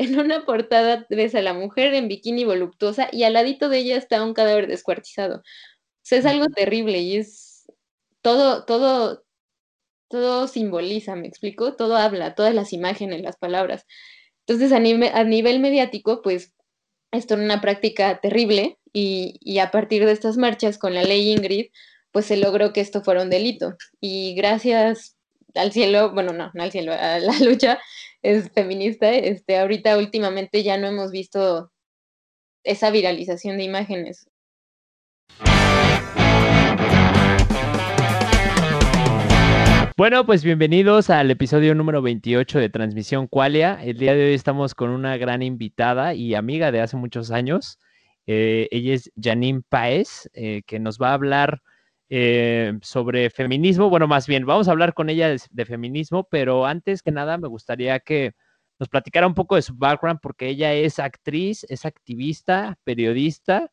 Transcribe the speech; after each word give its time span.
en 0.00 0.18
una 0.18 0.46
portada 0.46 1.06
ves 1.10 1.34
a 1.34 1.42
la 1.42 1.52
mujer 1.52 1.92
en 1.92 2.08
bikini 2.08 2.44
voluptuosa 2.44 3.08
y 3.12 3.24
al 3.24 3.34
ladito 3.34 3.68
de 3.68 3.78
ella 3.78 3.98
está 3.98 4.24
un 4.24 4.32
cadáver 4.32 4.66
descuartizado. 4.66 5.36
O 5.40 5.42
sea, 6.02 6.18
es 6.18 6.24
algo 6.24 6.46
terrible 6.46 7.00
y 7.00 7.18
es 7.18 7.66
todo, 8.22 8.64
todo, 8.64 9.24
todo 10.08 10.48
simboliza, 10.48 11.16
me 11.16 11.28
explico, 11.28 11.76
todo 11.76 11.96
habla, 11.96 12.34
todas 12.34 12.54
las 12.54 12.72
imágenes, 12.72 13.20
las 13.20 13.36
palabras. 13.36 13.84
Entonces, 14.46 14.72
a, 14.72 14.76
a 14.76 15.24
nivel 15.24 15.60
mediático, 15.60 16.22
pues, 16.22 16.54
esto 17.12 17.34
era 17.34 17.42
una 17.44 17.60
práctica 17.60 18.20
terrible 18.20 18.78
y, 18.94 19.38
y 19.42 19.58
a 19.58 19.70
partir 19.70 20.06
de 20.06 20.12
estas 20.12 20.38
marchas 20.38 20.78
con 20.78 20.94
la 20.94 21.02
ley 21.02 21.30
Ingrid, 21.30 21.66
pues 22.10 22.24
se 22.24 22.38
logró 22.38 22.72
que 22.72 22.80
esto 22.80 23.02
fuera 23.02 23.22
un 23.22 23.28
delito. 23.30 23.76
Y 24.00 24.34
gracias 24.34 25.18
al 25.54 25.72
cielo, 25.72 26.12
bueno, 26.14 26.32
no, 26.32 26.50
no 26.54 26.62
al 26.62 26.72
cielo, 26.72 26.92
a 26.94 27.18
la 27.18 27.38
lucha 27.40 27.78
es 28.22 28.50
feminista, 28.50 29.10
este, 29.12 29.58
ahorita 29.58 29.96
últimamente 29.96 30.62
ya 30.62 30.76
no 30.76 30.86
hemos 30.86 31.10
visto 31.10 31.72
esa 32.64 32.90
viralización 32.90 33.56
de 33.56 33.64
imágenes. 33.64 34.28
Bueno, 39.96 40.24
pues 40.24 40.44
bienvenidos 40.44 41.10
al 41.10 41.30
episodio 41.30 41.74
número 41.74 42.00
28 42.00 42.58
de 42.58 42.70
Transmisión 42.70 43.26
Qualia. 43.26 43.78
El 43.82 43.98
día 43.98 44.14
de 44.14 44.28
hoy 44.28 44.34
estamos 44.34 44.74
con 44.74 44.90
una 44.90 45.18
gran 45.18 45.42
invitada 45.42 46.14
y 46.14 46.34
amiga 46.34 46.72
de 46.72 46.80
hace 46.80 46.96
muchos 46.96 47.30
años. 47.30 47.78
Eh, 48.26 48.68
ella 48.70 48.94
es 48.94 49.10
Janine 49.20 49.62
Paez, 49.68 50.30
eh, 50.32 50.62
que 50.66 50.78
nos 50.78 50.98
va 50.98 51.10
a 51.10 51.14
hablar 51.14 51.62
eh, 52.12 52.76
sobre 52.82 53.30
feminismo. 53.30 53.88
Bueno, 53.88 54.08
más 54.08 54.26
bien, 54.26 54.44
vamos 54.44 54.66
a 54.66 54.72
hablar 54.72 54.94
con 54.94 55.08
ella 55.08 55.28
de, 55.28 55.64
feminismo, 55.64 56.26
pero 56.28 56.66
antes 56.66 57.02
que 57.02 57.12
nada 57.12 57.38
me 57.38 57.46
gustaría 57.46 58.00
que 58.00 58.32
nos 58.80 58.88
platicara 58.88 59.28
un 59.28 59.34
poco 59.34 59.54
de 59.54 59.62
su 59.62 59.76
background, 59.76 60.18
porque 60.20 60.48
ella 60.48 60.74
es 60.74 60.98
actriz, 60.98 61.64
es 61.68 61.86
activista, 61.86 62.76
periodista 62.82 63.70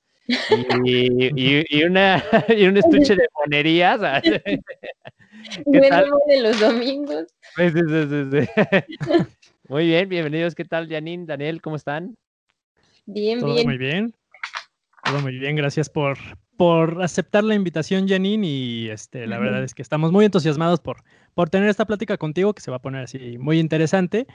y, 0.84 1.84
una, 1.84 2.24
y 2.56 2.66
un 2.68 2.78
estuche 2.78 3.16
de 3.16 3.28
monerías. 3.34 4.00
¿Qué 5.72 5.82
tal? 5.90 6.12
de 6.28 6.42
los 6.42 6.60
domingos. 6.60 7.26
Muy 9.68 9.88
bien, 9.88 10.10
bienvenidos. 10.10 10.54
¿Qué 10.54 10.66
tal, 10.66 10.88
Janine? 10.88 11.26
Daniel, 11.26 11.60
¿cómo 11.62 11.76
están? 11.76 12.16
Bien, 13.06 13.40
Todo 13.40 13.56
bien. 13.56 13.68
Muy 13.68 13.78
bien. 13.78 14.14
Todo 15.04 15.22
muy 15.22 15.40
bien, 15.40 15.56
gracias 15.56 15.90
por, 15.90 16.18
por 16.58 17.02
aceptar 17.02 17.44
la 17.44 17.56
invitación, 17.56 18.08
Janine. 18.08 18.46
Y 18.48 18.90
este, 18.90 19.28
la 19.28 19.38
verdad 19.40 19.64
es 19.64 19.74
que 19.74 19.82
estamos 19.82 20.12
muy 20.12 20.26
entusiasmados 20.26 20.80
por, 20.80 21.04
por 21.34 21.50
tener 21.50 21.70
esta 21.70 21.86
plática 21.86 22.18
contigo, 22.18 22.54
que 22.54 22.62
se 22.62 22.72
va 22.72 22.78
a 22.78 22.82
poner 22.82 23.04
así 23.04 23.38
muy 23.38 23.60
interesante. 23.60 24.28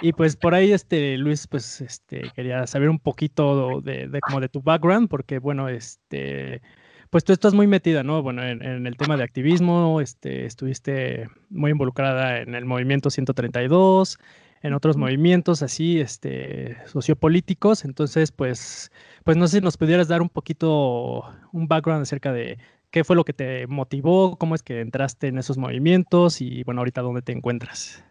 Y 0.00 0.12
pues 0.12 0.36
por 0.36 0.54
ahí, 0.54 0.72
este, 0.72 1.16
Luis, 1.18 1.46
pues 1.46 1.80
este, 1.80 2.30
quería 2.34 2.66
saber 2.66 2.88
un 2.88 2.98
poquito 2.98 3.80
de, 3.80 4.08
de, 4.08 4.20
como 4.20 4.40
de 4.40 4.48
tu 4.48 4.62
background, 4.62 5.08
porque 5.08 5.38
bueno, 5.38 5.68
este, 5.68 6.62
pues 7.10 7.24
tú 7.24 7.32
estás 7.32 7.54
muy 7.54 7.66
metida, 7.66 8.02
¿no? 8.02 8.22
Bueno, 8.22 8.42
en, 8.42 8.62
en, 8.62 8.86
el 8.86 8.96
tema 8.96 9.16
de 9.16 9.24
activismo, 9.24 10.00
este, 10.00 10.46
estuviste 10.46 11.28
muy 11.50 11.70
involucrada 11.70 12.40
en 12.40 12.54
el 12.54 12.64
movimiento 12.64 13.10
132, 13.10 14.18
en 14.62 14.74
otros 14.74 14.96
movimientos 14.96 15.62
así, 15.62 16.00
este, 16.00 16.76
sociopolíticos. 16.86 17.84
Entonces, 17.84 18.32
pues, 18.32 18.90
pues 19.24 19.36
no 19.36 19.48
sé 19.48 19.58
si 19.58 19.64
nos 19.64 19.76
pudieras 19.76 20.08
dar 20.08 20.22
un 20.22 20.28
poquito, 20.28 21.24
un 21.52 21.68
background 21.68 22.02
acerca 22.02 22.32
de 22.32 22.58
qué 22.90 23.04
fue 23.04 23.16
lo 23.16 23.24
que 23.24 23.32
te 23.32 23.66
motivó, 23.66 24.36
cómo 24.36 24.54
es 24.54 24.62
que 24.62 24.80
entraste 24.80 25.28
en 25.28 25.38
esos 25.38 25.58
movimientos 25.58 26.40
y, 26.40 26.62
bueno, 26.62 26.80
ahorita 26.80 27.00
dónde 27.00 27.22
te 27.22 27.32
encuentras. 27.32 28.04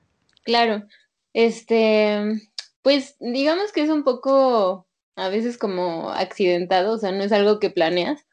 Claro, 0.44 0.84
este, 1.34 2.42
pues 2.82 3.16
digamos 3.20 3.72
que 3.72 3.84
es 3.84 3.90
un 3.90 4.04
poco 4.04 4.88
a 5.16 5.30
veces 5.30 5.58
como 5.58 6.10
accidentado, 6.10 6.94
o 6.94 6.98
sea, 6.98 7.12
no 7.12 7.24
es 7.24 7.32
algo 7.32 7.60
que 7.60 7.70
planeas, 7.70 8.26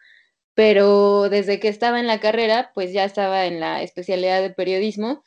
pero 0.54 1.28
desde 1.28 1.60
que 1.60 1.68
estaba 1.68 2.00
en 2.00 2.06
la 2.06 2.18
carrera, 2.18 2.72
pues 2.74 2.92
ya 2.92 3.04
estaba 3.04 3.46
en 3.46 3.60
la 3.60 3.82
especialidad 3.82 4.40
de 4.40 4.50
periodismo 4.50 5.22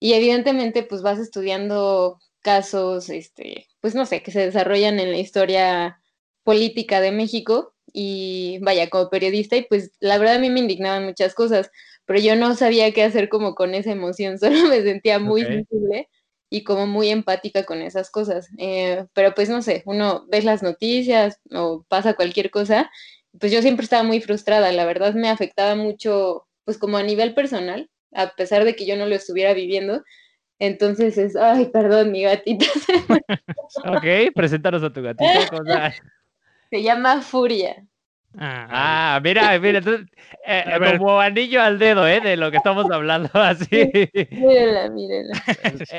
y 0.00 0.14
evidentemente 0.14 0.82
pues 0.82 1.02
vas 1.02 1.18
estudiando 1.18 2.18
casos, 2.46 3.10
este, 3.10 3.66
pues 3.80 3.96
no 3.96 4.06
sé, 4.06 4.22
que 4.22 4.30
se 4.30 4.38
desarrollan 4.38 5.00
en 5.00 5.10
la 5.10 5.18
historia 5.18 6.00
política 6.44 7.00
de 7.00 7.10
México 7.10 7.74
y 7.92 8.60
vaya, 8.62 8.88
como 8.88 9.10
periodista 9.10 9.56
y 9.56 9.62
pues 9.64 9.90
la 9.98 10.16
verdad 10.16 10.36
a 10.36 10.38
mí 10.38 10.48
me 10.48 10.60
indignaban 10.60 11.04
muchas 11.04 11.34
cosas, 11.34 11.72
pero 12.04 12.20
yo 12.20 12.36
no 12.36 12.54
sabía 12.54 12.92
qué 12.92 13.02
hacer 13.02 13.28
como 13.28 13.56
con 13.56 13.74
esa 13.74 13.90
emoción, 13.90 14.38
solo 14.38 14.68
me 14.68 14.80
sentía 14.82 15.18
muy 15.18 15.42
okay. 15.42 15.56
sensible 15.56 16.08
y 16.48 16.62
como 16.62 16.86
muy 16.86 17.08
empática 17.08 17.64
con 17.64 17.82
esas 17.82 18.12
cosas, 18.12 18.46
eh, 18.58 19.04
pero 19.12 19.34
pues 19.34 19.48
no 19.48 19.60
sé, 19.60 19.82
uno 19.84 20.24
ves 20.28 20.44
las 20.44 20.62
noticias 20.62 21.40
o 21.50 21.84
pasa 21.88 22.14
cualquier 22.14 22.52
cosa, 22.52 22.92
pues 23.40 23.50
yo 23.50 23.60
siempre 23.60 23.82
estaba 23.82 24.04
muy 24.04 24.20
frustrada, 24.20 24.70
la 24.70 24.84
verdad 24.84 25.14
me 25.14 25.30
afectaba 25.30 25.74
mucho, 25.74 26.46
pues 26.64 26.78
como 26.78 26.96
a 26.96 27.02
nivel 27.02 27.34
personal, 27.34 27.90
a 28.12 28.36
pesar 28.36 28.64
de 28.64 28.76
que 28.76 28.86
yo 28.86 28.96
no 28.96 29.06
lo 29.06 29.16
estuviera 29.16 29.52
viviendo. 29.52 30.04
Entonces 30.58 31.18
es, 31.18 31.36
ay, 31.36 31.66
perdón, 31.66 32.12
mi 32.12 32.22
gatita. 32.22 32.66
ok, 33.86 34.32
preséntanos 34.34 34.82
a 34.82 34.92
tu 34.92 35.02
gatita. 35.02 35.48
Cosa. 35.50 35.92
Se 36.70 36.82
llama 36.82 37.22
Furia. 37.22 37.84
Ah, 38.38 39.18
mira, 39.24 39.58
mira, 39.58 39.78
entonces, 39.78 40.06
eh, 40.46 40.64
como 40.98 41.20
anillo 41.20 41.62
al 41.62 41.78
dedo, 41.78 42.06
¿eh? 42.06 42.20
De 42.20 42.36
lo 42.36 42.50
que 42.50 42.58
estamos 42.58 42.90
hablando, 42.90 43.30
así. 43.32 43.90
Mírenla, 44.30 44.90
mírenla. 44.90 45.42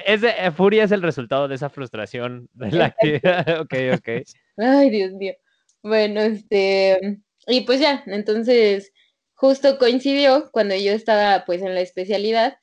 Ese, 0.06 0.36
eh, 0.38 0.52
Furia 0.52 0.84
es 0.84 0.92
el 0.92 1.02
resultado 1.02 1.48
de 1.48 1.56
esa 1.56 1.70
frustración 1.70 2.48
de 2.54 2.72
la 2.72 2.86
actividad. 2.86 3.62
ok, 3.62 3.74
ok. 3.96 4.10
Ay, 4.58 4.90
Dios 4.92 5.14
mío. 5.14 5.34
Bueno, 5.82 6.22
este, 6.22 7.18
y 7.48 7.62
pues 7.62 7.80
ya, 7.80 8.04
entonces, 8.06 8.92
justo 9.34 9.80
coincidió 9.80 10.50
cuando 10.52 10.76
yo 10.76 10.92
estaba 10.92 11.44
pues 11.46 11.64
en 11.64 11.74
la 11.74 11.82
especialidad 11.82 12.58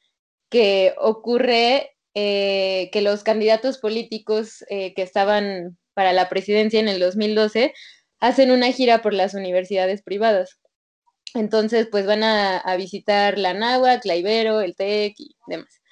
que 0.51 0.95
ocurre 0.99 1.95
eh, 2.15 2.91
que 2.93 3.01
los 3.03 3.25
candidatos 3.25 3.79
políticos 3.79 4.65
eh, 4.69 4.95
que 4.95 5.03
estaban 5.03 5.77
para 5.95 6.13
la 6.13 6.29
presidencia 6.29 6.79
en 6.81 6.89
el 6.89 7.01
2012 7.01 7.75
hacen 8.21 8.51
una 8.51 8.71
gira 8.73 9.03
por 9.03 9.15
las 9.15 9.35
universidades 9.35 10.03
privadas. 10.03 10.59
Entonces, 11.35 11.89
pues 11.91 12.07
van 12.07 12.23
a, 12.23 12.63
visitar 12.77 13.39
la 13.39 13.55
Náhuac, 13.55 14.05
la 14.05 14.17
Ibero, 14.17 14.61
el 14.61 14.77
TEC 14.77 15.15
y 15.19 15.37
demás. 15.49 15.83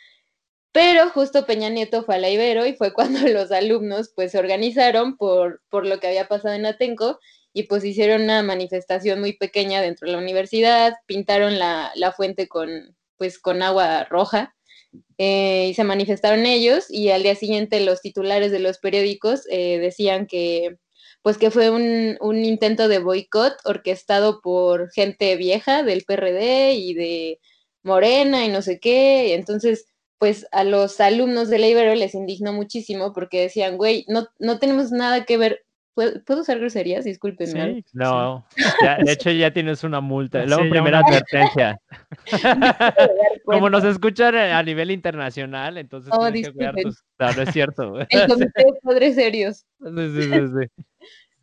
Pero 0.73 1.11
justo 1.11 1.47
Peña 1.47 1.69
Nieto 1.69 2.05
fue 2.05 2.15
a 2.17 2.19
la 2.19 2.31
Ibero 2.31 2.67
y 2.67 2.75
fue 2.75 2.93
cuando 2.93 3.21
los 3.29 3.51
alumnos 3.53 4.12
pues 4.15 4.33
se 4.33 4.39
organizaron 4.39 5.17
por, 5.17 5.62
por 5.71 5.87
lo 5.87 6.01
que 6.01 6.07
había 6.09 6.29
pasado 6.29 6.55
en 6.55 6.67
Atenco 6.67 7.19
y 7.53 7.65
pues 7.65 7.85
hicieron 7.85 8.23
una 8.23 8.43
manifestación 8.43 9.21
muy 9.21 9.35
pequeña 9.37 9.83
dentro 9.83 10.07
de 10.07 10.12
la 10.12 10.19
universidad, 10.19 10.95
pintaron 11.07 11.59
la, 11.59 11.93
la 11.97 12.12
fuente 12.12 12.49
con, 12.49 12.97
pues, 13.22 13.38
con 13.38 13.62
agua 13.62 14.03
roja 14.10 14.53
eh, 15.16 15.69
y 15.71 15.75
se 15.75 15.84
manifestaron 15.84 16.44
ellos 16.44 16.87
y 16.88 17.10
al 17.10 17.22
día 17.22 17.37
siguiente 17.37 17.78
los 17.78 18.00
titulares 18.00 18.50
de 18.50 18.59
los 18.59 18.78
periódicos 18.78 19.43
eh, 19.49 19.78
decían 19.78 20.27
que 20.27 20.77
pues 21.22 21.38
que 21.38 21.53
fue 21.53 21.71
un, 21.71 22.16
un 22.21 22.44
intento 22.44 22.88
de 22.88 22.99
boicot 22.99 23.55
orquestado 23.65 24.41
por 24.41 24.91
gente 24.91 25.37
vieja 25.37 25.84
del 25.84 26.03
PRD 26.03 26.72
y 26.72 26.94
de 26.94 27.38
Morena 27.84 28.44
y 28.44 28.49
no 28.49 28.61
sé 28.61 28.81
qué, 28.81 29.34
entonces 29.34 29.87
pues 30.19 30.49
a 30.50 30.65
los 30.65 31.00
alumnos 31.00 31.49
de 31.49 31.61
la 31.61 31.94
les 31.94 32.16
indignó 32.16 32.53
muchísimo 32.53 33.12
porque 33.12 33.43
decían, 33.43 33.77
güey, 33.77 34.05
no, 34.09 34.27
no 34.41 34.59
tenemos 34.59 34.91
nada 34.91 35.25
que 35.25 35.37
ver, 35.37 35.65
¿Puedo, 35.95 36.25
¿Puedo, 36.25 36.41
usar 36.41 36.59
groserías? 36.59 37.05
Discúlpenme. 37.05 37.75
Sí, 37.75 37.85
no, 37.93 38.47
ya, 38.83 38.97
de 38.97 39.13
hecho 39.13 39.31
ya 39.31 39.53
tienes 39.53 39.85
una 39.85 40.01
multa. 40.01 40.45
Luego, 40.47 40.63
sí, 40.63 40.71
primera 40.71 41.01
una... 41.01 41.09
advertencia. 41.09 41.81
Como 43.45 43.69
nos 43.69 43.85
escuchan 43.85 44.35
a 44.35 44.63
nivel 44.63 44.91
internacional, 44.91 45.77
entonces 45.77 46.11
oh, 46.15 46.31
tienes 46.31 46.49
que 46.49 46.55
cuidar 46.55 46.75
tus... 46.77 47.03
No, 47.19 47.33
no 47.33 47.43
es 47.43 47.53
cierto. 47.53 48.01
El 48.09 48.27
comité 48.29 48.65
de 48.65 48.73
padres 48.83 49.15
serios. 49.15 49.65
Sí, 49.83 50.11
sí, 50.15 50.23
sí, 50.23 50.41
sí. 50.61 50.85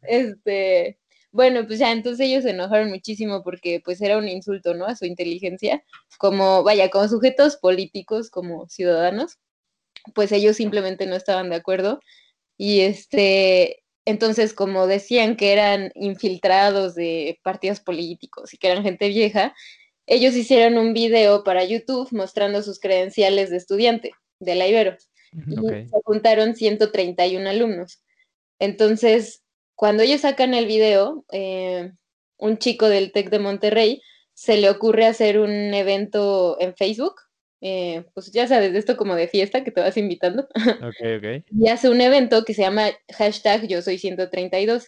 Este, 0.03 0.97
bueno, 1.31 1.67
pues 1.67 1.77
ya, 1.77 1.91
entonces 1.91 2.25
ellos 2.25 2.43
se 2.43 2.51
enojaron 2.51 2.89
muchísimo 2.89 3.43
porque 3.43 3.81
pues 3.83 4.01
era 4.01 4.17
un 4.17 4.27
insulto, 4.27 4.73
¿no? 4.73 4.85
A 4.85 4.95
su 4.95 5.05
inteligencia, 5.05 5.83
como, 6.17 6.63
vaya, 6.63 6.89
como 6.89 7.07
sujetos 7.07 7.57
políticos, 7.57 8.31
como 8.31 8.67
ciudadanos, 8.67 9.37
pues 10.15 10.31
ellos 10.31 10.55
simplemente 10.57 11.05
no 11.05 11.15
estaban 11.15 11.49
de 11.49 11.57
acuerdo. 11.57 11.99
Y 12.57 12.81
este, 12.81 13.78
entonces, 14.09 14.53
como 14.53 14.87
decían 14.87 15.35
que 15.35 15.53
eran 15.53 15.91
infiltrados 15.93 16.95
de 16.95 17.39
partidos 17.43 17.79
políticos 17.79 18.53
y 18.53 18.57
que 18.57 18.69
eran 18.69 18.83
gente 18.83 19.07
vieja, 19.07 19.53
ellos 20.07 20.35
hicieron 20.35 20.79
un 20.79 20.93
video 20.93 21.43
para 21.43 21.63
YouTube 21.63 22.09
mostrando 22.11 22.63
sus 22.63 22.79
credenciales 22.79 23.51
de 23.51 23.57
estudiante 23.57 24.11
de 24.39 24.55
la 24.55 24.67
Ibero. 24.67 24.97
Okay. 25.31 25.83
Y 25.83 25.87
se 25.87 25.97
juntaron 26.03 26.55
131 26.55 27.47
alumnos. 27.47 28.01
Entonces, 28.57 29.43
cuando 29.75 30.01
ellos 30.01 30.21
sacan 30.21 30.55
el 30.55 30.65
video, 30.65 31.23
eh, 31.31 31.91
un 32.37 32.57
chico 32.57 32.89
del 32.89 33.11
TEC 33.11 33.29
de 33.29 33.37
Monterrey 33.37 34.01
se 34.33 34.57
le 34.57 34.71
ocurre 34.71 35.05
hacer 35.05 35.37
un 35.37 35.51
evento 35.51 36.57
en 36.59 36.75
Facebook 36.75 37.13
eh, 37.61 38.05
pues 38.13 38.31
ya 38.31 38.47
sabes, 38.47 38.71
de 38.71 38.79
esto 38.79 38.95
como 38.95 39.15
de 39.15 39.27
fiesta 39.27 39.63
que 39.63 39.71
te 39.71 39.81
vas 39.81 39.97
invitando. 39.97 40.47
Ok, 40.89 40.95
ok. 41.17 41.45
y 41.51 41.67
hace 41.69 41.89
un 41.89 42.01
evento 42.01 42.45
que 42.45 42.53
se 42.53 42.61
llama 42.61 42.89
hashtag 43.11 43.67
yo 43.67 43.81
soy 43.81 43.97
132. 43.97 44.87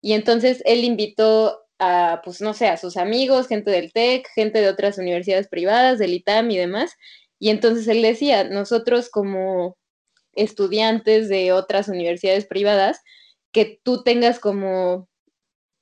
Y 0.00 0.14
entonces 0.14 0.62
él 0.64 0.84
invitó 0.84 1.62
a, 1.78 2.20
pues 2.24 2.40
no 2.40 2.54
sé, 2.54 2.68
a 2.68 2.76
sus 2.76 2.96
amigos, 2.96 3.48
gente 3.48 3.70
del 3.70 3.92
TEC, 3.92 4.28
gente 4.34 4.60
de 4.60 4.68
otras 4.68 4.98
universidades 4.98 5.48
privadas, 5.48 5.98
del 5.98 6.14
ITAM 6.14 6.50
y 6.50 6.58
demás. 6.58 6.96
Y 7.38 7.50
entonces 7.50 7.88
él 7.88 8.02
decía, 8.02 8.44
nosotros 8.44 9.10
como 9.10 9.76
estudiantes 10.34 11.28
de 11.28 11.52
otras 11.52 11.88
universidades 11.88 12.46
privadas, 12.46 13.00
que 13.52 13.80
tú 13.82 14.02
tengas 14.02 14.38
como, 14.38 15.08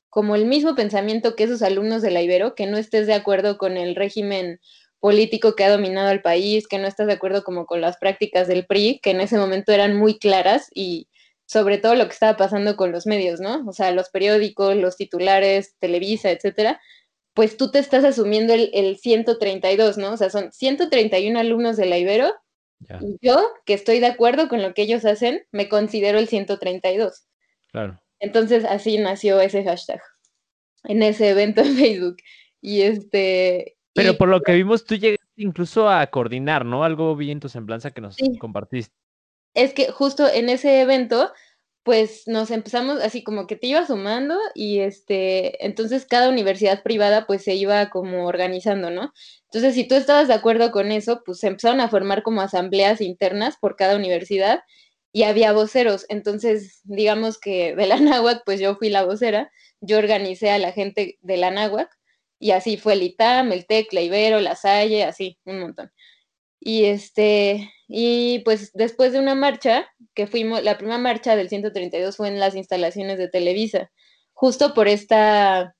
como 0.08 0.34
el 0.36 0.46
mismo 0.46 0.74
pensamiento 0.74 1.36
que 1.36 1.44
esos 1.44 1.62
alumnos 1.62 2.02
de 2.02 2.10
la 2.10 2.22
Ibero, 2.22 2.54
que 2.54 2.66
no 2.66 2.78
estés 2.78 3.06
de 3.06 3.14
acuerdo 3.14 3.58
con 3.58 3.76
el 3.76 3.94
régimen 3.94 4.58
político 5.00 5.56
que 5.56 5.64
ha 5.64 5.70
dominado 5.70 6.08
al 6.08 6.22
país, 6.22 6.68
que 6.68 6.78
no 6.78 6.86
estás 6.86 7.06
de 7.06 7.14
acuerdo 7.14 7.42
como 7.42 7.66
con 7.66 7.80
las 7.80 7.96
prácticas 7.96 8.46
del 8.46 8.66
PRI, 8.66 9.00
que 9.02 9.10
en 9.10 9.20
ese 9.20 9.38
momento 9.38 9.72
eran 9.72 9.96
muy 9.96 10.18
claras 10.18 10.68
y 10.74 11.08
sobre 11.46 11.78
todo 11.78 11.96
lo 11.96 12.06
que 12.06 12.12
estaba 12.12 12.36
pasando 12.36 12.76
con 12.76 12.92
los 12.92 13.06
medios, 13.06 13.40
¿no? 13.40 13.66
O 13.66 13.72
sea, 13.72 13.90
los 13.90 14.10
periódicos, 14.10 14.76
los 14.76 14.96
titulares, 14.96 15.74
Televisa, 15.80 16.30
etcétera, 16.30 16.80
pues 17.34 17.56
tú 17.56 17.70
te 17.70 17.78
estás 17.78 18.04
asumiendo 18.04 18.54
el, 18.54 18.70
el 18.72 18.98
132, 18.98 19.98
¿no? 19.98 20.12
O 20.12 20.16
sea, 20.16 20.30
son 20.30 20.52
131 20.52 21.38
alumnos 21.38 21.76
de 21.76 21.86
la 21.86 21.98
Ibero 21.98 22.32
Ya, 22.80 23.00
y 23.00 23.16
yo, 23.20 23.42
que 23.66 23.74
estoy 23.74 23.98
de 23.98 24.06
acuerdo 24.06 24.48
con 24.48 24.62
lo 24.62 24.74
que 24.74 24.82
ellos 24.82 25.04
hacen, 25.04 25.42
me 25.50 25.68
considero 25.68 26.18
el 26.18 26.28
132. 26.28 27.26
claro. 27.72 28.00
Entonces 28.22 28.66
así 28.66 28.98
nació 28.98 29.40
ese 29.40 29.64
hashtag 29.64 30.00
en 30.84 31.02
ese 31.02 31.30
evento 31.30 31.62
en 31.62 31.76
Facebook. 31.76 32.16
Y 32.60 32.82
este... 32.82 33.76
Pero 33.94 34.12
y- 34.12 34.16
por 34.16 34.28
lo 34.28 34.40
que 34.42 34.52
vimos, 34.54 34.84
tú 34.84 34.94
llegaste 34.96 35.24
incluso 35.36 35.88
a 35.88 36.06
coordinar, 36.08 36.64
¿no? 36.64 36.84
Algo 36.84 37.16
vi 37.16 37.30
en 37.30 37.40
tu 37.40 37.48
semblanza 37.48 37.90
que 37.92 38.00
nos 38.00 38.16
Sí. 38.16 38.38
compartiste. 38.38 38.94
es 39.54 39.74
que 39.74 39.90
justo 39.90 40.28
en 40.28 40.48
ese 40.48 40.80
evento, 40.80 41.32
pues 41.82 42.22
nos 42.28 42.50
empezamos 42.52 43.00
así 43.02 43.24
como 43.24 43.46
que 43.48 43.56
te 43.56 43.66
iba 43.66 43.84
sumando 43.86 44.38
y 44.54 44.78
este, 44.80 45.64
entonces 45.66 46.06
cada 46.06 46.28
universidad 46.28 46.82
privada 46.84 47.26
pues 47.26 47.42
se 47.44 47.54
iba 47.56 47.90
como 47.90 48.26
organizando, 48.26 48.90
¿no? 48.90 49.12
Entonces 49.46 49.74
si 49.74 49.88
tú 49.88 49.96
estabas 49.96 50.28
de 50.28 50.34
acuerdo 50.34 50.70
con 50.70 50.92
eso, 50.92 51.22
pues 51.26 51.40
se 51.40 51.48
empezaron 51.48 51.80
a 51.80 51.88
formar 51.88 52.22
como 52.22 52.42
asambleas 52.42 53.00
internas 53.00 53.56
por 53.60 53.74
cada 53.76 53.96
universidad 53.96 54.60
y 55.12 55.24
había 55.24 55.52
voceros, 55.52 56.06
entonces 56.10 56.80
digamos 56.84 57.38
que 57.40 57.74
de 57.74 57.86
la 57.88 57.96
náhuac 58.22 58.42
pues 58.44 58.60
yo 58.60 58.76
fui 58.76 58.88
la 58.90 59.04
vocera, 59.04 59.50
yo 59.80 59.98
organicé 59.98 60.50
a 60.50 60.58
la 60.58 60.70
gente 60.72 61.18
de 61.22 61.36
la 61.38 61.50
náhuac 61.50 61.90
y 62.40 62.52
así 62.52 62.78
fue 62.78 62.94
el 62.94 63.02
ITAM, 63.02 63.52
el 63.52 63.66
TEC, 63.66 63.92
la 63.92 64.00
Ibero, 64.00 64.40
la 64.40 64.56
Salle, 64.56 65.04
así, 65.04 65.38
un 65.44 65.60
montón. 65.60 65.92
Y 66.58 66.86
este, 66.86 67.70
y 67.86 68.40
pues 68.40 68.72
después 68.74 69.12
de 69.12 69.20
una 69.20 69.34
marcha, 69.34 69.86
que 70.14 70.26
fuimos, 70.26 70.62
la 70.64 70.78
primera 70.78 70.98
marcha 70.98 71.36
del 71.36 71.50
132 71.50 72.16
fue 72.16 72.28
en 72.28 72.40
las 72.40 72.56
instalaciones 72.56 73.18
de 73.18 73.28
Televisa, 73.28 73.90
justo 74.32 74.74
por 74.74 74.88
esta, 74.88 75.76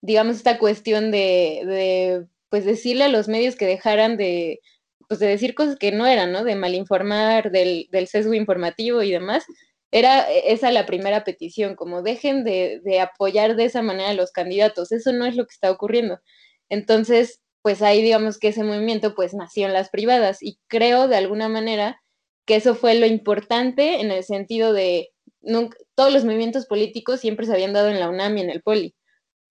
digamos, 0.00 0.36
esta 0.36 0.58
cuestión 0.58 1.10
de, 1.10 2.26
pues 2.48 2.64
decirle 2.64 3.04
a 3.04 3.08
los 3.08 3.28
medios 3.28 3.56
que 3.56 3.66
dejaran 3.66 4.16
de, 4.16 4.60
pues 5.06 5.20
de 5.20 5.26
decir 5.26 5.54
cosas 5.54 5.76
que 5.76 5.92
no 5.92 6.06
eran, 6.06 6.32
¿no? 6.32 6.44
De 6.44 6.56
malinformar, 6.56 7.50
del, 7.50 7.88
del 7.92 8.06
sesgo 8.08 8.32
informativo 8.34 9.02
y 9.02 9.10
demás. 9.10 9.44
Era 9.92 10.30
e, 10.30 10.52
esa 10.52 10.70
la 10.70 10.86
primera 10.86 11.24
petición, 11.24 11.76
como 11.76 12.02
dejen 12.02 12.44
de, 12.44 12.80
de 12.84 13.00
apoyar 13.00 13.56
de 13.56 13.64
esa 13.64 13.82
manera 13.82 14.10
a 14.10 14.14
los 14.14 14.32
candidatos, 14.32 14.92
eso 14.92 15.12
no 15.12 15.26
es 15.26 15.36
lo 15.36 15.44
que 15.46 15.52
está 15.52 15.70
ocurriendo. 15.70 16.20
Entonces, 16.68 17.40
pues 17.62 17.82
ahí 17.82 18.02
digamos 18.02 18.38
que 18.38 18.48
ese 18.48 18.64
movimiento 18.64 19.14
pues 19.14 19.34
nació 19.34 19.66
en 19.66 19.72
las 19.74 19.90
privadas 19.90 20.42
y 20.42 20.58
creo 20.68 21.08
de 21.08 21.16
alguna 21.16 21.48
manera 21.48 22.00
que 22.46 22.56
eso 22.56 22.74
fue 22.74 22.94
lo 22.94 23.06
importante 23.06 24.00
en 24.00 24.10
el 24.10 24.24
sentido 24.24 24.72
de 24.72 25.10
nunca, 25.42 25.76
todos 25.94 26.12
los 26.12 26.24
movimientos 26.24 26.66
políticos 26.66 27.20
siempre 27.20 27.46
se 27.46 27.52
habían 27.52 27.72
dado 27.72 27.88
en 27.88 28.00
la 28.00 28.08
UNAM 28.08 28.38
y 28.38 28.40
en 28.42 28.50
el 28.50 28.62
Poli. 28.62 28.94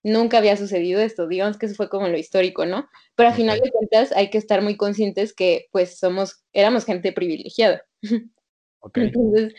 Nunca 0.01 0.37
había 0.37 0.57
sucedido 0.57 1.01
esto, 1.01 1.27
digamos 1.27 1.57
que 1.57 1.65
eso 1.65 1.75
fue 1.75 1.89
como 1.89 2.07
lo 2.07 2.17
histórico, 2.17 2.65
¿no? 2.65 2.89
Pero 3.15 3.29
a 3.29 3.33
final 3.33 3.59
de 3.59 3.69
cuentas 3.69 4.11
hay 4.13 4.29
que 4.29 4.37
estar 4.37 4.61
muy 4.61 4.77
conscientes 4.77 5.33
que 5.33 5.67
pues 5.71 5.99
somos, 5.99 6.43
éramos 6.53 6.85
gente 6.85 7.11
privilegiada. 7.11 7.83
Ok. 8.79 8.97
Entonces, 9.13 9.53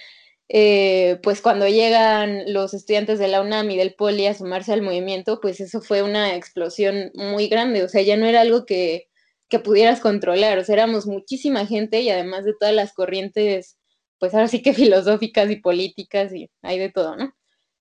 eh, 0.52 1.20
pues 1.22 1.40
cuando 1.40 1.68
llegan 1.68 2.52
los 2.52 2.74
estudiantes 2.74 3.20
de 3.20 3.28
la 3.28 3.40
UNAM 3.40 3.70
y 3.70 3.76
del 3.76 3.94
Poli 3.94 4.26
a 4.26 4.34
sumarse 4.34 4.72
al 4.72 4.82
movimiento, 4.82 5.40
pues 5.40 5.60
eso 5.60 5.80
fue 5.80 6.02
una 6.02 6.34
explosión 6.34 7.12
muy 7.14 7.46
grande, 7.46 7.84
o 7.84 7.88
sea, 7.88 8.02
ya 8.02 8.16
no 8.16 8.26
era 8.26 8.40
algo 8.40 8.66
que, 8.66 9.06
que 9.48 9.60
pudieras 9.60 10.00
controlar, 10.00 10.58
o 10.58 10.64
sea, 10.64 10.74
éramos 10.74 11.06
muchísima 11.06 11.66
gente 11.66 12.00
y 12.00 12.10
además 12.10 12.44
de 12.44 12.54
todas 12.58 12.74
las 12.74 12.92
corrientes, 12.92 13.78
pues 14.18 14.34
ahora 14.34 14.48
sí 14.48 14.60
que 14.60 14.74
filosóficas 14.74 15.48
y 15.52 15.56
políticas 15.56 16.34
y 16.34 16.50
hay 16.62 16.80
de 16.80 16.90
todo, 16.90 17.14
¿no? 17.14 17.32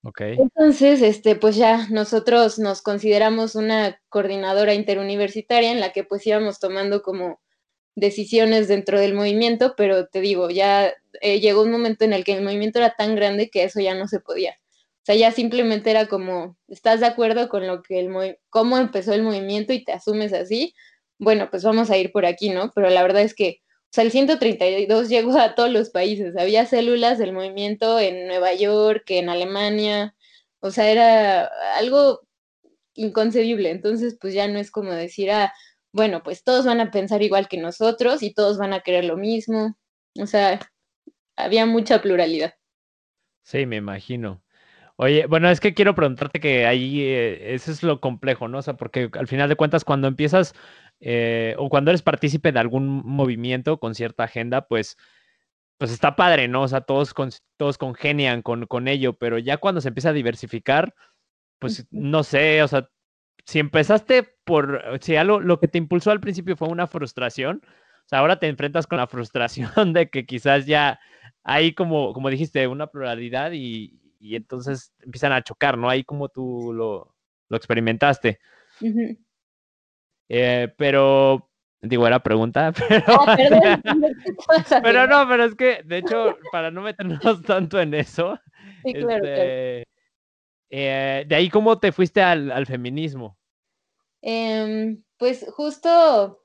Ok. 0.03 0.21
Entonces, 0.21 1.01
este, 1.01 1.35
pues 1.35 1.55
ya 1.55 1.87
nosotros 1.89 2.59
nos 2.59 2.83
consideramos 2.83 3.55
una 3.55 3.99
coordinadora 4.09 4.75
interuniversitaria 4.75 5.71
en 5.71 5.79
la 5.79 5.91
que 5.91 6.03
pues 6.03 6.25
íbamos 6.27 6.59
tomando 6.59 7.01
como 7.01 7.41
decisiones 7.99 8.67
dentro 8.67 8.99
del 8.99 9.13
movimiento, 9.13 9.73
pero 9.77 10.07
te 10.07 10.21
digo, 10.21 10.49
ya 10.49 10.93
eh, 11.21 11.39
llegó 11.39 11.63
un 11.63 11.71
momento 11.71 12.05
en 12.05 12.13
el 12.13 12.23
que 12.23 12.33
el 12.33 12.43
movimiento 12.43 12.79
era 12.79 12.95
tan 12.95 13.15
grande 13.15 13.49
que 13.49 13.63
eso 13.63 13.79
ya 13.79 13.95
no 13.95 14.07
se 14.07 14.19
podía. 14.19 14.51
O 14.51 15.05
sea, 15.05 15.15
ya 15.15 15.31
simplemente 15.31 15.89
era 15.89 16.07
como, 16.07 16.57
¿estás 16.67 16.99
de 16.99 17.07
acuerdo 17.07 17.49
con 17.49 17.67
lo 17.67 17.81
que 17.81 17.99
el 17.99 18.37
cómo 18.49 18.77
empezó 18.77 19.13
el 19.13 19.23
movimiento 19.23 19.73
y 19.73 19.83
te 19.83 19.93
asumes 19.93 20.33
así? 20.33 20.75
Bueno, 21.17 21.49
pues 21.49 21.63
vamos 21.63 21.89
a 21.89 21.97
ir 21.97 22.11
por 22.11 22.25
aquí, 22.25 22.49
¿no? 22.49 22.71
Pero 22.75 22.89
la 22.89 23.01
verdad 23.01 23.23
es 23.23 23.33
que, 23.33 23.61
o 23.85 23.91
sea, 23.91 24.03
el 24.03 24.11
132 24.11 25.09
llegó 25.09 25.37
a 25.37 25.55
todos 25.55 25.71
los 25.71 25.89
países. 25.89 26.35
Había 26.37 26.65
células 26.65 27.17
del 27.17 27.33
movimiento 27.33 27.99
en 27.99 28.27
Nueva 28.27 28.53
York, 28.53 29.03
en 29.09 29.29
Alemania. 29.29 30.15
O 30.59 30.71
sea, 30.71 30.91
era 30.91 31.45
algo 31.77 32.21
inconcebible. 32.93 33.71
Entonces, 33.71 34.17
pues 34.19 34.33
ya 34.33 34.47
no 34.47 34.59
es 34.59 34.71
como 34.71 34.91
decir, 34.91 35.31
ah, 35.31 35.53
bueno, 35.91 36.23
pues 36.23 36.43
todos 36.43 36.65
van 36.65 36.81
a 36.81 36.91
pensar 36.91 37.21
igual 37.21 37.47
que 37.47 37.57
nosotros 37.57 38.23
y 38.23 38.33
todos 38.33 38.57
van 38.57 38.73
a 38.73 38.81
querer 38.81 39.05
lo 39.05 39.17
mismo. 39.17 39.77
O 40.19 40.25
sea, 40.25 40.59
había 41.35 41.65
mucha 41.65 42.01
pluralidad. 42.01 42.53
Sí, 43.43 43.65
me 43.65 43.77
imagino. 43.77 44.43
Oye, 44.97 45.25
bueno, 45.27 45.49
es 45.49 45.61
que 45.61 45.73
quiero 45.73 45.95
preguntarte 45.95 46.41
que 46.41 46.65
ahí 46.65 47.01
eh, 47.01 47.55
eso 47.55 47.71
es 47.71 47.83
lo 47.83 48.01
complejo, 48.01 48.49
¿no? 48.49 48.57
O 48.57 48.61
sea, 48.61 48.75
porque 48.75 49.09
al 49.13 49.27
final 49.27 49.47
de 49.47 49.55
cuentas, 49.55 49.85
cuando 49.85 50.09
empiezas 50.09 50.53
eh, 50.99 51.55
o 51.57 51.69
cuando 51.69 51.91
eres 51.91 52.01
partícipe 52.01 52.51
de 52.51 52.59
algún 52.59 53.01
movimiento 53.05 53.79
con 53.79 53.95
cierta 53.95 54.25
agenda, 54.25 54.67
pues, 54.67 54.97
pues 55.77 55.91
está 55.91 56.15
padre, 56.17 56.49
¿no? 56.49 56.63
O 56.63 56.67
sea, 56.67 56.81
todos, 56.81 57.13
con, 57.13 57.29
todos 57.57 57.77
congenian 57.77 58.41
con, 58.41 58.67
con 58.67 58.89
ello, 58.89 59.13
pero 59.17 59.37
ya 59.37 59.57
cuando 59.57 59.81
se 59.81 59.87
empieza 59.87 60.09
a 60.09 60.13
diversificar, 60.13 60.93
pues 61.59 61.87
no 61.91 62.23
sé, 62.23 62.61
o 62.63 62.67
sea, 62.67 62.89
si 63.45 63.59
empezaste 63.59 64.23
por, 64.43 64.81
si 65.01 65.15
algo, 65.15 65.39
lo 65.39 65.59
que 65.59 65.67
te 65.67 65.77
impulsó 65.77 66.11
al 66.11 66.19
principio 66.19 66.55
fue 66.55 66.67
una 66.67 66.87
frustración, 66.87 67.61
o 67.65 68.07
sea, 68.09 68.19
ahora 68.19 68.39
te 68.39 68.47
enfrentas 68.47 68.87
con 68.87 68.97
la 68.97 69.07
frustración 69.07 69.93
de 69.93 70.09
que 70.09 70.25
quizás 70.25 70.65
ya 70.65 70.99
hay 71.43 71.73
como, 71.73 72.13
como 72.13 72.29
dijiste, 72.29 72.67
una 72.67 72.87
pluralidad 72.87 73.51
y, 73.53 73.99
y 74.19 74.35
entonces 74.35 74.93
empiezan 75.01 75.31
a 75.31 75.43
chocar, 75.43 75.77
¿no? 75.77 75.89
Ahí 75.89 76.03
como 76.03 76.29
tú 76.29 76.73
lo, 76.73 77.15
lo 77.49 77.57
experimentaste. 77.57 78.39
Ujú. 78.81 79.17
Eh, 80.29 80.71
pero, 80.77 81.49
digo, 81.81 82.05
era 82.05 82.21
pregunta, 82.21 82.71
pero, 82.87 83.03
Ah, 83.07 83.35
perdón. 83.35 83.81
¿qué 84.23 84.33
pasa, 84.47 84.81
pero 84.81 85.07
no, 85.07 85.27
pero 85.27 85.45
es 85.45 85.55
que, 85.55 85.81
de 85.83 85.97
hecho, 85.97 86.37
para 86.51 86.69
no 86.71 86.81
meternos 86.81 87.41
tanto 87.43 87.79
en 87.79 87.93
eso, 87.93 88.39
Sí, 88.83 88.93
claro, 88.93 89.21
claro. 89.21 89.49
Eh, 90.69 91.25
de 91.27 91.35
ahí 91.35 91.49
cómo 91.49 91.79
te 91.79 91.91
fuiste 91.91 92.21
al, 92.21 92.51
al 92.51 92.65
feminismo. 92.65 93.37
Em, 94.21 95.03
pues 95.17 95.45
justo, 95.51 96.41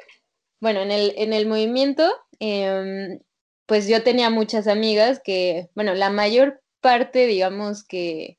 bueno, 0.61 0.81
en 0.81 0.91
el, 0.91 1.13
en 1.17 1.33
el 1.33 1.47
movimiento, 1.47 2.11
em, 2.39 3.21
pues 3.67 3.89
yo 3.89 4.03
tenía 4.03 4.31
muchas 4.31 4.67
amigas 4.67 5.21
que, 5.25 5.69
bueno, 5.75 5.95
la 5.95 6.11
mayor 6.11 6.63
parte, 6.81 7.27
digamos 7.27 7.85
que 7.85 8.39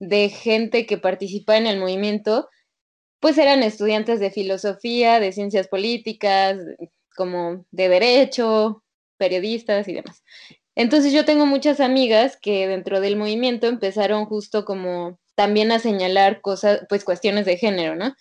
de 0.00 0.28
gente 0.28 0.86
que 0.86 0.98
participa 0.98 1.56
en 1.56 1.66
el 1.66 1.78
movimiento, 1.78 2.48
pues 3.20 3.38
eran 3.38 3.62
estudiantes 3.62 4.20
de 4.20 4.30
filosofía, 4.30 5.20
de 5.20 5.32
ciencias 5.32 5.68
políticas, 5.68 6.58
como 7.16 7.64
de 7.70 7.88
derecho, 7.88 8.82
periodistas 9.16 9.88
y 9.88 9.94
demás. 9.94 10.22
Entonces 10.76 11.12
yo 11.12 11.24
tengo 11.24 11.46
muchas 11.46 11.80
amigas 11.80 12.36
que 12.40 12.66
dentro 12.66 13.00
del 13.00 13.16
movimiento 13.16 13.66
empezaron 13.66 14.26
justo 14.26 14.64
como 14.64 15.18
también 15.34 15.72
a 15.72 15.78
señalar 15.78 16.40
cosas, 16.40 16.82
pues 16.88 17.04
cuestiones 17.04 17.46
de 17.46 17.56
género, 17.56 17.96
¿no? 17.96 18.14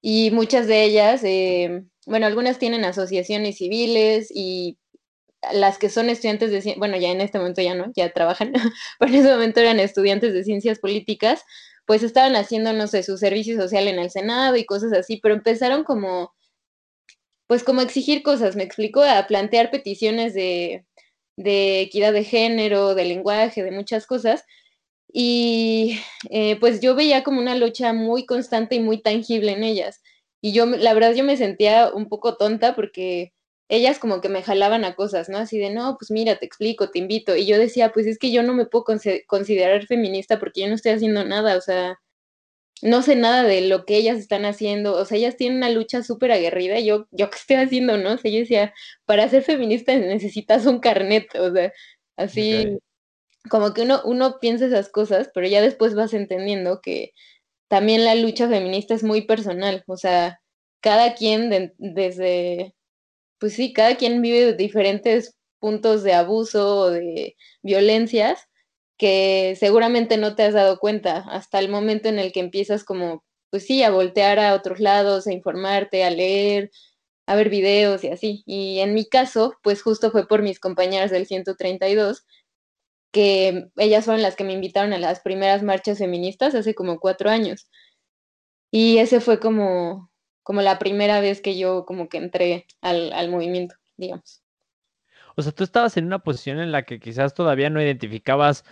Y 0.00 0.30
muchas 0.32 0.66
de 0.66 0.84
ellas, 0.84 1.22
eh, 1.24 1.84
bueno, 2.06 2.26
algunas 2.26 2.58
tienen 2.58 2.84
asociaciones 2.84 3.58
civiles 3.58 4.28
y 4.34 4.78
las 5.52 5.78
que 5.78 5.88
son 5.90 6.08
estudiantes 6.08 6.50
de, 6.50 6.74
bueno, 6.76 6.96
ya 6.96 7.10
en 7.10 7.20
este 7.20 7.38
momento 7.38 7.62
ya 7.62 7.74
no, 7.74 7.92
ya 7.96 8.12
trabajan, 8.12 8.52
pero 8.98 9.12
en 9.12 9.20
ese 9.20 9.30
momento 9.32 9.60
eran 9.60 9.80
estudiantes 9.80 10.32
de 10.34 10.44
ciencias 10.44 10.78
políticas, 10.78 11.44
pues 11.86 12.02
estaban 12.02 12.36
haciendo, 12.36 12.72
no 12.72 12.86
sé, 12.86 13.02
su 13.02 13.16
servicio 13.18 13.60
social 13.60 13.88
en 13.88 13.98
el 13.98 14.10
Senado 14.10 14.56
y 14.56 14.64
cosas 14.64 14.92
así, 14.92 15.18
pero 15.18 15.34
empezaron 15.34 15.84
como, 15.84 16.32
pues 17.46 17.64
como 17.64 17.80
exigir 17.80 18.22
cosas, 18.22 18.56
me 18.56 18.62
explico, 18.62 19.02
a 19.02 19.26
plantear 19.26 19.70
peticiones 19.70 20.34
de, 20.34 20.84
de 21.36 21.80
equidad 21.80 22.12
de 22.12 22.24
género, 22.24 22.94
de 22.94 23.04
lenguaje, 23.04 23.62
de 23.62 23.70
muchas 23.70 24.06
cosas. 24.06 24.44
Y 25.12 25.98
eh, 26.30 26.56
pues 26.60 26.80
yo 26.80 26.94
veía 26.94 27.22
como 27.24 27.40
una 27.40 27.56
lucha 27.56 27.92
muy 27.92 28.26
constante 28.26 28.76
y 28.76 28.80
muy 28.80 29.02
tangible 29.02 29.52
en 29.52 29.64
ellas. 29.64 30.02
Y 30.40 30.52
yo, 30.52 30.66
la 30.66 30.94
verdad, 30.94 31.14
yo 31.14 31.24
me 31.24 31.36
sentía 31.36 31.90
un 31.94 32.08
poco 32.08 32.36
tonta 32.36 32.74
porque 32.74 33.32
ellas 33.68 33.98
como 33.98 34.20
que 34.20 34.28
me 34.28 34.42
jalaban 34.42 34.84
a 34.84 34.94
cosas, 34.94 35.28
¿no? 35.28 35.38
Así 35.38 35.58
de, 35.58 35.70
no, 35.70 35.96
pues 35.98 36.10
mira, 36.10 36.36
te 36.38 36.46
explico, 36.46 36.90
te 36.90 36.98
invito. 36.98 37.36
Y 37.36 37.46
yo 37.46 37.58
decía, 37.58 37.92
pues 37.92 38.06
es 38.06 38.18
que 38.18 38.32
yo 38.32 38.42
no 38.42 38.54
me 38.54 38.66
puedo 38.66 38.84
considerar 39.26 39.86
feminista 39.86 40.38
porque 40.38 40.62
yo 40.62 40.68
no 40.68 40.74
estoy 40.74 40.92
haciendo 40.92 41.24
nada, 41.24 41.56
o 41.56 41.60
sea, 41.60 41.98
no 42.82 43.02
sé 43.02 43.14
nada 43.16 43.44
de 43.44 43.62
lo 43.62 43.84
que 43.84 43.96
ellas 43.96 44.18
están 44.18 44.44
haciendo, 44.44 44.94
o 44.94 45.04
sea, 45.04 45.16
ellas 45.16 45.36
tienen 45.36 45.58
una 45.58 45.70
lucha 45.70 46.02
súper 46.02 46.32
aguerrida, 46.32 46.80
yo, 46.80 47.06
yo 47.12 47.30
qué 47.30 47.36
estoy 47.36 47.56
haciendo, 47.56 47.96
¿no? 47.96 48.14
O 48.14 48.18
sea, 48.18 48.30
yo 48.30 48.38
decía, 48.40 48.74
para 49.06 49.28
ser 49.28 49.42
feminista 49.42 49.96
necesitas 49.96 50.66
un 50.66 50.80
carnet, 50.80 51.32
o 51.36 51.52
sea, 51.52 51.72
así, 52.16 52.78
como 53.48 53.72
que 53.72 53.82
uno, 53.82 54.02
uno 54.04 54.38
piensa 54.40 54.66
esas 54.66 54.90
cosas, 54.90 55.30
pero 55.32 55.46
ya 55.46 55.62
después 55.62 55.94
vas 55.94 56.12
entendiendo 56.12 56.80
que 56.82 57.12
también 57.68 58.04
la 58.04 58.16
lucha 58.16 58.48
feminista 58.48 58.94
es 58.94 59.04
muy 59.04 59.22
personal, 59.22 59.84
o 59.86 59.96
sea, 59.96 60.40
cada 60.80 61.14
quien 61.14 61.72
desde, 61.78 62.74
pues 63.38 63.54
sí, 63.54 63.72
cada 63.72 63.96
quien 63.96 64.20
vive 64.22 64.54
diferentes 64.54 65.36
puntos 65.60 66.02
de 66.02 66.14
abuso 66.14 66.76
o 66.78 66.90
de 66.90 67.36
violencias 67.62 68.48
que 68.98 69.56
seguramente 69.58 70.16
no 70.16 70.34
te 70.36 70.44
has 70.44 70.54
dado 70.54 70.78
cuenta 70.78 71.18
hasta 71.28 71.58
el 71.58 71.68
momento 71.68 72.08
en 72.08 72.18
el 72.18 72.32
que 72.32 72.40
empiezas 72.40 72.84
como, 72.84 73.24
pues 73.50 73.66
sí, 73.66 73.82
a 73.82 73.90
voltear 73.90 74.38
a 74.38 74.54
otros 74.54 74.80
lados, 74.80 75.26
a 75.26 75.32
informarte, 75.32 76.04
a 76.04 76.10
leer, 76.10 76.70
a 77.26 77.36
ver 77.36 77.50
videos 77.50 78.04
y 78.04 78.08
así. 78.08 78.42
Y 78.46 78.80
en 78.80 78.94
mi 78.94 79.06
caso, 79.08 79.54
pues 79.62 79.82
justo 79.82 80.10
fue 80.10 80.26
por 80.28 80.42
mis 80.42 80.60
compañeras 80.60 81.10
del 81.10 81.26
132, 81.26 82.24
que 83.12 83.68
ellas 83.76 84.04
fueron 84.06 84.22
las 84.22 84.36
que 84.36 84.44
me 84.44 84.54
invitaron 84.54 84.92
a 84.92 84.98
las 84.98 85.20
primeras 85.20 85.62
marchas 85.62 85.98
feministas 85.98 86.54
hace 86.54 86.74
como 86.74 87.00
cuatro 87.00 87.30
años. 87.30 87.68
Y 88.72 88.98
ese 88.98 89.20
fue 89.20 89.38
como, 89.40 90.10
como 90.42 90.62
la 90.62 90.78
primera 90.78 91.20
vez 91.20 91.40
que 91.42 91.58
yo 91.58 91.84
como 91.86 92.08
que 92.08 92.18
entré 92.18 92.66
al, 92.80 93.12
al 93.12 93.30
movimiento, 93.30 93.76
digamos. 93.96 94.41
O 95.36 95.42
sea, 95.42 95.52
tú 95.52 95.64
estabas 95.64 95.96
en 95.96 96.06
una 96.06 96.20
posición 96.20 96.58
en 96.60 96.72
la 96.72 96.82
que 96.82 97.00
quizás 97.00 97.34
todavía 97.34 97.70
no 97.70 97.80
identificabas 97.82 98.64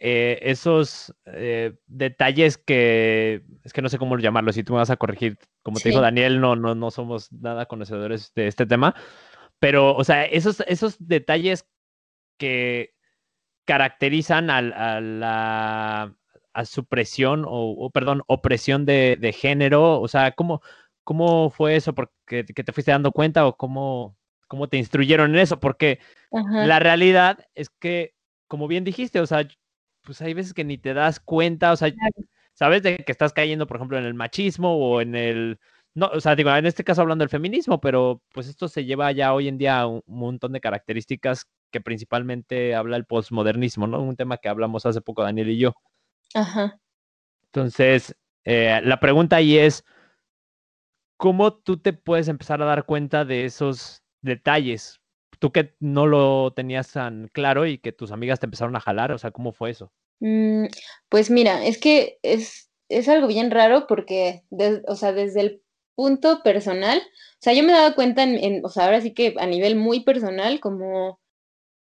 eh, 0.00 0.38
esos 0.42 1.12
eh, 1.26 1.74
detalles 1.88 2.56
que 2.56 3.42
es 3.64 3.72
que 3.72 3.82
no 3.82 3.88
sé 3.88 3.98
cómo 3.98 4.16
llamarlos, 4.16 4.54
si 4.54 4.62
tú 4.62 4.74
me 4.74 4.78
vas 4.78 4.90
a 4.90 4.96
corregir, 4.96 5.38
como 5.62 5.80
te 5.80 5.88
dijo 5.88 6.00
Daniel, 6.00 6.40
no, 6.40 6.54
no, 6.54 6.76
no 6.76 6.90
somos 6.92 7.32
nada 7.32 7.66
conocedores 7.66 8.32
de 8.34 8.46
este 8.46 8.64
tema, 8.64 8.94
pero, 9.58 9.96
o 9.96 10.04
sea, 10.04 10.24
esos, 10.24 10.60
esos 10.68 10.96
detalles 11.00 11.66
que 12.38 12.94
caracterizan 13.64 14.50
a, 14.50 14.62
la 15.00 16.14
a 16.52 16.64
supresión 16.64 17.44
o, 17.46 17.90
perdón, 17.90 18.22
opresión 18.26 18.86
de, 18.86 19.34
género, 19.36 20.00
o 20.00 20.08
sea, 20.08 20.32
¿cómo, 20.32 20.62
¿cómo 21.04 21.50
fue 21.50 21.76
eso? 21.76 21.94
¿Porque 21.94 22.46
que 22.46 22.64
te 22.64 22.72
fuiste 22.72 22.92
dando 22.92 23.12
cuenta 23.12 23.46
o 23.46 23.56
cómo, 23.56 24.16
cómo 24.48 24.68
te 24.68 24.76
instruyeron 24.76 25.30
en 25.30 25.40
eso? 25.40 25.60
Porque 25.60 26.00
la 26.32 26.78
realidad 26.80 27.46
es 27.54 27.70
que, 27.70 28.14
como 28.48 28.66
bien 28.66 28.84
dijiste, 28.84 29.20
o 29.20 29.26
sea, 29.26 29.46
pues 30.02 30.20
hay 30.20 30.34
veces 30.34 30.54
que 30.54 30.64
ni 30.64 30.78
te 30.78 30.94
das 30.94 31.20
cuenta, 31.20 31.72
o 31.72 31.76
sea, 31.76 31.92
sabes 32.54 32.82
de 32.82 32.96
que 32.96 33.12
estás 33.12 33.32
cayendo, 33.32 33.66
por 33.66 33.76
ejemplo, 33.76 33.98
en 33.98 34.04
el 34.04 34.14
machismo 34.14 34.76
o 34.76 35.00
en 35.00 35.14
el, 35.14 35.60
no, 35.94 36.06
o 36.06 36.20
sea, 36.20 36.34
digo, 36.34 36.54
en 36.54 36.66
este 36.66 36.84
caso 36.84 37.02
hablando 37.02 37.22
del 37.22 37.28
feminismo, 37.28 37.80
pero 37.80 38.22
pues 38.32 38.48
esto 38.48 38.68
se 38.68 38.84
lleva 38.84 39.12
ya 39.12 39.34
hoy 39.34 39.48
en 39.48 39.58
día 39.58 39.80
a 39.80 39.86
un 39.86 40.02
montón 40.06 40.52
de 40.52 40.60
características 40.60 41.46
que 41.70 41.80
principalmente 41.80 42.74
habla 42.74 42.96
el 42.96 43.04
postmodernismo, 43.04 43.86
¿no? 43.86 44.00
Un 44.02 44.16
tema 44.16 44.38
que 44.38 44.48
hablamos 44.48 44.86
hace 44.86 45.00
poco 45.00 45.22
Daniel 45.22 45.50
y 45.50 45.58
yo. 45.58 45.74
Ajá. 46.34 46.78
Entonces, 47.44 48.16
eh, 48.44 48.80
la 48.84 49.00
pregunta 49.00 49.36
ahí 49.36 49.58
es, 49.58 49.84
¿cómo 51.16 51.52
tú 51.54 51.78
te 51.78 51.92
puedes 51.92 52.28
empezar 52.28 52.62
a 52.62 52.66
dar 52.66 52.84
cuenta 52.84 53.24
de 53.24 53.44
esos 53.44 54.02
detalles? 54.22 55.00
tú 55.38 55.52
que 55.52 55.74
no 55.80 56.06
lo 56.06 56.52
tenías 56.52 56.92
tan 56.92 57.28
claro 57.28 57.66
y 57.66 57.78
que 57.78 57.92
tus 57.92 58.12
amigas 58.12 58.40
te 58.40 58.46
empezaron 58.46 58.76
a 58.76 58.80
jalar, 58.80 59.12
o 59.12 59.18
sea, 59.18 59.30
¿cómo 59.30 59.52
fue 59.52 59.70
eso? 59.70 59.92
Mm, 60.20 60.66
pues 61.08 61.30
mira, 61.30 61.64
es 61.64 61.78
que 61.78 62.18
es, 62.22 62.70
es 62.88 63.08
algo 63.08 63.28
bien 63.28 63.50
raro 63.50 63.86
porque, 63.86 64.42
o 64.86 64.96
sea, 64.96 65.12
desde 65.12 65.40
el 65.40 65.62
punto 65.94 66.42
personal, 66.42 66.98
o 66.98 67.40
sea, 67.40 67.52
yo 67.52 67.62
me 67.62 67.70
he 67.70 67.76
dado 67.76 67.94
cuenta 67.94 68.22
en, 68.22 68.64
o 68.64 68.68
sea, 68.68 68.86
ahora 68.86 69.00
sí 69.00 69.14
que 69.14 69.34
a 69.38 69.46
nivel 69.46 69.76
muy 69.76 70.00
personal, 70.00 70.60
como 70.60 71.20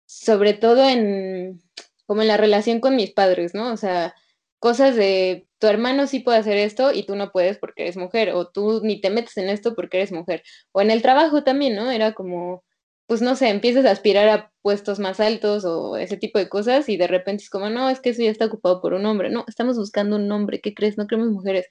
sobre 0.06 0.54
todo 0.54 0.88
en, 0.88 1.62
como 2.06 2.22
en 2.22 2.28
la 2.28 2.38
relación 2.38 2.80
con 2.80 2.96
mis 2.96 3.12
padres, 3.12 3.54
¿no? 3.54 3.72
O 3.72 3.78
sea, 3.78 4.16
cosas 4.60 4.96
de 4.96 5.48
tu 5.60 5.68
hermano 5.68 6.08
sí 6.08 6.20
puede 6.20 6.40
hacer 6.40 6.58
esto 6.58 6.92
y 6.94 7.06
tú 7.06 7.16
no 7.16 7.32
puedes 7.32 7.58
porque 7.58 7.84
eres 7.84 7.98
mujer, 7.98 8.32
o 8.32 8.48
tú 8.48 8.82
ni 8.84 9.02
te 9.02 9.10
metes 9.10 9.38
en 9.38 9.50
esto 9.50 9.76
porque 9.76 9.98
eres 9.98 10.12
mujer, 10.12 10.44
o 10.72 10.82
en 10.82 10.92
el 10.92 11.02
trabajo 11.02 11.44
también, 11.44 11.76
¿no? 11.76 11.92
Era 11.92 12.14
como, 12.14 12.64
pues 13.08 13.22
no 13.22 13.36
sé, 13.36 13.50
empiezas 13.50 13.86
a 13.86 13.92
aspirar 13.92 14.30
a 14.30 14.52
puestos 14.62 15.00
más 15.00 15.20
altos 15.20 15.66
o 15.66 15.98
ese 15.98 16.18
tipo 16.18 16.40
de 16.40 16.50
cosas 16.50 16.90
y 16.90 16.98
de 16.98 17.08
repente 17.08 17.44
es 17.44 17.50
como, 17.50 17.70
no, 17.70 17.90
es 17.90 18.02
que 18.02 18.10
eso 18.10 18.22
ya 18.22 18.32
está 18.32 18.46
ocupado 18.46 18.82
por 18.82 18.94
un 18.94 19.06
hombre. 19.06 19.30
No, 19.30 19.46
estamos 19.48 19.78
buscando 19.78 20.18
un 20.18 20.32
hombre, 20.32 20.60
¿qué 20.62 20.74
crees? 20.74 20.98
No 20.98 21.08
queremos 21.08 21.32
mujeres. 21.32 21.68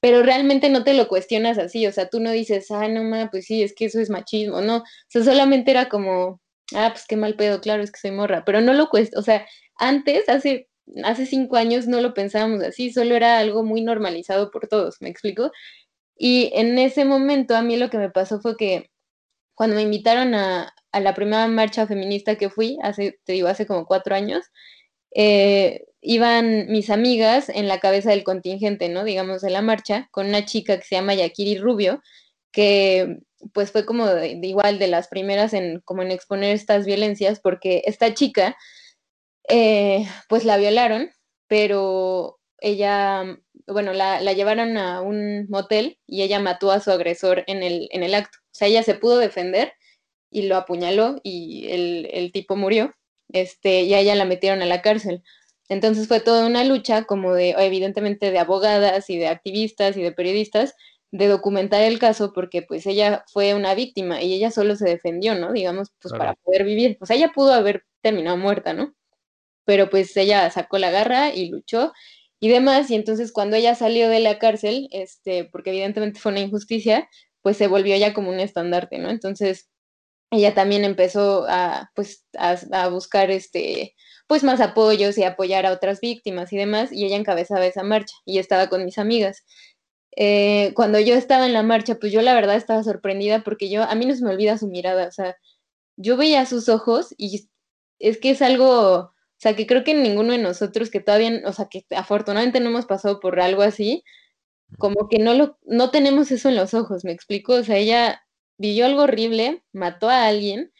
Pero 0.00 0.22
realmente 0.22 0.68
no 0.70 0.84
te 0.84 0.94
lo 0.94 1.08
cuestionas 1.08 1.58
así, 1.58 1.86
o 1.86 1.92
sea, 1.92 2.08
tú 2.08 2.20
no 2.20 2.30
dices, 2.30 2.70
ah, 2.70 2.86
no, 2.88 3.02
ma, 3.02 3.28
pues 3.30 3.46
sí, 3.46 3.62
es 3.62 3.74
que 3.74 3.86
eso 3.86 4.00
es 4.00 4.10
machismo, 4.10 4.60
no. 4.60 4.78
O 4.78 4.84
sea, 5.08 5.24
solamente 5.24 5.70
era 5.72 5.88
como, 5.88 6.40
ah, 6.74 6.90
pues 6.92 7.06
qué 7.08 7.16
mal 7.16 7.34
pedo, 7.36 7.60
claro, 7.60 7.82
es 7.82 7.90
que 7.90 8.00
soy 8.00 8.12
morra. 8.12 8.44
Pero 8.44 8.60
no 8.60 8.72
lo 8.74 8.88
cuesta, 8.88 9.18
o 9.18 9.22
sea, 9.22 9.46
antes, 9.78 10.28
hace, 10.28 10.68
hace 11.04 11.26
cinco 11.26 11.56
años 11.56 11.86
no 11.86 12.00
lo 12.00 12.14
pensábamos 12.14 12.62
así, 12.62 12.92
solo 12.92 13.14
era 13.14 13.38
algo 13.38 13.64
muy 13.64 13.82
normalizado 13.82 14.50
por 14.50 14.68
todos, 14.68 15.00
¿me 15.00 15.08
explico? 15.08 15.50
Y 16.16 16.50
en 16.54 16.78
ese 16.78 17.04
momento 17.04 17.56
a 17.56 17.62
mí 17.62 17.76
lo 17.76 17.90
que 17.90 17.98
me 17.98 18.10
pasó 18.10 18.40
fue 18.40 18.56
que 18.56 18.90
cuando 19.54 19.76
me 19.76 19.82
invitaron 19.82 20.34
a, 20.34 20.72
la 20.92 21.14
primera 21.14 21.46
marcha 21.48 21.86
feminista 21.86 22.36
que 22.36 22.50
fui, 22.50 22.78
hace, 22.82 23.18
te 23.24 23.34
digo, 23.34 23.48
hace 23.48 23.66
como 23.66 23.86
cuatro 23.86 24.14
años, 24.14 24.46
eh, 25.14 25.84
iban 26.00 26.68
mis 26.68 26.90
amigas 26.90 27.48
en 27.50 27.68
la 27.68 27.80
cabeza 27.80 28.10
del 28.10 28.24
contingente, 28.24 28.88
¿no? 28.88 29.04
Digamos, 29.04 29.42
de 29.42 29.50
la 29.50 29.62
marcha, 29.62 30.08
con 30.10 30.26
una 30.26 30.44
chica 30.46 30.78
que 30.78 30.84
se 30.84 30.96
llama 30.96 31.14
Yakiri 31.14 31.58
Rubio, 31.58 32.02
que 32.52 33.18
pues 33.52 33.72
fue 33.72 33.84
como 33.84 34.06
de, 34.06 34.38
igual 34.42 34.78
de 34.78 34.88
las 34.88 35.08
primeras 35.08 35.52
en 35.52 35.80
como 35.84 36.02
en 36.02 36.10
exponer 36.10 36.54
estas 36.54 36.86
violencias, 36.86 37.40
porque 37.40 37.82
esta 37.86 38.14
chica, 38.14 38.56
eh, 39.48 40.06
pues 40.28 40.44
la 40.44 40.56
violaron, 40.56 41.10
pero 41.48 42.38
ella, 42.58 43.38
bueno, 43.66 43.92
la, 43.92 44.20
la, 44.20 44.32
llevaron 44.32 44.76
a 44.76 45.00
un 45.02 45.46
motel 45.48 45.98
y 46.06 46.22
ella 46.22 46.40
mató 46.40 46.70
a 46.70 46.80
su 46.80 46.90
agresor 46.90 47.44
en 47.46 47.62
el, 47.62 47.88
en 47.92 48.02
el 48.02 48.14
acto. 48.14 48.38
O 48.42 48.54
sea, 48.54 48.68
ella 48.68 48.82
se 48.82 48.94
pudo 48.94 49.18
defender 49.18 49.72
y 50.30 50.42
lo 50.42 50.56
apuñaló 50.56 51.20
y 51.22 51.68
el, 51.70 52.08
el 52.12 52.32
tipo 52.32 52.56
murió, 52.56 52.92
este, 53.32 53.82
y 53.82 53.94
a 53.94 54.00
ella 54.00 54.14
la 54.14 54.24
metieron 54.24 54.62
a 54.62 54.66
la 54.66 54.82
cárcel. 54.82 55.22
Entonces 55.68 56.08
fue 56.08 56.20
toda 56.20 56.46
una 56.46 56.64
lucha 56.64 57.04
como 57.04 57.34
de, 57.34 57.50
evidentemente, 57.58 58.30
de 58.30 58.38
abogadas 58.38 59.10
y 59.10 59.18
de 59.18 59.28
activistas 59.28 59.96
y 59.96 60.02
de 60.02 60.12
periodistas, 60.12 60.74
de 61.10 61.28
documentar 61.28 61.82
el 61.82 61.98
caso 61.98 62.32
porque 62.32 62.62
pues 62.62 62.86
ella 62.86 63.24
fue 63.32 63.54
una 63.54 63.74
víctima 63.74 64.22
y 64.22 64.34
ella 64.34 64.50
solo 64.50 64.76
se 64.76 64.88
defendió, 64.88 65.34
¿no? 65.34 65.52
Digamos, 65.52 65.88
pues 66.00 66.12
para 66.12 66.34
poder 66.34 66.64
vivir. 66.64 66.98
O 67.00 67.06
sea, 67.06 67.16
ella 67.16 67.32
pudo 67.34 67.52
haber 67.52 67.84
terminado 68.02 68.36
muerta, 68.36 68.72
¿no? 68.74 68.94
Pero 69.66 69.90
pues 69.90 70.16
ella 70.16 70.50
sacó 70.50 70.78
la 70.78 70.90
garra 70.90 71.34
y 71.34 71.50
luchó 71.50 71.92
y 72.40 72.48
demás, 72.48 72.90
y 72.90 72.94
entonces 72.94 73.32
cuando 73.32 73.56
ella 73.56 73.74
salió 73.74 74.08
de 74.08 74.20
la 74.20 74.38
cárcel, 74.38 74.88
este, 74.92 75.44
porque 75.46 75.70
evidentemente 75.70 76.20
fue 76.20 76.32
una 76.32 76.40
injusticia, 76.40 77.08
pues 77.42 77.56
se 77.56 77.68
volvió 77.68 77.96
ya 77.96 78.14
como 78.14 78.30
un 78.30 78.40
estandarte, 78.40 78.98
¿no? 78.98 79.10
Entonces, 79.10 79.68
ella 80.30 80.54
también 80.54 80.84
empezó 80.84 81.46
a, 81.48 81.90
pues, 81.94 82.24
a, 82.38 82.88
buscar 82.88 83.30
este, 83.30 83.94
pues 84.26 84.44
más 84.44 84.60
apoyos 84.60 85.18
y 85.18 85.24
apoyar 85.24 85.66
a 85.66 85.72
otras 85.72 86.00
víctimas 86.00 86.52
y 86.52 86.56
demás, 86.58 86.92
y 86.92 87.04
ella 87.06 87.16
encabezaba 87.16 87.66
esa 87.66 87.82
marcha 87.84 88.14
y 88.24 88.38
estaba 88.38 88.68
con 88.68 88.84
mis 88.84 88.98
amigas. 88.98 89.44
Eh, 90.16 90.72
cuando 90.74 90.98
yo 91.00 91.14
estaba 91.14 91.46
en 91.46 91.52
la 91.52 91.62
marcha, 91.62 91.96
pues 91.96 92.12
yo 92.12 92.22
la 92.22 92.34
verdad 92.34 92.56
estaba 92.56 92.82
sorprendida 92.82 93.44
porque 93.44 93.70
yo, 93.70 93.82
a 93.84 93.94
mí 93.94 94.06
no 94.06 94.14
se 94.16 94.24
me 94.24 94.30
olvida 94.30 94.58
su 94.58 94.68
mirada, 94.68 95.08
o 95.08 95.12
sea, 95.12 95.36
yo 95.96 96.16
veía 96.16 96.46
sus 96.46 96.68
ojos 96.68 97.14
y 97.18 97.48
es 98.00 98.18
que 98.18 98.30
es 98.30 98.42
algo, 98.42 99.14
o 99.38 99.40
sea, 99.40 99.54
que 99.56 99.66
creo 99.66 99.84
que 99.84 99.94
ninguno 99.94 100.32
de 100.32 100.38
nosotros 100.38 100.90
que 100.90 101.00
todavía, 101.00 101.42
o 101.44 101.52
sea, 101.52 101.66
que 101.70 101.84
afortunadamente 101.96 102.60
no 102.60 102.70
hemos 102.70 102.86
pasado 102.86 103.20
por 103.20 103.40
algo 103.40 103.62
así, 103.62 104.02
como 104.78 105.08
que 105.08 105.18
no 105.18 105.34
lo, 105.34 105.58
no 105.66 105.90
tenemos 105.90 106.30
eso 106.32 106.48
en 106.48 106.56
los 106.56 106.74
ojos, 106.74 107.04
me 107.04 107.12
explico, 107.12 107.54
o 107.54 107.64
sea, 107.64 107.76
ella 107.78 108.22
vivió 108.58 108.86
algo 108.86 109.02
horrible, 109.02 109.62
mató 109.72 110.08
a 110.10 110.26
alguien 110.26 110.72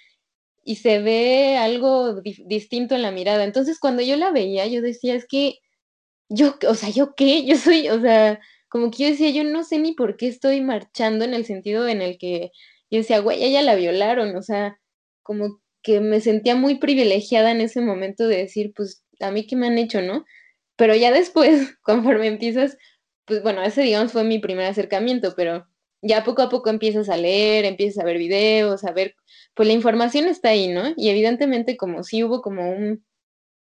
y 0.65 0.77
se 0.77 1.01
ve 1.01 1.57
algo 1.59 2.21
distinto 2.47 2.95
en 2.97 3.03
la 3.03 3.13
mirada. 3.13 3.45
Entonces, 3.45 3.79
cuando 3.81 4.03
yo 4.03 4.17
la 4.17 4.33
veía, 4.33 4.67
yo 4.67 4.83
decía, 4.83 5.15
es 5.15 5.27
que 5.29 5.59
yo, 6.29 6.57
o 6.69 6.75
sea, 6.75 6.91
¿yo 6.91 7.15
qué? 7.17 7.45
Yo 7.47 7.57
soy, 7.57 7.89
o 7.89 8.01
sea, 8.01 8.41
como 8.69 8.91
que 8.91 9.05
yo 9.05 9.11
decía, 9.11 9.31
yo 9.31 9.45
no 9.45 9.65
sé 9.65 9.79
ni 9.79 9.95
por 9.95 10.17
qué 10.17 10.29
estoy 10.29 10.61
marchando 10.61 11.25
en 11.25 11.35
el 11.35 11.45
sentido 11.47 11.89
en 11.89 12.03
el 12.03 12.19
que 12.19 12.51
yo 12.91 12.99
decía, 12.99 13.21
güey, 13.21 13.43
ella 13.45 13.63
la 13.63 13.75
violaron, 13.77 14.37
o 14.37 14.43
sea, 14.43 14.79
como 15.23 15.61
que 15.87 16.01
me 16.01 16.21
sentía 16.21 16.57
muy 16.57 16.79
privilegiada 16.81 17.53
en 17.53 17.61
ese 17.61 17.81
momento 17.81 18.27
de 18.27 18.39
decir, 18.39 18.73
pues, 18.75 19.05
a 19.21 19.31
mí 19.31 19.47
qué 19.47 19.55
me 19.55 19.69
han 19.69 19.79
hecho, 19.79 20.03
¿no? 20.03 20.25
Pero 20.75 20.97
ya 20.97 21.13
después, 21.13 21.77
conforme 21.83 22.27
empiezas, 22.27 22.77
pues 23.25 23.41
bueno, 23.45 23.63
ese 23.63 23.83
digamos 23.83 24.11
fue 24.11 24.25
mi 24.25 24.41
primer 24.41 24.67
acercamiento, 24.67 25.35
pero 25.37 25.69
ya 26.03 26.25
poco 26.25 26.43
a 26.43 26.49
poco 26.49 26.71
empiezas 26.71 27.09
a 27.09 27.17
leer, 27.17 27.65
empiezas 27.65 28.03
a 28.03 28.07
ver 28.07 28.19
videos, 28.19 28.83
a 28.85 28.91
ver, 28.91 29.15
pues 29.55 29.69
la 29.69 29.75
información 29.75 30.27
está 30.27 30.49
ahí, 30.49 30.67
¿no? 30.67 30.93
Y 30.97 31.09
evidentemente 31.09 31.77
como 31.77 32.03
si 32.03 32.25
hubo 32.25 32.43
como 32.43 32.69
un, 32.69 33.07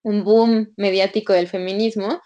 un 0.02 0.24
boom 0.24 0.72
mediático 0.76 1.32
del 1.32 1.46
feminismo, 1.46 2.22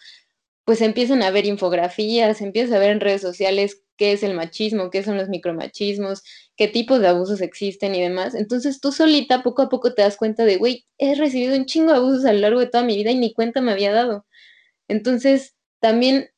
pues 0.65 0.81
empiezan 0.81 1.23
a 1.23 1.31
ver 1.31 1.45
infografías, 1.45 2.41
empiezas 2.41 2.75
a 2.75 2.79
ver 2.79 2.91
en 2.93 3.01
redes 3.01 3.21
sociales 3.21 3.83
qué 4.01 4.13
es 4.13 4.23
el 4.23 4.33
machismo, 4.33 4.89
qué 4.89 5.03
son 5.03 5.19
los 5.19 5.29
micromachismos, 5.29 6.23
qué 6.57 6.69
tipos 6.69 7.01
de 7.01 7.09
abusos 7.09 7.43
existen 7.43 7.95
y 7.95 8.01
demás. 8.01 8.35
Entonces 8.35 8.81
tú 8.81 8.93
solita 8.93 9.43
poco 9.43 9.61
a 9.61 9.69
poco 9.69 9.93
te 9.93 10.01
das 10.01 10.17
cuenta 10.17 10.47
de, 10.47 10.57
güey, 10.57 10.87
he 10.97 11.15
recibido 11.17 11.55
un 11.55 11.67
chingo 11.67 11.93
de 11.93 11.99
abusos 11.99 12.25
a 12.25 12.33
lo 12.33 12.39
largo 12.39 12.61
de 12.61 12.69
toda 12.69 12.83
mi 12.83 12.97
vida 12.97 13.11
y 13.11 13.17
ni 13.17 13.35
cuenta 13.35 13.61
me 13.61 13.73
había 13.73 13.93
dado. 13.93 14.25
Entonces, 14.89 15.55
también 15.81 16.31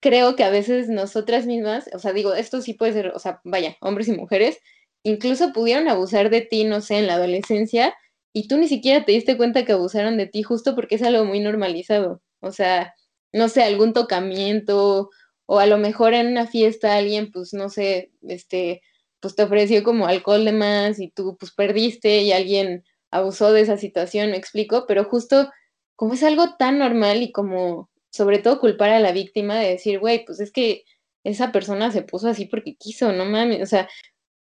creo 0.00 0.36
que 0.36 0.44
a 0.44 0.50
veces 0.50 0.90
nosotras 0.90 1.46
mismas, 1.46 1.88
o 1.94 1.98
sea, 1.98 2.12
digo, 2.12 2.34
esto 2.34 2.60
sí 2.60 2.74
puede 2.74 2.92
ser, 2.92 3.12
o 3.14 3.18
sea, 3.18 3.40
vaya, 3.44 3.78
hombres 3.80 4.08
y 4.08 4.12
mujeres, 4.12 4.58
incluso 5.04 5.54
pudieron 5.54 5.88
abusar 5.88 6.28
de 6.28 6.42
ti, 6.42 6.64
no 6.64 6.82
sé, 6.82 6.98
en 6.98 7.06
la 7.06 7.14
adolescencia, 7.14 7.94
y 8.34 8.46
tú 8.46 8.58
ni 8.58 8.68
siquiera 8.68 9.06
te 9.06 9.12
diste 9.12 9.38
cuenta 9.38 9.64
que 9.64 9.72
abusaron 9.72 10.18
de 10.18 10.26
ti 10.26 10.42
justo 10.42 10.74
porque 10.74 10.96
es 10.96 11.02
algo 11.02 11.24
muy 11.24 11.40
normalizado. 11.40 12.20
O 12.40 12.52
sea, 12.52 12.94
no 13.32 13.48
sé, 13.48 13.62
algún 13.62 13.94
tocamiento, 13.94 15.08
o 15.46 15.58
a 15.60 15.66
lo 15.66 15.78
mejor 15.78 16.14
en 16.14 16.28
una 16.28 16.46
fiesta 16.46 16.96
alguien, 16.96 17.30
pues, 17.32 17.52
no 17.54 17.68
sé, 17.68 18.12
este, 18.22 18.82
pues 19.20 19.34
te 19.36 19.42
ofreció 19.44 19.82
como 19.84 20.06
alcohol 20.06 20.44
de 20.44 20.52
más 20.52 21.00
y 21.00 21.10
tú, 21.10 21.36
pues, 21.38 21.52
perdiste 21.52 22.22
y 22.22 22.32
alguien 22.32 22.84
abusó 23.10 23.52
de 23.52 23.62
esa 23.62 23.76
situación, 23.76 24.30
me 24.30 24.36
explico, 24.36 24.86
pero 24.88 25.04
justo 25.04 25.50
como 25.96 26.14
es 26.14 26.22
algo 26.22 26.56
tan 26.56 26.78
normal 26.78 27.22
y 27.22 27.32
como 27.32 27.90
sobre 28.10 28.38
todo 28.38 28.60
culpar 28.60 28.90
a 28.90 29.00
la 29.00 29.12
víctima 29.12 29.56
de 29.58 29.70
decir, 29.70 29.98
güey, 29.98 30.24
pues 30.24 30.40
es 30.40 30.52
que 30.52 30.84
esa 31.24 31.52
persona 31.52 31.90
se 31.90 32.02
puso 32.02 32.28
así 32.28 32.46
porque 32.46 32.76
quiso, 32.76 33.12
no 33.12 33.24
mames, 33.24 33.62
o 33.62 33.66
sea, 33.66 33.88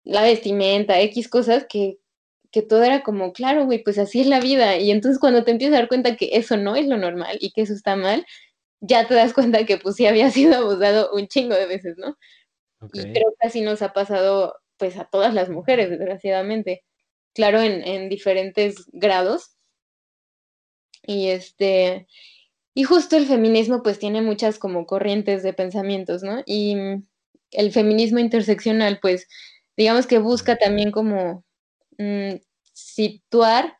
la 0.04 0.24
vestimenta, 0.24 1.00
X 1.02 1.28
cosas 1.30 1.66
que, 1.70 2.00
que 2.52 2.62
todo 2.64 2.84
era 2.84 3.04
como, 3.04 3.34
claro, 3.34 3.66
güey, 3.66 3.84
pues 3.84 3.98
así 4.00 4.22
es 4.22 4.28
la 4.28 4.40
vida. 4.40 4.78
Y 4.78 4.92
entonces 4.92 5.20
cuando 5.20 5.44
te 5.44 5.52
empiezas 5.52 5.76
a 5.76 5.80
dar 5.82 5.88
cuenta 5.90 6.16
que 6.16 6.30
eso 6.34 6.58
no 6.58 6.76
es 6.76 6.88
lo 6.88 6.98
normal 6.98 7.38
y 7.42 7.52
que 7.52 7.62
eso 7.62 7.74
está 7.74 7.96
mal, 7.96 8.26
ya 8.82 9.08
te 9.08 9.14
das 9.14 9.34
cuenta 9.34 9.66
que 9.66 9.78
pues 9.78 9.96
sí 9.96 10.06
había 10.06 10.32
sido 10.32 10.56
abusado 10.56 11.12
un 11.14 11.28
chingo 11.28 11.56
de 11.56 11.68
veces, 11.68 11.98
¿no? 11.98 12.18
Y 12.94 13.02
creo 13.12 13.36
que 13.40 13.48
así 13.48 13.62
nos 13.62 13.82
ha 13.82 13.94
pasado 13.94 14.56
pues 14.78 14.98
a 14.98 15.06
todas 15.06 15.34
las 15.34 15.50
mujeres, 15.50 15.90
desgraciadamente. 15.90 16.84
Claro, 17.34 17.62
en, 17.62 17.86
en 17.86 18.10
diferentes 18.10 18.86
grados, 18.94 19.58
y 21.04 21.30
este, 21.30 22.08
y 22.74 22.84
justo 22.84 23.18
el 23.18 23.26
feminismo 23.26 23.82
pues 23.84 24.00
tiene 24.00 24.22
muchas 24.22 24.60
como 24.60 24.86
corrientes 24.86 25.44
de 25.44 25.54
pensamientos, 25.54 26.24
¿no? 26.24 26.44
Y 26.46 26.76
el 27.52 27.72
feminismo 27.72 28.20
interseccional 28.20 29.00
pues 29.02 29.28
digamos 29.76 30.08
que 30.08 30.20
busca 30.20 30.58
también 30.58 30.92
como 30.92 31.46
mm, 31.98 32.36
situar 32.74 33.78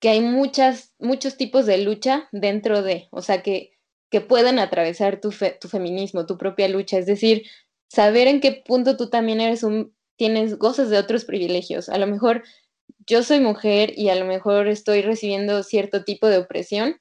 que 0.00 0.08
hay 0.08 0.20
muchas, 0.20 0.94
muchos 0.98 1.36
tipos 1.36 1.66
de 1.66 1.78
lucha 1.78 2.28
dentro 2.32 2.82
de, 2.82 3.08
o 3.10 3.20
sea, 3.20 3.42
que, 3.42 3.72
que 4.14 4.20
puedan 4.20 4.60
atravesar 4.60 5.20
tu, 5.20 5.34
tu 5.60 5.66
feminismo, 5.66 6.24
tu 6.24 6.38
propia 6.38 6.68
lucha, 6.68 6.98
es 6.98 7.04
decir, 7.04 7.50
saber 7.88 8.28
en 8.28 8.40
qué 8.40 8.62
punto 8.64 8.96
tú 8.96 9.10
también 9.10 9.40
eres 9.40 9.64
un, 9.64 9.92
tienes, 10.14 10.56
gozas 10.56 10.88
de 10.88 10.98
otros 10.98 11.24
privilegios. 11.24 11.88
A 11.88 11.98
lo 11.98 12.06
mejor 12.06 12.44
yo 13.08 13.24
soy 13.24 13.40
mujer 13.40 13.92
y 13.96 14.10
a 14.10 14.14
lo 14.14 14.24
mejor 14.24 14.68
estoy 14.68 15.02
recibiendo 15.02 15.64
cierto 15.64 16.04
tipo 16.04 16.28
de 16.28 16.38
opresión, 16.38 17.00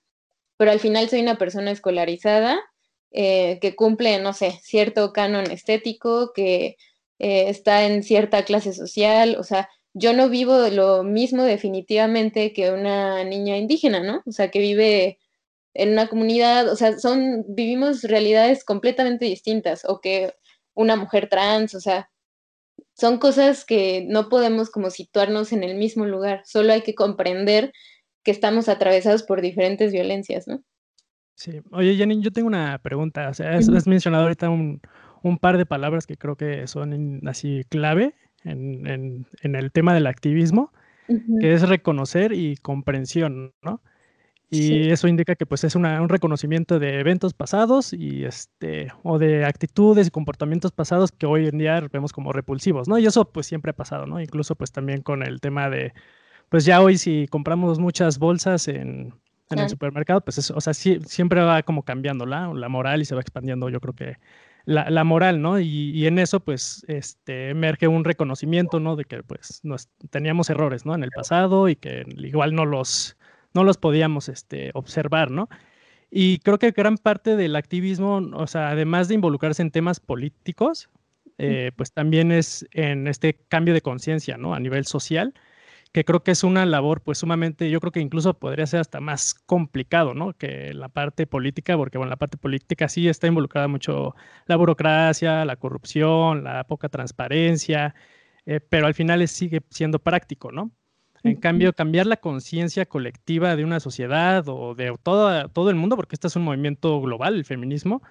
pero 0.57 0.71
al 0.71 0.79
final 0.79 1.07
soy 1.07 1.21
una 1.21 1.37
persona 1.37 1.69
escolarizada 1.69 2.59
eh, 3.11 3.59
que 3.61 3.75
cumple, 3.75 4.17
no 4.17 4.33
sé, 4.33 4.59
cierto 4.63 5.13
canon 5.13 5.51
estético, 5.51 6.33
que 6.33 6.77
eh, 7.19 7.47
está 7.47 7.85
en 7.85 8.01
cierta 8.01 8.43
clase 8.43 8.73
social, 8.73 9.35
o 9.39 9.43
sea, 9.43 9.69
yo 9.93 10.13
no 10.13 10.29
vivo 10.29 10.67
lo 10.69 11.03
mismo 11.03 11.43
definitivamente 11.43 12.53
que 12.53 12.71
una 12.71 13.23
niña 13.23 13.57
indígena, 13.57 13.99
¿no? 13.99 14.23
O 14.25 14.31
sea, 14.31 14.49
que 14.49 14.57
vive 14.57 15.19
en 15.73 15.91
una 15.91 16.07
comunidad, 16.07 16.71
o 16.71 16.75
sea, 16.75 16.97
son, 16.99 17.45
vivimos 17.47 18.03
realidades 18.03 18.63
completamente 18.63 19.25
distintas, 19.25 19.85
o 19.85 20.01
que 20.01 20.33
una 20.73 20.95
mujer 20.95 21.29
trans, 21.29 21.75
o 21.75 21.79
sea, 21.79 22.09
son 22.93 23.17
cosas 23.17 23.65
que 23.65 24.05
no 24.07 24.29
podemos 24.29 24.69
como 24.69 24.89
situarnos 24.89 25.51
en 25.51 25.63
el 25.63 25.75
mismo 25.75 26.05
lugar, 26.05 26.41
solo 26.45 26.73
hay 26.73 26.81
que 26.81 26.95
comprender 26.95 27.73
que 28.23 28.31
estamos 28.31 28.69
atravesados 28.69 29.23
por 29.23 29.41
diferentes 29.41 29.91
violencias, 29.91 30.47
¿no? 30.47 30.63
Sí, 31.35 31.61
oye 31.71 31.95
Jenny, 31.95 32.21
yo 32.21 32.31
tengo 32.31 32.47
una 32.47 32.77
pregunta, 32.77 33.29
o 33.29 33.33
sea, 33.33 33.57
has, 33.57 33.87
mencionado 33.87 34.23
ahorita 34.23 34.49
un, 34.49 34.79
par 35.41 35.57
de 35.57 35.65
palabras 35.65 36.05
que 36.05 36.15
creo 36.15 36.35
que 36.35 36.67
son 36.67 37.21
así 37.27 37.63
clave 37.69 38.13
en, 38.43 39.25
el 39.41 39.71
tema 39.71 39.95
del 39.95 40.05
activismo, 40.05 40.71
que 41.39 41.53
es 41.53 41.67
reconocer 41.67 42.33
y 42.33 42.55
comprensión, 42.57 43.53
¿no? 43.63 43.81
Y 44.53 44.89
eso 44.89 45.07
indica 45.07 45.35
que 45.35 45.45
pues 45.45 45.63
es 45.63 45.75
un 45.75 46.09
reconocimiento 46.09 46.79
de 46.79 46.99
eventos 46.99 47.33
pasados 47.33 47.93
y 47.93 48.25
este, 48.25 48.91
o 49.03 49.17
de 49.17 49.45
actitudes 49.45 50.07
y 50.07 50.11
comportamientos 50.11 50.71
pasados 50.71 51.11
que 51.11 51.25
hoy 51.25 51.47
en 51.47 51.57
día 51.57 51.81
vemos 51.91 52.13
como 52.13 52.33
repulsivos, 52.33 52.87
¿no? 52.87 52.97
Y 52.97 53.05
eso 53.05 53.25
pues 53.25 53.47
siempre 53.47 53.71
ha 53.71 53.75
pasado, 53.75 54.05
¿no? 54.05 54.21
Incluso 54.21 54.55
pues 54.55 54.71
también 54.71 55.01
con 55.01 55.23
el 55.23 55.41
tema 55.41 55.69
de, 55.69 55.93
pues 56.49 56.65
ya 56.65 56.81
hoy 56.81 56.97
si 56.97 57.27
compramos 57.27 57.79
muchas 57.79 58.19
bolsas 58.19 58.67
en, 58.67 59.13
en 59.49 59.59
el 59.59 59.69
supermercado, 59.69 60.21
pues 60.21 60.37
eso, 60.37 60.53
o 60.55 60.61
sea, 60.61 60.73
siempre 60.73 61.41
va 61.41 61.63
como 61.63 61.83
cambiando 61.83 62.25
la, 62.25 62.53
la 62.53 62.69
moral 62.69 63.01
y 63.01 63.05
se 63.05 63.15
va 63.15 63.21
expandiendo, 63.21 63.69
yo 63.69 63.79
creo 63.79 63.93
que 63.93 64.17
la, 64.65 64.89
la 64.89 65.03
moral, 65.03 65.41
¿no? 65.41 65.59
Y, 65.59 65.91
y, 65.91 66.07
en 66.07 66.19
eso 66.19 66.39
pues 66.39 66.85
este, 66.87 67.49
emerge 67.49 67.87
un 67.87 68.03
reconocimiento, 68.03 68.79
¿no? 68.79 68.95
De 68.95 69.05
que 69.05 69.23
pues 69.23 69.59
nos, 69.63 69.89
teníamos 70.09 70.49
errores, 70.49 70.85
¿no? 70.85 70.95
En 70.95 71.03
el 71.03 71.11
pasado 71.11 71.67
y 71.69 71.75
que 71.75 72.05
igual 72.17 72.55
no 72.55 72.65
los 72.65 73.17
no 73.53 73.63
los 73.63 73.77
podíamos 73.77 74.29
este, 74.29 74.71
observar, 74.73 75.31
¿no? 75.31 75.49
Y 76.09 76.39
creo 76.39 76.59
que 76.59 76.71
gran 76.71 76.97
parte 76.97 77.35
del 77.35 77.55
activismo, 77.55 78.17
o 78.33 78.47
sea, 78.47 78.69
además 78.69 79.07
de 79.07 79.15
involucrarse 79.15 79.63
en 79.63 79.71
temas 79.71 79.99
políticos, 79.99 80.89
eh, 81.39 81.71
pues 81.75 81.91
también 81.91 82.31
es 82.31 82.67
en 82.71 83.07
este 83.07 83.35
cambio 83.47 83.73
de 83.73 83.81
conciencia, 83.81 84.37
¿no? 84.37 84.53
A 84.53 84.59
nivel 84.59 84.85
social, 84.85 85.33
que 85.91 86.05
creo 86.05 86.23
que 86.23 86.31
es 86.31 86.43
una 86.43 86.65
labor, 86.65 87.01
pues 87.01 87.19
sumamente, 87.19 87.69
yo 87.69 87.79
creo 87.79 87.91
que 87.91 87.99
incluso 87.99 88.39
podría 88.39 88.67
ser 88.67 88.81
hasta 88.81 88.99
más 88.99 89.33
complicado, 89.33 90.13
¿no? 90.13 90.33
Que 90.33 90.73
la 90.73 90.89
parte 90.89 91.27
política, 91.27 91.77
porque 91.77 91.97
bueno, 91.97 92.09
la 92.11 92.17
parte 92.17 92.37
política 92.37 92.87
sí 92.89 93.07
está 93.07 93.27
involucrada 93.27 93.67
mucho 93.67 94.15
la 94.45 94.55
burocracia, 94.55 95.45
la 95.45 95.55
corrupción, 95.55 96.43
la 96.43 96.63
poca 96.65 96.89
transparencia, 96.89 97.95
eh, 98.45 98.59
pero 98.59 98.87
al 98.87 98.93
final 98.93 99.27
sigue 99.27 99.61
siendo 99.69 99.99
práctico, 99.99 100.51
¿no? 100.51 100.71
En 101.23 101.35
cambio, 101.37 101.71
cambiar 101.73 102.05
la 102.05 102.17
conciencia 102.17 102.85
colectiva 102.85 103.55
de 103.55 103.63
una 103.63 103.79
sociedad 103.79 104.43
o 104.47 104.75
de 104.75 104.93
todo, 105.01 105.47
todo 105.49 105.69
el 105.69 105.75
mundo, 105.77 105.95
porque 105.95 106.15
este 106.15 106.27
es 106.27 106.35
un 106.35 106.43
movimiento 106.43 106.99
global, 106.99 107.35
el 107.35 107.45
feminismo, 107.45 108.01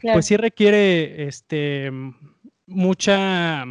pues 0.00 0.26
sí 0.26 0.36
requiere 0.36 1.26
este, 1.26 1.90
mucha, 2.66 3.64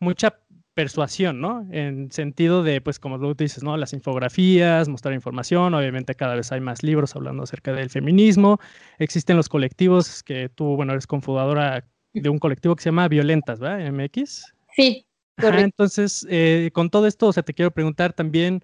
mucha 0.00 0.40
persuasión, 0.74 1.40
¿no? 1.40 1.66
En 1.72 2.12
sentido 2.12 2.62
de, 2.62 2.80
pues 2.80 3.00
como 3.00 3.18
tú 3.18 3.34
dices, 3.34 3.64
¿no? 3.64 3.76
Las 3.76 3.92
infografías, 3.92 4.88
mostrar 4.88 5.12
información, 5.12 5.74
obviamente 5.74 6.14
cada 6.14 6.36
vez 6.36 6.52
hay 6.52 6.60
más 6.60 6.84
libros 6.84 7.16
hablando 7.16 7.42
acerca 7.42 7.72
del 7.72 7.90
feminismo, 7.90 8.60
existen 8.98 9.36
los 9.36 9.48
colectivos 9.48 10.22
que 10.22 10.48
tú, 10.48 10.76
bueno, 10.76 10.92
eres 10.92 11.08
confundadora 11.08 11.84
de 12.12 12.28
un 12.28 12.38
colectivo 12.38 12.76
que 12.76 12.84
se 12.84 12.90
llama 12.90 13.08
Violentas, 13.08 13.58
¿verdad? 13.58 13.92
MX. 13.92 14.54
Sí, 14.76 15.07
entonces, 15.42 16.26
eh, 16.28 16.70
con 16.72 16.90
todo 16.90 17.06
esto, 17.06 17.26
o 17.26 17.32
sea, 17.32 17.42
te 17.42 17.54
quiero 17.54 17.70
preguntar 17.70 18.12
también, 18.12 18.62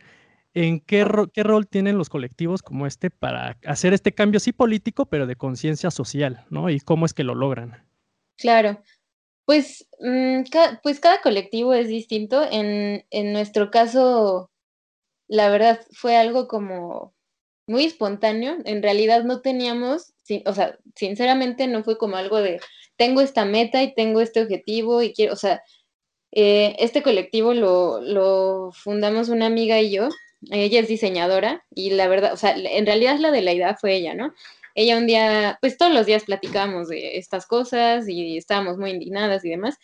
¿en 0.54 0.80
qué, 0.80 1.06
qué 1.32 1.42
rol 1.42 1.66
tienen 1.66 1.98
los 1.98 2.08
colectivos 2.08 2.62
como 2.62 2.87
este 2.87 3.10
para 3.10 3.58
hacer 3.66 3.92
este 3.92 4.12
cambio, 4.12 4.40
sí 4.40 4.52
político, 4.52 5.06
pero 5.06 5.26
de 5.26 5.37
conciencia 5.37 5.90
social, 5.90 6.44
¿no? 6.50 6.70
Y 6.70 6.80
cómo 6.80 7.06
es 7.06 7.14
que 7.14 7.24
lo 7.24 7.34
logran. 7.34 7.84
Claro, 8.37 8.82
pues, 9.44 9.88
mm, 10.00 10.42
pues 10.82 11.00
cada 11.00 11.20
colectivo 11.20 11.74
es 11.74 11.88
distinto. 11.88 12.42
En, 12.50 13.04
en 13.10 13.32
nuestro 13.32 13.70
caso, 13.70 14.50
la 15.28 15.48
verdad, 15.50 15.80
fue 15.92 16.16
algo 16.16 16.48
como 16.48 17.14
muy 17.66 17.84
espontáneo. 17.84 18.56
En 18.64 18.82
realidad 18.82 19.24
no 19.24 19.40
teníamos, 19.40 20.14
o 20.46 20.54
sea, 20.54 20.78
sinceramente 20.94 21.66
no 21.66 21.84
fue 21.84 21.98
como 21.98 22.16
algo 22.16 22.40
de, 22.40 22.60
tengo 22.96 23.20
esta 23.20 23.44
meta 23.44 23.82
y 23.82 23.94
tengo 23.94 24.20
este 24.20 24.42
objetivo 24.42 25.02
y 25.02 25.12
quiero, 25.12 25.32
o 25.34 25.37
sea, 25.37 25.62
eh, 26.37 26.75
este 26.81 27.03
colectivo 27.03 27.55
lo, 27.55 28.73
fundamos 28.73 29.29
una 29.29 29.47
amiga 29.47 29.81
y 29.81 29.92
yo. 29.92 30.09
Ella 30.51 30.81
es 30.81 30.88
diseñadora 30.88 31.64
y 31.75 31.90
la 31.90 32.09
verdad, 32.09 32.35
o 32.35 32.37
sea, 32.37 32.55
en 32.57 32.85
realidad 32.85 33.18
la 33.18 33.31
de 33.31 33.40
la 33.40 33.53
idea 33.55 33.77
fue 33.77 33.94
ella, 33.94 34.14
¿no? 34.14 34.35
Ella 34.75 34.99
un 34.99 35.07
día, 35.07 35.59
pues 35.61 35.79
todos 35.79 35.94
los 35.94 36.07
días 36.07 36.25
platicábamos 36.25 36.88
de 36.88 37.18
estas 37.18 37.47
cosas 37.47 38.09
y 38.09 38.37
estábamos 38.37 38.77
muy 38.77 38.90
indignadas 38.90 39.44
y 39.44 39.51
demás. 39.51 39.77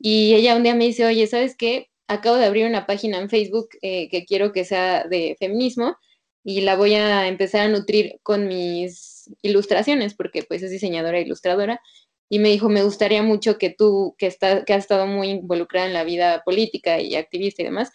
Y 0.00 0.34
ella 0.34 0.56
un 0.56 0.62
día 0.62 0.74
me 0.74 0.86
dice, 0.86 1.04
oye, 1.04 1.26
¿sabes 1.26 1.56
qué? 1.56 1.90
Acabo 2.08 2.36
de 2.36 2.46
abrir 2.46 2.66
una 2.66 2.86
página 2.86 3.18
en 3.18 3.28
Facebook 3.28 3.68
eh, 3.82 4.08
que 4.08 4.24
quiero 4.24 4.52
que 4.52 4.64
sea 4.64 5.04
de 5.04 5.36
feminismo 5.38 5.96
y 6.42 6.62
la 6.62 6.76
voy 6.76 6.94
a 6.94 7.28
empezar 7.28 7.62
a 7.62 7.68
nutrir 7.68 8.18
con 8.22 8.48
mis 8.48 9.30
ilustraciones, 9.42 10.14
porque 10.14 10.42
pues 10.42 10.62
es 10.62 10.70
diseñadora 10.70 11.18
e 11.18 11.22
ilustradora. 11.22 11.82
Y 12.28 12.38
me 12.38 12.50
dijo, 12.50 12.68
me 12.68 12.82
gustaría 12.82 13.22
mucho 13.22 13.58
que 13.58 13.70
tú, 13.70 14.14
que, 14.18 14.26
está, 14.26 14.64
que 14.64 14.74
has 14.74 14.84
estado 14.84 15.06
muy 15.06 15.30
involucrada 15.30 15.86
en 15.86 15.94
la 15.94 16.04
vida 16.04 16.42
política 16.44 17.00
y 17.00 17.14
activista 17.14 17.62
y 17.62 17.66
demás, 17.66 17.90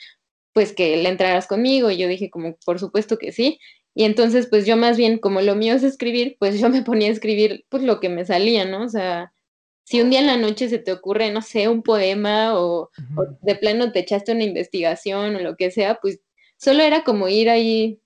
pues 0.54 0.74
que 0.74 0.98
le 0.98 1.10
entraras 1.10 1.48
conmigo. 1.48 1.92
Y 1.92 1.98
yo 1.98 2.08
dije, 2.08 2.30
como, 2.30 2.56
por 2.66 2.80
supuesto 2.80 3.18
que 3.18 3.32
sí. 3.32 3.60
Y 3.96 4.06
entonces, 4.06 4.48
pues 4.48 4.66
yo 4.66 4.76
más 4.76 4.98
bien, 4.98 5.20
como 5.20 5.42
lo 5.42 5.56
mío 5.56 5.76
es 5.76 5.84
escribir, 5.84 6.36
pues 6.40 6.60
yo 6.60 6.70
me 6.70 6.82
ponía 6.82 7.10
a 7.10 7.12
escribir, 7.12 7.66
pues 7.70 7.84
lo 7.84 8.00
que 8.00 8.10
me 8.10 8.26
salía, 8.26 8.66
¿no? 8.66 8.84
O 8.84 8.90
sea, 8.90 9.34
si 9.86 10.02
un 10.02 10.10
día 10.10 10.20
en 10.20 10.28
la 10.28 10.38
noche 10.38 10.70
se 10.70 10.80
te 10.80 10.92
ocurre, 10.92 11.32
no 11.32 11.42
sé, 11.42 11.68
un 11.68 11.84
poema 11.84 12.58
o, 12.60 12.90
de 13.42 13.56
plano 13.56 13.92
te 13.92 14.00
echaste 14.00 14.32
una 14.32 14.44
investigación 14.44 15.36
o 15.36 15.40
lo 15.40 15.56
que 15.58 15.72
sea, 15.72 16.00
pues 16.02 16.22
solo 16.58 16.84
era 16.84 17.04
como 17.04 17.28
ir 17.28 17.50
ahí, 17.50 18.00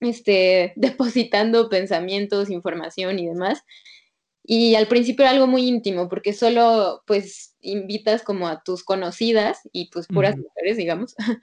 este, 0.00 0.72
depositando 0.76 1.68
pensamientos, 1.68 2.50
información 2.50 3.18
y 3.18 3.26
demás. 3.26 3.62
Y 4.48 4.76
al 4.76 4.86
principio 4.86 5.24
era 5.24 5.32
algo 5.32 5.48
muy 5.48 5.66
íntimo, 5.66 6.08
porque 6.08 6.32
solo, 6.32 7.02
pues, 7.04 7.56
invitas 7.60 8.22
como 8.22 8.46
a 8.46 8.62
tus 8.62 8.84
conocidas 8.84 9.60
y 9.72 9.90
pues 9.90 10.06
puras 10.06 10.36
mujeres, 10.36 10.76
digamos. 10.76 11.16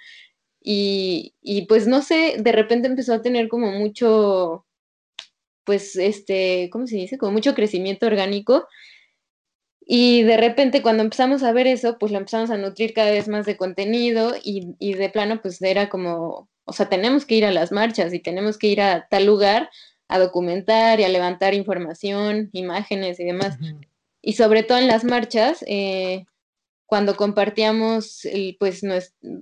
y, 0.61 1.35
y 1.41 1.65
pues 1.65 1.85
no 1.85 2.01
sé, 2.01 2.37
de 2.39 2.51
repente 2.53 2.87
empezó 2.87 3.13
a 3.13 3.21
tener 3.21 3.49
como 3.49 3.71
mucho, 3.71 4.65
pues, 5.65 5.97
este, 5.97 6.69
¿cómo 6.71 6.87
se 6.87 6.95
dice? 6.95 7.17
Como 7.17 7.33
mucho 7.33 7.53
crecimiento 7.55 8.07
orgánico 8.07 8.67
y 9.85 10.23
de 10.23 10.37
repente 10.37 10.81
cuando 10.81 11.03
empezamos 11.03 11.43
a 11.43 11.51
ver 11.51 11.67
eso, 11.67 11.97
pues 11.99 12.11
lo 12.11 12.17
empezamos 12.17 12.49
a 12.51 12.57
nutrir 12.57 12.93
cada 12.93 13.11
vez 13.11 13.27
más 13.27 13.45
de 13.45 13.57
contenido 13.57 14.33
y, 14.41 14.75
y, 14.79 14.93
de 14.93 15.09
plano 15.09 15.41
pues 15.41 15.61
era 15.61 15.89
como, 15.89 16.49
o 16.65 16.73
sea, 16.73 16.89
tenemos 16.89 17.25
que 17.25 17.35
ir 17.35 17.45
a 17.45 17.51
las 17.51 17.71
marchas 17.71 18.13
y 18.13 18.19
tenemos 18.19 18.57
que 18.57 18.67
ir 18.67 18.81
a 18.81 19.07
tal 19.09 19.25
lugar 19.25 19.69
a 20.13 20.19
documentar 20.19 20.99
y 20.99 21.05
a 21.05 21.09
levantar 21.09 21.55
información, 21.55 22.51
imágenes 22.53 23.19
y 23.19 23.23
demás. 23.23 23.57
Y 24.21 24.33
sobre 24.33 24.61
todo 24.61 24.77
en 24.77 24.85
las 24.85 25.03
marchas, 25.03 25.65
eh, 25.67 26.25
cuando 26.85 27.15
compartíamos, 27.15 28.23
el, 28.25 28.55
pues, 28.59 28.83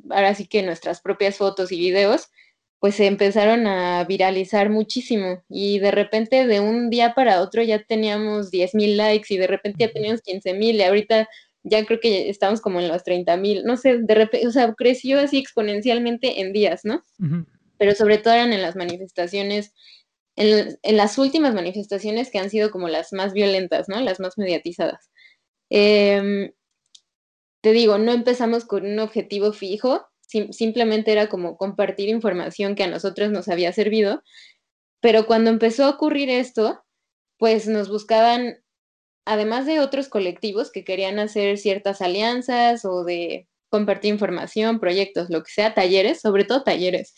ahora 0.10 0.34
sí 0.34 0.48
que 0.48 0.64
nuestras 0.64 1.02
propias 1.02 1.36
fotos 1.36 1.74
y 1.74 1.78
videos, 1.78 2.30
pues 2.80 2.96
se 2.96 3.08
empezaron 3.08 3.68
a 3.68 4.06
viralizar 4.06 4.70
muchísimo. 4.70 5.44
Y 5.50 5.80
de 5.80 5.92
repente 5.92 6.48
de 6.48 6.62
un 6.62 6.90
día 6.90 7.16
para 7.16 7.42
otro 7.42 7.62
ya 7.64 7.84
teníamos 7.84 8.50
10 8.50 8.74
mil 8.74 8.96
likes 8.96 9.34
y 9.34 9.38
de 9.38 9.48
repente 9.48 9.86
ya 9.86 9.92
teníamos 9.92 10.22
15 10.22 10.54
mil 10.54 10.78
y 10.78 10.84
ahorita 10.84 11.28
ya 11.64 11.86
creo 11.86 12.00
que 12.00 12.30
estamos 12.30 12.62
como 12.62 12.80
en 12.80 12.88
los 12.88 13.04
30 13.04 13.36
mil, 13.36 13.66
no 13.66 13.76
sé, 13.76 13.98
de 13.98 14.16
repente, 14.16 14.48
o 14.48 14.52
sea, 14.52 14.74
creció 14.74 15.20
así 15.20 15.38
exponencialmente 15.38 16.40
en 16.40 16.54
días, 16.54 16.86
¿no? 16.86 17.04
Pero 17.78 17.94
sobre 17.94 18.20
todo 18.20 18.36
eran 18.36 18.54
en 18.54 18.62
las 18.62 18.78
manifestaciones, 18.78 19.74
en, 20.42 20.98
las 20.98 21.18
últimas 21.18 21.54
manifestaciones 21.54 22.32
que 22.32 22.40
han 22.40 22.50
sido 22.50 22.72
como 22.72 22.88
las 22.88 23.14
más 23.14 23.34
violentas, 23.34 23.88
¿no? 23.90 24.00
Las 24.02 24.20
más 24.20 24.38
mediatizadas. 24.38 25.10
Em, 25.70 26.52
te 27.62 27.72
digo, 27.74 27.98
no 27.98 28.12
empezamos 28.12 28.66
con 28.66 28.86
un 28.86 29.00
objetivo 29.00 29.54
fijo, 29.54 30.08
simplemente 30.52 31.12
era 31.12 31.28
como 31.30 31.58
compartir 31.58 32.10
información 32.10 32.76
que 32.76 32.84
a 32.84 32.88
nosotros 32.88 33.32
nos 33.32 33.50
había 33.50 33.74
servido, 33.74 34.24
pero 35.02 35.28
cuando 35.28 35.50
empezó 35.50 35.86
a 35.86 35.90
ocurrir 35.90 36.30
esto, 36.30 36.84
pues 37.38 37.68
nos 37.68 37.90
buscaban, 37.90 38.64
además 39.26 39.66
de 39.66 39.80
otros 39.80 40.10
colectivos 40.10 40.72
que 40.72 40.84
querían 40.84 41.20
hacer 41.20 41.58
ciertas 41.58 42.02
alianzas 42.02 42.86
o 42.86 43.04
de 43.04 43.48
compartir 43.70 44.14
información, 44.14 44.80
proyectos, 44.80 45.30
lo 45.30 45.44
que 45.44 45.52
sea, 45.52 45.74
talleres, 45.74 46.22
sobre 46.22 46.46
todo 46.46 46.64
talleres. 46.64 47.16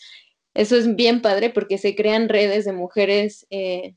Eso 0.54 0.76
es 0.76 0.94
bien 0.96 1.20
padre 1.22 1.50
porque 1.50 1.78
se 1.78 1.94
crean 1.94 2.28
redes 2.28 2.64
de 2.64 2.72
mujeres 2.72 3.46
eh, 3.50 3.96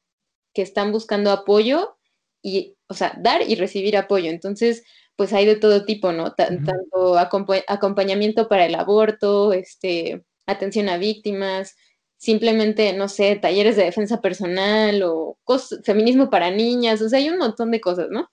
que 0.54 0.62
están 0.62 0.92
buscando 0.92 1.32
apoyo 1.32 1.98
y, 2.42 2.76
o 2.88 2.94
sea, 2.94 3.18
dar 3.22 3.42
y 3.48 3.56
recibir 3.56 3.96
apoyo. 3.98 4.30
Entonces, 4.30 4.84
pues 5.16 5.34
hay 5.34 5.46
de 5.46 5.56
todo 5.56 5.86
tipo, 5.86 6.12
¿no? 6.14 6.34
Tanto 6.34 7.18
acompañamiento 7.18 8.48
para 8.48 8.66
el 8.66 8.76
aborto, 8.76 9.54
este, 9.54 10.24
atención 10.46 10.90
a 10.90 10.98
víctimas, 10.98 11.76
simplemente, 12.18 12.94
no 12.94 13.10
sé, 13.10 13.36
talleres 13.36 13.76
de 13.76 13.86
defensa 13.86 14.22
personal 14.22 15.04
o 15.04 15.38
feminismo 15.84 16.30
para 16.30 16.52
niñas, 16.52 17.02
o 17.02 17.10
sea, 17.10 17.20
hay 17.20 17.30
un 17.30 17.38
montón 17.38 17.72
de 17.72 17.82
cosas, 17.82 18.08
¿no? 18.10 18.30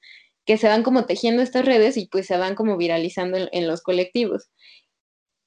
Que 0.47 0.59
se 0.59 0.69
van 0.69 0.83
como 0.83 1.07
tejiendo 1.07 1.43
estas 1.43 1.65
redes 1.65 1.97
y 1.97 2.07
pues 2.07 2.27
se 2.27 2.37
van 2.37 2.55
como 2.55 2.77
viralizando 2.77 3.39
en, 3.51 3.67
los 3.67 3.83
colectivos. 3.83 4.49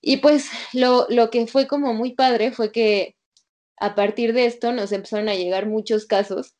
Y 0.07 0.17
pues 0.17 0.49
lo, 0.71 1.05
lo 1.09 1.29
que 1.29 1.47
fue 1.47 1.67
como 1.67 1.93
muy 1.93 2.13
padre 2.13 2.53
fue 2.53 2.71
que 2.71 3.17
a 3.75 3.93
partir 3.93 4.31
de 4.31 4.45
esto 4.45 4.71
nos 4.71 4.93
empezaron 4.93 5.27
a 5.27 5.35
llegar 5.35 5.65
muchos 5.65 6.05
casos 6.05 6.55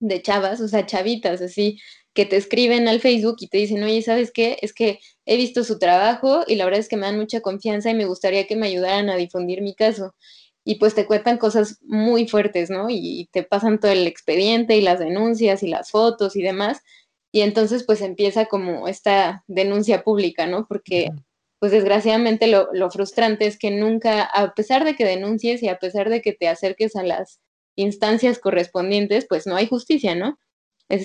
de 0.00 0.20
chavas, 0.22 0.60
o 0.60 0.66
sea, 0.66 0.86
chavitas, 0.86 1.40
así, 1.40 1.78
que 2.14 2.26
te 2.26 2.36
escriben 2.36 2.88
al 2.88 2.98
Facebook 2.98 3.36
y 3.38 3.46
te 3.46 3.58
dicen, 3.58 3.84
oye, 3.84 4.02
¿sabes 4.02 4.32
qué? 4.32 4.58
Es 4.60 4.72
que 4.72 4.98
he 5.24 5.36
visto 5.36 5.62
su 5.62 5.78
trabajo 5.78 6.42
y 6.48 6.56
la 6.56 6.64
verdad 6.64 6.80
es 6.80 6.88
que 6.88 6.96
me 6.96 7.06
dan 7.06 7.16
mucha 7.16 7.40
confianza 7.40 7.90
y 7.90 7.94
me 7.94 8.06
gustaría 8.06 8.48
que 8.48 8.56
me 8.56 8.66
ayudaran 8.66 9.08
a 9.08 9.14
difundir 9.14 9.62
mi 9.62 9.76
caso. 9.76 10.16
Y 10.64 10.80
pues 10.80 10.96
te 10.96 11.06
cuentan 11.06 11.38
cosas 11.38 11.78
muy 11.82 12.26
fuertes, 12.26 12.70
¿no? 12.70 12.88
Y 12.90 13.28
te 13.30 13.44
pasan 13.44 13.78
todo 13.78 13.92
el 13.92 14.08
expediente 14.08 14.76
y 14.76 14.80
las 14.80 14.98
denuncias 14.98 15.62
y 15.62 15.68
las 15.68 15.92
fotos 15.92 16.34
y 16.34 16.42
demás. 16.42 16.80
Y 17.30 17.42
entonces 17.42 17.84
pues 17.84 18.00
empieza 18.00 18.46
como 18.46 18.88
esta 18.88 19.44
denuncia 19.46 20.02
pública, 20.02 20.48
¿no? 20.48 20.66
Porque 20.66 21.10
pues 21.60 21.70
desgraciadamente 21.70 22.48
lo, 22.48 22.68
lo 22.72 22.90
frustrante 22.90 23.46
es 23.46 23.58
que 23.58 23.70
nunca, 23.70 24.24
a 24.24 24.54
pesar 24.54 24.84
de 24.84 24.96
que 24.96 25.04
denuncies 25.04 25.62
y 25.62 25.68
a 25.68 25.78
pesar 25.78 26.10
de 26.10 26.22
que 26.22 26.32
te 26.32 26.48
acerques 26.48 26.96
a 26.96 27.04
las 27.04 27.40
instancias 27.76 28.40
correspondientes, 28.40 29.26
pues 29.28 29.46
no 29.46 29.54
hay 29.54 29.68
justicia, 29.68 30.16
¿no? 30.16 30.38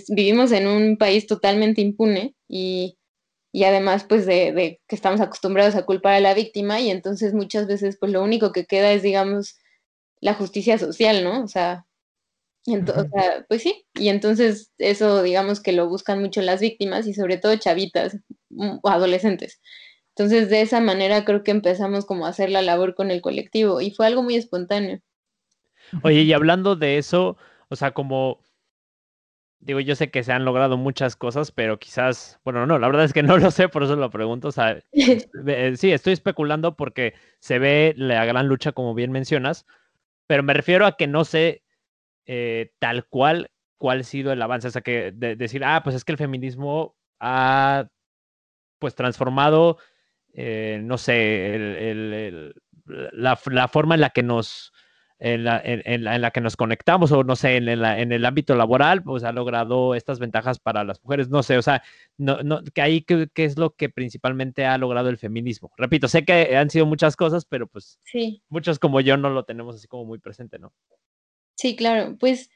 vivimos 0.09 0.51
en 0.51 0.67
un 0.67 0.97
país 0.97 1.27
totalmente 1.27 1.81
impune 1.81 2.35
y, 2.47 2.97
además 3.63 4.03
pues 4.03 4.25
de, 4.25 4.81
que 4.87 4.95
estamos 4.95 5.21
acostumbrados 5.21 5.75
a 5.75 5.85
culpar 5.85 6.13
a 6.13 6.19
la 6.19 6.33
víctima 6.33 6.81
y 6.81 6.89
entonces 6.89 7.33
muchas 7.33 7.67
veces 7.67 7.97
pues 7.99 8.11
lo 8.11 8.21
único 8.23 8.51
que 8.51 8.65
queda 8.65 8.91
es 8.91 9.01
digamos 9.01 9.57
la 10.19 10.33
justicia 10.33 10.77
social, 10.77 11.23
¿no? 11.23 11.43
O 11.43 11.47
sea, 11.47 11.85
pues 13.47 13.61
sí, 13.61 13.85
y 13.93 14.09
entonces 14.09 14.71
eso 14.77 15.23
digamos 15.23 15.61
que 15.61 15.71
lo 15.71 15.87
buscan 15.87 16.19
mucho 16.19 16.41
las 16.41 16.61
víctimas 16.61 17.07
y 17.07 17.13
sobre 17.13 17.37
todo 17.37 17.55
chavitas 17.57 18.17
mm, 18.49 18.79
o 18.81 18.89
adolescentes. 18.89 19.61
Entonces 20.15 20.49
de 20.49 20.61
esa 20.61 20.79
manera 20.79 21.25
creo 21.25 21.43
que 21.43 21.51
empezamos 21.51 22.05
como 22.05 22.25
a 22.25 22.29
hacer 22.29 22.49
la 22.49 22.61
labor 22.61 22.95
con 22.95 23.11
el 23.11 23.21
colectivo 23.21 23.81
y 23.81 23.91
fue 23.91 24.07
algo 24.07 24.23
muy 24.23 24.35
espontáneo. 24.35 25.01
Oye, 26.03 26.21
y 26.21 26.33
hablando 26.33 26.75
de 26.75 26.97
eso, 26.97 27.37
o 27.69 27.75
sea, 27.75 27.91
como 27.91 28.39
digo, 29.59 29.79
yo 29.79 29.95
sé 29.95 30.11
que 30.11 30.23
se 30.23 30.31
han 30.31 30.45
logrado 30.45 30.77
muchas 30.77 31.15
cosas, 31.15 31.51
pero 31.51 31.79
quizás, 31.79 32.39
bueno, 32.45 32.65
no, 32.65 32.77
la 32.77 32.87
verdad 32.87 33.03
es 33.03 33.13
que 33.13 33.23
no 33.23 33.37
lo 33.37 33.51
sé, 33.51 33.67
por 33.67 33.83
eso 33.83 33.95
lo 33.95 34.09
pregunto. 34.09 34.49
O 34.49 34.51
sea, 34.51 34.79
eh, 34.93 35.73
sí, 35.75 35.91
estoy 35.91 36.13
especulando 36.13 36.75
porque 36.75 37.15
se 37.39 37.59
ve 37.59 37.93
la 37.97 38.23
gran 38.25 38.47
lucha, 38.47 38.71
como 38.71 38.93
bien 38.93 39.11
mencionas, 39.11 39.65
pero 40.27 40.43
me 40.43 40.53
refiero 40.53 40.85
a 40.85 40.97
que 40.97 41.07
no 41.07 41.25
sé 41.25 41.63
eh, 42.25 42.71
tal 42.79 43.05
cual 43.07 43.51
cuál 43.77 44.01
ha 44.01 44.03
sido 44.03 44.31
el 44.31 44.41
avance. 44.41 44.67
O 44.67 44.71
sea, 44.71 44.81
que 44.81 45.11
decir, 45.11 45.63
ah, 45.65 45.81
pues 45.83 45.95
es 45.95 46.05
que 46.05 46.11
el 46.11 46.17
feminismo 46.17 46.95
ha, 47.19 47.87
pues, 48.79 48.95
transformado, 48.95 49.77
eh, 50.35 50.79
no 50.83 50.97
sé, 50.97 52.53
la, 52.85 53.39
la 53.45 53.67
forma 53.67 53.95
en 53.95 54.01
la 54.01 54.09
que 54.09 54.23
nos 54.23 54.73
en 55.17 55.45
la, 55.45 55.61
en, 55.63 56.03
la, 56.03 56.31
que 56.31 56.41
nos 56.41 56.57
conectamos 56.57 57.11
o 57.13 57.23
no 57.23 57.37
sé, 57.37 57.55
en, 57.55 57.69
en, 57.69 58.11
el 58.11 58.25
ámbito 58.25 58.53
laboral, 58.55 59.01
pues 59.01 59.23
ha 59.23 59.31
logrado 59.31 59.95
estas 59.95 60.19
ventajas 60.19 60.59
para 60.59 60.83
las 60.83 61.01
mujeres, 61.03 61.29
no 61.29 61.41
sé, 61.41 61.57
o 61.57 61.61
sea, 61.61 61.81
no, 62.17 62.43
no, 62.43 62.61
que 62.63 62.81
ahí 62.81 63.01
qué, 63.01 63.29
es 63.35 63.57
lo 63.57 63.75
que 63.75 63.87
principalmente 63.89 64.65
ha 64.65 64.77
logrado 64.77 65.07
el 65.09 65.17
feminismo. 65.17 65.71
Repito, 65.77 66.09
sé 66.09 66.25
que 66.25 66.57
han 66.57 66.69
sido 66.69 66.85
muchas 66.85 67.15
cosas, 67.15 67.45
pero 67.45 67.67
pues 67.67 67.97
sí. 68.03 68.43
muchos 68.49 68.77
como 68.77 68.99
yo 68.99 69.15
no 69.15 69.29
lo 69.29 69.45
tenemos 69.45 69.75
así 69.75 69.87
como 69.87 70.03
muy 70.03 70.19
presente, 70.19 70.59
¿no? 70.59 70.73
Sí, 71.55 71.77
claro, 71.77 72.17
pues 72.19 72.49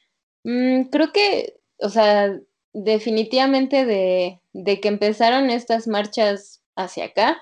mm, 0.44 0.89
creo 0.92 1.13
que, 1.13 1.62
o 1.78 1.88
sea, 1.88 2.38
definitivamente 2.74 3.86
de, 3.86 4.42
de 4.52 4.82
que 4.82 4.89
empezaron 4.89 5.50
estas 5.50 5.88
marchas 5.88 6.62
hacia 6.76 7.06
acá, 7.06 7.42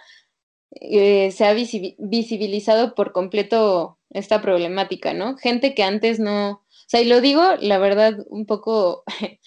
eh, 0.71 1.31
se 1.31 1.45
ha 1.45 1.53
visibilizado 1.53 2.95
por 2.95 3.11
completo 3.11 3.99
esta 4.09 4.41
problemática, 4.41 5.13
¿no? 5.13 5.37
Gente 5.37 5.73
que 5.73 5.83
antes 5.83 6.19
no, 6.19 6.51
o 6.51 6.89
sea, 6.89 7.01
y 7.01 7.05
lo 7.05 7.21
digo, 7.21 7.43
la 7.59 7.77
verdad, 7.79 8.25
un 8.29 8.45
poco 8.45 9.03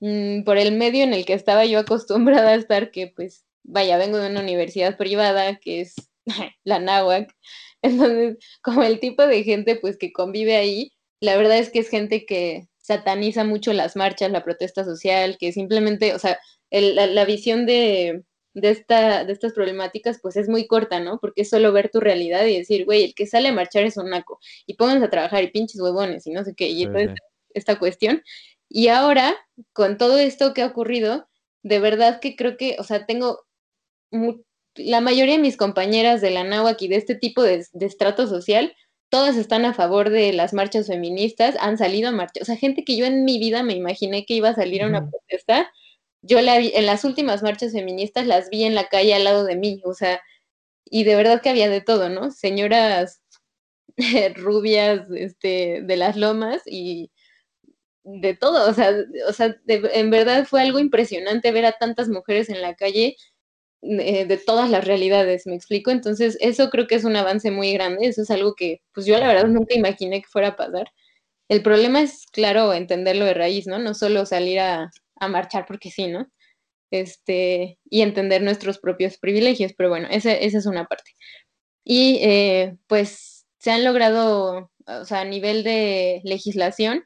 mm, 0.00 0.42
por 0.44 0.58
el 0.58 0.72
medio 0.72 1.04
en 1.04 1.14
el 1.14 1.24
que 1.24 1.34
estaba 1.34 1.64
yo 1.66 1.78
acostumbrada 1.80 2.50
a 2.50 2.54
estar, 2.54 2.90
que 2.90 3.12
pues, 3.14 3.44
vaya, 3.64 3.98
vengo 3.98 4.18
de 4.18 4.30
una 4.30 4.40
universidad 4.40 4.96
privada, 4.96 5.56
que 5.56 5.82
es 5.82 5.94
la 6.64 6.78
náhuac, 6.78 7.34
entonces, 7.82 8.38
como 8.62 8.82
el 8.82 9.00
tipo 9.00 9.26
de 9.26 9.44
gente, 9.44 9.76
pues, 9.76 9.98
que 9.98 10.12
convive 10.12 10.56
ahí, 10.56 10.92
la 11.20 11.36
verdad 11.36 11.58
es 11.58 11.70
que 11.70 11.80
es 11.80 11.88
gente 11.90 12.26
que 12.26 12.68
sataniza 12.78 13.44
mucho 13.44 13.72
las 13.72 13.96
marchas, 13.96 14.30
la 14.30 14.44
protesta 14.44 14.84
social, 14.84 15.36
que 15.38 15.52
simplemente, 15.52 16.14
o 16.14 16.18
sea, 16.18 16.38
la 16.70 17.24
visión 17.24 17.66
de 17.66 18.24
de, 18.60 18.70
esta, 18.70 19.24
de 19.24 19.32
estas 19.32 19.52
problemáticas, 19.52 20.18
pues 20.20 20.36
es 20.36 20.48
muy 20.48 20.66
corta, 20.66 21.00
¿no? 21.00 21.18
Porque 21.20 21.42
es 21.42 21.50
solo 21.50 21.72
ver 21.72 21.90
tu 21.90 22.00
realidad 22.00 22.46
y 22.46 22.58
decir, 22.58 22.84
güey, 22.84 23.04
el 23.04 23.14
que 23.14 23.26
sale 23.26 23.48
a 23.48 23.52
marchar 23.52 23.84
es 23.84 23.96
un 23.96 24.10
naco, 24.10 24.40
y 24.66 24.74
pónganse 24.74 25.06
a 25.06 25.10
trabajar 25.10 25.42
y 25.44 25.50
pinches 25.50 25.80
huevones 25.80 26.26
y 26.26 26.30
no 26.30 26.44
sé 26.44 26.54
qué, 26.54 26.68
y 26.68 26.86
toda 26.86 27.02
esta, 27.02 27.22
esta 27.54 27.78
cuestión. 27.78 28.22
Y 28.68 28.88
ahora, 28.88 29.36
con 29.72 29.96
todo 29.96 30.18
esto 30.18 30.54
que 30.54 30.62
ha 30.62 30.66
ocurrido, 30.66 31.28
de 31.62 31.80
verdad 31.80 32.20
que 32.20 32.36
creo 32.36 32.56
que, 32.56 32.76
o 32.78 32.84
sea, 32.84 33.06
tengo 33.06 33.46
la 34.74 35.00
mayoría 35.00 35.34
de 35.36 35.42
mis 35.42 35.56
compañeras 35.56 36.20
de 36.20 36.30
la 36.30 36.44
náhuatl 36.44 36.84
y 36.84 36.88
de 36.88 36.96
este 36.96 37.14
tipo 37.14 37.42
de, 37.42 37.64
estrato 37.80 38.26
social, 38.26 38.74
todas 39.10 39.36
están 39.36 39.64
a 39.64 39.74
favor 39.74 40.10
de 40.10 40.32
las 40.32 40.52
marchas 40.52 40.86
feministas, 40.86 41.56
han 41.60 41.78
salido 41.78 42.08
a 42.08 42.12
marchar, 42.12 42.42
o 42.42 42.46
sea, 42.46 42.56
gente 42.56 42.84
que 42.84 42.96
yo 42.96 43.06
en 43.06 43.24
mi 43.24 43.38
vida 43.38 43.62
me 43.62 43.74
imaginé 43.74 44.24
que 44.26 44.34
iba 44.34 44.50
a 44.50 44.54
salir 44.54 44.82
a 44.82 44.86
una 44.86 45.08
protesta, 45.08 45.70
yo 46.22 46.40
la 46.40 46.58
vi, 46.58 46.72
en 46.74 46.86
las 46.86 47.04
últimas 47.04 47.42
marchas 47.42 47.72
feministas 47.72 48.26
las 48.26 48.50
vi 48.50 48.64
en 48.64 48.74
la 48.74 48.88
calle 48.88 49.14
al 49.14 49.24
lado 49.24 49.44
de 49.44 49.56
mí, 49.56 49.80
o 49.84 49.94
sea, 49.94 50.20
y 50.84 51.04
de 51.04 51.16
verdad 51.16 51.42
que 51.42 51.50
había 51.50 51.68
de 51.68 51.80
todo, 51.80 52.08
¿no? 52.08 52.30
Señoras 52.30 53.22
rubias, 54.36 55.08
este, 55.10 55.82
de 55.82 55.96
las 55.96 56.16
lomas 56.16 56.62
y 56.66 57.10
de 58.04 58.34
todo, 58.34 58.70
o 58.70 58.74
sea, 58.74 58.92
o 59.28 59.32
sea 59.32 59.56
en 59.66 60.10
verdad 60.10 60.46
fue 60.46 60.62
algo 60.62 60.78
impresionante 60.78 61.52
ver 61.52 61.66
a 61.66 61.72
tantas 61.72 62.08
mujeres 62.08 62.48
en 62.48 62.62
la 62.62 62.74
calle 62.74 63.16
eh, 63.82 64.26
de 64.26 64.36
todas 64.38 64.70
las 64.70 64.84
realidades, 64.86 65.46
¿me 65.46 65.54
explico? 65.54 65.90
Entonces, 65.92 66.36
eso 66.40 66.68
creo 66.70 66.88
que 66.88 66.96
es 66.96 67.04
un 67.04 67.14
avance 67.16 67.50
muy 67.52 67.72
grande, 67.72 68.08
eso 68.08 68.22
es 68.22 68.30
algo 68.30 68.54
que, 68.56 68.82
pues 68.92 69.06
yo 69.06 69.16
la 69.18 69.28
verdad 69.28 69.46
nunca 69.48 69.74
imaginé 69.76 70.20
que 70.20 70.28
fuera 70.28 70.48
a 70.48 70.56
pasar. 70.56 70.90
El 71.48 71.62
problema 71.62 72.02
es, 72.02 72.26
claro, 72.32 72.72
entenderlo 72.74 73.24
de 73.24 73.34
raíz, 73.34 73.66
¿no? 73.68 73.78
No 73.78 73.94
solo 73.94 74.26
salir 74.26 74.60
a, 74.60 74.90
marchar 75.26 75.66
porque 75.66 75.90
sí, 75.90 76.06
¿no? 76.06 76.30
Este, 76.92 77.78
y 77.90 78.02
entender 78.02 78.42
nuestros 78.42 78.78
propios 78.78 79.18
privilegios, 79.18 79.72
pero 79.76 79.88
bueno, 79.88 80.06
esa, 80.10 80.32
esa 80.32 80.58
es 80.58 80.66
una 80.66 80.86
parte. 80.86 81.10
Y 81.84 82.18
eh, 82.22 82.76
pues 82.86 83.46
se 83.58 83.72
han 83.72 83.84
logrado, 83.84 84.70
o 84.86 85.04
sea, 85.04 85.22
a 85.22 85.24
nivel 85.24 85.64
de 85.64 86.20
legislación, 86.22 87.04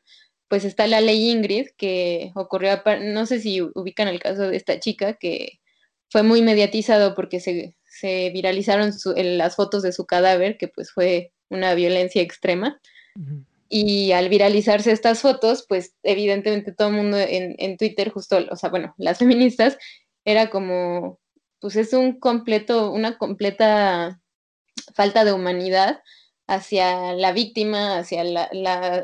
pues 0.48 0.64
está 0.66 0.87
la 0.87 1.01
ley 1.01 1.31
Ingrid, 1.31 1.68
que 1.79 2.31
ocurrió, 2.35 2.83
no 3.01 3.25
sé 3.25 3.40
si 3.40 3.62
ubican 3.62 4.09
el 4.09 4.20
caso 4.20 4.42
de 4.42 4.57
esta 4.57 4.79
chica 4.79 5.14
que 5.14 5.61
fue 6.11 6.22
muy 6.22 6.42
mediatizado 6.42 7.14
porque 7.14 7.40
se, 7.40 7.75
viralizaron 8.35 8.92
las 9.16 9.57
fotos 9.57 9.83
de 9.83 9.92
su 9.92 10.05
cadáver, 10.05 10.59
que 10.59 10.68
pues 10.68 10.92
fue 10.92 11.33
una 11.48 11.75
violencia 11.75 12.20
extrema. 12.20 12.79
Y 13.75 14.13
al 14.13 14.29
viralizarse 14.29 14.93
estas 14.93 15.23
fotos, 15.23 15.65
pues 15.67 15.95
evidentemente 16.03 16.73
todo 16.73 16.89
el 16.89 16.95
mundo 16.95 17.17
en, 17.19 17.55
en, 17.59 17.79
Twitter, 17.79 18.11
justo, 18.11 18.39
o 18.51 18.57
sea, 18.57 18.69
bueno, 18.69 18.95
las 18.99 19.19
feministas, 19.19 19.79
era 20.27 20.51
como, 20.51 21.19
pues 21.59 21.77
es 21.77 21.95
un 21.95 22.21
completo, 22.21 22.93
una 22.93 23.17
completa 23.17 24.21
falta 24.95 25.25
de 25.25 25.33
humanidad 25.33 26.03
hacia 26.47 27.15
la 27.15 27.33
víctima, 27.33 27.97
hacia 27.97 28.25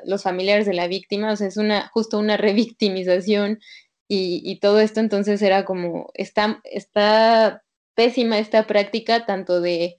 los 0.04 0.22
familiares 0.22 0.66
de 0.66 0.74
la 0.74 0.86
víctima, 0.86 1.32
o 1.32 1.36
sea, 1.36 1.46
es 1.46 1.56
una, 1.56 1.88
justo 1.94 2.18
una 2.18 2.36
revictimización 2.36 3.60
y, 4.06 4.58
todo 4.60 4.80
esto 4.80 5.00
entonces 5.00 5.40
era 5.40 5.64
como, 5.64 6.10
está, 6.12 6.60
está 6.64 7.62
pésima 7.94 8.38
esta 8.38 8.66
práctica 8.66 9.24
tanto 9.24 9.62
de 9.62 9.96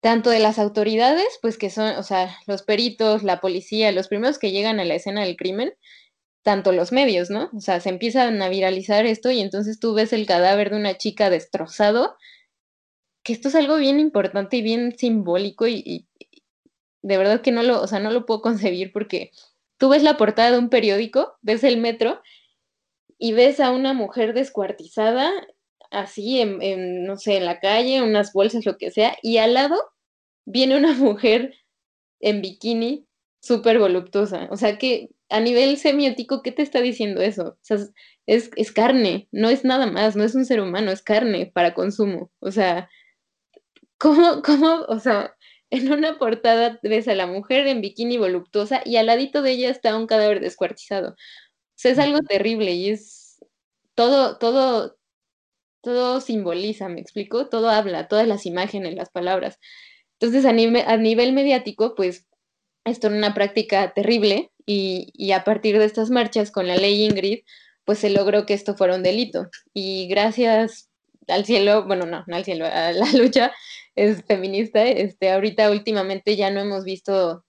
tanto 0.00 0.30
de 0.30 0.38
las 0.38 0.58
autoridades, 0.58 1.38
pues 1.42 1.58
que 1.58 1.70
son, 1.70 1.96
o 1.96 2.02
sea, 2.02 2.36
los 2.46 2.62
peritos, 2.62 3.22
la 3.22 3.40
policía, 3.40 3.92
los 3.92 4.08
primeros 4.08 4.38
que 4.38 4.50
llegan 4.50 4.80
a 4.80 4.84
la 4.84 4.94
escena 4.94 5.22
del 5.22 5.36
crimen, 5.36 5.74
tanto 6.42 6.72
los 6.72 6.92
medios, 6.92 7.30
¿no? 7.30 7.50
O 7.54 7.60
sea, 7.60 7.80
se 7.80 7.90
empiezan 7.90 8.40
a 8.42 8.48
viralizar 8.48 9.06
esto 9.06 9.30
y 9.30 9.40
entonces 9.40 9.78
tú 9.78 9.94
ves 9.94 10.12
el 10.12 10.26
cadáver 10.26 10.70
de 10.70 10.76
una 10.76 10.96
chica 10.96 11.30
destrozado, 11.30 12.16
que 13.22 13.32
esto 13.34 13.48
es 13.48 13.54
algo 13.54 13.76
bien 13.76 14.00
importante 14.00 14.56
y 14.56 14.62
bien 14.62 14.96
simbólico 14.96 15.66
y, 15.66 15.82
y 15.84 16.08
de 17.02 17.18
verdad 17.18 17.42
que 17.42 17.52
no 17.52 17.62
lo, 17.62 17.80
o 17.82 17.86
sea, 17.86 18.00
no 18.00 18.10
lo 18.10 18.26
puedo 18.26 18.40
concebir 18.42 18.92
porque 18.92 19.32
tú 19.78 19.90
ves 19.90 20.02
la 20.02 20.16
portada 20.16 20.52
de 20.52 20.58
un 20.58 20.70
periódico, 20.70 21.36
ves 21.42 21.64
el 21.64 21.76
metro 21.78 22.22
y 23.18 23.32
ves 23.32 23.60
a 23.60 23.70
una 23.70 23.92
mujer 23.92 24.32
descuartizada, 24.32 25.30
así, 25.90 26.40
en, 26.40 27.04
no 27.04 27.16
sé, 27.16 27.36
en 27.38 27.46
la 27.46 27.60
calle, 27.60 28.02
unas 28.02 28.32
bolsas, 28.32 28.66
lo 28.66 28.78
que 28.78 28.90
sea, 28.90 29.16
y 29.22 29.38
al 29.38 29.54
lado 29.54 29.76
viene 30.46 30.76
una 30.76 30.92
mujer 30.94 31.54
en 32.20 32.42
bikini 32.42 33.06
súper 33.42 33.78
voluptuosa. 33.78 34.48
O 34.50 34.56
sea 34.56 34.78
que 34.78 35.10
a 35.30 35.40
nivel 35.40 35.76
semiótico, 35.78 36.42
¿qué 36.42 36.52
te 36.52 36.62
está 36.62 36.80
diciendo 36.80 37.20
eso? 37.22 37.48
O 37.50 37.58
sea, 37.62 37.78
es, 38.26 38.50
es, 38.56 38.72
carne, 38.72 39.28
no 39.32 39.48
es 39.50 39.64
nada 39.64 39.86
más, 39.86 40.16
no 40.16 40.24
es 40.24 40.34
un 40.34 40.44
ser 40.44 40.60
humano, 40.60 40.90
es 40.92 41.02
carne 41.02 41.46
para 41.46 41.74
consumo. 41.74 42.30
O 42.40 42.50
sea, 42.52 42.88
¿cómo, 43.98 44.42
cómo, 44.42 44.84
o 44.88 44.98
sea, 45.00 45.36
en 45.70 45.92
una 45.92 46.18
portada 46.18 46.80
ves 46.82 47.08
a 47.08 47.14
la 47.14 47.26
mujer 47.26 47.66
en 47.66 47.80
bikini 47.80 48.18
voluptuosa 48.18 48.82
y 48.84 48.96
al 48.96 49.06
ladito 49.06 49.42
de 49.42 49.52
ella 49.52 49.70
está 49.70 49.96
un 49.96 50.06
cadáver 50.06 50.40
descuartizado? 50.40 51.16
sea, 51.80 51.92
es 51.92 51.98
algo 51.98 52.20
terrible 52.20 52.72
y 52.72 52.90
es 52.90 53.38
todo, 53.94 54.38
todo, 54.38 54.98
todo 55.82 56.20
simboliza, 56.20 56.88
me 56.88 57.00
explico, 57.00 57.48
todo 57.48 57.70
habla, 57.70 58.08
todas 58.08 58.26
las 58.26 58.46
imágenes, 58.46 58.94
las 58.94 59.10
palabras. 59.10 59.58
Entonces, 60.18 60.44
a, 60.44 60.50
a 60.50 60.96
nivel 60.96 61.32
mediático, 61.32 61.94
pues 61.94 62.26
esto 62.84 63.08
era 63.08 63.16
una 63.16 63.34
práctica 63.34 63.92
terrible 63.94 64.50
y, 64.66 65.10
y, 65.14 65.32
a 65.32 65.44
partir 65.44 65.78
de 65.78 65.84
estas 65.84 66.10
marchas 66.10 66.50
con 66.50 66.66
la 66.66 66.76
ley 66.76 67.04
Ingrid, 67.04 67.40
pues 67.84 67.98
se 67.98 68.10
logró 68.10 68.46
que 68.46 68.54
esto 68.54 68.76
fuera 68.76 68.96
un 68.96 69.02
delito. 69.02 69.48
Y 69.74 70.08
gracias 70.08 70.90
al 71.28 71.44
cielo, 71.44 71.86
bueno, 71.86 72.06
no, 72.06 72.24
no 72.26 72.36
al 72.36 72.44
cielo, 72.44 72.66
a 72.66 72.92
la 72.92 73.10
lucha 73.14 73.52
es 73.96 74.24
feminista, 74.24 74.84
este, 74.84 75.30
ahorita 75.30 75.70
últimamente 75.70 76.36
ya 76.36 76.50
no 76.50 76.60
hemos 76.60 76.84
visto 76.84 77.44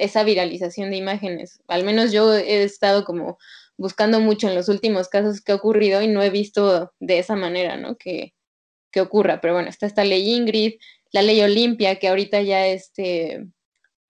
esa 0.00 0.24
viralización 0.24 0.90
de 0.90 0.96
imágenes. 0.96 1.60
Al 1.68 1.84
menos 1.84 2.12
yo 2.12 2.34
he 2.34 2.62
estado 2.62 3.04
como 3.04 3.38
buscando 3.76 4.20
mucho 4.20 4.48
en 4.48 4.54
los 4.54 4.68
últimos 4.68 5.08
casos 5.08 5.40
que 5.40 5.52
ha 5.52 5.56
ocurrido 5.56 6.02
y 6.02 6.08
no 6.08 6.22
he 6.22 6.30
visto 6.30 6.92
de 7.00 7.18
esa 7.18 7.36
manera, 7.36 7.76
¿no? 7.76 7.96
Que, 7.96 8.34
que 8.92 9.00
ocurra. 9.00 9.40
Pero 9.40 9.54
bueno, 9.54 9.68
está 9.68 9.86
esta 9.86 10.04
ley 10.04 10.34
Ingrid, 10.34 10.74
la 11.12 11.22
ley 11.22 11.40
Olimpia, 11.42 11.96
que 11.96 12.08
ahorita 12.08 12.42
ya 12.42 12.66
este, 12.66 13.46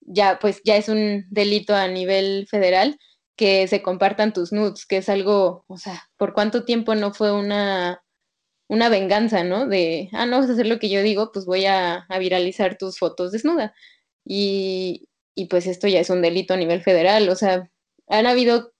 ya 0.00 0.38
pues 0.40 0.60
ya 0.64 0.76
es 0.76 0.88
un 0.88 1.26
delito 1.30 1.74
a 1.74 1.88
nivel 1.88 2.46
federal 2.50 2.98
que 3.36 3.66
se 3.68 3.82
compartan 3.82 4.32
tus 4.32 4.52
nudes, 4.52 4.86
que 4.86 4.98
es 4.98 5.08
algo, 5.08 5.64
o 5.68 5.78
sea, 5.78 6.08
¿por 6.18 6.34
cuánto 6.34 6.64
tiempo 6.64 6.94
no 6.94 7.14
fue 7.14 7.32
una, 7.32 8.02
una 8.68 8.88
venganza, 8.88 9.44
¿no? 9.44 9.66
De, 9.66 10.10
ah, 10.12 10.26
no 10.26 10.40
vas 10.40 10.50
a 10.50 10.52
hacer 10.54 10.66
lo 10.66 10.78
que 10.78 10.90
yo 10.90 11.02
digo, 11.02 11.32
pues 11.32 11.46
voy 11.46 11.66
a, 11.66 12.06
a 12.08 12.18
viralizar 12.18 12.76
tus 12.78 12.98
fotos 12.98 13.32
desnuda. 13.32 13.74
Y, 14.24 15.08
y 15.40 15.46
pues 15.46 15.66
esto 15.66 15.88
ya 15.88 16.00
es 16.00 16.10
un 16.10 16.20
delito 16.20 16.52
a 16.52 16.58
nivel 16.58 16.82
federal. 16.82 17.28
O 17.30 17.34
sea, 17.34 17.70
han 18.08 18.26
habido 18.26 18.74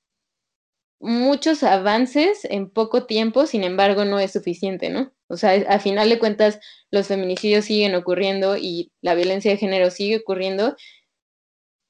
muchos 1.01 1.63
avances 1.63 2.45
en 2.45 2.69
poco 2.69 3.07
tiempo, 3.07 3.47
sin 3.47 3.65
embargo, 3.65 4.05
no 4.05 4.19
es 4.19 4.33
suficiente, 4.33 4.91
¿no? 4.91 5.11
O 5.29 5.39
sea, 5.39 5.53
a 5.69 5.79
final 5.79 6.11
de 6.11 6.19
cuentas, 6.19 6.61
los 6.91 7.07
feminicidios 7.07 7.65
siguen 7.65 7.95
ocurriendo 7.95 8.59
y 8.59 8.93
la 9.01 9.15
violencia 9.15 9.51
de 9.51 9.57
género 9.57 9.91
sigue 9.91 10.19
ocurriendo 10.19 10.77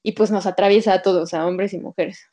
y 0.05 0.13
pues 0.13 0.31
nos 0.31 0.47
atraviesa 0.47 0.95
a 0.95 1.03
todos, 1.03 1.35
a 1.35 1.45
hombres 1.47 1.73
y 1.73 1.79
mujeres. 1.79 2.29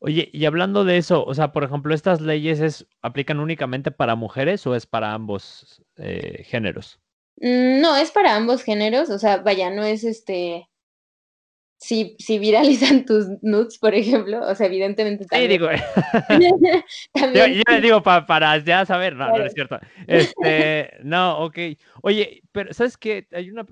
Oye, 0.00 0.28
y 0.32 0.44
hablando 0.46 0.84
de 0.84 0.96
eso, 0.96 1.24
o 1.24 1.34
sea, 1.34 1.52
por 1.52 1.62
ejemplo, 1.62 1.94
¿estas 1.94 2.20
leyes 2.20 2.58
es, 2.58 2.88
aplican 3.00 3.38
únicamente 3.38 3.92
para 3.92 4.16
mujeres 4.16 4.66
o 4.66 4.74
es 4.74 4.86
para 4.86 5.12
ambos 5.12 5.84
eh, 5.98 6.42
géneros? 6.44 6.98
Mm, 7.36 7.80
no, 7.80 7.96
es 7.96 8.10
para 8.10 8.34
ambos 8.34 8.64
géneros, 8.64 9.08
o 9.10 9.20
sea, 9.20 9.36
vaya, 9.36 9.70
no 9.70 9.84
es 9.84 10.02
este, 10.02 10.68
si, 11.82 12.14
si 12.18 12.38
viralizan 12.38 13.04
tus 13.06 13.26
nudes, 13.42 13.78
por 13.78 13.94
ejemplo, 13.94 14.40
o 14.46 14.54
sea, 14.54 14.66
evidentemente 14.66 15.26
también. 15.26 15.50
Sí, 15.50 15.58
digo. 15.58 15.68
Yo, 17.34 17.80
digo 17.80 18.02
para 18.02 18.58
ya 18.58 18.86
saber, 18.86 19.16
no, 19.16 19.28
no 19.28 19.44
es 19.44 19.52
cierto. 19.52 19.78
Este, 20.06 20.92
no, 21.02 21.38
ok. 21.40 21.58
Oye, 22.02 22.42
pero 22.52 22.72
¿sabes 22.72 22.96
qué? 22.96 23.26
Hay 23.32 23.50
una 23.50 23.66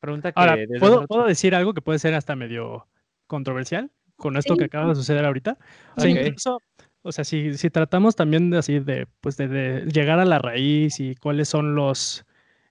pregunta 0.00 0.32
que. 0.32 0.40
Ahora, 0.40 0.56
¿puedo, 0.78 1.06
¿puedo 1.06 1.24
decir 1.24 1.54
algo 1.54 1.72
que 1.72 1.80
puede 1.80 1.98
ser 1.98 2.14
hasta 2.14 2.36
medio 2.36 2.86
controversial 3.26 3.90
con 4.16 4.36
esto 4.36 4.56
que 4.56 4.64
acaba 4.64 4.88
de 4.88 4.94
suceder 4.94 5.24
ahorita? 5.24 5.58
O 5.96 6.00
sea, 6.00 6.10
incluso. 6.10 6.60
O 7.06 7.12
sea, 7.12 7.24
si, 7.24 7.52
si 7.58 7.68
tratamos 7.68 8.16
también 8.16 8.48
de 8.48 8.56
así 8.56 8.78
de, 8.78 9.06
pues 9.20 9.36
de, 9.36 9.46
de 9.46 9.84
llegar 9.92 10.20
a 10.20 10.24
la 10.24 10.38
raíz 10.38 11.00
y 11.00 11.14
cuáles 11.16 11.50
son 11.50 11.74
los, 11.74 12.24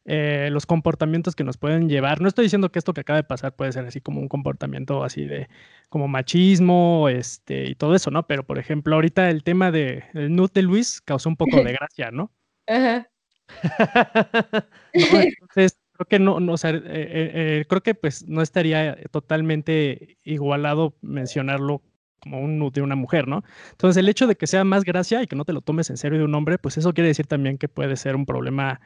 eh, 0.06 0.50
los 0.52 0.66
comportamientos 0.66 1.36
que 1.36 1.44
nos 1.44 1.58
pueden 1.58 1.88
llevar. 1.88 2.20
No 2.20 2.28
estoy 2.28 2.44
diciendo 2.44 2.72
que 2.72 2.80
esto 2.80 2.94
que 2.94 3.02
acaba 3.02 3.18
de 3.18 3.24
pasar 3.24 3.56
puede 3.56 3.72
ser 3.72 3.86
así 3.86 4.02
como 4.02 4.20
un 4.20 4.28
comportamiento 4.28 5.04
así 5.04 5.26
de 5.26 5.48
como 5.90 6.08
machismo 6.08 7.08
este, 7.10 7.70
y 7.70 7.76
todo 7.76 7.96
eso, 7.96 8.12
¿no? 8.12 8.28
Pero 8.28 8.44
por 8.44 8.60
ejemplo, 8.60 8.96
ahorita 8.96 9.30
el 9.30 9.44
tema 9.44 9.72
de 9.72 10.04
el 10.14 10.36
nude 10.36 10.52
de 10.56 10.62
Luis 10.64 11.02
causó 11.02 11.30
un 11.30 11.38
poco 11.38 11.58
de 11.64 11.72
gracia, 11.74 12.12
¿no? 12.12 12.32
Ajá. 12.68 13.10
entonces, 14.94 15.80
creo 15.94 16.08
que 16.10 16.20
no, 16.20 16.40
no 16.40 16.54
o 16.54 16.58
sea, 16.58 16.72
eh, 16.72 16.82
eh, 16.86 17.66
creo 17.70 17.82
que 17.82 17.96
pues 17.96 18.28
no 18.28 18.42
estaría 18.42 18.98
totalmente 19.12 20.18
igualado 20.24 20.96
mencionarlo 21.02 21.82
como 22.20 22.40
un 22.40 22.72
de 22.72 22.82
una 22.82 22.96
mujer, 22.96 23.28
¿no? 23.28 23.44
Entonces, 23.72 23.98
el 23.98 24.10
hecho 24.10 24.28
de 24.28 24.36
que 24.36 24.48
sea 24.48 24.64
más 24.64 24.84
gracia 24.84 25.22
y 25.22 25.28
que 25.28 25.36
no 25.36 25.46
te 25.46 25.54
lo 25.54 25.62
tomes 25.62 25.90
en 25.90 25.98
serio 25.98 26.20
de 26.20 26.26
un 26.26 26.36
hombre, 26.36 26.58
pues 26.58 26.78
eso 26.78 26.94
quiere 26.94 27.10
decir 27.10 27.28
también 27.28 27.58
que 27.58 27.68
puede 27.68 27.98
ser 27.98 28.16
un 28.16 28.26
problema 28.26 28.82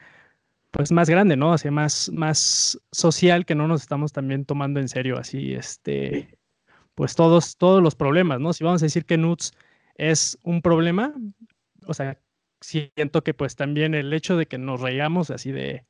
pues 0.71 0.91
más 0.91 1.09
grande, 1.09 1.35
¿no? 1.35 1.53
Así 1.53 1.69
más, 1.69 2.11
más 2.13 2.79
social 2.91 3.45
que 3.45 3.55
no 3.55 3.67
nos 3.67 3.81
estamos 3.81 4.13
también 4.13 4.45
tomando 4.45 4.79
en 4.79 4.89
serio 4.89 5.17
así, 5.17 5.53
este, 5.53 6.37
pues 6.95 7.15
todos, 7.15 7.57
todos 7.57 7.81
los 7.81 7.95
problemas, 7.95 8.39
¿no? 8.39 8.53
Si 8.53 8.63
vamos 8.63 8.81
a 8.81 8.85
decir 8.85 9.05
que 9.05 9.17
nuts 9.17 9.53
es 9.95 10.37
un 10.43 10.61
problema, 10.61 11.13
o 11.85 11.93
sea, 11.93 12.19
siento 12.61 13.23
que 13.23 13.33
pues 13.33 13.55
también 13.55 13.93
el 13.93 14.13
hecho 14.13 14.37
de 14.37 14.47
que 14.47 14.57
nos 14.57 14.81
reíamos 14.81 15.29
así 15.31 15.51
de, 15.51 15.85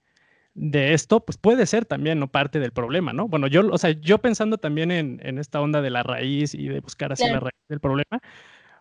de 0.53 0.93
esto, 0.93 1.23
pues 1.23 1.37
puede 1.37 1.65
ser 1.65 1.85
también 1.85 2.19
¿no? 2.19 2.29
parte 2.31 2.59
del 2.59 2.71
problema, 2.71 3.13
¿no? 3.13 3.27
Bueno, 3.27 3.47
yo, 3.47 3.67
o 3.69 3.77
sea, 3.77 3.91
yo 3.91 4.17
pensando 4.17 4.57
también 4.57 4.91
en, 4.91 5.19
en 5.23 5.37
esta 5.37 5.61
onda 5.61 5.81
de 5.81 5.91
la 5.91 6.03
raíz 6.03 6.55
y 6.55 6.67
de 6.67 6.79
buscar 6.79 7.13
así 7.13 7.23
la 7.25 7.39
raíz 7.39 7.53
del 7.69 7.79
problema, 7.79 8.21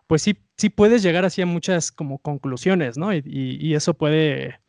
pues 0.07 0.21
sí, 0.21 0.37
sí 0.57 0.69
puedes 0.69 1.03
llegar 1.03 1.25
así 1.25 1.41
a 1.41 1.45
muchas 1.45 1.91
como 1.91 2.19
conclusiones, 2.19 2.97
¿no? 2.97 3.13
Y, 3.13 3.21
y, 3.25 3.75
eso 3.75 3.93
puede, 3.93 4.59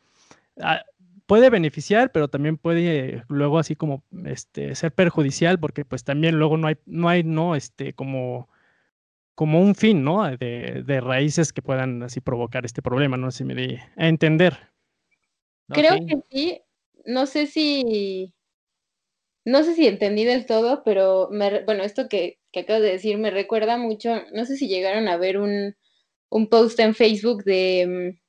ah, 0.61 0.83
puede 1.29 1.51
beneficiar, 1.51 2.11
pero 2.11 2.27
también 2.27 2.57
puede 2.57 3.23
luego 3.27 3.59
así 3.59 3.75
como 3.75 4.03
este, 4.25 4.73
ser 4.73 4.91
perjudicial, 4.91 5.59
porque 5.59 5.85
pues 5.85 6.03
también 6.03 6.39
luego 6.39 6.57
no 6.57 6.67
hay, 6.67 6.77
no 6.87 7.07
hay, 7.07 7.23
no, 7.23 7.55
este, 7.55 7.93
como 7.93 8.49
como 9.35 9.61
un 9.61 9.75
fin, 9.75 10.03
¿no? 10.03 10.25
De, 10.35 10.83
de, 10.85 10.99
raíces 10.99 11.53
que 11.53 11.61
puedan 11.61 12.03
así 12.03 12.19
provocar 12.19 12.65
este 12.65 12.81
problema, 12.81 13.15
no 13.15 13.31
sé 13.31 13.37
si 13.37 13.43
me 13.45 13.53
di 13.55 13.77
a 13.95 14.07
entender. 14.09 14.57
Creo 15.69 15.95
que 16.05 16.17
sí, 16.29 16.61
no 17.05 17.25
sé 17.25 17.45
si, 17.45 18.33
no 19.45 19.63
sé 19.63 19.75
si 19.75 19.87
entendí 19.87 20.25
del 20.25 20.47
todo, 20.47 20.83
pero 20.83 21.29
me, 21.31 21.63
bueno, 21.63 21.83
esto 21.83 22.09
que, 22.09 22.39
que 22.51 22.61
acabas 22.61 22.81
de 22.81 22.91
decir 22.91 23.17
me 23.19 23.29
recuerda 23.29 23.77
mucho, 23.77 24.23
no 24.33 24.45
sé 24.45 24.57
si 24.57 24.67
llegaron 24.67 25.07
a 25.07 25.15
ver 25.15 25.37
un, 25.37 25.75
un 26.29 26.49
post 26.49 26.79
en 26.79 26.95
Facebook 26.95 27.43
de 27.43 28.17
mm, 28.17 28.19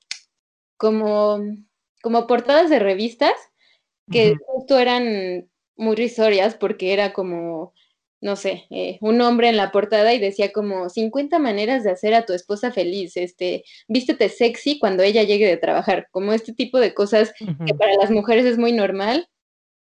como, 0.77 1.41
como 2.03 2.27
portadas 2.27 2.71
de 2.71 2.79
revistas 2.79 3.35
que 4.11 4.35
justo 4.45 4.79
eran 4.79 5.49
muy 5.77 5.95
risorias 5.95 6.57
porque 6.57 6.93
era 6.93 7.13
como 7.13 7.73
no 8.21 8.37
sé, 8.37 8.67
eh, 8.71 8.99
un 9.01 9.21
hombre 9.23 9.49
en 9.49 9.57
la 9.57 9.73
portada 9.73 10.13
y 10.13 10.19
decía 10.19 10.53
como 10.53 10.91
50 10.91 11.39
maneras 11.39 11.85
de 11.85 11.91
hacer 11.91 12.13
a 12.15 12.27
tu 12.27 12.35
esposa 12.35 12.71
feliz, 12.71 13.17
este, 13.17 13.65
vístete 13.89 14.29
sexy 14.29 14.79
cuando 14.79 15.03
ella 15.03 15.23
llegue 15.23 15.47
de 15.47 15.57
trabajar, 15.57 16.09
como 16.11 16.33
este 16.33 16.53
tipo 16.53 16.79
de 16.79 16.93
cosas 16.93 17.33
que 17.39 17.75
para 17.75 17.95
las 17.95 18.11
mujeres 18.11 18.45
es 18.45 18.59
muy 18.59 18.73
normal 18.73 19.29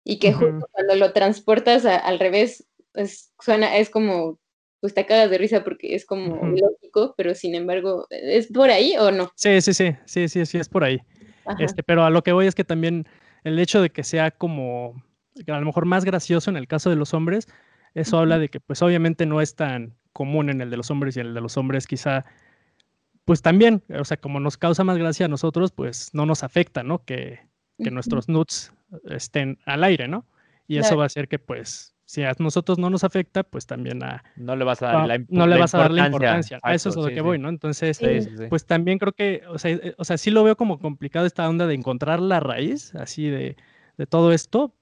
y 0.03 0.19
que 0.19 0.33
justo 0.33 0.67
cuando 0.71 0.95
lo 0.95 1.13
transportas 1.13 1.85
al 1.85 2.19
revés, 2.19 2.67
es, 2.93 3.31
suena, 3.39 3.77
es 3.77 3.89
como, 3.89 4.37
pues 4.81 4.93
te 4.93 5.05
cagas 5.05 5.29
de 5.29 5.37
risa 5.37 5.63
porque 5.63 5.95
es 5.95 6.05
como 6.05 6.35
lógico, 6.45 7.15
pero 7.17 7.35
sin 7.35 7.55
embargo, 7.55 8.05
¿es 8.09 8.47
por 8.47 8.69
ahí 8.69 8.95
o 8.99 9.11
no? 9.11 9.31
Sí, 9.35 9.61
sí, 9.61 9.73
sí, 9.73 9.95
sí, 10.05 10.27
sí, 10.27 10.45
sí, 10.45 10.57
es 10.57 10.67
por 10.67 10.83
ahí. 10.83 10.99
Este, 11.59 11.83
pero 11.83 12.03
a 12.03 12.09
lo 12.09 12.23
que 12.23 12.31
voy 12.31 12.47
es 12.47 12.55
que 12.55 12.63
también 12.63 13.07
el 13.43 13.59
hecho 13.59 13.81
de 13.81 13.89
que 13.89 14.03
sea 14.03 14.31
como, 14.31 15.01
a 15.47 15.59
lo 15.59 15.65
mejor 15.65 15.85
más 15.85 16.05
gracioso 16.05 16.49
en 16.49 16.57
el 16.57 16.67
caso 16.67 16.89
de 16.89 16.95
los 16.95 17.13
hombres, 17.13 17.47
eso 17.93 18.19
habla 18.19 18.39
de 18.39 18.49
que 18.49 18.59
pues 18.59 18.81
obviamente 18.81 19.25
no 19.25 19.41
es 19.41 19.55
tan 19.55 19.95
común 20.11 20.49
en 20.49 20.61
el 20.61 20.69
de 20.69 20.77
los 20.77 20.91
hombres 20.91 21.15
y 21.15 21.19
en 21.19 21.27
el 21.27 21.33
de 21.33 21.41
los 21.41 21.57
hombres 21.57 21.87
quizá, 21.87 22.25
pues 23.25 23.41
también, 23.41 23.83
o 23.97 24.03
sea, 24.05 24.17
como 24.17 24.39
nos 24.39 24.57
causa 24.57 24.83
más 24.83 24.97
gracia 24.97 25.25
a 25.25 25.29
nosotros, 25.29 25.71
pues 25.71 26.09
no 26.13 26.25
nos 26.25 26.43
afecta, 26.43 26.83
¿no? 26.83 27.03
Que, 27.03 27.39
que 27.77 27.91
nuestros 27.91 28.29
nuts 28.29 28.73
estén 29.09 29.59
al 29.65 29.83
aire, 29.83 30.07
¿no? 30.07 30.25
Y 30.67 30.77
eso 30.77 30.97
va 30.97 31.03
a 31.03 31.07
hacer 31.07 31.27
que 31.27 31.39
pues 31.39 31.94
si 32.05 32.23
a 32.23 32.33
nosotros 32.39 32.77
no 32.77 32.89
nos 32.89 33.03
afecta, 33.03 33.43
pues 33.43 33.65
también 33.65 34.03
a... 34.03 34.23
No 34.35 34.55
le 34.55 34.63
vas 34.63 34.81
a 34.81 34.87
dar 34.87 35.07
la, 35.07 35.19
no 35.27 35.47
le 35.47 35.57
vas 35.57 35.73
a 35.73 35.79
dar 35.79 35.91
la 35.91 36.05
importancia. 36.05 36.59
a 36.61 36.73
eso 36.73 36.89
es 36.89 36.97
a 36.97 37.01
lo 37.01 37.07
que 37.07 37.21
voy, 37.21 37.39
¿no? 37.39 37.49
Entonces, 37.49 37.99
pues 38.49 38.65
también 38.65 38.99
creo 38.99 39.13
que, 39.13 39.41
o 39.49 39.57
sea, 39.57 39.71
eh, 39.71 39.95
o 39.97 40.05
sea, 40.05 40.17
sí 40.17 40.29
lo 40.31 40.43
veo 40.43 40.55
como 40.55 40.79
complicado 40.79 41.25
esta 41.25 41.49
onda 41.49 41.65
de 41.67 41.73
encontrar 41.73 42.19
la 42.19 42.39
raíz, 42.39 42.93
así 42.95 43.27
de, 43.29 43.57
de 43.97 44.05
todo 44.05 44.31
esto, 44.31 44.75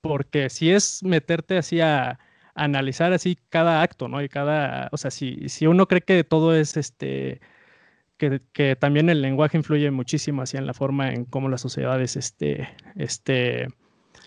porque 0.00 0.50
si 0.50 0.70
es 0.70 1.02
meterte 1.02 1.58
así 1.58 1.80
a, 1.80 2.18
analizar 2.58 3.12
así 3.12 3.38
cada 3.48 3.82
acto, 3.82 4.08
¿no? 4.08 4.22
Y 4.22 4.28
cada, 4.28 4.88
o 4.92 4.96
sea, 4.96 5.10
si, 5.10 5.48
si 5.48 5.66
uno 5.66 5.86
cree 5.86 6.02
que 6.02 6.24
todo 6.24 6.54
es 6.54 6.76
este, 6.76 7.40
que, 8.16 8.40
que, 8.52 8.76
también 8.76 9.08
el 9.08 9.22
lenguaje 9.22 9.56
influye 9.56 9.90
muchísimo 9.90 10.42
así 10.42 10.56
en 10.56 10.66
la 10.66 10.74
forma 10.74 11.12
en 11.12 11.24
cómo 11.24 11.48
las 11.48 11.60
sociedades 11.60 12.16
este, 12.16 12.68
este, 12.96 13.68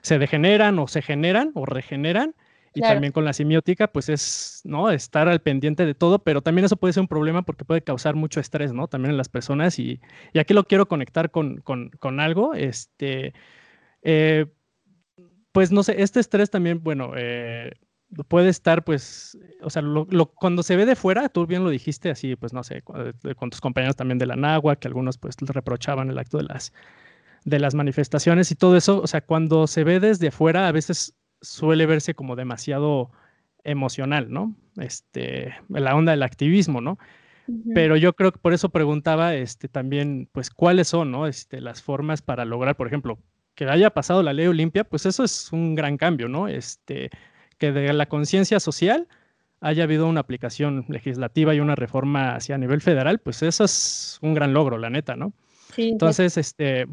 se 0.02 0.18
degeneran 0.18 0.80
o 0.80 0.88
se 0.88 1.02
generan 1.02 1.52
o 1.56 1.66
regeneran. 1.66 2.34
Y 2.74 2.82
también 2.82 3.12
con 3.12 3.26
la 3.26 3.34
semiótica, 3.34 3.92
pues 3.92 4.08
es, 4.08 4.62
¿no? 4.64 4.90
Estar 4.92 5.28
al 5.28 5.42
pendiente 5.42 5.86
de 5.86 5.94
todo, 5.94 6.20
pero 6.20 6.42
también 6.42 6.66
eso 6.66 6.78
puede 6.78 6.94
ser 6.94 7.02
un 7.02 7.08
problema 7.08 7.42
porque 7.42 7.66
puede 7.66 7.82
causar 7.82 8.16
mucho 8.16 8.40
estrés, 8.40 8.72
¿no? 8.72 8.88
También 8.88 9.12
en 9.12 9.18
las 9.18 9.28
personas. 9.28 9.78
Y, 9.78 10.00
y 10.32 10.40
aquí 10.40 10.54
lo 10.54 10.64
quiero 10.64 10.88
conectar 10.88 11.32
con, 11.32 11.58
con, 11.58 11.90
con 12.00 12.22
algo. 12.22 12.54
Este, 12.54 13.34
eh, 14.04 14.46
pues 15.52 15.72
no 15.72 15.84
sé, 15.84 16.02
este 16.02 16.20
estrés 16.20 16.50
también, 16.50 16.82
bueno, 16.82 17.12
eh, 17.18 17.74
puede 18.28 18.50
estar, 18.50 18.84
pues, 18.84 19.38
o 19.62 19.70
sea, 19.70 19.82
lo, 19.82 20.08
cuando 20.34 20.64
se 20.64 20.76
ve 20.76 20.86
de 20.86 20.96
fuera, 20.96 21.30
tú 21.30 21.46
bien 21.46 21.64
lo 21.64 21.70
dijiste, 21.70 22.10
así, 22.10 22.36
pues, 22.36 22.54
no 22.54 22.64
sé, 22.64 22.82
con, 22.84 23.50
tus 23.50 23.62
compañeros 23.62 23.96
también 23.96 24.18
de 24.18 24.26
la 24.26 24.36
NAGUA, 24.36 24.78
que 24.78 24.88
algunos, 24.88 25.18
pues, 25.18 25.36
reprochaban 25.40 26.10
el 26.10 26.18
acto 26.18 26.38
de 26.38 26.44
las, 26.44 26.74
de 27.46 27.60
las 27.60 27.76
manifestaciones 27.76 28.52
y 28.52 28.56
todo 28.56 28.78
eso, 28.78 29.02
o 29.02 29.08
sea, 29.08 29.22
cuando 29.22 29.68
se 29.68 29.84
ve 29.84 30.00
desde 30.00 30.32
fuera, 30.32 30.68
a 30.68 30.72
veces 30.72 31.16
suele 31.42 31.86
verse 31.86 32.14
como 32.14 32.36
demasiado 32.36 33.12
emocional, 33.64 34.32
¿no? 34.32 34.56
Este, 34.78 35.54
la 35.70 35.96
onda 35.96 36.12
del 36.12 36.24
activismo, 36.24 36.82
¿no? 36.82 36.98
Pero 37.74 37.98
yo 37.98 38.14
creo 38.14 38.32
que 38.32 38.40
por 38.40 38.54
eso 38.54 38.70
preguntaba, 38.70 39.36
este, 39.36 39.68
también, 39.68 40.30
pues, 40.32 40.50
cuáles 40.50 40.88
son, 40.88 41.12
¿no? 41.12 41.28
Este, 41.28 41.60
las 41.60 41.82
formas 41.82 42.22
para 42.22 42.46
lograr, 42.46 42.78
por 42.78 42.88
ejemplo, 42.88 43.20
que 43.56 43.66
haya 43.66 43.90
pasado 43.90 44.24
la 44.24 44.32
ley 44.32 44.48
Olimpia, 44.48 44.84
pues 44.86 45.06
eso 45.06 45.24
es 45.24 45.52
un 45.52 45.76
gran 45.76 45.98
cambio, 45.98 46.30
¿no? 46.30 46.48
Este, 46.48 47.10
que 47.58 47.72
de 47.72 47.92
la 47.94 48.06
conciencia 48.08 48.60
social 48.60 49.08
haya 49.60 49.84
habido 49.84 50.08
una 50.08 50.22
aplicación 50.22 50.86
legislativa 50.88 51.54
y 51.54 51.60
una 51.60 51.76
reforma 51.76 52.36
hacia 52.36 52.58
nivel 52.58 52.82
federal, 52.82 53.20
pues 53.20 53.44
eso 53.44 53.64
es 53.64 54.18
un 54.22 54.34
gran 54.34 54.54
logro, 54.54 54.78
la 54.78 54.90
neta, 54.90 55.16
¿no? 55.16 55.34
Sí, 55.76 55.90
Entonces, 55.90 56.38
este, 56.38 56.88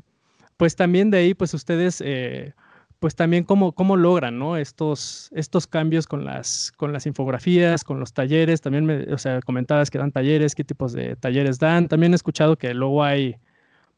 pues 0.56 0.76
también 0.76 1.10
de 1.10 1.18
ahí, 1.18 1.34
pues 1.34 1.54
ustedes, 1.54 2.02
eh, 2.04 2.52
pues 2.98 3.14
también 3.14 3.44
cómo, 3.44 3.72
cómo 3.72 3.96
logran, 3.96 4.38
¿no? 4.38 4.56
Estos, 4.56 5.30
estos 5.32 5.66
cambios 5.66 6.06
con 6.06 6.24
las, 6.24 6.72
con 6.76 6.92
las 6.92 7.06
infografías, 7.06 7.84
con 7.84 8.00
los 8.00 8.12
talleres, 8.12 8.60
también 8.60 8.84
me, 8.86 9.12
o 9.12 9.18
sea, 9.18 9.40
comentabas 9.42 9.90
que 9.90 9.98
dan 9.98 10.12
talleres, 10.12 10.54
qué 10.54 10.64
tipos 10.64 10.92
de 10.92 11.16
talleres 11.16 11.58
dan, 11.58 11.88
también 11.88 12.12
he 12.12 12.16
escuchado 12.16 12.56
que 12.56 12.74
luego 12.74 13.04
hay 13.04 13.36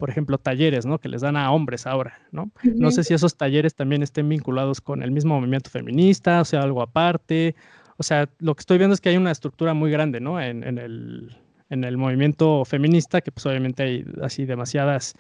por 0.00 0.08
ejemplo, 0.08 0.38
talleres, 0.38 0.86
¿no? 0.86 0.98
Que 0.98 1.10
les 1.10 1.20
dan 1.20 1.36
a 1.36 1.52
hombres 1.52 1.86
ahora, 1.86 2.18
¿no? 2.32 2.50
No 2.64 2.90
sé 2.90 3.04
si 3.04 3.12
esos 3.12 3.36
talleres 3.36 3.74
también 3.74 4.02
estén 4.02 4.30
vinculados 4.30 4.80
con 4.80 5.02
el 5.02 5.10
mismo 5.10 5.38
movimiento 5.38 5.68
feminista, 5.68 6.40
o 6.40 6.44
sea, 6.46 6.62
algo 6.62 6.80
aparte. 6.80 7.54
O 7.98 8.02
sea, 8.02 8.26
lo 8.38 8.54
que 8.54 8.60
estoy 8.60 8.78
viendo 8.78 8.94
es 8.94 9.00
que 9.02 9.10
hay 9.10 9.18
una 9.18 9.30
estructura 9.30 9.74
muy 9.74 9.90
grande, 9.90 10.18
¿no? 10.18 10.40
En, 10.40 10.64
el, 10.78 11.36
en 11.68 11.84
el 11.84 11.98
movimiento 11.98 12.64
feminista, 12.64 13.20
que 13.20 13.30
pues 13.30 13.44
obviamente 13.44 13.82
hay 13.82 14.06
así 14.22 14.46
demasiadas 14.46 15.16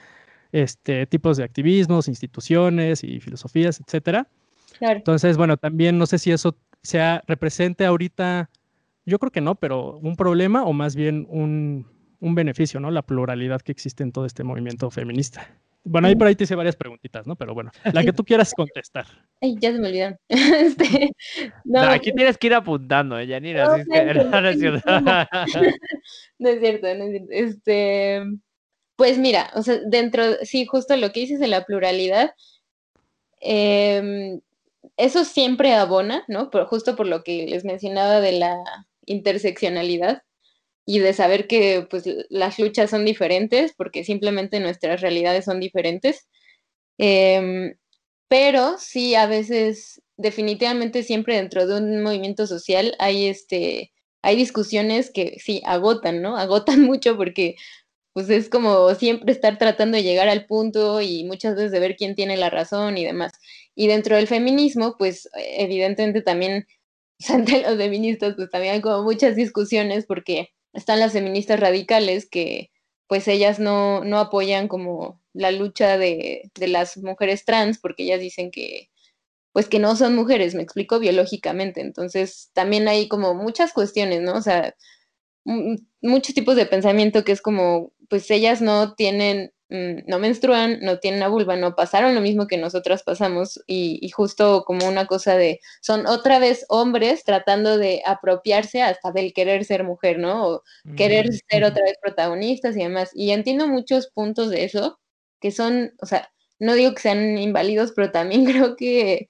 este, 0.52 1.06
tipos 1.06 1.36
de 1.36 1.44
activismos, 1.44 2.08
instituciones 2.08 3.04
y 3.04 3.20
filosofías, 3.20 3.80
etcétera. 3.80 4.28
Claro. 4.78 4.96
Entonces, 4.96 5.36
bueno, 5.36 5.56
también 5.56 5.98
no 5.98 6.06
sé 6.06 6.18
si 6.18 6.30
eso 6.30 6.56
sea 6.82 7.22
represente 7.26 7.84
ahorita, 7.84 8.50
yo 9.04 9.18
creo 9.18 9.30
que 9.30 9.40
no, 9.40 9.54
pero 9.54 9.98
un 9.98 10.16
problema 10.16 10.64
o 10.64 10.72
más 10.72 10.96
bien 10.96 11.26
un, 11.28 11.86
un 12.20 12.34
beneficio, 12.34 12.80
¿no? 12.80 12.90
La 12.90 13.02
pluralidad 13.02 13.60
que 13.60 13.72
existe 13.72 14.02
en 14.02 14.12
todo 14.12 14.26
este 14.26 14.44
movimiento 14.44 14.90
feminista. 14.90 15.48
Bueno, 15.82 16.08
ahí 16.08 16.14
por 16.14 16.26
ahí 16.26 16.34
te 16.34 16.44
hice 16.44 16.54
varias 16.54 16.76
preguntitas, 16.76 17.26
¿no? 17.26 17.36
Pero 17.36 17.54
bueno, 17.54 17.70
la 17.92 18.04
que 18.04 18.12
tú 18.12 18.22
quieras 18.22 18.52
contestar. 18.54 19.06
Ay, 19.40 19.56
ya 19.58 19.72
se 19.72 19.78
me 19.78 19.88
olvidaron. 19.88 20.18
Este, 20.28 21.12
no, 21.64 21.80
aquí 21.80 22.12
tienes 22.12 22.36
que 22.36 22.48
ir 22.48 22.54
apuntando, 22.54 23.18
¿eh, 23.18 23.26
Yanira. 23.26 23.66
No, 23.66 23.76
es 23.76 23.86
no, 24.30 24.48
es 24.48 24.58
cierto. 24.58 24.90
no 26.38 26.48
es 26.48 26.60
cierto, 26.60 26.94
no 26.94 27.04
es 27.04 27.10
cierto. 27.10 27.28
Este, 27.30 28.22
pues 29.00 29.16
mira, 29.16 29.50
o 29.54 29.62
sea, 29.62 29.80
dentro, 29.86 30.22
sí, 30.42 30.66
justo 30.66 30.94
lo 30.94 31.10
que 31.10 31.20
dices 31.20 31.40
de 31.40 31.48
la 31.48 31.64
pluralidad, 31.64 32.34
em, 33.40 34.42
eso 34.98 35.24
siempre 35.24 35.72
abona, 35.72 36.22
¿no? 36.28 36.50
Pero 36.50 36.66
justo 36.66 36.96
por 36.96 37.06
lo 37.06 37.24
que 37.24 37.46
les 37.46 37.64
mencionaba 37.64 38.20
de 38.20 38.32
la 38.32 38.62
interseccionalidad 39.06 40.22
y 40.84 40.98
de 40.98 41.14
saber 41.14 41.46
que 41.46 41.86
pues 41.90 42.04
las 42.28 42.58
luchas 42.58 42.90
son 42.90 43.06
diferentes 43.06 43.72
porque 43.74 44.04
simplemente 44.04 44.60
nuestras 44.60 45.00
realidades 45.00 45.46
son 45.46 45.60
diferentes. 45.60 46.28
Em, 46.98 47.76
pero 48.28 48.76
sí, 48.78 49.14
a 49.14 49.26
veces, 49.26 50.02
definitivamente 50.18 51.04
siempre 51.04 51.36
dentro 51.36 51.66
de 51.66 51.78
un 51.78 52.02
movimiento 52.02 52.46
social 52.46 52.94
hay 52.98 53.28
este, 53.28 53.92
hay 54.22 54.36
discusiones 54.36 55.10
que 55.10 55.38
sí 55.40 55.62
agotan, 55.64 56.20
¿no? 56.22 56.36
Agotan 56.76 56.82
mucho 56.82 57.16
porque 57.16 57.56
pues 58.12 58.28
es 58.30 58.48
como 58.48 58.94
siempre 58.94 59.32
estar 59.32 59.58
tratando 59.58 59.96
de 59.96 60.02
llegar 60.02 60.28
al 60.28 60.46
punto 60.46 61.00
y 61.00 61.24
muchas 61.24 61.54
veces 61.56 61.72
de 61.72 61.80
ver 61.80 61.96
quién 61.96 62.14
tiene 62.14 62.36
la 62.36 62.50
razón 62.50 62.98
y 62.98 63.04
demás. 63.04 63.32
Y 63.74 63.86
dentro 63.86 64.16
del 64.16 64.26
feminismo, 64.26 64.96
pues 64.98 65.28
evidentemente 65.34 66.22
también 66.22 66.66
entre 67.28 67.62
los 67.62 67.76
feministas 67.76 68.34
pues 68.36 68.50
también 68.50 68.74
hay 68.74 68.80
como 68.80 69.02
muchas 69.02 69.36
discusiones 69.36 70.06
porque 70.06 70.50
están 70.72 71.00
las 71.00 71.12
feministas 71.12 71.60
radicales 71.60 72.28
que 72.28 72.70
pues 73.08 73.28
ellas 73.28 73.58
no, 73.58 74.04
no 74.04 74.18
apoyan 74.18 74.68
como 74.68 75.20
la 75.32 75.50
lucha 75.50 75.98
de, 75.98 76.50
de, 76.54 76.68
las 76.68 76.96
mujeres 76.98 77.44
trans 77.44 77.78
porque 77.78 78.04
ellas 78.04 78.20
dicen 78.20 78.50
que 78.50 78.90
pues 79.52 79.68
que 79.68 79.80
no 79.80 79.96
son 79.96 80.14
mujeres, 80.14 80.54
me 80.54 80.62
explico 80.62 81.00
biológicamente. 81.00 81.80
Entonces 81.80 82.50
también 82.52 82.88
hay 82.88 83.08
como 83.08 83.34
muchas 83.34 83.72
cuestiones, 83.72 84.22
¿no? 84.22 84.34
O 84.34 84.42
sea, 84.42 84.76
muchos 86.00 86.34
tipos 86.34 86.56
de 86.56 86.66
pensamiento 86.66 87.24
que 87.24 87.32
es 87.32 87.42
como, 87.42 87.92
pues 88.10 88.30
ellas 88.30 88.60
no 88.60 88.94
tienen 88.94 89.52
Mm, 89.70 90.02
no 90.08 90.18
menstruan, 90.18 90.80
no 90.82 90.98
tienen 90.98 91.20
una 91.20 91.28
vulva, 91.28 91.54
no 91.54 91.76
pasaron 91.76 92.16
lo 92.16 92.20
mismo 92.20 92.48
que 92.48 92.58
nosotras 92.58 93.04
pasamos 93.04 93.62
y, 93.68 94.08
justo 94.10 94.64
como 94.66 94.88
una 94.88 95.06
cosa 95.06 95.36
de, 95.36 95.60
son 95.80 96.08
otra 96.08 96.40
vez 96.40 96.66
hombres 96.68 97.22
tratando 97.24 97.78
de 97.78 98.02
apropiarse 98.04 98.82
hasta 98.82 99.12
del 99.12 99.32
querer 99.32 99.64
ser 99.64 99.84
mujer, 99.84 100.18
¿no? 100.18 100.44
O 100.48 100.62
querer 100.96 101.28
mm, 101.28 101.38
ser 101.48 101.64
otra 101.64 101.84
vez 101.84 101.94
protagonistas 102.02 102.76
y 102.76 102.80
demás. 102.80 103.10
Y 103.14 103.30
entiendo 103.30 103.68
muchos 103.68 104.08
puntos 104.08 104.50
de 104.50 104.64
eso, 104.64 104.98
que 105.40 105.52
son, 105.52 105.92
o 106.02 106.06
sea, 106.06 106.32
no 106.58 106.74
digo 106.74 106.92
que 106.92 107.02
sean 107.02 107.38
inválidos, 107.38 107.92
pero 107.94 108.10
también 108.10 108.44
creo 108.74 108.74
que, 108.74 109.28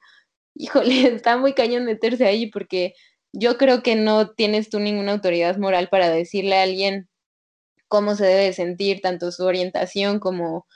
híjole, 0.54 0.86
está 1.22 1.36
muy 1.36 1.52
cañón 1.52 1.84
meterse 1.84 2.26
ahí 2.26 2.46
porque 2.46 2.94
yo 3.32 3.58
creo 3.58 3.82
que 3.82 3.94
no 3.94 4.30
tienes 4.30 4.70
tú 4.70 4.80
ninguna 4.80 5.12
autoridad 5.12 5.58
moral 5.58 5.88
para 5.90 6.08
decirle 6.10 6.56
a 6.56 6.62
alguien 6.62 7.09
cómo 7.90 8.16
se 8.16 8.24
debe 8.24 8.52
sentir, 8.54 9.02
tanto 9.02 9.32
su 9.32 9.44
orientación 9.44 10.20
como 10.20 10.66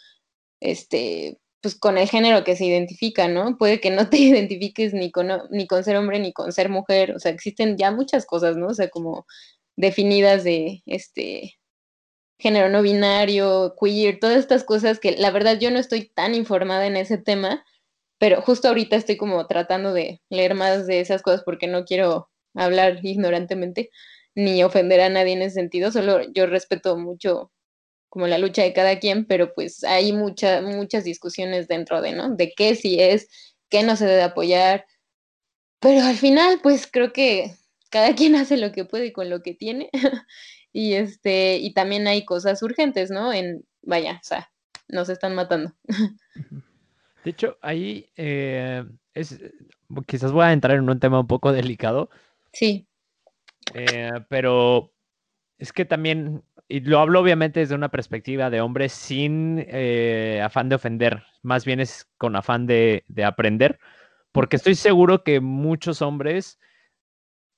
este, 0.60 1.38
pues 1.62 1.76
con 1.76 1.98
el 1.98 2.08
género 2.08 2.44
que 2.44 2.56
se 2.56 2.66
identifica, 2.66 3.28
¿no? 3.28 3.56
Puede 3.58 3.80
que 3.80 3.90
no 3.90 4.10
te 4.10 4.18
identifiques 4.18 4.94
ni 4.94 5.10
con, 5.12 5.28
ni 5.50 5.66
con 5.66 5.84
ser 5.84 5.96
hombre 5.96 6.18
ni 6.20 6.32
con 6.34 6.52
ser 6.52 6.68
mujer, 6.68 7.12
o 7.16 7.20
sea, 7.20 7.32
existen 7.32 7.78
ya 7.78 7.90
muchas 7.92 8.26
cosas, 8.26 8.56
¿no? 8.56 8.68
O 8.68 8.74
sea, 8.74 8.90
como 8.90 9.26
definidas 9.76 10.44
de 10.44 10.82
este 10.86 11.54
género 12.38 12.68
no 12.68 12.82
binario, 12.82 13.74
queer, 13.80 14.18
todas 14.20 14.38
estas 14.38 14.64
cosas 14.64 15.00
que 15.00 15.12
la 15.12 15.30
verdad 15.30 15.58
yo 15.60 15.70
no 15.70 15.78
estoy 15.78 16.10
tan 16.14 16.34
informada 16.34 16.86
en 16.86 16.96
ese 16.96 17.18
tema, 17.18 17.64
pero 18.18 18.42
justo 18.42 18.68
ahorita 18.68 18.96
estoy 18.96 19.16
como 19.16 19.46
tratando 19.46 19.92
de 19.94 20.20
leer 20.30 20.54
más 20.54 20.86
de 20.86 21.00
esas 21.00 21.22
cosas 21.22 21.42
porque 21.44 21.68
no 21.68 21.84
quiero 21.84 22.28
hablar 22.54 23.00
ignorantemente 23.04 23.90
ni 24.34 24.62
ofender 24.62 25.00
a 25.00 25.08
nadie 25.08 25.32
en 25.34 25.42
ese 25.42 25.54
sentido, 25.54 25.92
solo 25.92 26.20
yo 26.32 26.46
respeto 26.46 26.96
mucho 26.96 27.52
como 28.08 28.26
la 28.26 28.38
lucha 28.38 28.62
de 28.62 28.72
cada 28.72 28.98
quien, 29.00 29.24
pero 29.24 29.54
pues 29.54 29.82
hay 29.84 30.12
muchas 30.12 30.62
muchas 30.62 31.04
discusiones 31.04 31.68
dentro 31.68 32.00
de, 32.00 32.12
¿no? 32.12 32.30
De 32.34 32.52
qué 32.56 32.74
sí 32.76 33.00
es, 33.00 33.28
qué 33.68 33.82
no 33.82 33.96
se 33.96 34.06
debe 34.06 34.22
apoyar, 34.22 34.86
pero 35.80 36.02
al 36.02 36.16
final 36.16 36.60
pues 36.62 36.86
creo 36.90 37.12
que 37.12 37.54
cada 37.90 38.14
quien 38.14 38.34
hace 38.36 38.56
lo 38.56 38.72
que 38.72 38.84
puede 38.84 39.12
con 39.12 39.30
lo 39.30 39.42
que 39.42 39.54
tiene 39.54 39.90
y 40.72 40.94
este, 40.94 41.58
y 41.58 41.72
también 41.74 42.06
hay 42.06 42.24
cosas 42.24 42.62
urgentes, 42.62 43.10
¿no? 43.10 43.32
En, 43.32 43.64
vaya, 43.82 44.20
o 44.22 44.24
sea, 44.24 44.50
nos 44.88 45.08
están 45.08 45.34
matando. 45.34 45.72
De 47.24 47.30
hecho, 47.30 47.56
ahí 47.62 48.10
eh, 48.16 48.84
es, 49.14 49.40
quizás 50.06 50.30
voy 50.30 50.44
a 50.44 50.52
entrar 50.52 50.76
en 50.76 50.90
un 50.90 51.00
tema 51.00 51.20
un 51.20 51.26
poco 51.26 51.52
delicado. 51.52 52.10
Sí. 52.52 52.86
Eh, 53.72 54.10
pero 54.28 54.92
es 55.58 55.72
que 55.72 55.84
también, 55.84 56.42
y 56.68 56.80
lo 56.80 56.98
hablo 56.98 57.20
obviamente 57.20 57.60
desde 57.60 57.74
una 57.74 57.90
perspectiva 57.90 58.50
de 58.50 58.60
hombre 58.60 58.88
sin 58.88 59.64
eh, 59.66 60.40
afán 60.44 60.68
de 60.68 60.76
ofender, 60.76 61.22
más 61.42 61.64
bien 61.64 61.80
es 61.80 62.10
con 62.18 62.36
afán 62.36 62.66
de, 62.66 63.04
aprender, 63.24 63.78
porque 64.32 64.56
estoy 64.56 64.74
seguro 64.74 65.22
que 65.22 65.40
muchos 65.40 66.02
hombres 66.02 66.58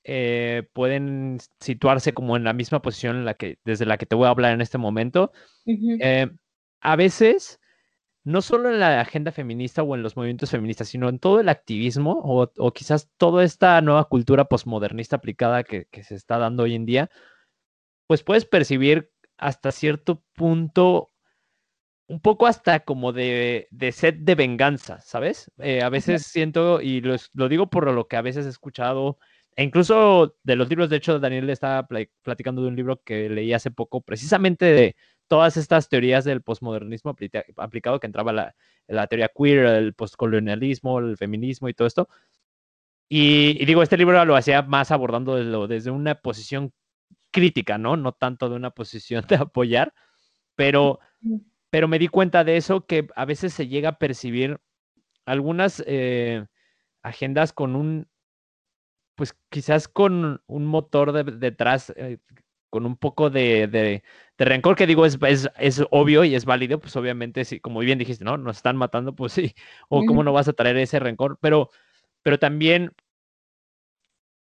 eh, 0.04 0.68
pueden 0.72 1.38
situarse 1.58 2.14
como 2.14 2.36
en 2.36 2.44
la 2.44 2.52
misma 2.52 2.82
posición 2.82 3.16
en 3.16 3.24
la 3.24 3.34
que, 3.34 3.58
desde 3.64 3.86
la 3.86 3.98
que 3.98 4.06
te 4.06 4.14
voy 4.14 4.26
a 4.26 4.30
hablar 4.30 4.52
en 4.52 4.60
este 4.60 4.78
momento. 4.78 5.32
a 6.80 6.96
veces 6.96 7.60
no 8.26 8.42
solo 8.42 8.70
en 8.70 8.80
la 8.80 9.00
agenda 9.00 9.30
feminista 9.30 9.84
o 9.84 9.94
en 9.94 10.02
los 10.02 10.16
movimientos 10.16 10.50
feministas, 10.50 10.88
sino 10.88 11.08
en 11.08 11.20
todo 11.20 11.38
el 11.38 11.48
activismo 11.48 12.20
o, 12.24 12.72
quizás 12.72 13.08
toda 13.18 13.44
esta 13.44 13.80
nueva 13.82 14.06
cultura 14.06 14.46
posmodernista 14.46 15.14
aplicada 15.14 15.62
que, 15.62 15.86
se 16.02 16.16
está 16.16 16.36
dando 16.36 16.64
hoy 16.64 16.74
en 16.74 16.86
día, 16.86 17.08
pues 18.08 18.24
puedes 18.24 18.44
percibir 18.44 19.12
hasta 19.38 19.70
cierto 19.70 20.24
punto 20.34 21.12
un 22.08 22.20
poco 22.20 22.48
hasta 22.48 22.80
como 22.80 23.12
de, 23.12 23.68
de 23.70 23.92
sed 23.92 24.14
de 24.14 24.34
venganza, 24.34 25.00
¿sabes? 25.02 25.52
Eh, 25.58 25.82
a 25.82 25.88
veces 25.88 26.26
siento, 26.26 26.80
y 26.80 27.00
lo, 27.02 27.14
lo, 27.32 27.48
digo 27.48 27.70
por 27.70 27.92
lo 27.92 28.08
que 28.08 28.16
a 28.16 28.22
veces 28.22 28.44
he 28.46 28.48
escuchado, 28.48 29.18
e 29.54 29.62
incluso 29.62 30.36
de 30.42 30.56
los 30.56 30.68
libros, 30.68 30.90
de 30.90 30.96
hecho, 30.96 31.20
Daniel 31.20 31.48
estaba 31.48 31.86
platicando 32.22 32.62
de 32.62 32.68
un 32.68 32.76
libro 32.76 33.00
que 33.02 33.28
leí 33.30 33.52
hace 33.52 33.70
poco, 33.70 34.00
precisamente 34.00 34.64
de 34.66 34.96
todas 35.28 35.56
estas 35.56 35.88
teorías 35.88 36.24
del 36.24 36.42
posmodernismo 36.42 37.16
aplicado 37.56 38.00
que 38.00 38.06
entraba 38.06 38.32
la, 38.32 38.54
la 38.86 39.06
teoría 39.06 39.30
queer, 39.36 39.66
el 39.66 39.94
postcolonialismo, 39.94 40.98
el 40.98 41.16
feminismo 41.16 41.68
y 41.68 41.74
todo 41.74 41.88
esto. 41.88 42.08
Y, 43.08 43.64
digo, 43.64 43.82
este 43.82 43.96
libro 43.96 44.24
lo 44.24 44.36
hacía 44.36 44.62
más 44.62 44.90
abordando 44.90 45.66
desde 45.68 45.90
una 45.90 46.16
posición 46.16 46.72
crítica, 47.30 47.78
¿no? 47.78 47.96
No 47.96 48.12
tanto 48.12 48.48
de 48.48 48.56
una 48.56 48.70
posición 48.70 49.24
de 49.28 49.36
apoyar, 49.36 49.94
pero, 50.56 50.98
pero 51.70 51.88
me 51.88 51.98
di 51.98 52.08
cuenta 52.08 52.44
de 52.44 52.56
eso 52.56 52.86
que 52.86 53.06
a 53.14 53.24
veces 53.24 53.52
se 53.52 53.68
llega 53.68 53.90
a 53.90 53.98
percibir 53.98 54.58
algunas 55.24 55.82
eh, 55.86 56.46
agendas 57.02 57.52
con 57.52 57.76
un, 57.76 58.08
pues 59.14 59.36
quizás 59.50 59.88
con 59.88 60.42
un 60.46 60.66
motor 60.66 61.24
detrás 61.38 61.92
eh, 61.96 62.18
con 62.70 62.86
un 62.86 62.96
poco 62.96 63.30
de, 63.30 63.66
de, 63.68 64.02
rencor, 64.38 64.76
que 64.76 64.86
digo, 64.86 65.06
es, 65.06 65.18
es, 65.58 65.82
obvio 65.90 66.24
y 66.24 66.34
es 66.34 66.44
válido, 66.44 66.80
pues 66.80 66.96
obviamente, 66.96 67.44
sí, 67.44 67.60
como 67.60 67.80
bien 67.80 67.98
dijiste, 67.98 68.24
¿no? 68.24 68.36
Nos 68.36 68.56
están 68.58 68.76
matando, 68.76 69.14
pues 69.14 69.32
sí, 69.32 69.54
o 69.88 70.04
cómo 70.04 70.22
no 70.24 70.32
vas 70.32 70.48
a 70.48 70.52
traer 70.52 70.76
ese 70.76 70.98
rencor, 70.98 71.38
pero, 71.40 71.70
pero 72.22 72.38
también 72.38 72.92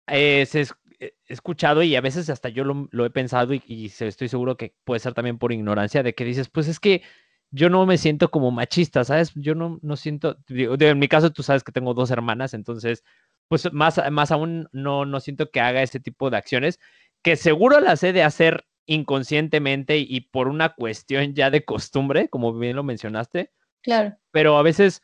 eh, 0.06 0.46
se 0.46 0.66
he 0.98 1.14
escuchado 1.26 1.82
y 1.82 1.94
a 1.96 2.00
veces 2.00 2.30
hasta 2.30 2.48
yo 2.48 2.64
lo, 2.64 3.04
he 3.04 3.10
pensado 3.10 3.54
y, 3.54 3.92
estoy 3.98 4.28
seguro 4.28 4.56
que 4.56 4.74
puede 4.84 5.00
ser 5.00 5.14
también 5.14 5.38
por 5.38 5.52
ignorancia 5.52 6.02
de 6.02 6.14
que 6.14 6.24
dices, 6.24 6.48
pues 6.48 6.68
es 6.68 6.80
que 6.80 7.02
yo 7.50 7.70
no 7.70 7.86
me 7.86 7.98
siento 7.98 8.30
como 8.30 8.50
machista, 8.50 9.04
¿sabes? 9.04 9.32
Yo 9.34 9.54
no, 9.54 9.78
no 9.82 9.96
siento, 9.96 10.38
en 10.48 10.98
mi 10.98 11.08
caso 11.08 11.30
tú 11.30 11.42
sabes 11.42 11.64
que 11.64 11.72
tengo 11.72 11.94
dos 11.94 12.10
hermanas, 12.10 12.54
entonces, 12.54 13.04
pues 13.48 13.72
más, 13.72 14.00
más 14.10 14.32
aún 14.32 14.68
no, 14.72 15.04
no 15.04 15.20
siento 15.20 15.50
que 15.50 15.60
haga 15.60 15.82
ese 15.82 16.00
tipo 16.00 16.30
de 16.30 16.36
acciones 16.38 16.80
que 17.26 17.34
seguro 17.34 17.80
las 17.80 18.04
he 18.04 18.12
de 18.12 18.22
hacer 18.22 18.68
inconscientemente 18.86 19.98
y 19.98 20.20
por 20.20 20.46
una 20.46 20.76
cuestión 20.76 21.34
ya 21.34 21.50
de 21.50 21.64
costumbre, 21.64 22.28
como 22.28 22.56
bien 22.56 22.76
lo 22.76 22.84
mencionaste. 22.84 23.50
Claro. 23.82 24.16
Pero 24.30 24.56
a 24.56 24.62
veces, 24.62 25.02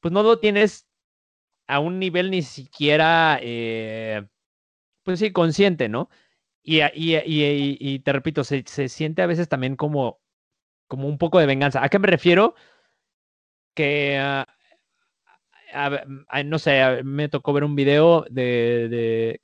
pues 0.00 0.12
no 0.12 0.22
lo 0.22 0.38
tienes 0.38 0.86
a 1.66 1.78
un 1.80 1.98
nivel 1.98 2.30
ni 2.30 2.42
siquiera, 2.42 3.38
eh, 3.40 4.22
pues 5.02 5.18
sí, 5.18 5.32
consciente, 5.32 5.88
¿no? 5.88 6.10
Y, 6.62 6.82
y, 6.94 7.98
te 8.00 8.12
repito, 8.12 8.44
se, 8.44 8.64
se, 8.66 8.90
siente 8.90 9.22
a 9.22 9.26
veces 9.26 9.48
también 9.48 9.74
como, 9.76 10.20
como 10.88 11.08
un 11.08 11.16
poco 11.16 11.38
de 11.38 11.46
venganza. 11.46 11.82
¿A 11.82 11.88
qué 11.88 11.98
me 11.98 12.06
refiero? 12.06 12.54
Que 13.74 14.44
ah, 15.72 16.42
no 16.44 16.58
sé, 16.58 17.02
me 17.04 17.28
tocó 17.28 17.52
ver 17.52 17.64
un 17.64 17.74
video 17.74 18.24
de, 18.30 18.88
de, 18.88 19.40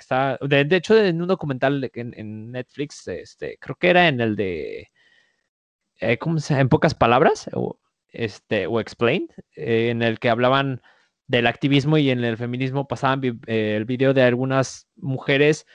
de, 0.48 0.64
de 0.64 0.76
hecho, 0.76 0.96
en 0.98 1.20
un 1.22 1.28
documental 1.28 1.90
en, 1.94 2.52
Netflix, 2.52 3.06
este, 3.08 3.58
creo 3.60 3.76
que 3.76 3.90
era 3.90 4.08
en 4.08 4.20
el 4.20 4.36
de, 4.36 4.90
eh, 6.00 6.18
¿cómo 6.18 6.38
se 6.40 6.58
En 6.58 6.68
pocas 6.68 6.94
palabras, 6.94 7.48
o, 7.52 7.78
este, 8.08 8.66
o 8.66 8.80
Explained, 8.80 9.30
eh, 9.56 9.90
en 9.90 10.02
el 10.02 10.18
que 10.18 10.30
hablaban 10.30 10.82
del 11.26 11.46
activismo 11.46 11.98
y 11.98 12.10
en 12.10 12.24
el 12.24 12.36
feminismo 12.36 12.88
pasaban 12.88 13.20
eh, 13.46 13.76
el 13.76 13.84
video 13.84 14.14
de 14.14 14.22
algunas 14.22 14.88
mujeres 14.96 15.66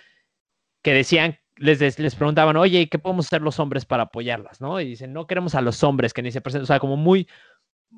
que 0.81 0.93
decían, 0.93 1.39
les, 1.57 1.99
les 1.99 2.15
preguntaban, 2.15 2.57
oye, 2.57 2.89
¿qué 2.89 2.99
podemos 2.99 3.27
hacer 3.27 3.41
los 3.41 3.59
hombres 3.59 3.85
para 3.85 4.03
apoyarlas? 4.03 4.61
¿no? 4.61 4.81
Y 4.81 4.89
dicen, 4.89 5.13
no 5.13 5.27
queremos 5.27 5.55
a 5.55 5.61
los 5.61 5.83
hombres 5.83 6.13
que 6.13 6.21
ni 6.23 6.31
se 6.31 6.41
presenten, 6.41 6.63
o 6.63 6.67
sea, 6.67 6.79
como 6.79 6.97
muy 6.97 7.27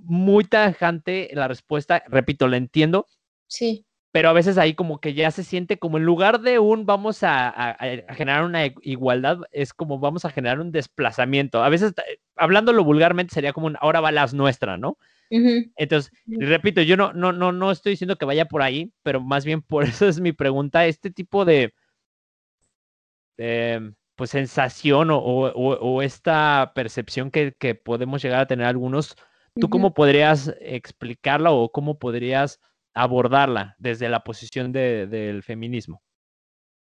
muy 0.03 0.43
tajante 0.43 1.29
la 1.33 1.47
respuesta, 1.47 2.03
repito, 2.07 2.47
la 2.47 2.57
entiendo. 2.57 3.07
Sí. 3.47 3.85
Pero 4.11 4.29
a 4.29 4.33
veces 4.33 4.57
ahí 4.57 4.75
como 4.75 4.99
que 5.01 5.13
ya 5.13 5.29
se 5.31 5.43
siente 5.43 5.77
como 5.77 5.97
en 5.97 6.05
lugar 6.05 6.39
de 6.39 6.57
un 6.59 6.85
vamos 6.85 7.19
a, 7.21 7.75
generar 8.15 8.45
una 8.45 8.65
igualdad, 8.81 9.39
es 9.51 9.73
como 9.73 9.99
vamos 9.99 10.23
a 10.23 10.29
generar 10.29 10.61
un 10.61 10.71
desplazamiento. 10.71 11.63
A 11.63 11.69
veces, 11.69 11.93
eh, 11.97 12.19
hablándolo 12.37 12.83
vulgarmente, 12.83 13.33
sería 13.33 13.51
como 13.51 13.67
un 13.67 13.77
ahora 13.81 13.99
va 13.99 14.11
las 14.13 14.33
nuestras, 14.33 14.79
¿no? 14.79 14.97
Entonces, 15.29 16.13
repito, 16.27 16.81
yo 16.81 16.95
no, 16.95 17.11
no, 17.11 17.33
no, 17.33 17.51
no 17.51 17.71
estoy 17.71 17.91
diciendo 17.91 18.15
que 18.15 18.25
vaya 18.25 18.45
por 18.45 18.61
ahí, 18.61 18.93
pero 19.03 19.19
más 19.19 19.43
bien 19.43 19.61
por 19.61 19.83
eso 19.83 20.07
es 20.07 20.21
mi 20.21 20.31
pregunta. 20.31 20.85
Este 20.85 21.11
tipo 21.11 21.43
de, 21.43 21.73
pues 24.15 24.29
sensación 24.29 25.09
o, 25.11 26.01
esta 26.01 26.71
percepción 26.73 27.31
que, 27.31 27.53
que 27.57 27.75
podemos 27.75 28.21
llegar 28.21 28.41
a 28.41 28.47
tener 28.47 28.65
algunos 28.65 29.17
¿Tú 29.59 29.69
cómo 29.69 29.93
podrías 29.93 30.53
explicarla 30.59 31.51
o 31.51 31.71
cómo 31.71 31.97
podrías 31.97 32.59
abordarla 32.93 33.75
desde 33.79 34.09
la 34.09 34.23
posición 34.23 34.71
del 34.71 35.43
feminismo? 35.43 36.01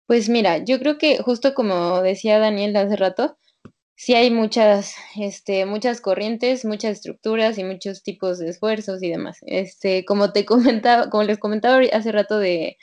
Pues 0.06 0.28
mira, 0.28 0.58
yo 0.58 0.78
creo 0.78 0.98
que 0.98 1.18
justo 1.18 1.54
como 1.54 2.00
decía 2.02 2.38
Daniel 2.38 2.76
hace 2.76 2.96
rato, 2.96 3.38
sí 3.94 4.14
hay 4.14 4.30
muchas, 4.30 4.96
este, 5.16 5.66
muchas 5.66 6.00
corrientes, 6.00 6.64
muchas 6.64 6.92
estructuras 6.92 7.58
y 7.58 7.64
muchos 7.64 8.02
tipos 8.02 8.38
de 8.38 8.50
esfuerzos 8.50 9.02
y 9.02 9.10
demás. 9.10 9.38
Este, 9.42 10.04
como 10.04 10.32
te 10.32 10.44
comentaba, 10.46 11.10
como 11.10 11.24
les 11.24 11.38
comentaba 11.38 11.80
hace 11.92 12.12
rato 12.12 12.38
de, 12.38 12.78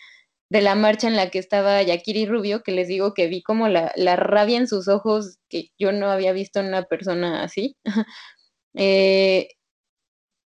de 0.50 0.62
la 0.62 0.76
marcha 0.76 1.08
en 1.08 1.16
la 1.16 1.30
que 1.32 1.40
estaba 1.40 1.82
Yakiri 1.82 2.26
Rubio, 2.26 2.64
que 2.64 2.72
les 2.74 2.88
digo 2.88 3.14
que 3.14 3.28
vi 3.28 3.42
como 3.42 3.70
la, 3.70 3.92
la 3.96 4.16
rabia 4.18 4.58
en 4.58 4.68
sus 4.68 4.88
ojos 4.88 5.40
que 5.50 5.70
yo 5.80 5.92
no 5.92 6.12
había 6.12 6.34
visto 6.34 6.60
en 6.60 6.68
una 6.68 6.84
persona 6.84 7.44
así. 7.44 7.78
eh, 8.76 9.50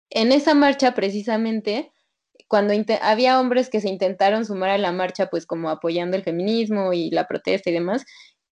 en 0.10 0.32
esa 0.32 0.54
marcha 0.54 0.94
precisamente, 0.94 1.92
cuando 2.48 2.74
había 3.02 3.40
hombres 3.40 3.70
que 3.70 3.82
se 3.82 3.90
intentaron 3.90 4.46
sumar 4.46 4.72
a 4.72 4.78
la 4.78 4.92
marcha, 4.92 5.30
pues 5.30 5.46
como 5.46 5.70
apoyando 5.70 6.18
el 6.18 6.24
feminismo 6.24 6.94
y 6.94 7.12
la 7.12 7.28
protesta 7.28 7.70
y 7.70 7.74
demás, 7.74 8.06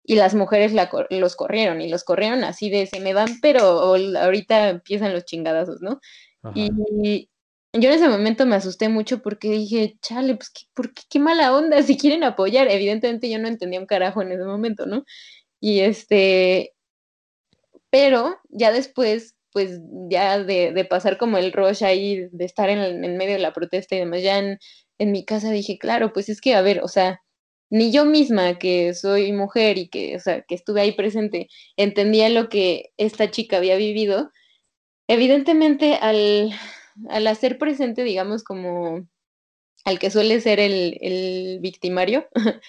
y 0.03 0.15
las 0.15 0.35
mujeres 0.35 0.73
los 1.09 1.35
corrieron 1.35 1.81
y 1.81 1.89
los 1.89 2.03
corrieron 2.03 2.43
así 2.43 2.69
de 2.69 2.85
se 2.85 2.99
me 3.01 3.13
van, 3.13 3.39
pero 3.41 3.61
ahorita 3.61 4.69
empiezan 4.69 5.13
los 5.13 5.25
chingadazos, 5.25 5.81
¿no? 5.81 5.99
Y, 6.55 7.29
yo 7.73 7.89
en 7.89 7.95
ese 7.95 8.07
momento 8.07 8.45
me 8.45 8.55
asusté 8.55 8.87
mucho 8.89 9.21
porque 9.21 9.51
dije, 9.51 9.97
chale, 10.01 10.35
pues 10.35 10.49
¿qué, 10.49 10.61
¿por 10.73 10.93
qué, 10.93 11.03
qué 11.09 11.19
mala 11.19 11.55
onda 11.55 11.83
si 11.83 11.97
quieren 11.97 12.23
apoyar? 12.23 12.69
Evidentemente 12.69 13.29
yo 13.29 13.37
no 13.37 13.47
entendía 13.47 13.79
un 13.79 13.85
carajo 13.85 14.21
en 14.21 14.31
ese 14.31 14.45
momento, 14.45 14.85
¿no? 14.85 15.03
Y 15.59 15.81
este, 15.81 16.73
pero 17.89 18.39
ya 18.49 18.71
después 18.71 19.36
pues 19.57 19.81
ya 20.07 20.43
de, 20.43 20.85
pasar 20.87 21.17
como 21.17 21.39
el 21.39 21.51
rush 21.51 21.83
ahí, 21.83 22.27
de 22.31 22.45
estar 22.45 22.69
en, 22.69 23.17
medio 23.17 23.33
de 23.33 23.39
la 23.39 23.53
protesta 23.53 23.95
y 23.95 23.97
demás, 23.97 24.21
ya 24.21 24.37
en, 24.37 24.59
mi 25.11 25.25
casa 25.25 25.49
dije, 25.49 25.79
claro, 25.79 26.13
pues 26.13 26.29
es 26.29 26.41
que, 26.41 26.53
a 26.53 26.61
ver, 26.61 26.83
o 26.83 26.87
sea, 26.87 27.23
ni 27.71 27.91
yo 27.91 28.05
misma, 28.05 28.59
que 28.59 28.93
soy 28.93 29.33
mujer 29.33 29.79
y 29.79 29.89
que, 29.89 30.15
o 30.15 30.19
sea, 30.19 30.43
que 30.43 30.53
estuve 30.53 30.81
ahí 30.81 30.91
presente, 30.91 31.47
entendía 31.75 32.29
lo 32.29 32.49
que 32.49 32.91
esta 32.97 33.31
chica 33.31 33.57
había 33.57 33.77
vivido. 33.77 34.29
Evidentemente, 35.07 35.95
al, 35.95 36.51
al 37.09 37.25
hacer 37.25 37.57
presente, 37.57 38.03
digamos, 38.03 38.43
como 38.43 39.07
al 39.85 39.97
que 39.97 40.11
suele 40.11 40.39
ser 40.39 40.59
el, 40.59 40.99
el 41.01 41.57
victimario, 41.61 42.27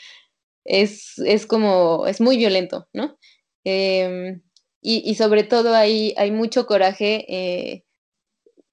es, 0.65 1.19
es, 1.19 1.45
como, 1.45 2.07
es 2.07 2.23
muy 2.23 2.39
violento, 2.39 2.89
¿no? 2.95 3.19
Eh, 3.65 4.41
y, 4.81 5.15
sobre 5.17 5.43
todo 5.43 5.75
hay, 5.75 6.15
hay 6.17 6.31
mucho 6.31 6.67
coraje 6.67 7.25
eh, 7.29 7.85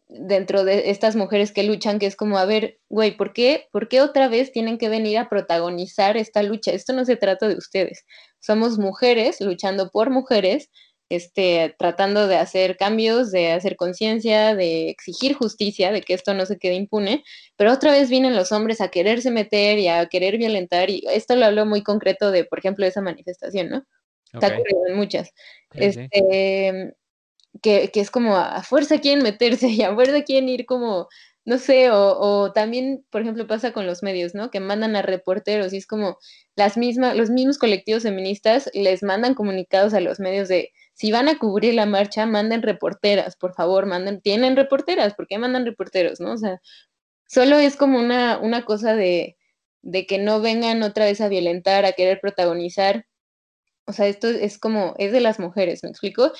dentro 0.07 0.63
de 0.63 0.89
estas 0.91 1.15
mujeres 1.15 1.51
que 1.51 1.63
luchan, 1.63 1.99
que 1.99 2.05
es 2.05 2.15
como, 2.15 2.37
a 2.37 2.45
ver, 2.45 2.79
güey, 2.89 3.17
¿por 3.17 3.33
qué, 3.33 3.67
¿por 3.71 3.87
qué 3.87 4.01
otra 4.01 4.27
vez 4.27 4.51
tienen 4.51 4.77
que 4.77 4.89
venir 4.89 5.17
a 5.17 5.29
protagonizar 5.29 6.17
esta 6.17 6.43
lucha? 6.43 6.71
Esto 6.71 6.93
no 6.93 7.05
se 7.05 7.17
trata 7.17 7.47
de 7.47 7.55
ustedes. 7.55 8.05
Somos 8.39 8.77
mujeres 8.77 9.41
luchando 9.41 9.89
por 9.89 10.11
mujeres, 10.11 10.69
este, 11.09 11.75
tratando 11.77 12.27
de 12.27 12.37
hacer 12.37 12.77
cambios, 12.77 13.31
de 13.31 13.51
hacer 13.51 13.75
conciencia, 13.75 14.55
de 14.55 14.89
exigir 14.89 15.33
justicia, 15.35 15.91
de 15.91 16.01
que 16.01 16.13
esto 16.13 16.33
no 16.33 16.45
se 16.45 16.57
quede 16.57 16.75
impune, 16.75 17.23
pero 17.57 17.71
otra 17.73 17.91
vez 17.91 18.09
vienen 18.09 18.35
los 18.35 18.51
hombres 18.51 18.81
a 18.81 18.89
quererse 18.89 19.31
meter 19.31 19.79
y 19.79 19.87
a 19.87 20.07
querer 20.07 20.37
violentar, 20.37 20.89
y 20.89 21.03
esto 21.11 21.35
lo 21.35 21.45
hablo 21.45 21.65
muy 21.65 21.83
concreto 21.83 22.31
de, 22.31 22.45
por 22.45 22.59
ejemplo, 22.59 22.85
esa 22.85 23.01
manifestación, 23.01 23.69
¿no? 23.69 23.85
Está 24.35 24.55
ocurriendo 24.55 24.87
en 24.87 24.95
muchas. 24.95 25.33
este, 25.73 26.93
Que, 27.61 27.89
que, 27.91 27.99
es 28.01 28.11
como 28.11 28.35
a 28.35 28.61
fuerza 28.63 28.99
quieren 28.99 29.23
meterse 29.23 29.67
y 29.69 29.81
a 29.81 29.93
fuerza 29.93 30.23
quieren 30.23 30.49
ir 30.49 30.65
como, 30.65 31.07
no 31.45 31.57
sé, 31.57 31.89
o, 31.89 32.17
o, 32.19 32.51
también, 32.51 33.05
por 33.09 33.21
ejemplo, 33.21 33.47
pasa 33.47 33.71
con 33.71 33.85
los 33.85 34.03
medios, 34.03 34.35
¿no? 34.35 34.51
Que 34.51 34.59
mandan 34.59 34.95
a 34.95 35.01
reporteros 35.01 35.71
y 35.73 35.77
es 35.77 35.87
como 35.87 36.17
las 36.55 36.77
mismas, 36.77 37.15
los 37.15 37.29
mismos 37.29 37.57
colectivos 37.57 38.03
feministas 38.03 38.69
les 38.73 39.03
mandan 39.03 39.35
comunicados 39.35 39.93
a 39.93 40.01
los 40.01 40.19
medios 40.19 40.49
de 40.49 40.71
si 40.95 41.11
van 41.11 41.27
a 41.27 41.37
cubrir 41.37 41.73
la 41.73 41.85
marcha, 41.85 42.25
manden 42.25 42.61
reporteras, 42.61 43.35
por 43.35 43.53
favor, 43.53 43.85
manden, 43.85 44.21
tienen 44.21 44.55
reporteras, 44.55 45.13
¿por 45.13 45.27
qué 45.27 45.37
mandan 45.37 45.65
reporteros, 45.65 46.19
no? 46.19 46.31
O 46.33 46.37
sea, 46.37 46.61
solo 47.27 47.59
es 47.59 47.75
como 47.75 47.99
una, 47.99 48.37
una 48.39 48.65
cosa 48.65 48.95
de, 48.95 49.37
de 49.81 50.07
que 50.07 50.17
no 50.17 50.41
vengan 50.41 50.83
otra 50.83 51.05
vez 51.05 51.21
a 51.21 51.27
violentar, 51.27 51.85
a 51.85 51.93
querer 51.93 52.19
protagonizar 52.21 53.05
o 53.87 53.93
sea, 53.93 54.07
esto 54.07 54.27
es 54.27 54.57
como, 54.57 54.95
es 54.97 55.11
de 55.11 55.21
las 55.21 55.39
mujeres, 55.39 55.83
¿me 55.83 55.89
explico? 55.89 56.31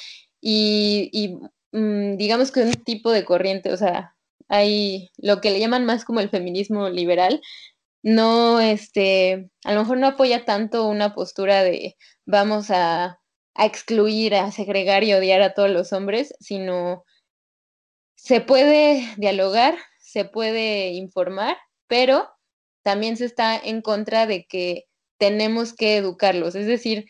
Y, 0.42 1.38
mm, 1.72 2.18
digamos 2.18 2.52
que 2.52 2.62
un 2.62 2.74
tipo 2.74 3.12
de 3.12 3.26
corriente, 3.26 3.72
o 3.74 3.78
sea, 3.78 4.16
hay 4.48 5.12
lo 5.18 5.42
que 5.42 5.52
le 5.52 5.60
llaman 5.60 5.86
más 5.86 6.06
como 6.06 6.20
el 6.20 6.30
feminismo 6.30 6.90
liberal, 6.90 7.42
no, 8.04 8.60
este, 8.60 9.50
a 9.64 9.74
lo 9.74 9.82
mejor 9.82 9.98
no 9.98 10.08
apoya 10.08 10.46
tanto 10.46 10.88
una 10.88 11.16
postura 11.16 11.64
de 11.64 11.98
vamos 12.26 12.70
a, 12.72 13.20
a 13.56 13.66
excluir, 13.66 14.36
a 14.36 14.52
segregar 14.52 15.04
y 15.04 15.14
odiar 15.14 15.42
a 15.42 15.54
todos 15.54 15.70
los 15.72 15.94
hombres, 15.94 16.34
sino 16.40 17.04
se 18.16 18.42
puede 18.42 19.08
dialogar, 19.18 19.76
se 20.00 20.26
puede 20.26 20.90
informar, 20.90 21.58
pero 21.88 22.30
también 22.84 23.18
se 23.18 23.26
está 23.26 23.58
en 23.58 23.82
contra 23.82 24.28
de 24.28 24.46
que 24.46 24.86
tenemos 25.18 25.74
que 25.74 25.98
educarlos, 25.98 26.56
es 26.56 26.68
decir, 26.68 27.06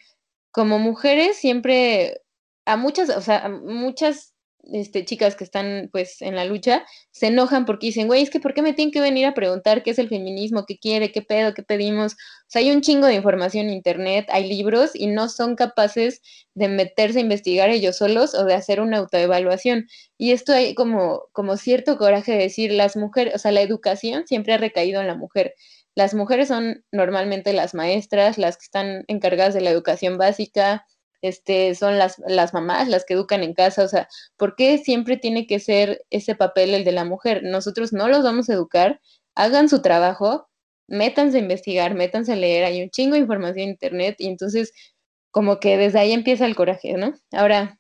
como 0.56 0.80
mujeres 0.80 1.36
siempre, 1.36 2.22
a 2.66 2.78
muchas, 2.78 3.10
o 3.10 3.20
sea, 3.20 3.50
muchas 3.50 4.34
este, 4.72 5.04
chicas 5.04 5.36
que 5.36 5.44
están 5.44 5.90
pues 5.92 6.22
en 6.22 6.34
la 6.38 6.46
lucha 6.46 6.86
se 7.12 7.28
enojan 7.28 7.66
porque 7.66 7.88
dicen, 7.88 8.08
güey, 8.08 8.24
es 8.24 8.30
que 8.30 8.40
¿por 8.40 8.54
qué 8.54 8.62
me 8.62 8.72
tienen 8.72 8.94
que 8.94 9.02
venir 9.02 9.26
a 9.26 9.34
preguntar 9.34 9.84
qué 9.84 9.92
es 9.92 10.00
el 10.00 10.08
feminismo, 10.08 10.66
qué 10.66 10.78
quiere, 10.78 11.12
qué 11.12 11.22
pedo, 11.22 11.54
qué 11.54 11.62
pedimos? 11.62 12.14
O 12.14 12.48
sea, 12.48 12.62
hay 12.62 12.72
un 12.72 12.80
chingo 12.80 13.06
de 13.06 13.16
información 13.16 13.66
en 13.66 13.74
internet, 13.74 14.28
hay 14.30 14.48
libros 14.48 14.92
y 14.94 15.08
no 15.08 15.28
son 15.28 15.58
capaces 15.58 16.22
de 16.54 16.70
meterse 16.70 17.20
a 17.20 17.22
investigar 17.22 17.70
ellos 17.70 17.98
solos 17.98 18.34
o 18.34 18.46
de 18.46 18.54
hacer 18.54 18.80
una 18.80 19.00
autoevaluación. 19.00 19.88
Y 20.18 20.32
esto 20.32 20.54
hay 20.54 20.74
como, 20.74 21.28
como 21.34 21.58
cierto 21.58 21.98
coraje 21.98 22.32
de 22.32 22.38
decir, 22.44 22.72
las 22.72 22.96
mujeres, 22.96 23.36
o 23.36 23.40
sea, 23.40 23.52
la 23.52 23.62
educación 23.62 24.26
siempre 24.26 24.54
ha 24.54 24.58
recaído 24.58 25.02
en 25.02 25.08
la 25.08 25.16
mujer. 25.16 25.54
Las 25.96 26.14
mujeres 26.14 26.50
son 26.50 26.84
normalmente 26.92 27.54
las 27.54 27.74
maestras, 27.74 28.38
las 28.38 28.58
que 28.58 28.64
están 28.64 29.06
encargadas 29.08 29.54
de 29.54 29.62
la 29.62 29.72
educación 29.72 30.18
básica, 30.18 30.86
este, 31.22 31.74
son 31.76 31.98
las, 31.98 32.22
las 32.28 32.54
mamás 32.54 32.88
las 32.88 33.06
que 33.06 33.14
educan 33.16 33.44
en 33.44 33.54
casa, 33.54 33.84
o 33.84 33.88
sea, 33.88 34.08
¿por 34.38 34.56
qué 34.56 34.78
siempre 34.78 35.18
tiene 35.18 35.48
que 35.48 35.60
ser 35.60 36.06
ese 36.12 36.36
papel 36.36 36.74
el 36.74 36.84
de 36.84 36.92
la 36.92 37.06
mujer? 37.06 37.42
Nosotros 37.44 37.94
no 37.94 38.08
los 38.08 38.24
vamos 38.24 38.50
a 38.50 38.54
educar, 38.54 39.02
hagan 39.36 39.70
su 39.70 39.82
trabajo, 39.82 40.48
métanse 40.88 41.38
a 41.38 41.42
investigar, 41.42 41.96
métanse 41.96 42.34
a 42.34 42.36
leer, 42.36 42.66
hay 42.66 42.84
un 42.84 42.90
chingo 42.90 43.16
de 43.16 43.22
información 43.22 43.64
en 43.64 43.70
internet 43.72 44.16
y 44.20 44.28
entonces 44.28 44.72
como 45.32 45.60
que 45.60 45.78
desde 45.78 46.00
ahí 46.00 46.12
empieza 46.14 46.46
el 46.46 46.56
coraje, 46.56 46.94
¿no? 46.94 47.14
Ahora, 47.32 47.80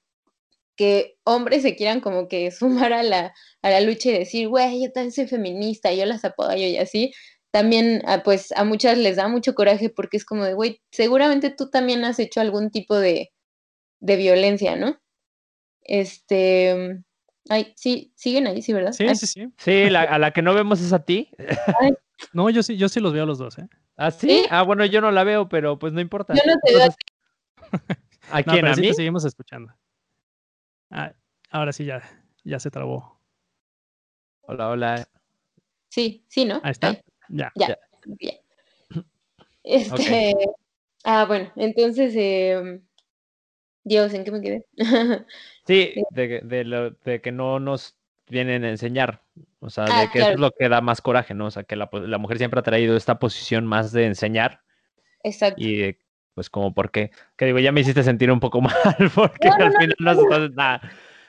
que 0.75 1.17
hombres 1.23 1.61
se 1.61 1.75
quieran 1.75 2.01
como 2.01 2.27
que 2.27 2.51
sumar 2.51 2.93
a 2.93 3.03
la, 3.03 3.33
a 3.61 3.69
la 3.69 3.81
lucha 3.81 4.09
y 4.09 4.13
decir, 4.19 4.47
güey, 4.49 4.83
yo 4.83 4.91
también 4.91 5.11
soy 5.11 5.27
feminista, 5.27 5.93
yo 5.93 6.05
las 6.05 6.25
apoyo 6.25 6.65
y 6.65 6.77
así, 6.77 7.13
también 7.55 8.01
ah, 8.05 8.21
pues 8.21 8.51
a 8.51 8.65
muchas 8.65 8.97
les 8.97 9.15
da 9.15 9.29
mucho 9.29 9.55
coraje 9.55 9.89
porque 9.89 10.17
es 10.17 10.25
como 10.25 10.43
de, 10.43 10.53
güey, 10.53 10.81
seguramente 10.91 11.51
tú 11.51 11.69
también 11.69 12.03
has 12.03 12.19
hecho 12.19 12.41
algún 12.41 12.69
tipo 12.69 12.95
de, 12.95 13.31
de 14.01 14.15
violencia, 14.17 14.75
¿no? 14.75 14.99
Este, 15.81 17.01
ay, 17.47 17.71
sí, 17.77 18.11
siguen 18.17 18.47
ahí, 18.47 18.61
sí, 18.61 18.73
¿verdad? 18.73 18.91
Sí, 18.91 19.07
sí, 19.15 19.25
sí. 19.25 19.47
Sí, 19.57 19.83
a 19.95 20.19
la 20.19 20.31
que 20.31 20.41
no 20.41 20.53
vemos 20.53 20.81
es 20.81 20.91
a 20.91 20.99
ti. 20.99 21.29
No, 22.31 22.49
yo 22.49 22.63
sí, 22.63 22.77
yo 22.77 22.87
sí 22.87 23.01
los 23.01 23.11
veo 23.11 23.23
a 23.23 23.25
los 23.25 23.37
dos, 23.37 23.57
¿eh? 23.57 23.67
¿Ah, 23.97 24.09
sí? 24.09 24.45
Ah, 24.49 24.63
bueno, 24.63 24.85
yo 24.85 25.01
no 25.01 25.11
la 25.11 25.25
veo, 25.25 25.49
pero 25.49 25.77
pues 25.77 25.91
no 25.91 25.99
importa. 25.99 26.33
Yo 26.33 26.41
no 26.45 26.53
te 26.63 26.73
veo 26.73 26.85
a 26.85 26.89
ti. 26.89 27.05
¿A 28.31 28.43
quién? 28.43 28.65
¿A 28.65 28.73
mí? 28.73 28.93
seguimos 28.93 29.25
escuchando. 29.25 29.73
Ah, 30.89 31.13
ahora 31.51 31.73
sí 31.73 31.83
ya, 31.83 32.01
ya 32.45 32.57
se 32.57 32.71
trabó. 32.71 33.21
Hola, 34.43 34.69
hola. 34.69 35.09
Sí, 35.89 36.25
sí, 36.29 36.45
¿no? 36.45 36.61
Ahí 36.63 36.71
está. 36.71 37.01
Ya. 37.29 37.51
Ya. 37.55 37.77
Bien. 38.05 38.35
Este. 39.63 40.35
Ah, 41.03 41.25
bueno, 41.25 41.51
entonces. 41.55 42.13
Eh, 42.15 42.81
Dios, 43.83 44.13
¿en 44.13 44.23
qué 44.23 44.31
me 44.31 44.41
quedé? 44.41 44.65
sí, 45.67 45.93
de, 46.11 46.41
de, 46.43 46.63
lo, 46.63 46.91
de 46.91 47.21
que 47.21 47.31
no 47.31 47.59
nos 47.59 47.95
vienen 48.27 48.63
a 48.63 48.69
enseñar. 48.69 49.21
O 49.59 49.69
sea, 49.69 49.85
ah, 49.89 50.01
de 50.01 50.09
que 50.09 50.19
eso 50.19 50.31
es 50.31 50.39
lo 50.39 50.51
que 50.51 50.69
da 50.69 50.81
más 50.81 51.01
coraje, 51.01 51.33
¿no? 51.33 51.47
O 51.47 51.51
sea, 51.51 51.63
que 51.63 51.75
la, 51.75 51.89
la, 51.91 52.17
mujer 52.17 52.37
siempre 52.37 52.59
ha 52.59 52.63
traído 52.63 52.97
esta 52.97 53.19
posición 53.19 53.65
más 53.65 53.91
de 53.91 54.05
enseñar. 54.05 54.61
Exacto. 55.23 55.61
Y 55.63 55.97
pues 56.33 56.49
como 56.49 56.73
porque, 56.73 57.11
que 57.37 57.45
digo, 57.45 57.59
ya 57.59 57.71
me 57.71 57.81
hiciste 57.81 58.03
sentir 58.03 58.31
un 58.31 58.39
poco 58.39 58.61
mal 58.61 59.11
porque 59.13 59.47
al 59.47 59.71
final 59.71 59.95
no, 59.99 60.13
no, 60.13 60.49
nada. 60.49 60.81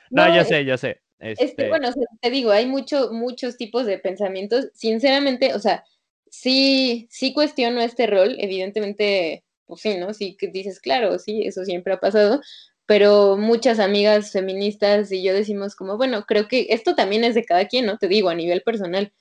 No, 0.09 0.35
yo 0.35 0.43
sé, 0.43 0.65
yo 0.65 0.77
sé. 0.77 1.01
Este... 1.19 1.69
bueno, 1.69 1.89
te 2.21 2.29
digo, 2.29 2.51
hay 2.51 2.65
mucho, 2.65 3.11
muchos 3.11 3.57
tipos 3.57 3.85
de 3.85 3.97
pensamientos. 3.97 4.69
Sinceramente, 4.73 5.53
o 5.53 5.59
sea, 5.59 5.83
sí, 6.29 7.07
sí 7.09 7.33
cuestiono 7.33 7.81
este 7.81 8.07
rol, 8.07 8.35
evidentemente, 8.39 9.43
pues 9.65 9.81
sí, 9.81 9.97
¿no? 9.97 10.13
Sí 10.13 10.37
que 10.37 10.47
dices, 10.47 10.79
claro, 10.79 11.19
sí, 11.19 11.43
eso 11.45 11.65
siempre 11.65 11.93
ha 11.93 11.99
pasado, 11.99 12.41
pero 12.85 13.37
muchas 13.37 13.79
amigas 13.79 14.31
feministas 14.31 15.11
y 15.11 15.23
yo 15.23 15.33
decimos 15.33 15.75
como, 15.75 15.97
bueno, 15.97 16.25
creo 16.25 16.47
que 16.47 16.67
esto 16.69 16.95
también 16.95 17.23
es 17.23 17.35
de 17.35 17.45
cada 17.45 17.67
quien, 17.67 17.85
¿no? 17.85 17.97
Te 17.97 18.07
digo, 18.07 18.29
a 18.29 18.35
nivel 18.35 18.61
personal. 18.63 19.13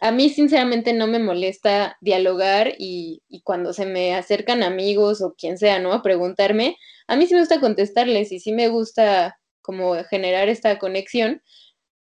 a 0.00 0.12
mí 0.12 0.30
sinceramente 0.30 0.92
no 0.94 1.06
me 1.06 1.18
molesta 1.18 1.98
dialogar 2.00 2.74
y, 2.78 3.22
y, 3.28 3.42
cuando 3.42 3.72
se 3.74 3.86
me 3.86 4.14
acercan 4.14 4.62
amigos 4.62 5.22
o 5.22 5.34
quien 5.34 5.58
sea, 5.58 5.78
¿no? 5.78 5.92
A 5.92 6.02
preguntarme, 6.02 6.76
a 7.06 7.16
mí 7.16 7.26
sí 7.26 7.34
me 7.34 7.40
gusta 7.40 7.60
contestarles 7.60 8.32
y 8.32 8.40
sí 8.40 8.52
me 8.52 8.68
gusta 8.68 9.39
como 9.70 9.94
generar 10.02 10.48
esta 10.48 10.80
conexión, 10.80 11.42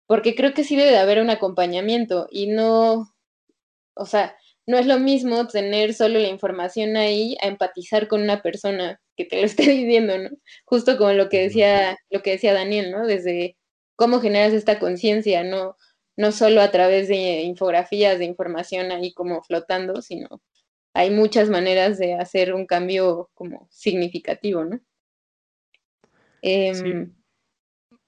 porque 0.06 0.36
creo 0.36 0.54
que 0.54 0.64
sí 0.64 0.76
debe 0.76 0.92
de 0.92 1.00
haber 1.00 1.20
un 1.20 1.32
acompañamiento 1.32 2.28
y 2.30 2.46
no, 2.46 3.12
o 3.96 4.06
sea, 4.06 4.38
no 4.68 4.78
es 4.78 4.86
lo 4.86 5.00
mismo 5.00 5.48
tener 5.48 5.96
solo 5.96 6.20
la 6.20 6.28
información 6.28 6.96
ahí 6.96 7.36
a 7.42 7.48
empatizar 7.48 8.08
con 8.08 8.22
una 8.22 8.44
persona 8.44 9.02
que 9.18 9.26
te 9.26 9.38
lo 9.38 9.46
esté 9.48 9.64
diciendo, 9.64 10.16
¿no? 10.20 10.30
Justo 10.66 10.96
como 10.98 11.12
lo 11.14 11.28
que 11.28 11.42
decía, 11.42 11.98
lo 12.12 12.22
que 12.22 12.32
decía 12.34 12.54
Daniel, 12.54 12.92
¿no? 12.92 13.08
Desde 13.08 13.58
cómo 13.96 14.20
generas 14.20 14.54
esta 14.54 14.78
conciencia, 14.78 15.44
no, 15.44 15.76
no 16.18 16.32
solo 16.32 16.62
a 16.62 16.70
través 16.70 17.08
de 17.08 17.42
infografías 17.42 18.20
de 18.20 18.26
información 18.26 18.92
ahí 18.92 19.12
como 19.12 19.42
flotando, 19.42 20.04
sino 20.04 20.40
hay 20.94 21.10
muchas 21.10 21.50
maneras 21.50 21.98
de 21.98 22.14
hacer 22.14 22.54
un 22.54 22.68
cambio 22.68 23.32
como 23.34 23.68
significativo, 23.72 24.66
¿no? 24.66 24.80
Em, 26.48 27.12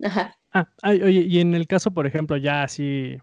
ajá. 0.03 0.37
Ah, 0.53 0.67
oye, 0.83 1.25
y 1.27 1.39
en 1.39 1.53
el 1.53 1.67
caso, 1.67 1.91
por 1.91 2.07
ejemplo, 2.07 2.37
ya 2.37 2.63
así, 2.63 3.17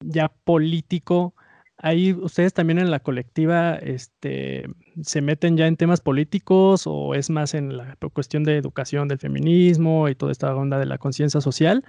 ya 0.00 0.28
político, 0.28 1.34
ahí 1.78 2.12
ustedes 2.12 2.52
también 2.52 2.78
en 2.78 2.90
la 2.90 3.00
colectiva 3.00 3.76
este, 3.76 4.66
se 5.02 5.22
meten 5.22 5.56
ya 5.56 5.66
en 5.66 5.76
temas 5.76 6.00
políticos 6.00 6.84
o 6.86 7.14
es 7.14 7.30
más 7.30 7.54
en 7.54 7.76
la 7.76 7.96
cuestión 8.12 8.44
de 8.44 8.56
educación 8.56 9.08
del 9.08 9.18
feminismo 9.18 10.08
y 10.08 10.14
toda 10.14 10.32
esta 10.32 10.54
onda 10.54 10.78
de 10.78 10.86
la 10.86 10.98
conciencia 10.98 11.40
social. 11.40 11.84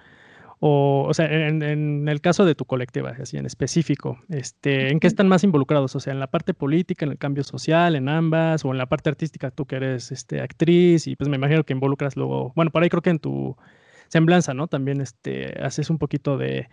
O, 0.64 1.08
o 1.10 1.14
sea, 1.16 1.26
en, 1.26 2.08
el 2.08 2.22
caso 2.22 2.46
de 2.46 2.54
tu 2.54 2.66
colectiva, 2.66 3.16
así 3.20 3.36
en 3.36 3.48
específico, 3.48 4.20
este, 4.30 4.92
¿en 4.92 5.00
qué 5.00 5.08
están 5.08 5.28
más 5.28 5.44
involucrados? 5.44 5.96
O 5.96 6.00
sea, 6.00 6.14
en 6.14 6.20
la 6.20 6.28
parte 6.28 6.54
política, 6.54 7.04
en 7.04 7.12
el 7.12 7.18
cambio 7.18 7.44
social, 7.44 7.96
en 7.96 8.08
ambas, 8.08 8.64
o 8.64 8.72
en 8.72 8.78
la 8.78 8.86
parte 8.86 9.10
artística, 9.10 9.50
tú 9.50 9.66
que 9.66 9.78
eres 9.78 10.12
este, 10.12 10.40
actriz, 10.40 11.08
y 11.08 11.16
pues 11.16 11.30
me 11.30 11.38
imagino 11.38 11.64
que 11.64 11.74
involucras 11.74 12.16
luego, 12.16 12.54
bueno, 12.56 12.70
por 12.70 12.84
ahí 12.84 12.90
creo 12.90 13.02
que 13.02 13.10
en 13.10 13.18
tu 13.18 13.58
semblanza, 14.12 14.54
¿no? 14.54 14.68
También 14.68 15.00
este, 15.00 15.58
haces 15.64 15.90
un 15.90 15.98
poquito 15.98 16.38
de, 16.38 16.68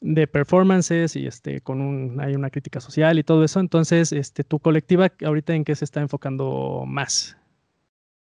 de 0.00 0.26
performances 0.26 1.14
y 1.16 1.26
este, 1.26 1.60
con 1.60 1.82
un, 1.82 2.18
hay 2.20 2.34
una 2.34 2.48
crítica 2.48 2.80
social 2.80 3.18
y 3.18 3.24
todo 3.24 3.44
eso. 3.44 3.60
Entonces, 3.60 4.10
este, 4.12 4.42
¿tu 4.42 4.58
colectiva 4.58 5.12
ahorita 5.22 5.54
en 5.54 5.64
qué 5.64 5.76
se 5.76 5.84
está 5.84 6.00
enfocando 6.00 6.84
más? 6.86 7.36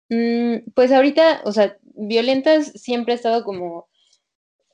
Mm, 0.08 0.70
pues 0.74 0.92
ahorita, 0.92 1.42
o 1.44 1.52
sea, 1.52 1.76
Violentas 1.82 2.66
siempre 2.76 3.12
ha 3.12 3.16
estado 3.16 3.42
como 3.42 3.88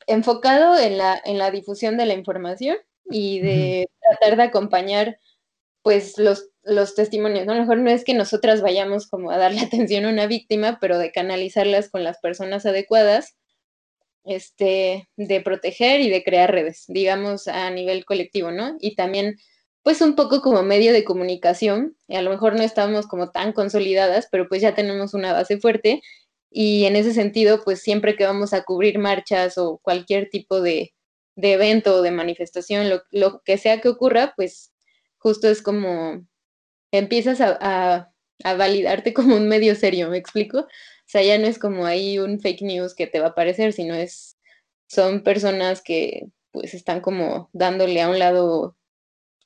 enfocado 0.07 0.79
en 0.79 0.99
la, 0.99 1.19
en 1.25 1.39
la 1.39 1.51
difusión 1.51 1.97
de 1.97 2.05
la 2.05 2.13
información 2.13 2.77
y 3.11 3.41
de 3.41 3.89
tratar 4.03 4.37
de 4.37 4.43
acompañar 4.43 5.19
pues 5.81 6.19
los, 6.19 6.51
los 6.63 6.95
testimonios, 6.95 7.47
¿no? 7.47 7.53
A 7.53 7.57
lo 7.57 7.63
mejor 7.63 7.79
no 7.79 7.91
es 7.91 8.05
que 8.05 8.15
nosotras 8.15 8.61
vayamos 8.61 9.07
como 9.07 9.31
a 9.31 9.39
darle 9.39 9.61
atención 9.63 10.05
a 10.05 10.11
una 10.11 10.27
víctima, 10.27 10.79
pero 10.81 10.99
de 10.99 11.13
canalizarlas 11.13 11.89
con 11.89 12.05
las 12.05 12.19
personas 12.19 12.67
adecuadas, 12.67 13.37
este, 14.25 15.09
de 15.17 15.41
proteger 15.41 16.01
y 16.01 16.11
de 16.11 16.25
crear 16.25 16.51
redes, 16.51 16.85
digamos, 16.89 17.49
a 17.49 17.71
nivel 17.71 18.05
colectivo, 18.05 18.51
¿no? 18.51 18.77
Y 18.81 18.95
también, 18.97 19.37
pues 19.83 20.01
un 20.01 20.15
poco 20.17 20.41
como 20.41 20.63
medio 20.63 20.93
de 20.93 21.05
comunicación, 21.05 21.97
a 22.09 22.23
lo 22.23 22.31
mejor 22.31 22.57
no 22.57 22.63
estamos 22.63 23.07
como 23.07 23.31
tan 23.31 23.53
consolidadas, 23.53 24.29
pero 24.31 24.49
pues 24.49 24.63
ya 24.63 24.75
tenemos 24.75 25.15
una 25.15 25.33
base 25.33 25.59
fuerte 25.59 26.03
y 26.57 26.85
en 26.85 26.95
ese 26.95 27.13
sentido, 27.13 27.65
pues 27.65 27.83
siempre 27.83 28.15
que 28.15 28.25
vamos 28.25 28.53
a 28.53 28.63
cubrir 28.63 29.01
marchas 29.01 29.59
o 29.59 29.79
cualquier 29.83 30.31
tipo 30.31 30.61
de, 30.61 30.95
evento 31.35 31.97
o 31.97 32.03
de 32.03 32.13
manifestación, 32.13 32.89
lo, 33.11 33.43
que 33.43 33.59
sea 33.59 33.81
que 33.81 33.89
ocurra, 33.89 34.35
pues 34.37 34.73
justo 35.19 35.49
es 35.49 35.63
como 35.63 36.25
empiezas 36.93 37.41
a, 37.41 38.13
validarte 38.57 39.13
como 39.13 39.35
un 39.35 39.49
medio 39.49 39.75
serio, 39.75 40.09
¿me 40.11 40.19
explico? 40.19 40.69
O 41.15 41.17
sea, 41.17 41.23
ya 41.23 41.39
no 41.39 41.47
es 41.47 41.61
como 41.61 41.87
ahí 41.87 42.19
un 42.19 42.41
fake 42.41 42.63
news 42.63 42.93
que 42.93 43.07
te 43.07 43.21
va 43.21 43.27
a 43.27 43.29
aparecer, 43.31 43.73
sino 43.73 43.95
es, 43.95 44.37
son 44.89 45.23
personas 45.23 45.81
que 45.81 46.27
pues 46.51 46.75
están 46.75 47.01
como 47.01 47.51
dándole 47.53 48.03
a 48.03 48.09
un 48.09 48.19
lado 48.19 48.77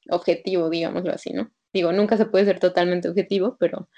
objetivo, 0.08 0.70
digámoslo 0.70 1.12
así, 1.12 1.34
¿no? 1.34 1.50
Digo, 1.74 1.92
nunca 1.92 2.16
se 2.16 2.24
puede 2.24 2.46
ser 2.46 2.58
totalmente 2.58 3.10
objetivo, 3.10 3.58
pero 3.60 3.90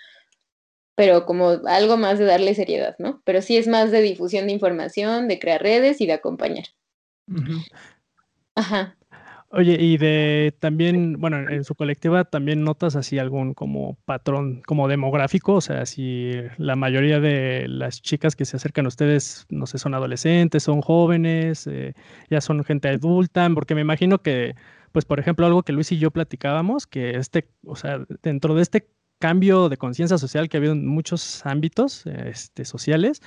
pero 0.96 1.26
como 1.26 1.60
algo 1.68 1.96
más 1.96 2.18
de 2.18 2.24
darle 2.24 2.56
seriedad, 2.56 2.96
¿no? 2.98 3.22
Pero 3.24 3.40
sí 3.40 3.56
es 3.56 3.68
más 3.68 3.92
de 3.92 4.02
difusión 4.02 4.48
de 4.48 4.52
información, 4.52 5.28
de 5.28 5.38
crear 5.38 5.62
redes 5.62 6.00
y 6.00 6.06
de 6.06 6.14
acompañar. 6.14 6.66
Ajá. 8.56 8.98
Oye, 9.52 9.76
y 9.80 9.96
de 9.98 10.54
también, 10.60 11.20
bueno, 11.20 11.38
en 11.50 11.64
su 11.64 11.74
colectiva 11.74 12.24
también 12.24 12.62
notas 12.62 12.94
así 12.94 13.18
algún 13.18 13.52
como 13.52 13.96
patrón 14.04 14.62
como 14.64 14.86
demográfico, 14.86 15.54
o 15.54 15.60
sea, 15.60 15.86
si 15.86 16.34
la 16.56 16.76
mayoría 16.76 17.18
de 17.18 17.66
las 17.66 18.00
chicas 18.00 18.36
que 18.36 18.44
se 18.44 18.56
acercan 18.56 18.84
a 18.84 18.88
ustedes, 18.88 19.46
no 19.50 19.66
sé, 19.66 19.78
son 19.78 19.94
adolescentes, 19.94 20.62
son 20.62 20.82
jóvenes, 20.82 21.66
eh, 21.66 21.94
ya 22.30 22.40
son 22.40 22.62
gente 22.62 22.90
adulta, 22.90 23.48
porque 23.52 23.74
me 23.74 23.80
imagino 23.80 24.22
que, 24.22 24.54
pues, 24.92 25.04
por 25.04 25.18
ejemplo, 25.18 25.46
algo 25.46 25.64
que 25.64 25.72
Luis 25.72 25.90
y 25.90 25.98
yo 25.98 26.12
platicábamos, 26.12 26.86
que 26.86 27.16
este, 27.16 27.48
o 27.66 27.74
sea, 27.74 28.04
dentro 28.22 28.54
de 28.54 28.62
este 28.62 28.88
cambio 29.18 29.68
de 29.68 29.76
conciencia 29.78 30.16
social 30.16 30.48
que 30.48 30.58
ha 30.58 30.60
habido 30.60 30.74
en 30.74 30.86
muchos 30.86 31.44
ámbitos 31.44 32.06
este, 32.06 32.64
sociales, 32.64 33.20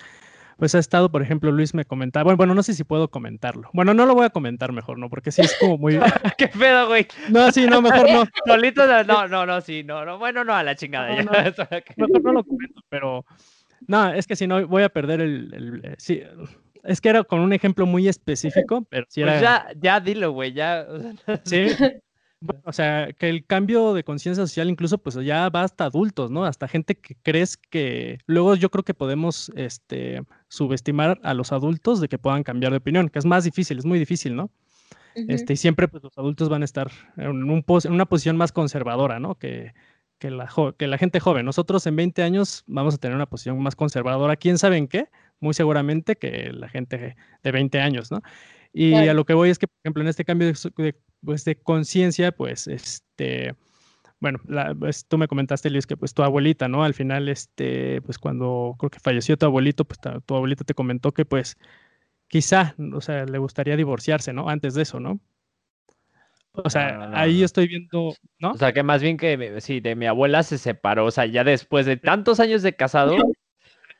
pues 0.58 0.76
ha 0.76 0.80
estado, 0.80 1.12
por 1.12 1.22
ejemplo, 1.22 1.52
Luis 1.52 1.74
me 1.74 1.86
comentaba, 1.86 2.24
bueno, 2.24 2.38
bueno, 2.38 2.56
no 2.56 2.64
sé 2.64 2.74
si 2.74 2.84
puedo 2.84 3.10
comentarlo. 3.10 3.70
Bueno, 3.74 3.94
no 3.94 4.06
lo 4.06 4.16
voy 4.16 4.26
a 4.26 4.30
comentar 4.30 4.72
mejor, 4.72 4.98
¿no? 4.98 5.10
Porque 5.10 5.32
sí 5.32 5.42
es 5.42 5.56
como 5.60 5.78
muy... 5.78 6.00
¿Qué 6.38 6.48
pedo, 6.48 6.88
güey? 6.88 7.08
No, 7.30 7.52
sí, 7.52 7.66
no, 7.66 7.82
mejor 7.82 8.10
no. 8.10 8.24
Solito, 8.46 8.86
no, 9.04 9.28
no, 9.28 9.46
no, 9.46 9.62
sí, 9.62 9.84
no, 9.84 10.06
no, 10.06 10.18
bueno, 10.18 10.44
no, 10.44 10.54
a 10.54 10.64
la 10.64 10.76
chingada. 10.76 11.16
ya. 11.16 11.24
mejor 11.98 12.24
no 12.24 12.34
lo 12.34 12.44
comento, 12.44 12.82
pero... 12.90 13.26
No, 13.88 14.14
es 14.14 14.28
que 14.28 14.36
si 14.36 14.48
no, 14.48 14.66
voy 14.68 14.84
a 14.84 14.90
perder 14.90 15.22
el... 15.22 15.54
el 15.54 15.82
eh, 15.84 15.96
sí, 15.98 16.22
es 16.84 17.02
que 17.02 17.10
era 17.10 17.24
con 17.24 17.40
un 17.40 17.54
ejemplo 17.54 17.86
muy 17.86 18.08
específico, 18.08 18.86
pero 18.90 19.06
sí 19.10 19.22
pues 19.22 19.34
era... 19.36 19.42
ya, 19.42 19.74
ya 19.80 20.00
dilo, 20.00 20.32
güey, 20.32 20.54
ya... 20.54 20.86
Sí, 21.44 21.68
o 22.66 22.74
sea, 22.74 23.12
que 23.14 23.30
el 23.30 23.46
cambio 23.46 23.94
de 23.94 24.04
conciencia 24.04 24.46
social 24.46 24.70
incluso 24.70 24.98
pues 24.98 25.16
ya 25.16 25.50
va 25.50 25.64
hasta 25.64 25.86
adultos, 25.86 26.32
¿no? 26.32 26.46
Hasta 26.46 26.68
gente 26.68 26.96
que 26.96 27.16
crees 27.22 27.58
que 27.58 28.20
luego 28.26 28.56
yo 28.56 28.70
creo 28.70 28.84
que 28.84 28.94
podemos 28.94 29.52
este, 29.56 30.24
subestimar 30.54 31.20
a 31.24 31.34
los 31.34 31.52
adultos 31.52 32.00
de 32.00 32.08
que 32.08 32.20
puedan 32.20 32.44
cambiar 32.44 32.72
de 32.72 32.78
opinión, 32.78 33.10
que 33.10 33.18
es 33.18 33.26
más 33.26 33.44
difícil, 33.44 33.80
es 33.80 33.86
muy 33.86 33.98
difícil, 33.98 34.36
¿no? 34.36 34.52
este, 35.16 35.54
y 35.54 35.58
siempre 35.58 35.88
pues 35.88 36.04
los 36.04 36.16
adultos 36.16 36.48
van 36.48 36.62
a 36.62 36.66
estar 36.66 36.92
en, 37.18 37.50
un 37.50 37.66
en 37.68 37.92
una 37.92 38.06
posición 38.06 38.38
más 38.38 38.52
conservadora, 38.52 39.20
¿no? 39.20 39.36
Que, 39.36 39.74
que, 40.20 40.30
la 40.30 40.48
que 40.78 40.88
la 40.88 40.98
gente 41.00 41.20
joven. 41.20 41.46
Nosotros 41.46 41.88
en 41.88 41.96
20 41.96 42.22
años 42.22 42.64
vamos 42.68 42.94
a 42.94 42.98
tener 42.98 43.16
una 43.16 43.26
posición 43.26 43.62
más 43.62 43.76
conservadora, 43.76 44.36
quién 44.36 44.60
sabe 44.60 44.78
en 44.78 44.88
qué, 44.88 45.10
muy 45.40 45.56
seguramente 45.56 46.16
que 46.16 46.52
la 46.54 46.70
gente 46.70 47.16
de 47.42 47.52
20 47.52 47.80
años, 47.80 48.12
¿no? 48.12 48.22
Y 48.72 48.94
a 48.94 49.14
lo 49.14 49.26
que 49.26 49.34
voy 49.34 49.50
es 49.50 49.58
que, 49.60 49.68
por 49.68 49.78
ejemplo, 49.84 50.02
en 50.04 50.10
este 50.10 50.26
cambio 50.26 50.48
de, 50.48 50.96
pues, 51.24 51.46
de 51.46 51.56
conciencia, 51.56 52.32
pues, 52.32 52.68
este, 52.68 53.56
bueno, 54.24 54.40
pues, 54.80 55.06
tú 55.06 55.18
me 55.18 55.28
comentaste, 55.28 55.70
Luis, 55.70 55.86
que 55.86 55.98
pues 55.98 56.14
tu 56.14 56.24
abuelita, 56.24 56.70
¿no? 56.70 56.86
Al 56.86 56.94
final, 56.94 57.28
este, 57.28 58.02
pues 58.04 58.18
cuando 58.18 58.74
creo 58.80 58.90
que 58.90 59.02
falleció 59.02 59.36
tu 59.36 59.46
abuelito, 59.46 59.84
pues 59.84 60.00
tu 60.26 60.36
abuelita 60.36 60.64
te 60.64 60.74
comentó 60.74 61.12
que 61.12 61.26
pues 61.26 61.58
quizá, 62.30 62.74
o 62.94 63.02
sea, 63.02 63.26
le 63.26 63.38
gustaría 63.38 63.76
divorciarse, 63.76 64.32
¿no? 64.32 64.48
Antes 64.48 64.76
de 64.76 64.84
eso, 64.84 65.02
¿no? 65.02 65.20
O 66.54 66.70
sea, 66.70 67.12
ahí 67.14 67.44
estoy 67.44 67.68
viendo, 67.68 68.14
¿no? 68.40 68.52
O 68.52 68.58
sea, 68.58 68.72
que 68.72 68.82
más 68.82 69.02
bien 69.02 69.18
que 69.18 69.60
sí, 69.60 69.82
de 69.82 69.96
mi 69.96 70.06
abuela 70.06 70.42
se 70.44 70.58
separó, 70.58 71.08
o 71.08 71.12
sea, 71.12 71.26
ya 71.26 71.44
después 71.44 71.86
de 71.86 71.98
tantos 71.98 72.40
años 72.40 72.62
de 72.62 72.78
casado, 72.78 73.18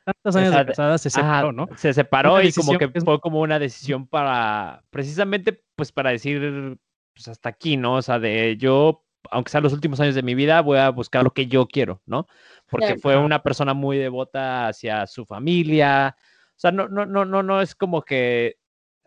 tantos 0.04 0.36
años 0.36 0.56
de 0.56 0.64
casada 0.64 0.96
se 0.96 1.10
separó, 1.10 1.52
¿no? 1.52 1.68
Se 1.76 1.92
separó 1.92 2.40
y 2.40 2.50
como 2.50 2.78
que 2.78 2.88
fue 2.88 3.20
como 3.20 3.40
una 3.40 3.58
decisión 3.58 4.06
para, 4.06 4.84
precisamente, 4.88 5.62
pues 5.76 5.92
para 5.92 6.12
decir, 6.12 6.78
pues 7.12 7.28
hasta 7.28 7.50
aquí, 7.50 7.76
¿no? 7.76 7.96
O 7.96 8.02
sea, 8.02 8.18
de 8.18 8.56
yo, 8.56 9.03
aunque 9.30 9.50
sea 9.50 9.60
los 9.60 9.72
últimos 9.72 10.00
años 10.00 10.14
de 10.14 10.22
mi 10.22 10.34
vida, 10.34 10.60
voy 10.60 10.78
a 10.78 10.90
buscar 10.90 11.24
lo 11.24 11.32
que 11.32 11.46
yo 11.46 11.66
quiero, 11.66 12.02
¿no? 12.06 12.26
Porque 12.68 12.96
fue 12.98 13.16
una 13.16 13.42
persona 13.42 13.74
muy 13.74 13.98
devota 13.98 14.68
hacia 14.68 15.06
su 15.06 15.24
familia. 15.24 16.16
O 16.50 16.58
sea, 16.58 16.70
no, 16.70 16.88
no, 16.88 17.06
no, 17.06 17.24
no, 17.24 17.42
no 17.42 17.60
es 17.60 17.74
como 17.74 18.02
que 18.02 18.56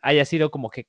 haya 0.01 0.25
sido 0.25 0.51
como 0.51 0.69
que 0.69 0.87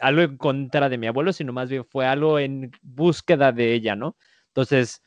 algo 0.00 0.22
en 0.22 0.36
contra 0.36 0.88
de 0.88 0.98
mi 0.98 1.06
abuelo, 1.06 1.32
sino 1.32 1.52
más 1.52 1.68
bien 1.68 1.84
fue 1.84 2.06
algo 2.06 2.38
en 2.38 2.70
búsqueda 2.82 3.52
de 3.52 3.74
ella, 3.74 3.94
¿no? 3.94 4.16
Entonces, 4.48 5.02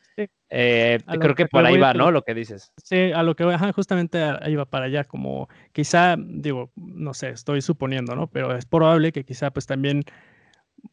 eh, 0.49 0.99
creo 1.19 1.33
que, 1.35 1.47
por 1.47 1.65
ahí 1.65 1.77
va, 1.77 1.93
¿no? 1.93 2.11
Lo 2.11 2.21
que 2.21 2.35
dices. 2.35 2.71
Sí, 2.77 3.11
a 3.11 3.23
lo 3.23 3.35
que 3.35 3.43
voy, 3.43 3.55
justamente 3.73 4.21
ahí 4.21 4.55
va 4.55 4.65
para 4.65 4.85
allá, 4.85 5.03
como 5.03 5.49
quizá, 5.71 6.15
digo, 6.17 6.71
no 6.75 7.13
sé, 7.13 7.29
estoy 7.29 7.61
suponiendo, 7.61 8.15
¿no? 8.15 8.27
Pero 8.27 8.55
es 8.55 8.65
probable 8.65 9.11
que 9.11 9.25
quizá 9.25 9.51
pues 9.51 9.65
también, 9.65 10.03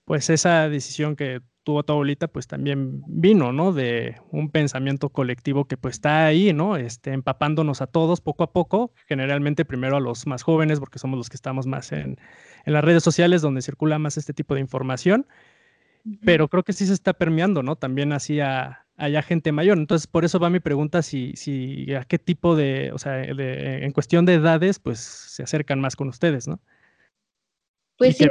pues 0.05 0.31
esa 0.31 0.69
decisión 0.69 1.17
que 1.17 1.41
tuvo 1.63 1.83
tu 1.83 1.93
abuelita, 1.93 2.29
pues 2.29 2.47
también 2.47 3.03
vino, 3.07 3.53
¿no? 3.53 3.73
De 3.73 4.17
un 4.31 4.51
pensamiento 4.51 5.11
colectivo 5.11 5.67
que 5.67 5.77
pues 5.77 5.97
está 5.97 6.27
ahí, 6.27 6.53
¿no? 6.53 6.77
Este, 6.77 7.13
empapándonos 7.13 7.83
a 7.83 7.87
todos 7.87 8.21
poco 8.21 8.45
a 8.45 8.53
poco, 8.53 8.93
generalmente 9.07 9.65
primero 9.65 9.97
a 9.97 10.01
los 10.01 10.27
más 10.27 10.43
jóvenes, 10.43 10.81
porque 10.81 10.99
somos 10.99 11.19
los 11.19 11.29
que 11.29 11.37
estamos 11.37 11.67
más 11.67 11.93
en, 11.93 12.19
en 12.65 12.73
las 12.73 12.85
redes 12.85 13.03
sociales 13.03 13.43
donde 13.43 13.63
circula 13.63 13.99
más 13.99 14.17
este 14.17 14.33
tipo 14.33 14.55
de 14.55 14.61
información 14.61 15.27
pero 16.25 16.49
creo 16.49 16.63
que 16.63 16.73
sí 16.73 16.87
se 16.87 16.93
está 16.93 17.13
permeando, 17.13 17.63
¿no? 17.63 17.77
También 17.77 18.13
hacia 18.13 18.87
allá 18.97 19.23
gente 19.23 19.53
mayor. 19.53 19.79
Entonces, 19.79 20.07
por 20.07 20.25
eso 20.25 20.39
va 20.39 20.51
mi 20.51 20.61
pregunta 20.61 21.03
si, 21.03 21.35
si 21.37 21.93
a 21.95 22.05
qué 22.05 22.19
tipo 22.19 22.57
de, 22.57 22.91
o 22.93 22.99
sea, 22.99 23.23
en 23.23 23.93
cuestión 23.93 24.25
de 24.25 24.35
edades, 24.35 24.79
pues 24.79 24.99
se 25.01 25.43
acercan 25.43 25.81
más 25.81 25.97
con 25.97 26.09
ustedes, 26.09 26.49
¿no? 26.49 26.61
Pues 27.97 28.17
sí. 28.17 28.27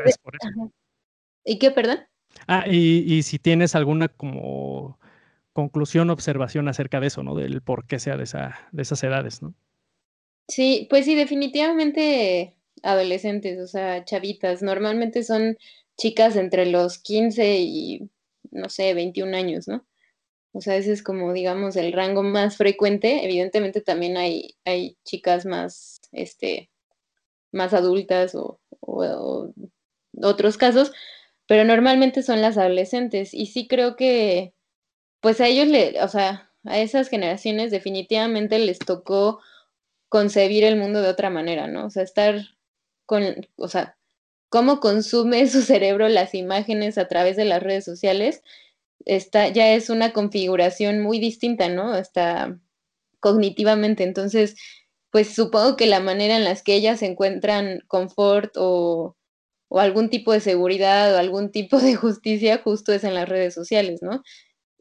¿Y 1.49 1.57
qué, 1.57 1.71
perdón? 1.71 2.01
Ah, 2.45 2.65
y, 2.67 3.11
y, 3.11 3.23
si 3.23 3.39
tienes 3.39 3.73
alguna 3.73 4.07
como 4.07 4.99
conclusión, 5.51 6.11
observación 6.11 6.67
acerca 6.67 6.99
de 6.99 7.07
eso, 7.07 7.23
¿no? 7.23 7.33
Del 7.33 7.63
por 7.63 7.87
qué 7.87 7.97
sea 7.97 8.17
de, 8.17 8.25
esa, 8.25 8.69
de 8.71 8.83
esas 8.83 9.03
edades, 9.03 9.41
¿no? 9.41 9.55
Sí, 10.47 10.85
pues 10.91 11.05
sí, 11.05 11.15
definitivamente 11.15 12.55
adolescentes, 12.83 13.59
o 13.59 13.65
sea, 13.65 14.05
chavitas. 14.05 14.61
Normalmente 14.61 15.23
son 15.23 15.57
chicas 15.97 16.35
entre 16.35 16.67
los 16.67 16.99
15 16.99 17.57
y, 17.61 18.11
no 18.51 18.69
sé, 18.69 18.93
21 18.93 19.35
años, 19.35 19.67
¿no? 19.67 19.87
O 20.51 20.61
sea, 20.61 20.75
ese 20.75 20.91
es 20.91 21.01
como, 21.01 21.33
digamos, 21.33 21.77
el 21.77 21.93
rango 21.93 22.21
más 22.21 22.57
frecuente. 22.57 23.25
Evidentemente 23.25 23.81
también 23.81 24.17
hay, 24.17 24.55
hay 24.65 24.97
chicas 25.03 25.47
más, 25.47 25.99
este, 26.11 26.69
más 27.51 27.73
adultas 27.73 28.35
o, 28.35 28.59
o, 28.81 29.51
otros 30.21 30.57
casos, 30.57 30.91
pero 31.49 31.65
normalmente 31.65 32.21
son 32.21 32.41
las 32.43 32.59
adolescentes. 32.59 33.33
Y 33.33 33.47
sí 33.47 33.67
creo 33.67 33.95
que, 33.95 34.53
pues 35.21 35.41
a 35.41 35.47
ellos, 35.47 35.67
le, 35.67 36.01
o 36.03 36.07
sea, 36.07 36.51
a 36.65 36.79
esas 36.79 37.09
generaciones 37.09 37.71
definitivamente 37.71 38.59
les 38.59 38.77
tocó 38.77 39.41
concebir 40.09 40.63
el 40.63 40.77
mundo 40.77 41.01
de 41.01 41.09
otra 41.09 41.31
manera, 41.31 41.67
¿no? 41.67 41.87
O 41.87 41.89
sea, 41.89 42.03
estar 42.03 42.35
con, 43.07 43.47
o 43.57 43.67
sea, 43.67 43.97
cómo 44.49 44.79
consume 44.79 45.47
su 45.49 45.63
cerebro 45.63 46.07
las 46.07 46.35
imágenes 46.35 46.99
a 46.99 47.07
través 47.07 47.35
de 47.35 47.45
las 47.45 47.63
redes 47.63 47.85
sociales 47.85 48.43
está, 49.05 49.49
ya 49.49 49.73
es 49.73 49.89
una 49.89 50.13
configuración 50.13 51.01
muy 51.01 51.19
distinta, 51.19 51.67
¿no? 51.67 51.95
Está 51.95 52.59
cognitivamente. 53.21 54.03
Entonces, 54.03 54.55
pues 55.11 55.33
supongo 55.33 55.77
que 55.77 55.87
la 55.87 55.99
manera 55.99 56.35
en 56.37 56.43
las 56.45 56.61
que 56.61 56.75
ellas 56.75 57.01
encuentran 57.01 57.81
confort 57.87 58.53
o, 58.57 59.15
o 59.69 59.79
algún 59.79 60.09
tipo 60.09 60.33
de 60.33 60.41
seguridad 60.41 61.15
o 61.15 61.17
algún 61.17 61.51
tipo 61.51 61.79
de 61.79 61.95
justicia 61.95 62.61
justo 62.63 62.93
es 62.93 63.03
en 63.03 63.13
las 63.15 63.29
redes 63.29 63.53
sociales, 63.53 64.01
¿no? 64.01 64.23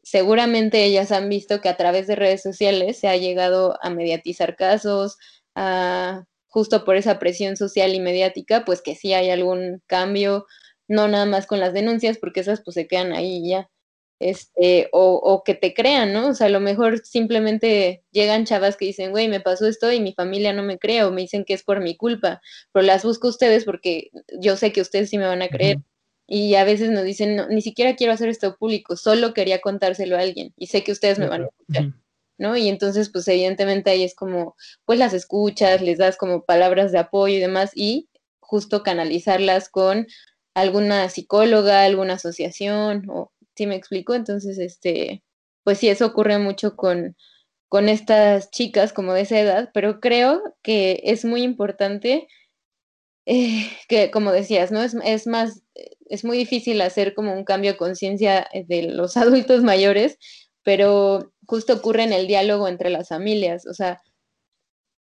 Seguramente 0.03 0.83
ellas 0.85 1.11
han 1.11 1.29
visto 1.29 1.61
que 1.61 1.69
a 1.69 1.77
través 1.77 2.07
de 2.07 2.15
redes 2.15 2.41
sociales 2.41 2.99
se 2.99 3.07
ha 3.07 3.17
llegado 3.17 3.77
a 3.81 3.89
mediatizar 3.89 4.55
casos, 4.55 5.17
a 5.55 6.25
justo 6.47 6.83
por 6.83 6.95
esa 6.95 7.19
presión 7.19 7.57
social 7.57 7.93
y 7.93 7.99
mediática, 7.99 8.65
pues 8.65 8.81
que 8.81 8.95
sí 8.95 9.13
hay 9.13 9.29
algún 9.29 9.81
cambio, 9.87 10.47
no 10.87 11.07
nada 11.07 11.25
más 11.25 11.45
con 11.47 11.59
las 11.59 11.73
denuncias, 11.73 12.17
porque 12.17 12.39
esas 12.41 12.61
pues 12.63 12.73
se 12.75 12.87
quedan 12.87 13.13
ahí 13.13 13.47
ya 13.47 13.69
este, 14.19 14.89
o, 14.91 15.13
o, 15.15 15.43
que 15.43 15.55
te 15.55 15.73
crean, 15.73 16.11
¿no? 16.11 16.29
O 16.29 16.33
sea, 16.33 16.47
a 16.47 16.49
lo 16.49 16.59
mejor 16.59 17.05
simplemente 17.05 18.03
llegan 18.11 18.45
chavas 18.45 18.75
que 18.75 18.85
dicen, 18.85 19.11
güey, 19.11 19.29
me 19.29 19.39
pasó 19.39 19.65
esto 19.65 19.91
y 19.91 20.01
mi 20.01 20.13
familia 20.13 20.51
no 20.51 20.61
me 20.61 20.77
cree 20.77 21.03
o 21.03 21.11
me 21.11 21.21
dicen 21.21 21.45
que 21.45 21.53
es 21.53 21.63
por 21.63 21.79
mi 21.79 21.95
culpa, 21.95 22.41
pero 22.73 22.85
las 22.85 23.03
busco 23.03 23.29
ustedes 23.29 23.63
porque 23.63 24.11
yo 24.39 24.57
sé 24.57 24.73
que 24.73 24.81
ustedes 24.81 25.09
sí 25.09 25.17
me 25.17 25.25
van 25.25 25.41
a 25.41 25.47
creer. 25.47 25.79
Y 26.27 26.53
a 26.55 26.63
veces 26.63 26.91
nos 26.91 27.05
dicen, 27.05 27.35
no, 27.35 27.47
ni 27.47 27.61
siquiera 27.61 27.95
quiero 27.95 28.13
hacer 28.13 28.29
esto 28.29 28.55
público, 28.57 28.95
solo 28.95 29.33
quería 29.33 29.61
contárselo 29.61 30.15
a 30.15 30.21
alguien 30.21 30.53
y 30.57 30.67
sé 30.67 30.83
que 30.83 30.91
ustedes 30.91 31.17
me 31.17 31.27
van 31.27 31.43
a 31.43 31.45
escuchar, 31.47 31.93
¿no? 32.37 32.55
Y 32.55 32.69
entonces, 32.69 33.09
pues 33.09 33.27
evidentemente 33.27 33.89
ahí 33.89 34.03
es 34.03 34.13
como, 34.13 34.55
pues 34.85 34.99
las 34.99 35.13
escuchas, 35.13 35.81
les 35.81 35.97
das 35.97 36.17
como 36.17 36.43
palabras 36.45 36.91
de 36.91 36.99
apoyo 36.99 37.35
y 37.35 37.39
demás 37.39 37.71
y 37.73 38.09
justo 38.41 38.83
canalizarlas 38.83 39.69
con 39.69 40.05
alguna 40.53 41.09
psicóloga, 41.09 41.83
alguna 41.83 42.13
asociación 42.15 43.05
o 43.09 43.31
¿sí 43.59 43.67
me 43.67 43.75
explico? 43.75 44.13
Entonces, 44.15 44.57
este, 44.57 45.21
pues 45.65 45.79
sí, 45.79 45.89
eso 45.89 46.05
ocurre 46.05 46.39
mucho 46.39 46.77
con, 46.77 47.17
con 47.67 47.89
estas 47.89 48.51
chicas 48.51 48.93
como 48.93 49.13
de 49.13 49.21
esa 49.21 49.39
edad, 49.39 49.69
pero 49.73 49.99
creo 49.99 50.41
que 50.63 51.01
es 51.03 51.25
muy 51.25 51.43
importante 51.43 52.29
eh, 53.25 53.69
que, 53.89 54.11
como 54.11 54.31
decías, 54.31 54.71
¿no? 54.71 54.81
Es, 54.81 54.95
es 55.03 55.27
más, 55.27 55.63
es 56.05 56.23
muy 56.23 56.37
difícil 56.37 56.81
hacer 56.81 57.13
como 57.13 57.33
un 57.33 57.43
cambio 57.43 57.73
de 57.73 57.77
conciencia 57.77 58.47
de 58.53 58.83
los 58.83 59.17
adultos 59.17 59.61
mayores, 59.63 60.17
pero 60.63 61.33
justo 61.45 61.73
ocurre 61.73 62.03
en 62.03 62.13
el 62.13 62.27
diálogo 62.27 62.67
entre 62.69 62.89
las 62.89 63.09
familias, 63.09 63.67
o 63.67 63.73
sea, 63.73 64.01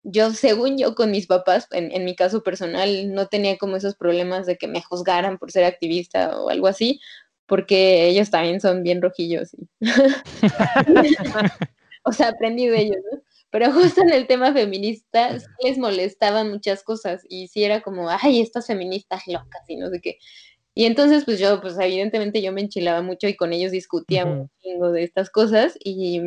yo, 0.03 0.31
según 0.31 0.77
yo, 0.77 0.95
con 0.95 1.11
mis 1.11 1.27
papás, 1.27 1.67
en, 1.71 1.91
en, 1.91 2.05
mi 2.05 2.15
caso 2.15 2.41
personal, 2.41 3.13
no 3.13 3.27
tenía 3.27 3.57
como 3.57 3.75
esos 3.75 3.95
problemas 3.95 4.45
de 4.45 4.57
que 4.57 4.67
me 4.67 4.81
juzgaran 4.81 5.37
por 5.37 5.51
ser 5.51 5.65
activista 5.65 6.39
o 6.41 6.49
algo 6.49 6.67
así, 6.67 6.99
porque 7.49 8.07
ellos 8.07 8.29
también 8.29 8.61
son 8.61 8.83
bien 8.83 9.01
rojillos. 9.01 9.57
o 12.03 12.13
sea, 12.13 12.29
aprendí 12.29 12.67
de 12.67 12.81
ellos, 12.81 12.99
¿no? 13.11 13.21
Pero 13.49 13.73
justo 13.73 14.01
en 14.01 14.11
el 14.11 14.27
tema 14.27 14.53
feminista 14.53 15.35
les 15.63 15.77
molestaban 15.79 16.51
muchas 16.51 16.83
cosas 16.83 17.25
y 17.27 17.47
sí 17.47 17.63
era 17.63 17.81
como, 17.81 18.07
ay, 18.09 18.39
estas 18.39 18.67
feministas 18.67 19.23
locas 19.25 19.63
y 19.67 19.75
no 19.75 19.89
sé 19.89 19.99
qué. 19.99 20.19
Y 20.75 20.85
entonces, 20.85 21.25
pues 21.25 21.39
yo, 21.39 21.59
pues 21.59 21.77
evidentemente 21.79 22.43
yo 22.43 22.53
me 22.53 22.61
enchilaba 22.61 23.01
mucho 23.01 23.27
y 23.27 23.35
con 23.35 23.51
ellos 23.51 23.71
discutía 23.71 24.25
un 24.25 24.49
chingo 24.61 24.91
de 24.91 25.03
estas 25.03 25.31
cosas 25.31 25.75
y, 25.83 26.21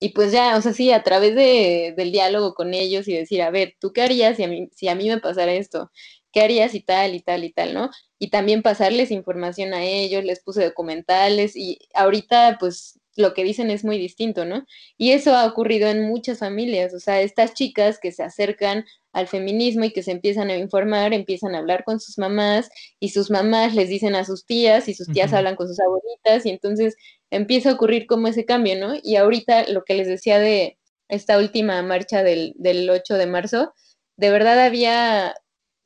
y, 0.00 0.08
pues 0.08 0.32
ya, 0.32 0.56
o 0.56 0.62
sea, 0.62 0.72
sí, 0.72 0.90
a 0.90 1.02
través 1.02 1.34
de, 1.34 1.92
del 1.96 2.10
diálogo 2.10 2.54
con 2.54 2.72
ellos 2.72 3.06
y 3.06 3.14
decir, 3.14 3.42
a 3.42 3.50
ver, 3.50 3.76
¿tú 3.78 3.92
qué 3.92 4.02
harías 4.02 4.38
si 4.38 4.44
a 4.44 4.48
mí, 4.48 4.68
si 4.74 4.88
a 4.88 4.94
mí 4.94 5.08
me 5.08 5.20
pasara 5.20 5.52
esto? 5.52 5.90
¿Qué 6.34 6.42
harías 6.42 6.74
y 6.74 6.80
tal 6.80 7.14
y 7.14 7.20
tal 7.20 7.44
y 7.44 7.52
tal, 7.52 7.72
no? 7.72 7.90
y 8.24 8.28
también 8.28 8.62
pasarles 8.62 9.10
información 9.10 9.74
a 9.74 9.84
ellos, 9.84 10.24
les 10.24 10.40
puse 10.40 10.64
documentales 10.64 11.56
y 11.56 11.78
ahorita 11.92 12.56
pues 12.58 12.98
lo 13.16 13.34
que 13.34 13.44
dicen 13.44 13.70
es 13.70 13.84
muy 13.84 13.98
distinto, 13.98 14.46
¿no? 14.46 14.64
Y 14.96 15.10
eso 15.10 15.36
ha 15.36 15.46
ocurrido 15.46 15.88
en 15.88 16.08
muchas 16.08 16.38
familias, 16.38 16.94
o 16.94 17.00
sea, 17.00 17.20
estas 17.20 17.52
chicas 17.52 17.98
que 18.00 18.12
se 18.12 18.22
acercan 18.22 18.86
al 19.12 19.28
feminismo 19.28 19.84
y 19.84 19.92
que 19.92 20.02
se 20.02 20.10
empiezan 20.10 20.48
a 20.48 20.56
informar, 20.56 21.12
empiezan 21.12 21.54
a 21.54 21.58
hablar 21.58 21.84
con 21.84 22.00
sus 22.00 22.16
mamás 22.16 22.70
y 22.98 23.10
sus 23.10 23.30
mamás 23.30 23.74
les 23.74 23.90
dicen 23.90 24.14
a 24.14 24.24
sus 24.24 24.46
tías 24.46 24.88
y 24.88 24.94
sus 24.94 25.08
tías 25.08 25.34
hablan 25.34 25.54
con 25.54 25.68
sus 25.68 25.78
abuelitas 25.78 26.46
y 26.46 26.50
entonces 26.50 26.96
empieza 27.30 27.70
a 27.70 27.74
ocurrir 27.74 28.06
como 28.06 28.28
ese 28.28 28.46
cambio, 28.46 28.74
¿no? 28.80 28.94
Y 29.02 29.16
ahorita 29.16 29.68
lo 29.68 29.84
que 29.84 29.94
les 29.94 30.08
decía 30.08 30.38
de 30.38 30.78
esta 31.08 31.38
última 31.38 31.82
marcha 31.82 32.22
del, 32.22 32.54
del 32.56 32.88
8 32.88 33.14
de 33.14 33.26
marzo, 33.26 33.74
de 34.16 34.30
verdad 34.30 34.58
había 34.60 35.34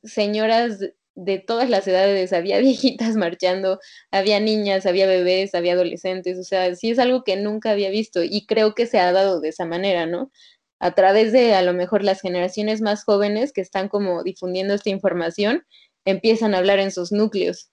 señoras 0.03 0.79
de 1.15 1.39
todas 1.39 1.69
las 1.69 1.87
edades, 1.87 2.33
había 2.33 2.59
viejitas 2.59 3.15
marchando, 3.15 3.79
había 4.11 4.39
niñas, 4.39 4.85
había 4.85 5.07
bebés, 5.07 5.53
había 5.55 5.73
adolescentes, 5.73 6.37
o 6.39 6.43
sea, 6.43 6.75
sí 6.75 6.91
es 6.91 6.99
algo 6.99 7.23
que 7.23 7.35
nunca 7.35 7.71
había 7.71 7.89
visto 7.89 8.23
y 8.23 8.45
creo 8.45 8.73
que 8.75 8.87
se 8.87 8.99
ha 8.99 9.11
dado 9.11 9.41
de 9.41 9.49
esa 9.49 9.65
manera, 9.65 10.05
¿no? 10.05 10.31
A 10.79 10.95
través 10.95 11.33
de 11.33 11.53
a 11.55 11.61
lo 11.61 11.73
mejor 11.73 12.03
las 12.03 12.21
generaciones 12.21 12.81
más 12.81 13.03
jóvenes 13.03 13.51
que 13.51 13.61
están 13.61 13.89
como 13.89 14.23
difundiendo 14.23 14.73
esta 14.73 14.89
información, 14.89 15.65
empiezan 16.05 16.53
a 16.55 16.59
hablar 16.59 16.79
en 16.79 16.91
sus 16.91 17.11
núcleos 17.11 17.69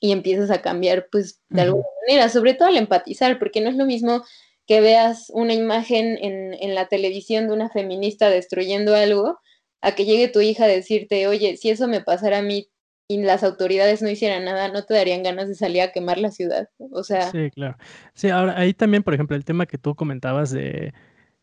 y 0.00 0.10
empiezas 0.10 0.50
a 0.50 0.62
cambiar, 0.62 1.08
pues, 1.12 1.40
de 1.48 1.62
alguna 1.62 1.86
manera, 2.08 2.28
sobre 2.28 2.54
todo 2.54 2.68
al 2.68 2.76
empatizar, 2.76 3.38
porque 3.38 3.60
no 3.60 3.70
es 3.70 3.76
lo 3.76 3.86
mismo 3.86 4.24
que 4.66 4.80
veas 4.80 5.26
una 5.30 5.54
imagen 5.54 6.18
en, 6.20 6.54
en 6.54 6.74
la 6.74 6.88
televisión 6.88 7.46
de 7.46 7.54
una 7.54 7.70
feminista 7.70 8.28
destruyendo 8.28 8.96
algo, 8.96 9.38
a 9.82 9.94
que 9.94 10.04
llegue 10.04 10.28
tu 10.28 10.40
hija 10.40 10.64
a 10.64 10.68
decirte, 10.68 11.26
oye, 11.26 11.56
si 11.56 11.68
eso 11.68 11.88
me 11.88 12.00
pasara 12.00 12.38
a 12.38 12.42
mí 12.42 12.68
y 13.08 13.20
las 13.20 13.42
autoridades 13.42 14.00
no 14.00 14.08
hicieran 14.08 14.44
nada, 14.44 14.68
no 14.68 14.84
te 14.84 14.94
darían 14.94 15.22
ganas 15.22 15.48
de 15.48 15.54
salir 15.54 15.82
a 15.82 15.92
quemar 15.92 16.18
la 16.18 16.30
ciudad. 16.30 16.70
O 16.92 17.02
sea. 17.02 17.30
Sí, 17.30 17.50
claro. 17.50 17.76
Sí, 18.14 18.30
ahora 18.30 18.58
ahí 18.58 18.72
también, 18.72 19.02
por 19.02 19.12
ejemplo, 19.12 19.36
el 19.36 19.44
tema 19.44 19.66
que 19.66 19.76
tú 19.76 19.94
comentabas 19.94 20.50
de 20.50 20.94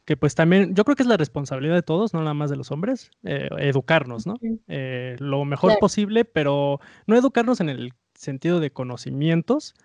que 0.05 0.17
pues 0.17 0.33
también, 0.33 0.73
yo 0.73 0.85
creo 0.85 0.95
que 0.95 1.03
es 1.03 1.07
la 1.07 1.17
responsabilidad 1.17 1.75
de 1.75 1.83
todos, 1.83 2.15
no 2.15 2.21
nada 2.21 2.33
más 2.33 2.49
de 2.49 2.55
los 2.55 2.71
hombres, 2.71 3.11
eh, 3.23 3.47
educarnos, 3.59 4.25
¿no? 4.25 4.39
Eh, 4.67 5.15
lo 5.19 5.45
mejor 5.45 5.77
posible, 5.77 6.25
pero 6.25 6.79
no 7.05 7.15
educarnos 7.15 7.61
en 7.61 7.69
el 7.69 7.93
sentido 8.15 8.59
de 8.59 8.71
conocimientos. 8.71 9.75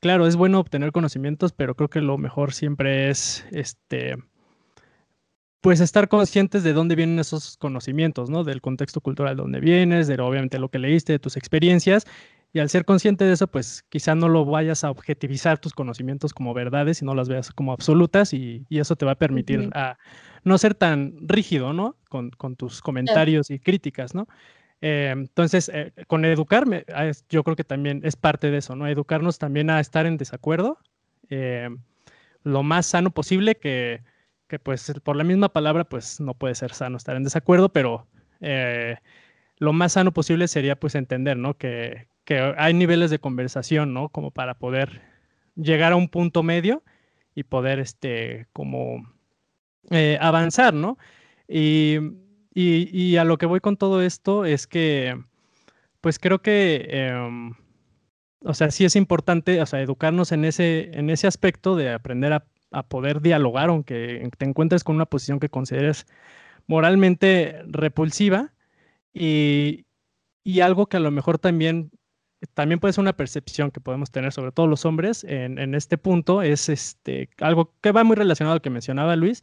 Claro, 0.00 0.26
es 0.26 0.34
bueno 0.34 0.58
obtener 0.58 0.90
conocimientos, 0.90 1.52
pero 1.52 1.76
creo 1.76 1.90
que 1.90 2.00
lo 2.00 2.18
mejor 2.18 2.52
siempre 2.54 3.08
es, 3.08 3.46
este, 3.52 4.16
pues 5.60 5.80
estar 5.80 6.08
conscientes 6.08 6.62
de 6.62 6.72
dónde 6.72 6.94
vienen 6.94 7.18
esos 7.18 7.56
conocimientos, 7.56 8.30
¿no? 8.30 8.44
Del 8.44 8.60
contexto 8.60 9.00
cultural 9.00 9.36
donde 9.36 9.60
vienes, 9.60 10.06
de 10.06 10.20
obviamente 10.20 10.58
lo 10.58 10.68
que 10.68 10.78
leíste, 10.78 11.12
de 11.12 11.18
tus 11.18 11.36
experiencias. 11.36 12.06
Y 12.52 12.60
al 12.60 12.70
ser 12.70 12.84
consciente 12.84 13.24
de 13.24 13.34
eso, 13.34 13.46
pues 13.46 13.84
quizá 13.90 14.14
no 14.14 14.28
lo 14.28 14.44
vayas 14.44 14.82
a 14.82 14.90
objetivizar 14.90 15.58
tus 15.58 15.74
conocimientos 15.74 16.32
como 16.32 16.54
verdades 16.54 17.02
y 17.02 17.04
no 17.04 17.14
las 17.14 17.28
veas 17.28 17.50
como 17.50 17.72
absolutas 17.72 18.32
y, 18.32 18.66
eso 18.70 18.96
te 18.96 19.04
va 19.04 19.12
a 19.12 19.18
permitir 19.18 19.68
a 19.74 19.98
no 20.44 20.56
ser 20.56 20.74
tan 20.74 21.14
rígido, 21.20 21.72
¿no? 21.72 21.96
Con, 22.08 22.30
tus 22.56 22.80
comentarios 22.80 23.50
y 23.50 23.58
críticas, 23.58 24.14
¿no? 24.14 24.28
Eh, 24.80 25.12
entonces, 25.12 25.70
eh, 25.74 25.92
con 26.06 26.24
educarme, 26.24 26.84
ah, 26.94 27.10
yo 27.28 27.42
creo 27.42 27.56
que 27.56 27.64
también 27.64 28.00
es 28.04 28.16
parte 28.16 28.50
de 28.50 28.58
eso, 28.58 28.76
¿no? 28.76 28.86
Educarnos 28.86 29.38
también 29.38 29.70
a 29.70 29.80
estar 29.80 30.06
en 30.06 30.16
desacuerdo, 30.16 30.78
eh, 31.28 31.68
lo 32.44 32.62
más 32.62 32.86
sano 32.86 33.10
posible 33.10 33.56
que 33.56 34.02
que 34.48 34.58
pues 34.58 34.92
por 35.04 35.16
la 35.16 35.24
misma 35.24 35.50
palabra 35.50 35.84
pues 35.84 36.20
no 36.20 36.34
puede 36.34 36.54
ser 36.54 36.72
sano 36.72 36.96
estar 36.96 37.16
en 37.16 37.24
desacuerdo, 37.24 37.68
pero 37.68 38.06
eh, 38.40 38.96
lo 39.58 39.72
más 39.72 39.92
sano 39.92 40.12
posible 40.12 40.48
sería 40.48 40.78
pues 40.80 40.94
entender, 40.94 41.36
¿no? 41.36 41.56
Que, 41.56 42.08
que 42.24 42.54
hay 42.56 42.74
niveles 42.74 43.10
de 43.10 43.18
conversación, 43.18 43.94
¿no? 43.94 44.08
Como 44.08 44.30
para 44.30 44.58
poder 44.58 45.02
llegar 45.54 45.92
a 45.92 45.96
un 45.96 46.08
punto 46.08 46.42
medio 46.42 46.82
y 47.34 47.44
poder, 47.44 47.78
este, 47.78 48.46
como 48.52 49.12
eh, 49.90 50.18
avanzar, 50.20 50.74
¿no? 50.74 50.98
Y, 51.46 51.98
y, 52.54 53.16
a 53.16 53.24
lo 53.24 53.38
que 53.38 53.46
voy 53.46 53.60
con 53.60 53.76
todo 53.76 54.02
esto 54.02 54.44
es 54.44 54.66
que, 54.66 55.22
pues 56.00 56.18
creo 56.18 56.42
que, 56.42 56.86
em, 56.90 57.54
o 58.40 58.54
sea, 58.54 58.70
sí 58.70 58.84
es 58.84 58.96
importante, 58.96 59.62
o 59.62 59.66
sea, 59.66 59.80
educarnos 59.80 60.32
en 60.32 60.44
ese, 60.44 60.90
en 60.92 61.10
ese 61.10 61.26
aspecto 61.26 61.76
de 61.76 61.92
aprender 61.92 62.32
a, 62.32 62.44
a 62.70 62.82
poder 62.82 63.20
dialogar, 63.20 63.70
aunque 63.70 64.28
te 64.36 64.44
encuentres 64.44 64.84
con 64.84 64.96
una 64.96 65.06
posición 65.06 65.40
que 65.40 65.48
consideres 65.48 66.06
moralmente 66.66 67.62
repulsiva 67.66 68.52
y, 69.12 69.86
y 70.44 70.60
algo 70.60 70.86
que 70.86 70.98
a 70.98 71.00
lo 71.00 71.10
mejor 71.10 71.38
también 71.38 71.90
también 72.54 72.78
puede 72.78 72.92
ser 72.92 73.02
una 73.02 73.16
percepción 73.16 73.70
que 73.70 73.80
podemos 73.80 74.10
tener 74.10 74.32
sobre 74.32 74.52
todos 74.52 74.68
los 74.68 74.84
hombres 74.84 75.24
en, 75.24 75.58
en, 75.58 75.74
este 75.74 75.98
punto, 75.98 76.42
es 76.42 76.68
este, 76.68 77.30
algo 77.40 77.74
que 77.80 77.92
va 77.92 78.04
muy 78.04 78.16
relacionado 78.16 78.54
al 78.54 78.60
que 78.60 78.70
mencionaba 78.70 79.16
Luis, 79.16 79.40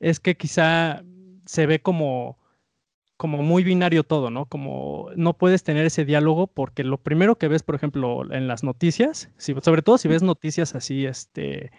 es 0.00 0.20
que 0.20 0.36
quizá 0.36 1.04
se 1.46 1.66
ve 1.66 1.80
como, 1.80 2.38
como 3.16 3.42
muy 3.42 3.62
binario 3.62 4.02
todo, 4.02 4.30
¿no? 4.30 4.46
Como 4.46 5.10
no 5.16 5.34
puedes 5.38 5.62
tener 5.62 5.86
ese 5.86 6.04
diálogo 6.04 6.48
porque 6.48 6.82
lo 6.82 6.98
primero 6.98 7.38
que 7.38 7.48
ves, 7.48 7.62
por 7.62 7.76
ejemplo, 7.76 8.32
en 8.32 8.48
las 8.48 8.64
noticias, 8.64 9.30
sobre 9.38 9.82
todo 9.82 9.98
si 9.98 10.08
ves 10.08 10.22
noticias 10.22 10.74
así, 10.74 11.06
este, 11.06 11.70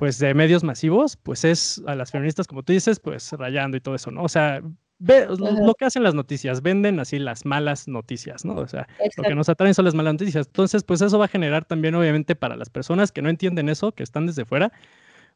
pues 0.00 0.18
de 0.18 0.32
medios 0.32 0.64
masivos, 0.64 1.18
pues 1.18 1.44
es 1.44 1.82
a 1.86 1.94
las 1.94 2.10
feministas, 2.10 2.46
como 2.46 2.62
tú 2.62 2.72
dices, 2.72 2.98
pues 2.98 3.30
rayando 3.32 3.76
y 3.76 3.82
todo 3.82 3.94
eso, 3.94 4.10
¿no? 4.10 4.22
O 4.22 4.30
sea, 4.30 4.62
ve, 4.98 5.26
lo, 5.26 5.74
que 5.74 5.84
hacen 5.84 6.02
las 6.02 6.14
noticias, 6.14 6.62
venden 6.62 6.98
así 7.00 7.18
las 7.18 7.44
malas 7.44 7.86
noticias, 7.86 8.46
¿no? 8.46 8.54
O 8.54 8.66
sea, 8.66 8.88
lo 9.18 9.22
que 9.22 9.34
nos 9.34 9.50
atraen 9.50 9.74
son 9.74 9.84
las 9.84 9.94
malas 9.94 10.14
noticias. 10.14 10.46
Entonces, 10.46 10.84
pues 10.84 11.02
eso 11.02 11.18
va 11.18 11.26
a 11.26 11.28
generar 11.28 11.66
también, 11.66 11.94
obviamente, 11.96 12.34
para 12.34 12.56
las 12.56 12.70
personas 12.70 13.12
que 13.12 13.20
no 13.20 13.28
entienden 13.28 13.68
eso, 13.68 13.92
que 13.92 14.02
están 14.02 14.26
desde 14.26 14.46
fuera, 14.46 14.72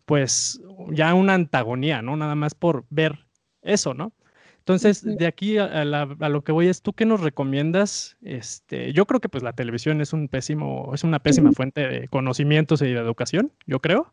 pues 0.07 0.63
ya 0.89 1.13
una 1.13 1.35
antagonía, 1.35 2.01
¿no? 2.01 2.17
Nada 2.17 2.35
más 2.35 2.55
por 2.55 2.87
ver 2.89 3.19
eso, 3.61 3.93
¿no? 3.93 4.15
Entonces, 4.61 5.05
de 5.05 5.27
aquí 5.27 5.59
a, 5.59 5.85
lo 5.85 6.43
que 6.43 6.53
voy 6.53 6.69
es, 6.69 6.81
¿tú 6.81 6.95
qué 6.95 7.05
nos 7.05 7.21
recomiendas? 7.21 8.17
Este, 8.23 8.95
yo 8.95 9.05
creo 9.05 9.21
que 9.21 9.29
pues 9.29 9.45
la 9.45 9.53
televisión 9.53 10.01
es 10.01 10.15
un 10.15 10.27
pésimo, 10.29 10.91
es 10.95 11.05
una 11.05 11.19
pésima 11.19 11.53
fuente 11.53 11.87
de 11.87 12.09
conocimientos 12.09 12.81
y 12.81 12.87
de 12.87 12.99
educación, 12.99 13.53
yo 13.67 13.81
creo, 13.81 14.11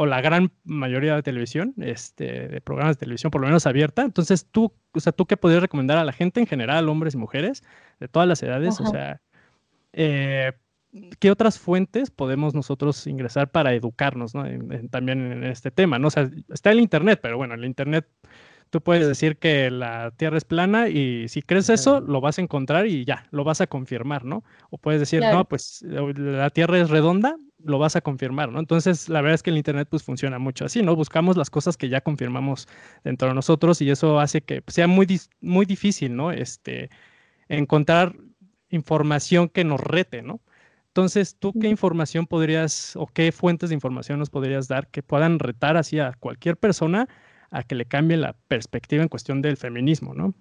o 0.00 0.06
la 0.06 0.20
gran 0.20 0.52
mayoría 0.62 1.16
de 1.16 1.24
televisión, 1.24 1.74
este, 1.78 2.46
de 2.46 2.60
programas 2.60 2.94
de 2.94 3.00
televisión, 3.00 3.32
por 3.32 3.40
lo 3.40 3.48
menos 3.48 3.66
abierta. 3.66 4.02
Entonces, 4.02 4.46
tú, 4.48 4.72
o 4.92 5.00
sea, 5.00 5.10
¿tú 5.10 5.26
qué 5.26 5.36
podrías 5.36 5.60
recomendar 5.60 5.98
a 5.98 6.04
la 6.04 6.12
gente 6.12 6.38
en 6.38 6.46
general, 6.46 6.88
hombres 6.88 7.14
y 7.14 7.16
mujeres, 7.16 7.64
de 7.98 8.06
todas 8.06 8.28
las 8.28 8.40
edades? 8.44 8.80
O 8.80 8.86
sea, 8.86 9.20
eh, 9.92 10.52
¿qué 11.18 11.32
otras 11.32 11.58
fuentes 11.58 12.12
podemos 12.12 12.54
nosotros 12.54 13.08
ingresar 13.08 13.50
para 13.50 13.74
educarnos 13.74 14.36
¿no? 14.36 14.44
también 14.88 15.32
en 15.32 15.42
este 15.42 15.72
tema? 15.72 15.98
¿no? 15.98 16.06
O 16.06 16.10
sea, 16.12 16.30
está 16.48 16.70
el 16.70 16.78
Internet, 16.78 17.18
pero 17.20 17.36
bueno, 17.36 17.54
el 17.54 17.64
Internet 17.64 18.06
tú 18.70 18.80
puedes 18.80 19.06
decir 19.06 19.36
que 19.36 19.70
la 19.70 20.10
Tierra 20.12 20.36
es 20.38 20.44
plana 20.44 20.88
y 20.88 21.28
si 21.28 21.42
crees 21.42 21.68
eso, 21.70 22.00
lo 22.00 22.20
vas 22.20 22.38
a 22.38 22.42
encontrar 22.42 22.86
y 22.86 23.04
ya, 23.04 23.26
lo 23.30 23.44
vas 23.44 23.60
a 23.60 23.66
confirmar, 23.66 24.24
¿no? 24.24 24.44
O 24.70 24.78
puedes 24.78 25.00
decir, 25.00 25.22
no, 25.22 25.44
pues 25.46 25.82
la 25.82 26.50
Tierra 26.50 26.78
es 26.78 26.90
redonda, 26.90 27.36
lo 27.62 27.78
vas 27.78 27.96
a 27.96 28.00
confirmar, 28.00 28.50
¿no? 28.50 28.60
Entonces, 28.60 29.08
la 29.08 29.20
verdad 29.20 29.34
es 29.34 29.42
que 29.42 29.50
el 29.50 29.56
Internet 29.56 29.88
pues 29.90 30.02
funciona 30.02 30.38
mucho 30.38 30.64
así, 30.64 30.82
¿no? 30.82 30.94
Buscamos 30.94 31.36
las 31.36 31.50
cosas 31.50 31.76
que 31.76 31.88
ya 31.88 32.00
confirmamos 32.00 32.68
dentro 33.04 33.28
de 33.28 33.34
nosotros 33.34 33.80
y 33.80 33.90
eso 33.90 34.20
hace 34.20 34.42
que 34.42 34.62
sea 34.68 34.86
muy, 34.86 35.20
muy 35.40 35.66
difícil, 35.66 36.14
¿no? 36.14 36.30
Este, 36.30 36.90
encontrar 37.48 38.14
información 38.70 39.48
que 39.48 39.64
nos 39.64 39.80
rete, 39.80 40.22
¿no? 40.22 40.40
Entonces, 40.88 41.36
¿tú 41.38 41.52
qué 41.52 41.68
información 41.68 42.26
podrías 42.26 42.96
o 42.96 43.06
qué 43.06 43.30
fuentes 43.30 43.70
de 43.70 43.74
información 43.74 44.18
nos 44.18 44.30
podrías 44.30 44.68
dar 44.68 44.88
que 44.88 45.02
puedan 45.02 45.38
retar 45.38 45.76
así 45.76 46.00
a 46.00 46.12
cualquier 46.18 46.56
persona 46.56 47.08
a 47.50 47.62
que 47.62 47.74
le 47.74 47.86
cambie 47.86 48.16
la 48.16 48.34
perspectiva 48.48 49.02
en 49.02 49.08
cuestión 49.08 49.42
del 49.42 49.56
feminismo, 49.56 50.14
¿no? 50.14 50.34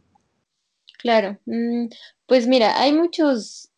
Claro, 0.97 1.39
mm, 1.45 1.88
pues 2.26 2.47
mira, 2.47 2.80
hay 2.82 2.93
muchos, 2.93 3.72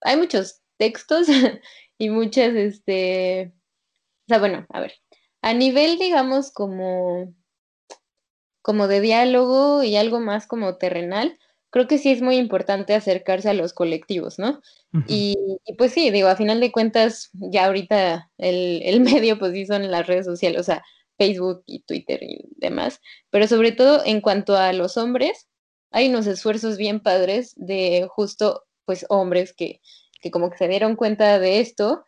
hay 0.00 0.16
muchos 0.16 0.60
textos 0.76 1.26
y 1.98 2.10
muchas, 2.10 2.54
este, 2.54 3.52
o 4.26 4.28
sea, 4.28 4.38
bueno, 4.38 4.66
a 4.70 4.80
ver, 4.80 4.94
a 5.42 5.52
nivel, 5.52 5.98
digamos, 5.98 6.52
como, 6.52 7.34
como 8.62 8.88
de 8.88 9.00
diálogo 9.00 9.82
y 9.82 9.96
algo 9.96 10.20
más 10.20 10.46
como 10.46 10.76
terrenal, 10.76 11.38
creo 11.70 11.86
que 11.86 11.98
sí 11.98 12.10
es 12.10 12.22
muy 12.22 12.36
importante 12.36 12.94
acercarse 12.94 13.48
a 13.48 13.54
los 13.54 13.72
colectivos, 13.72 14.38
¿no? 14.38 14.60
y, 15.06 15.36
pues 15.78 15.92
sí, 15.92 16.10
digo, 16.10 16.28
a 16.28 16.36
final 16.36 16.60
de 16.60 16.72
cuentas, 16.72 17.30
ya 17.32 17.66
ahorita 17.66 18.30
el, 18.38 18.82
el, 18.84 19.00
medio, 19.00 19.38
pues 19.38 19.52
sí 19.52 19.66
son 19.66 19.90
las 19.90 20.06
redes 20.06 20.26
sociales, 20.26 20.60
o 20.60 20.64
sea, 20.64 20.82
Facebook 21.20 21.62
y 21.66 21.82
Twitter 21.82 22.22
y 22.22 22.48
demás, 22.56 23.00
pero 23.28 23.46
sobre 23.46 23.72
todo 23.72 24.02
en 24.06 24.22
cuanto 24.22 24.56
a 24.56 24.72
los 24.72 24.96
hombres, 24.96 25.48
hay 25.90 26.08
unos 26.08 26.26
esfuerzos 26.26 26.78
bien 26.78 27.00
padres 27.00 27.52
de 27.56 28.08
justo, 28.08 28.64
pues, 28.86 29.04
hombres 29.10 29.52
que, 29.52 29.82
que 30.22 30.30
como 30.30 30.48
que 30.50 30.56
se 30.56 30.68
dieron 30.68 30.96
cuenta 30.96 31.38
de 31.38 31.60
esto 31.60 32.06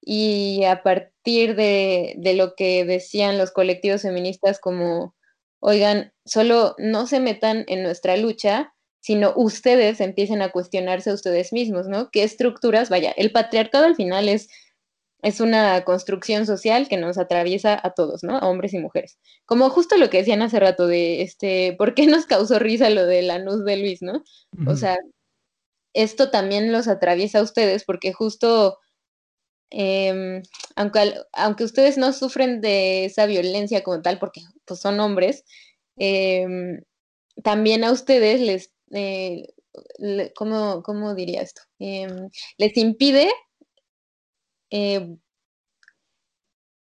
y 0.00 0.64
a 0.64 0.82
partir 0.82 1.56
de, 1.56 2.14
de 2.16 2.34
lo 2.34 2.54
que 2.54 2.86
decían 2.86 3.36
los 3.36 3.50
colectivos 3.50 4.00
feministas 4.02 4.58
como, 4.60 5.14
oigan, 5.60 6.14
solo 6.24 6.74
no 6.78 7.06
se 7.06 7.20
metan 7.20 7.64
en 7.68 7.82
nuestra 7.82 8.16
lucha, 8.16 8.72
sino 9.00 9.34
ustedes 9.36 10.00
empiecen 10.00 10.40
a 10.40 10.50
cuestionarse 10.50 11.10
a 11.10 11.14
ustedes 11.14 11.52
mismos, 11.52 11.86
¿no? 11.86 12.08
¿Qué 12.10 12.22
estructuras? 12.22 12.88
Vaya, 12.88 13.12
el 13.18 13.30
patriarcado 13.30 13.84
al 13.84 13.96
final 13.96 14.30
es, 14.30 14.48
es 15.24 15.40
una 15.40 15.84
construcción 15.84 16.44
social 16.44 16.86
que 16.86 16.98
nos 16.98 17.16
atraviesa 17.16 17.80
a 17.82 17.94
todos, 17.94 18.22
¿no? 18.22 18.36
A 18.36 18.46
hombres 18.46 18.74
y 18.74 18.78
mujeres. 18.78 19.18
Como 19.46 19.70
justo 19.70 19.96
lo 19.96 20.10
que 20.10 20.18
decían 20.18 20.42
hace 20.42 20.60
rato 20.60 20.86
de, 20.86 21.22
este, 21.22 21.74
¿por 21.78 21.94
qué 21.94 22.06
nos 22.06 22.26
causó 22.26 22.58
risa 22.58 22.90
lo 22.90 23.06
de 23.06 23.22
la 23.22 23.38
luz 23.38 23.64
de 23.64 23.78
Luis, 23.78 24.02
¿no? 24.02 24.22
O 24.66 24.76
sea, 24.76 24.98
esto 25.94 26.30
también 26.30 26.72
los 26.72 26.88
atraviesa 26.88 27.38
a 27.38 27.42
ustedes 27.42 27.84
porque 27.84 28.12
justo, 28.12 28.78
em, 29.70 30.42
aunque, 30.76 31.14
aunque 31.32 31.64
ustedes 31.64 31.96
no 31.96 32.12
sufren 32.12 32.60
de 32.60 33.06
esa 33.06 33.24
violencia 33.24 33.82
como 33.82 34.02
tal, 34.02 34.18
porque 34.18 34.42
pues, 34.66 34.80
son 34.80 35.00
hombres, 35.00 35.44
em, 35.96 36.82
también 37.42 37.82
a 37.84 37.92
ustedes 37.92 38.40
les 38.40 38.72
eh, 38.92 39.48
¿cómo, 40.34 41.14
diría 41.14 41.42
esto? 41.42 41.62
Em, 41.78 42.28
les 42.58 42.76
impide 42.76 43.30
eh, 44.74 45.16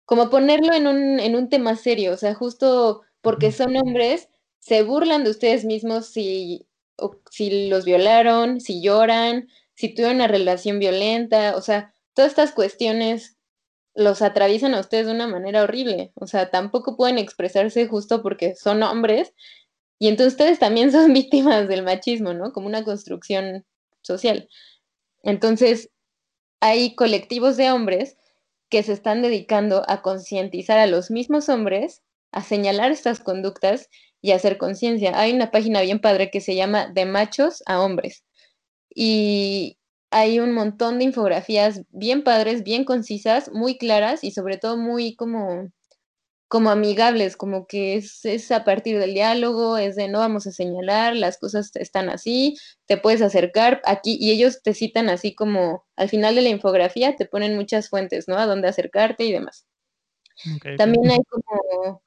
como 0.05 0.31
ponerlo 0.31 0.73
en 0.73 0.87
un, 0.87 1.19
en 1.19 1.35
un 1.35 1.49
tema 1.49 1.75
serio, 1.75 2.13
o 2.13 2.17
sea, 2.17 2.35
justo 2.35 3.03
porque 3.21 3.51
son 3.51 3.77
hombres, 3.77 4.29
se 4.61 4.85
burlan 4.85 5.25
de 5.25 5.31
ustedes 5.31 5.65
mismos 5.65 6.07
si, 6.07 6.69
si 7.33 7.69
los 7.69 7.85
violaron, 7.85 8.61
si 8.61 8.81
lloran, 8.81 9.49
si 9.75 9.89
tuvieron 9.89 10.17
una 10.17 10.29
relación 10.29 10.79
violenta, 10.79 11.57
o 11.57 11.63
sea, 11.63 11.93
todas 12.15 12.31
estas 12.31 12.53
cuestiones 12.53 13.37
los 13.95 14.23
atraviesan 14.23 14.75
a 14.75 14.81
ustedes 14.81 15.07
de 15.07 15.13
una 15.13 15.27
manera 15.27 15.65
horrible, 15.65 16.13
o 16.15 16.29
sea, 16.29 16.49
tampoco 16.51 16.97
pueden 16.97 17.19
expresarse 17.19 17.89
justo 17.89 18.23
porque 18.23 18.55
son 18.55 18.85
hombres 18.85 19.35
y 19.99 20.07
entonces 20.07 20.35
ustedes 20.35 20.61
también 20.61 20.93
son 20.93 21.13
víctimas 21.13 21.67
del 21.67 21.83
machismo, 21.83 22.35
¿no? 22.35 22.53
Como 22.53 22.69
una 22.69 22.85
construcción 22.85 23.67
social. 24.03 24.49
Entonces, 25.25 25.91
hay 26.61 26.95
colectivos 26.95 27.57
de 27.57 27.71
hombres 27.71 28.17
que 28.69 28.83
se 28.83 28.93
están 28.93 29.23
dedicando 29.23 29.83
a 29.89 30.03
concientizar 30.03 30.79
a 30.79 30.87
los 30.87 31.11
mismos 31.11 31.49
hombres, 31.49 32.03
a 32.33 32.43
señalar 32.43 32.93
estas 32.93 33.21
conductas 33.21 33.89
y 34.23 34.31
a 34.31 34.37
hacer 34.37 34.59
conciencia. 34.59 35.19
Hay 35.19 35.33
una 35.33 35.51
página 35.51 35.81
bien 35.81 36.01
padre 36.01 36.31
que 36.31 36.41
se 36.41 36.55
llama 36.55 36.87
De 36.87 37.07
machos 37.07 37.63
a 37.67 37.81
hombres. 37.83 38.25
Y 38.95 39.79
hay 40.11 40.41
un 40.41 40.53
montón 40.53 40.99
de 40.99 41.05
infografías 41.05 41.83
bien 41.91 42.23
padres, 42.23 42.63
bien 42.63 42.85
concisas, 42.85 43.51
muy 43.53 43.79
claras 43.79 44.23
y 44.25 44.33
sobre 44.33 44.59
todo 44.59 44.77
muy 44.77 45.17
como 45.17 45.71
como 46.51 46.71
amigables, 46.71 47.37
como 47.37 47.69
que 47.69 47.95
es, 47.95 48.51
a 48.51 48.65
partir 48.65 48.99
del 48.99 49.15
diálogo, 49.15 49.79
es 49.79 49.95
de 49.95 50.09
no 50.09 50.19
vamos 50.19 50.49
a 50.49 50.51
señalar, 50.51 51.15
las 51.15 51.39
cosas 51.39 51.71
están 51.77 52.11
así, 52.11 52.57
te 52.87 52.97
puedes 52.97 53.23
acercar 53.23 53.81
aquí 53.85 54.19
y 54.21 54.33
ellos 54.33 54.61
te 54.61 54.75
citan 54.75 55.11
así 55.11 55.33
como 55.33 55.85
al 55.95 56.09
final 56.09 56.35
de 56.35 56.43
la 56.43 56.49
infografía 56.49 57.15
te 57.15 57.25
ponen 57.25 57.55
muchas 57.55 57.89
fuentes, 57.89 58.27
¿no? 58.27 58.37
A 58.37 58.47
dónde 58.47 58.67
acercarte 58.67 59.23
y 59.23 59.33
demás. 59.33 59.69
También 60.77 61.13
hay 61.13 61.21
como, 61.29 62.03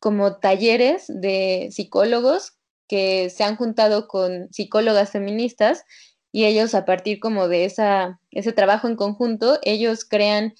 como 0.00 0.38
talleres 0.38 1.04
de 1.06 1.68
psicólogos 1.70 2.54
que 2.88 3.30
se 3.30 3.44
han 3.44 3.54
juntado 3.54 4.08
con 4.08 4.52
psicólogas 4.52 5.12
feministas 5.12 5.84
y 6.32 6.46
ellos 6.46 6.74
a 6.74 6.84
partir 6.84 7.20
como 7.20 7.46
de 7.46 7.64
esa, 7.64 8.20
ese 8.32 8.52
trabajo 8.52 8.88
en 8.88 8.96
conjunto, 8.96 9.60
ellos 9.62 10.04
crean 10.04 10.54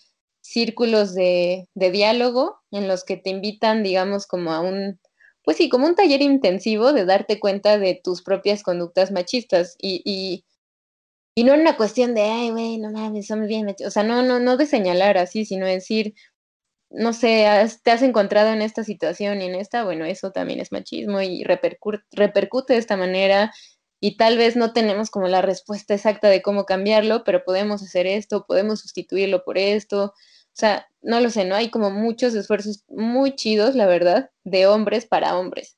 círculos 0.44 1.14
de, 1.14 1.68
diálogo 1.74 2.60
en 2.70 2.86
los 2.86 3.04
que 3.04 3.16
te 3.16 3.30
invitan, 3.30 3.82
digamos, 3.82 4.26
como 4.26 4.52
a 4.52 4.60
un, 4.60 5.00
pues 5.42 5.56
sí, 5.56 5.68
como 5.70 5.86
un 5.86 5.94
taller 5.94 6.22
intensivo 6.22 6.92
de 6.92 7.06
darte 7.06 7.40
cuenta 7.40 7.78
de 7.78 8.00
tus 8.02 8.22
propias 8.22 8.62
conductas 8.62 9.10
machistas. 9.10 9.76
Y, 9.80 10.44
Y 11.36 11.44
no 11.44 11.54
una 11.54 11.76
cuestión 11.76 12.14
de, 12.14 12.22
ay, 12.22 12.50
güey, 12.50 12.78
no 12.78 12.90
mames, 12.92 13.26
somos 13.26 13.48
bien 13.48 13.74
O 13.86 13.90
sea, 13.90 14.04
no, 14.04 14.22
no, 14.22 14.38
no 14.38 14.56
de 14.56 14.66
señalar 14.66 15.18
así, 15.18 15.44
sino 15.44 15.66
decir, 15.66 16.14
no 16.90 17.12
sé, 17.12 17.46
te 17.82 17.90
has 17.90 18.02
encontrado 18.02 18.50
en 18.52 18.62
esta 18.62 18.84
situación 18.84 19.42
y 19.42 19.46
en 19.46 19.56
esta, 19.56 19.84
bueno, 19.84 20.04
eso 20.04 20.30
también 20.32 20.60
es 20.60 20.72
machismo 20.72 21.20
y 21.22 21.44
repercute, 21.44 22.04
repercute 22.12 22.74
de 22.74 22.78
esta 22.80 22.96
manera 22.96 23.52
y 24.00 24.16
tal 24.18 24.36
vez 24.38 24.56
no 24.56 24.72
tenemos 24.74 25.10
como 25.10 25.28
la 25.28 25.42
respuesta 25.42 25.94
exacta 25.94 26.28
de 26.28 26.42
cómo 26.42 26.66
cambiarlo, 26.66 27.24
pero 27.24 27.44
podemos 27.44 27.82
hacer 27.82 28.06
esto, 28.06 28.44
podemos 28.46 28.80
sustituirlo 28.80 29.44
por 29.44 29.58
esto. 29.58 30.12
O 30.54 30.56
sea, 30.56 30.86
no 31.02 31.20
lo 31.20 31.30
sé, 31.30 31.44
¿no? 31.44 31.56
Hay 31.56 31.68
como 31.70 31.90
muchos 31.90 32.34
esfuerzos 32.34 32.84
muy 32.88 33.34
chidos, 33.34 33.74
la 33.74 33.86
verdad, 33.86 34.30
de 34.44 34.66
hombres 34.66 35.04
para 35.04 35.36
hombres. 35.36 35.76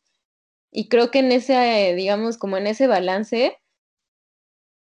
Y 0.71 0.89
creo 0.89 1.11
que 1.11 1.21
en 1.21 1.33
ese, 1.33 1.95
digamos, 1.97 2.37
como 2.37 2.59
en 2.59 2.67
ese 2.67 2.87
balance, 2.87 3.57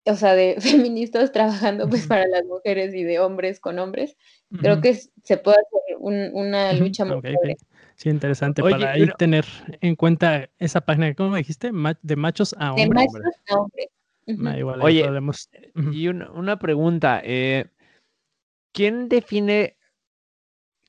o 0.05 0.15
sea, 0.15 0.35
de 0.35 0.57
feministas 0.61 1.33
trabajando 1.33 1.89
pues 1.89 2.07
para 2.07 2.27
las 2.29 2.45
mujeres 2.45 2.95
y 2.95 3.03
de 3.03 3.19
hombres 3.19 3.59
con 3.59 3.79
hombres, 3.79 4.17
creo 4.61 4.81
que 4.81 4.95
se 4.95 5.37
puede 5.37 5.59
hacer 5.59 5.97
una 5.99 6.73
lucha 6.73 7.05
muy 7.05 7.21
Sí, 7.97 8.09
interesante 8.09 8.63
para 8.63 8.93
ahí 8.93 9.07
tener 9.19 9.45
en 9.83 9.95
cuenta 9.95 10.49
esa 10.59 10.81
página, 10.81 11.15
¿cómo 11.15 11.37
dijiste? 11.37 11.71
de 12.01 12.17
machos 12.17 12.55
a 12.59 12.73
hombres. 12.73 12.89
De 12.89 12.95
machos 12.95 13.35
a 13.51 13.57
hombres. 13.57 13.89
Oye, 14.81 15.07
y 15.93 16.09
una, 16.09 16.59
pregunta, 16.59 17.21
eh, 17.23 17.67
¿quién 18.73 19.11
define, 19.11 19.77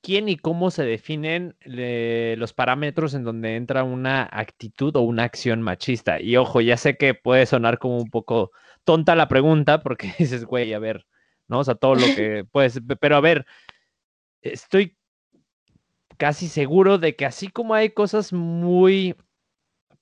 quién 0.01 0.29
y 0.29 0.37
cómo 0.37 0.71
se 0.71 0.83
definen 0.83 1.55
los 1.65 2.53
parámetros 2.53 3.13
en 3.13 3.23
donde 3.23 3.55
entra 3.55 3.83
una 3.83 4.27
actitud 4.31 4.95
o 4.95 5.01
una 5.01 5.23
acción 5.23 5.61
machista? 5.61 6.19
Y 6.19 6.37
ojo, 6.37 6.61
ya 6.61 6.77
sé 6.77 6.97
que 6.97 7.13
puede 7.13 7.45
sonar 7.45 7.79
como 7.79 7.97
un 7.97 8.09
poco 8.09 8.51
tonta 8.83 9.15
la 9.15 9.27
pregunta, 9.27 9.81
porque 9.81 10.13
dices, 10.19 10.45
güey, 10.45 10.73
a 10.73 10.79
ver, 10.79 11.05
¿no? 11.47 11.59
O 11.59 11.63
sea, 11.63 11.75
todo 11.75 11.95
lo 11.95 12.05
que 12.15 12.45
puedes, 12.51 12.79
pero 12.99 13.15
a 13.15 13.21
ver, 13.21 13.45
estoy 14.41 14.97
casi 16.17 16.47
seguro 16.47 16.97
de 16.97 17.15
que 17.15 17.25
así 17.25 17.47
como 17.47 17.73
hay 17.73 17.91
cosas 17.91 18.33
muy 18.33 19.15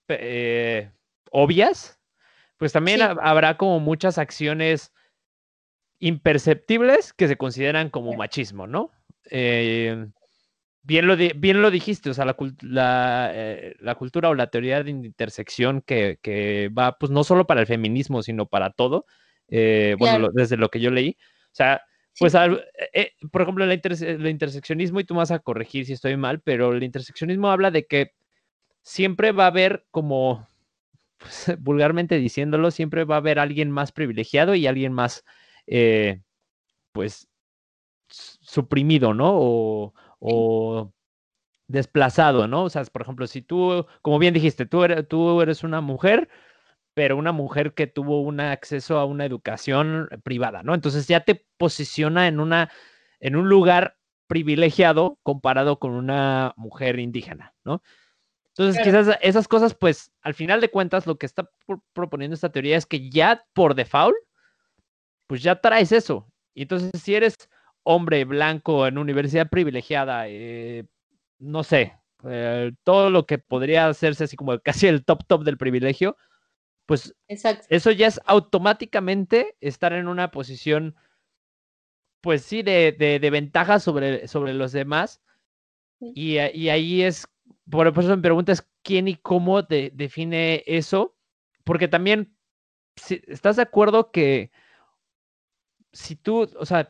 eh, 0.09 0.91
obvias, 1.31 1.99
pues 2.57 2.73
también 2.73 3.01
habrá 3.01 3.57
como 3.57 3.79
muchas 3.79 4.17
acciones 4.17 4.93
imperceptibles 5.99 7.13
que 7.13 7.27
se 7.27 7.37
consideran 7.37 7.89
como 7.89 8.13
machismo, 8.13 8.67
¿no? 8.67 8.91
Eh, 9.29 10.07
bien, 10.81 11.07
lo 11.07 11.15
bien 11.15 11.61
lo 11.61 11.71
dijiste, 11.71 12.09
o 12.09 12.13
sea, 12.13 12.25
la, 12.25 13.31
eh, 13.33 13.75
la, 13.79 13.95
cultura 13.95 14.29
o 14.29 14.35
la 14.35 14.47
teoría 14.47 14.83
de 14.83 14.91
intersección 14.91 15.81
que, 15.81 16.19
que, 16.21 16.69
va, 16.69 16.97
pues 16.97 17.11
no 17.11 17.23
solo 17.23 17.47
para 17.47 17.61
el 17.61 17.67
feminismo, 17.67 18.23
sino 18.23 18.47
para 18.47 18.71
todo, 18.71 19.05
bueno, 19.47 20.29
desde 20.33 20.57
lo 20.57 20.69
que 20.69 20.79
yo 20.79 20.91
leí, 20.91 21.17
o 21.45 21.55
sea, 21.55 21.81
pues, 22.19 22.35
eh, 22.35 22.59
eh, 22.93 23.11
por 23.31 23.41
ejemplo, 23.41 23.63
el, 23.63 24.27
interseccionismo, 24.27 24.99
y 24.99 25.05
tú 25.05 25.13
me 25.13 25.19
vas 25.19 25.31
a 25.31 25.39
corregir 25.39 25.85
si 25.85 25.93
estoy 25.93 26.17
mal, 26.17 26.41
pero 26.41 26.73
el 26.73 26.83
interseccionismo 26.83 27.49
habla 27.49 27.71
de 27.71 27.85
que 27.87 28.13
siempre 28.81 29.31
va 29.31 29.45
a 29.45 29.47
haber 29.47 29.85
como, 29.89 30.47
pues, 31.17 31.45
vulgarmente 31.59 32.17
diciéndolo, 32.17 32.71
siempre 32.71 33.05
va 33.05 33.15
a 33.15 33.19
haber 33.19 33.39
alguien 33.39 33.71
más 33.71 33.93
privilegiado 33.93 34.53
y 34.53 34.67
alguien 34.67 34.91
más, 34.91 35.23
eh, 35.65 36.21
pues, 36.91 37.28
suprimido, 38.09 39.13
¿no? 39.13 39.31
O, 39.33 39.93
o, 40.19 40.93
desplazado, 41.67 42.47
¿no? 42.47 42.63
O 42.63 42.69
sea, 42.69 42.83
por 42.85 43.03
ejemplo, 43.03 43.27
si 43.27 43.41
tú, 43.41 43.85
como 44.01 44.19
bien 44.19 44.33
dijiste, 44.33 44.65
tú 44.65 44.83
eres, 44.83 45.07
tú 45.07 45.41
eres 45.41 45.63
una 45.63 45.81
mujer, 45.81 46.27
pero 46.93 47.15
una 47.15 47.31
mujer 47.31 47.73
que 47.73 47.87
tuvo 47.87 48.21
un 48.21 48.39
acceso 48.39 48.97
a 48.97 49.05
una 49.05 49.25
educación 49.25 50.09
privada, 50.23 50.63
¿no? 50.63 50.73
Entonces 50.73 51.07
ya 51.07 51.21
te 51.21 51.45
posiciona 51.57 52.27
en, 52.27 52.39
una, 52.39 52.71
en 53.19 53.35
un 53.35 53.47
lugar 53.49 53.97
privilegiado 54.27 55.19
comparado 55.23 55.79
con 55.79 55.91
una 55.91 56.53
mujer 56.57 56.99
indígena, 56.99 57.53
¿no? 57.63 57.81
Entonces, 58.49 58.83
quizás 58.83 59.17
esas 59.21 59.47
cosas, 59.47 59.73
pues, 59.73 60.11
al 60.21 60.33
final 60.33 60.59
de 60.59 60.69
cuentas, 60.69 61.07
lo 61.07 61.17
que 61.17 61.25
está 61.25 61.49
proponiendo 61.93 62.35
esta 62.35 62.51
teoría 62.51 62.75
es 62.75 62.85
que 62.85 63.09
ya 63.09 63.45
por 63.53 63.73
default, 63.73 64.17
pues 65.27 65.41
ya 65.41 65.61
traes 65.61 65.93
eso. 65.93 66.29
Y 66.53 66.63
entonces, 66.63 66.91
si 67.01 67.15
eres 67.15 67.35
hombre 67.91 68.23
blanco 68.23 68.85
en 68.85 68.99
universidad 68.99 69.49
privilegiada, 69.49 70.25
eh, 70.27 70.85
no 71.39 71.63
sé, 71.63 71.97
eh, 72.23 72.71
todo 72.83 73.09
lo 73.09 73.25
que 73.25 73.39
podría 73.39 73.87
hacerse 73.87 74.25
así 74.25 74.35
como 74.35 74.59
casi 74.59 74.85
el 74.85 75.03
top 75.03 75.25
top 75.25 75.43
del 75.43 75.57
privilegio, 75.57 76.15
pues 76.85 77.15
eso 77.27 77.89
ya 77.89 78.05
es 78.05 78.21
automáticamente 78.25 79.55
estar 79.59 79.93
en 79.93 80.07
una 80.07 80.29
posición, 80.29 80.97
pues 82.21 82.43
sí, 82.43 82.61
de, 82.61 82.91
de, 82.91 83.29
ventaja 83.31 83.79
sobre, 83.79 84.27
sobre 84.27 84.53
los 84.53 84.71
demás. 84.71 85.19
Y, 85.99 86.37
ahí 86.37 87.01
es, 87.01 87.27
por 87.71 87.87
eso 87.87 88.15
me 88.15 88.21
preguntas 88.21 88.67
quién 88.83 89.07
y 89.07 89.15
cómo 89.15 89.63
define 89.63 90.63
eso, 90.67 91.15
porque 91.63 91.87
también, 91.87 92.35
si, 92.97 93.19
¿estás 93.27 93.55
de 93.55 93.63
acuerdo 93.63 94.11
que 94.11 94.51
si 95.91 96.15
tú, 96.15 96.47
o 96.55 96.65
sea, 96.65 96.89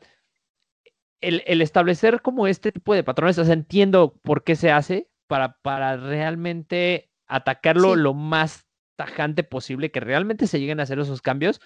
el, 1.22 1.62
establecer 1.62 2.22
como 2.22 2.48
este 2.48 2.72
tipo 2.72 2.94
de 2.94 3.04
patrones, 3.04 3.38
o 3.38 3.46
sea, 3.46 3.54
entiendo 3.54 4.20
por 4.24 4.44
qué 4.44 4.56
se 4.56 4.72
hace 4.72 5.10
para, 5.28 5.58
para 5.62 5.98
realmente 5.98 7.12
atacarlo 7.28 7.96
lo 7.96 8.14
más 8.14 8.68
tajante 8.96 9.44
posible, 9.44 9.92
que 9.92 10.00
realmente 10.00 10.48
se 10.48 10.60
lleguen 10.60 10.80
a 10.80 10.84
hacer 10.84 11.00
esos 11.00 11.22
cambios, 11.22 11.62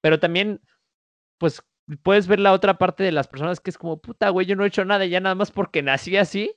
pero 0.00 0.18
también, 0.18 0.60
pues, 1.38 1.62
puedes 2.02 2.26
ver 2.26 2.40
la 2.40 2.52
otra 2.52 2.78
parte 2.78 3.02
de 3.02 3.12
las 3.12 3.28
personas 3.28 3.60
que 3.60 3.70
es 3.70 3.78
como, 3.78 4.00
puta, 4.00 4.30
güey, 4.30 4.46
yo 4.46 4.56
no 4.56 4.64
he 4.64 4.68
hecho 4.68 4.84
nada, 4.84 5.04
ya 5.06 5.20
nada 5.20 5.34
más 5.34 5.50
porque 5.50 5.82
nací 5.82 6.16
así, 6.16 6.54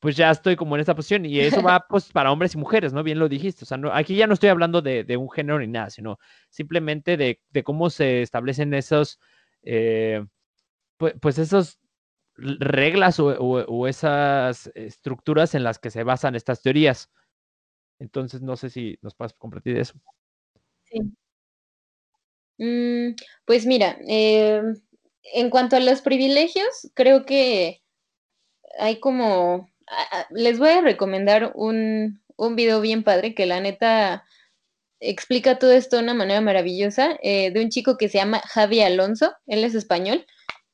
pues 0.00 0.16
ya 0.16 0.30
estoy 0.30 0.56
como 0.56 0.76
en 0.76 0.80
esta 0.80 0.94
posición. 0.94 1.24
Y 1.26 1.40
eso 1.40 1.62
va, 1.62 1.86
pues, 1.88 2.10
para 2.12 2.30
hombres 2.30 2.54
y 2.54 2.58
mujeres, 2.58 2.92
¿no? 2.92 3.02
Bien 3.02 3.18
lo 3.18 3.28
dijiste. 3.28 3.64
O 3.64 3.66
sea, 3.66 3.78
no, 3.78 3.92
aquí 3.92 4.14
ya 4.14 4.26
no 4.26 4.34
estoy 4.34 4.50
hablando 4.50 4.82
de, 4.82 5.16
un 5.16 5.30
género 5.30 5.58
ni 5.58 5.66
nada, 5.66 5.90
sino 5.90 6.18
simplemente 6.50 7.16
de, 7.16 7.40
cómo 7.64 7.90
se 7.90 8.22
establecen 8.22 8.74
esos, 8.74 9.18
eh, 9.62 10.24
pues, 10.98 11.38
esos 11.38 11.78
reglas 12.36 13.18
o, 13.20 13.86
esas 13.86 14.70
estructuras 14.74 15.54
en 15.54 15.64
las 15.64 15.78
que 15.78 15.90
se 15.90 16.04
basan 16.04 16.34
estas 16.34 16.62
teorías. 16.62 17.10
Entonces, 17.98 18.42
no 18.42 18.56
sé 18.56 18.70
si 18.70 18.98
nos 19.02 19.14
puedes 19.14 19.32
compartir 19.32 19.76
eso. 19.76 19.94
Sí. 20.84 21.00
Mm, 22.58 23.14
pues 23.44 23.66
mira, 23.66 23.98
eh, 24.08 24.62
en 25.34 25.50
cuanto 25.50 25.76
a 25.76 25.80
los 25.80 26.02
privilegios, 26.02 26.90
creo 26.94 27.24
que 27.24 27.82
hay 28.78 29.00
como, 29.00 29.70
les 30.30 30.58
voy 30.58 30.70
a 30.70 30.80
recomendar 30.80 31.52
un, 31.54 32.20
un 32.36 32.56
video 32.56 32.80
bien 32.80 33.04
padre 33.04 33.34
que 33.34 33.46
la 33.46 33.60
neta 33.60 34.24
explica 35.00 35.58
todo 35.58 35.72
esto 35.72 35.96
de 35.96 36.02
una 36.02 36.14
manera 36.14 36.40
maravillosa, 36.40 37.18
eh, 37.22 37.50
de 37.52 37.62
un 37.62 37.68
chico 37.68 37.96
que 37.96 38.08
se 38.08 38.18
llama 38.18 38.40
Javi 38.40 38.80
Alonso, 38.80 39.32
él 39.46 39.64
es 39.64 39.74
español, 39.74 40.26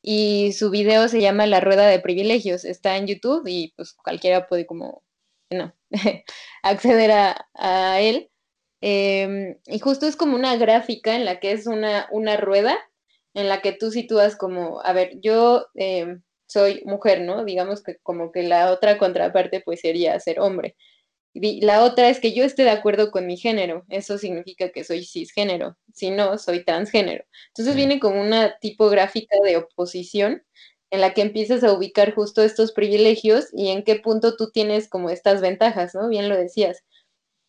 y 0.06 0.52
su 0.52 0.70
video 0.70 1.08
se 1.08 1.22
llama 1.22 1.46
La 1.46 1.60
Rueda 1.60 1.86
de 1.86 1.98
Privilegios, 1.98 2.66
está 2.66 2.98
en 2.98 3.06
YouTube 3.06 3.44
y 3.46 3.72
pues 3.74 3.94
cualquiera 3.94 4.46
puede 4.46 4.66
como 4.66 5.02
no, 5.50 5.74
acceder 6.62 7.10
a, 7.10 8.00
él. 8.00 8.30
Em, 8.82 9.56
y 9.64 9.78
justo 9.78 10.06
es 10.06 10.16
como 10.16 10.36
una 10.36 10.56
gráfica 10.56 11.16
en 11.16 11.24
la 11.24 11.40
que 11.40 11.52
es 11.52 11.66
una, 11.66 12.06
una 12.12 12.36
rueda 12.36 12.76
en 13.32 13.48
la 13.48 13.62
que 13.62 13.72
tú 13.72 13.90
sitúas 13.90 14.36
como, 14.36 14.82
a 14.82 14.92
ver, 14.92 15.20
yo 15.22 15.68
em, 15.74 16.22
soy 16.46 16.82
mujer, 16.84 17.22
¿no? 17.22 17.42
Digamos 17.44 17.82
que 17.82 17.96
como 18.02 18.30
que 18.30 18.42
la 18.42 18.72
otra 18.72 18.98
contraparte 18.98 19.62
pues 19.64 19.80
sería 19.80 20.20
ser 20.20 20.38
hombre. 20.38 20.76
La 21.34 21.82
otra 21.82 22.08
es 22.10 22.20
que 22.20 22.32
yo 22.32 22.44
esté 22.44 22.62
de 22.62 22.70
acuerdo 22.70 23.10
con 23.10 23.26
mi 23.26 23.36
género, 23.36 23.84
eso 23.88 24.18
significa 24.18 24.70
que 24.70 24.84
soy 24.84 25.04
cisgénero, 25.04 25.76
si 25.92 26.10
no, 26.10 26.38
soy 26.38 26.64
transgénero. 26.64 27.24
Entonces 27.48 27.74
viene 27.74 27.98
como 27.98 28.20
una 28.20 28.56
tipográfica 28.60 29.36
de 29.44 29.56
oposición 29.56 30.44
en 30.90 31.00
la 31.00 31.12
que 31.12 31.22
empiezas 31.22 31.64
a 31.64 31.72
ubicar 31.72 32.14
justo 32.14 32.42
estos 32.42 32.72
privilegios 32.72 33.48
y 33.52 33.70
en 33.70 33.82
qué 33.82 33.96
punto 33.96 34.36
tú 34.36 34.50
tienes 34.52 34.88
como 34.88 35.10
estas 35.10 35.40
ventajas, 35.40 35.92
¿no? 35.94 36.08
Bien 36.08 36.28
lo 36.28 36.36
decías. 36.36 36.84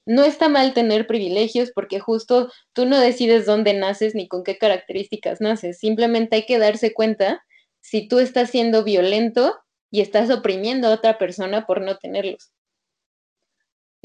No 0.07 0.23
está 0.23 0.49
mal 0.49 0.73
tener 0.73 1.07
privilegios 1.07 1.71
porque 1.71 1.99
justo 1.99 2.51
tú 2.73 2.85
no 2.87 2.99
decides 2.99 3.45
dónde 3.45 3.73
naces 3.75 4.15
ni 4.15 4.27
con 4.27 4.43
qué 4.43 4.57
características 4.57 5.41
naces. 5.41 5.79
Simplemente 5.79 6.37
hay 6.37 6.45
que 6.47 6.59
darse 6.59 6.93
cuenta 6.93 7.43
si 7.81 8.07
tú 8.07 8.19
estás 8.19 8.49
siendo 8.49 8.83
violento 8.83 9.59
y 9.91 10.01
estás 10.01 10.31
oprimiendo 10.31 10.87
a 10.87 10.93
otra 10.93 11.19
persona 11.19 11.67
por 11.67 11.81
no 11.81 11.97
tenerlos. 11.97 12.54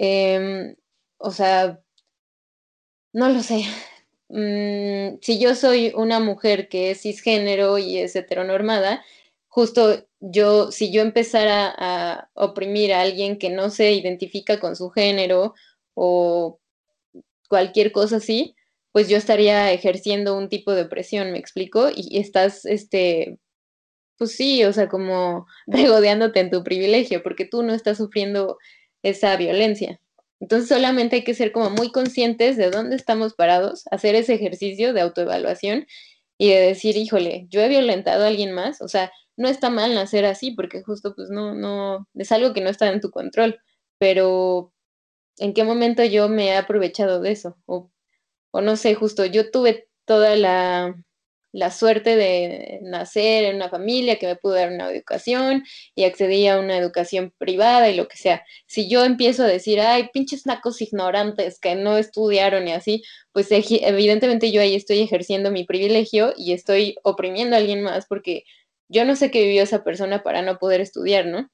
Em, 0.03 0.77
o 1.19 1.31
sea, 1.31 1.79
no 3.13 3.29
lo 3.29 3.43
sé. 3.43 3.65
Mm, 4.29 5.19
si 5.21 5.39
yo 5.41 5.55
soy 5.55 5.93
una 5.95 6.21
mujer 6.21 6.69
que 6.69 6.93
es 6.93 7.03
cisgénero 7.03 7.79
y 7.79 7.99
es 7.99 8.17
heteronormada, 8.17 9.05
justo 9.49 10.07
yo, 10.21 10.71
si 10.73 10.91
yo 10.93 11.03
empezara 11.03 11.75
a 11.77 12.31
oprimir 12.35 12.95
a 12.95 13.03
alguien 13.03 13.39
que 13.39 13.51
no 13.51 13.71
se 13.71 13.93
identifica 13.93 14.59
con 14.61 14.77
su 14.77 14.91
género 14.91 15.55
o 15.95 16.61
cualquier 17.49 17.93
cosa 17.93 18.17
así, 18.17 18.57
pues 18.93 19.09
yo 19.09 19.19
estaría 19.19 19.73
ejerciendo 19.73 20.37
un 20.37 20.49
tipo 20.49 20.73
de 20.73 20.83
opresión, 20.83 21.33
¿me 21.33 21.39
explico? 21.39 21.91
Y 21.95 22.19
estás, 22.19 22.65
este, 22.67 23.39
pues 24.19 24.37
sí, 24.37 24.65
o 24.65 24.73
sea, 24.73 24.89
como 24.89 25.47
regodeándote 25.67 26.41
en 26.41 26.51
tu 26.51 26.65
privilegio, 26.65 27.23
porque 27.23 27.45
tú 27.45 27.63
no 27.63 27.75
estás 27.75 27.99
sufriendo 27.99 28.59
esa 29.03 29.37
violencia. 29.37 30.01
Entonces 30.41 30.69
solamente 30.69 31.17
hay 31.17 31.25
que 31.25 31.35
ser 31.35 31.53
como 31.53 31.71
muy 31.71 31.93
conscientes 31.93 32.57
de 32.57 32.71
dónde 32.71 32.97
estamos 32.97 33.35
parados, 33.35 33.85
hacer 33.91 34.15
ese 34.15 34.35
ejercicio 34.35 34.93
de 34.95 35.03
autoevaluación 35.03 35.87
y 36.39 36.49
de 36.51 36.61
decir, 36.61 36.97
híjole, 36.97 37.47
yo 37.51 37.61
he 37.61 37.69
violentado 37.69 38.25
a 38.25 38.29
alguien 38.29 38.53
más, 38.53 38.81
o 38.81 38.89
sea, 38.89 39.13
no 39.37 39.49
está 39.49 39.71
mal 39.71 39.95
nacer 39.95 40.25
así, 40.25 40.53
porque 40.53 40.83
justo 40.83 41.15
pues 41.15 41.29
no, 41.31 41.55
no, 41.55 42.09
es 42.15 42.33
algo 42.33 42.55
que 42.55 42.63
no 42.63 42.71
está 42.71 42.89
en 42.91 43.01
tu 43.01 43.11
control, 43.11 43.61
pero 43.99 44.73
¿en 45.39 45.55
qué 45.55 45.65
momento 45.65 46.05
yo 46.05 46.29
me 46.29 46.49
he 46.49 46.57
aprovechado 46.57 47.21
de 47.21 47.33
eso? 47.33 47.57
O, 47.67 47.91
o 48.53 48.61
no 48.63 48.77
sé, 48.77 48.95
justo 48.95 49.27
yo 49.27 49.51
tuve 49.51 49.89
toda 50.07 50.37
la, 50.37 50.95
la 51.53 51.71
suerte 51.71 52.17
de 52.17 52.79
nacer 52.83 53.45
en 53.45 53.57
una 53.57 53.69
familia 53.69 54.19
que 54.19 54.27
me 54.27 54.37
pudo 54.37 54.55
dar 54.55 54.73
una 54.73 54.91
educación 54.91 55.65
y 55.95 56.05
accedí 56.05 56.47
a 56.47 56.59
una 56.59 56.77
educación 56.77 57.33
privada 57.39 57.91
y 57.91 57.97
lo 57.97 58.09
que 58.09 58.17
sea. 58.17 58.45
Si 58.67 58.89
yo 58.89 59.05
empiezo 59.05 59.43
a 59.45 59.47
decir, 59.47 59.81
ay, 59.81 60.11
pinches 60.13 60.47
nacos 60.47 60.81
ignorantes 60.81 61.59
que 61.59 61.75
no 61.75 61.97
estudiaron 61.99 62.69
y 62.69 62.73
así, 62.73 63.03
pues 63.33 63.49
evidentemente 63.51 64.53
yo 64.53 64.61
ahí 64.61 64.75
estoy 64.75 65.01
ejerciendo 65.01 65.51
mi 65.51 65.65
privilegio 65.65 66.35
y 66.37 66.53
estoy 66.53 66.97
oprimiendo 67.03 67.57
a 67.57 67.59
alguien 67.59 67.83
más 67.83 68.07
porque 68.07 68.45
yo 68.89 69.05
no 69.05 69.17
sé 69.17 69.31
qué 69.31 69.43
vivió 69.43 69.63
esa 69.63 69.85
persona 69.85 70.23
para 70.23 70.43
no 70.43 70.59
poder 70.59 70.81
estudiar, 70.81 71.27
¿no? 71.27 71.49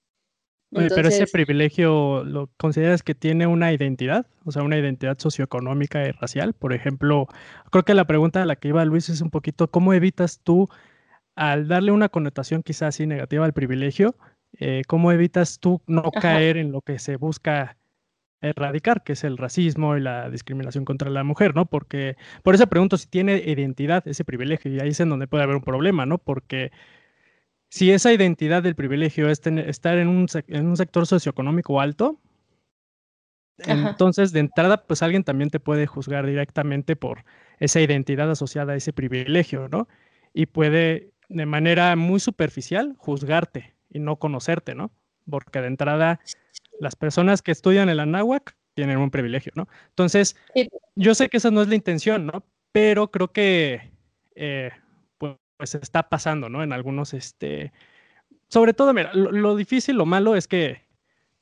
Pero 0.94 1.08
ese 1.08 1.26
privilegio, 1.26 2.24
¿lo 2.24 2.48
consideras 2.56 3.02
que 3.02 3.14
tiene 3.14 3.46
una 3.46 3.72
identidad? 3.72 4.26
O 4.44 4.52
sea, 4.52 4.62
una 4.62 4.78
identidad 4.78 5.18
socioeconómica 5.18 6.06
y 6.06 6.12
racial. 6.12 6.52
Por 6.52 6.72
ejemplo, 6.72 7.26
creo 7.70 7.84
que 7.84 7.94
la 7.94 8.06
pregunta 8.06 8.42
a 8.42 8.46
la 8.46 8.56
que 8.56 8.68
iba 8.68 8.84
Luis 8.84 9.08
es 9.08 9.20
un 9.20 9.30
poquito, 9.30 9.70
¿cómo 9.70 9.94
evitas 9.94 10.40
tú, 10.42 10.68
al 11.34 11.68
darle 11.68 11.92
una 11.92 12.08
connotación 12.08 12.62
quizás 12.62 12.94
así 12.94 13.06
negativa 13.06 13.44
al 13.44 13.52
privilegio, 13.52 14.16
eh, 14.58 14.82
cómo 14.86 15.12
evitas 15.12 15.58
tú 15.60 15.82
no 15.86 16.02
caer 16.10 16.56
en 16.56 16.72
lo 16.72 16.80
que 16.80 16.98
se 16.98 17.16
busca 17.16 17.76
erradicar, 18.40 19.02
que 19.02 19.14
es 19.14 19.24
el 19.24 19.36
racismo 19.36 19.96
y 19.96 20.00
la 20.00 20.30
discriminación 20.30 20.84
contra 20.84 21.10
la 21.10 21.24
mujer, 21.24 21.54
¿no? 21.54 21.66
Porque, 21.66 22.16
por 22.42 22.54
eso 22.54 22.66
pregunto 22.66 22.96
si 22.96 23.08
tiene 23.08 23.38
identidad 23.38 24.06
ese 24.06 24.24
privilegio, 24.24 24.72
y 24.72 24.80
ahí 24.80 24.90
es 24.90 25.00
en 25.00 25.08
donde 25.08 25.26
puede 25.26 25.42
haber 25.44 25.56
un 25.56 25.62
problema, 25.62 26.06
¿no? 26.06 26.18
Porque 26.18 26.70
si 27.76 27.92
esa 27.92 28.10
identidad 28.10 28.62
del 28.62 28.74
privilegio 28.74 29.28
es 29.28 29.42
estar 29.46 29.98
en 29.98 30.08
un, 30.08 30.26
en 30.48 30.66
un, 30.66 30.78
sector 30.78 31.06
socioeconómico 31.06 31.78
alto, 31.78 32.18
entonces 33.58 34.32
de 34.32 34.40
entrada, 34.40 34.86
pues 34.86 35.02
alguien 35.02 35.24
también 35.24 35.50
te 35.50 35.60
puede 35.60 35.86
juzgar 35.86 36.24
directamente 36.24 36.96
por 36.96 37.26
esa 37.60 37.82
identidad 37.82 38.30
asociada 38.30 38.72
a 38.72 38.76
ese 38.76 38.94
privilegio, 38.94 39.68
¿no? 39.68 39.88
Y 40.32 40.46
puede 40.46 41.10
de 41.28 41.44
manera 41.44 41.94
muy 41.96 42.18
superficial 42.18 42.94
juzgarte 42.96 43.74
y 43.90 43.98
no 43.98 44.16
conocerte, 44.16 44.74
¿no? 44.74 44.90
Porque 45.28 45.60
de 45.60 45.66
entrada, 45.66 46.20
las 46.80 46.96
personas 46.96 47.42
que 47.42 47.52
estudian 47.52 47.90
el 47.90 48.00
Anáhuac 48.00 48.56
tienen 48.72 48.96
un 48.96 49.10
privilegio, 49.10 49.52
¿no? 49.54 49.68
Entonces, 49.90 50.34
yo 50.94 51.14
sé 51.14 51.28
que 51.28 51.36
esa 51.36 51.50
no 51.50 51.60
es 51.60 51.68
la 51.68 51.74
intención, 51.74 52.24
¿no? 52.24 52.42
Pero 52.72 53.10
creo 53.10 53.32
que 53.32 53.92
eh, 54.34 54.70
pues 55.56 55.74
está 55.74 56.08
pasando, 56.08 56.48
¿no? 56.48 56.62
En 56.62 56.72
algunos, 56.72 57.14
este, 57.14 57.72
sobre 58.48 58.74
todo, 58.74 58.92
mira, 58.94 59.12
lo, 59.14 59.56
difícil, 59.56 59.96
lo 59.96 60.06
malo 60.06 60.36
es 60.36 60.48
que 60.48 60.82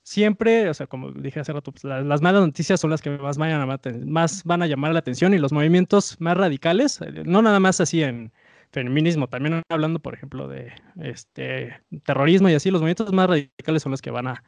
siempre, 0.02 0.68
o 0.68 0.74
sea, 0.74 0.86
como 0.86 1.12
dije 1.12 1.40
hace 1.40 1.52
rato, 1.52 1.72
pues, 1.72 1.84
las, 1.84 2.22
malas 2.22 2.42
noticias 2.42 2.80
son 2.80 2.90
las 2.90 3.02
que 3.02 3.10
más, 3.10 3.38
vayan 3.38 3.68
más 4.06 4.44
van 4.44 4.62
a 4.62 4.66
llamar 4.66 4.92
la 4.92 4.98
atención 5.00 5.34
y 5.34 5.38
los 5.38 5.52
movimientos 5.52 6.20
más 6.20 6.36
radicales, 6.36 7.00
eh, 7.00 7.22
no 7.24 7.42
nada 7.42 7.60
más 7.60 7.80
así 7.80 8.02
en 8.02 8.32
feminismo, 8.72 9.28
también 9.28 9.62
hablando, 9.68 10.00
por 10.00 10.14
ejemplo, 10.14 10.48
de 10.48 10.72
este 11.00 11.80
terrorismo 12.04 12.48
y 12.48 12.54
así, 12.54 12.70
los 12.70 12.80
movimientos 12.80 13.12
más 13.12 13.28
radicales 13.28 13.82
son 13.82 13.92
los 13.92 14.02
que 14.02 14.10
van 14.10 14.28
a, 14.28 14.42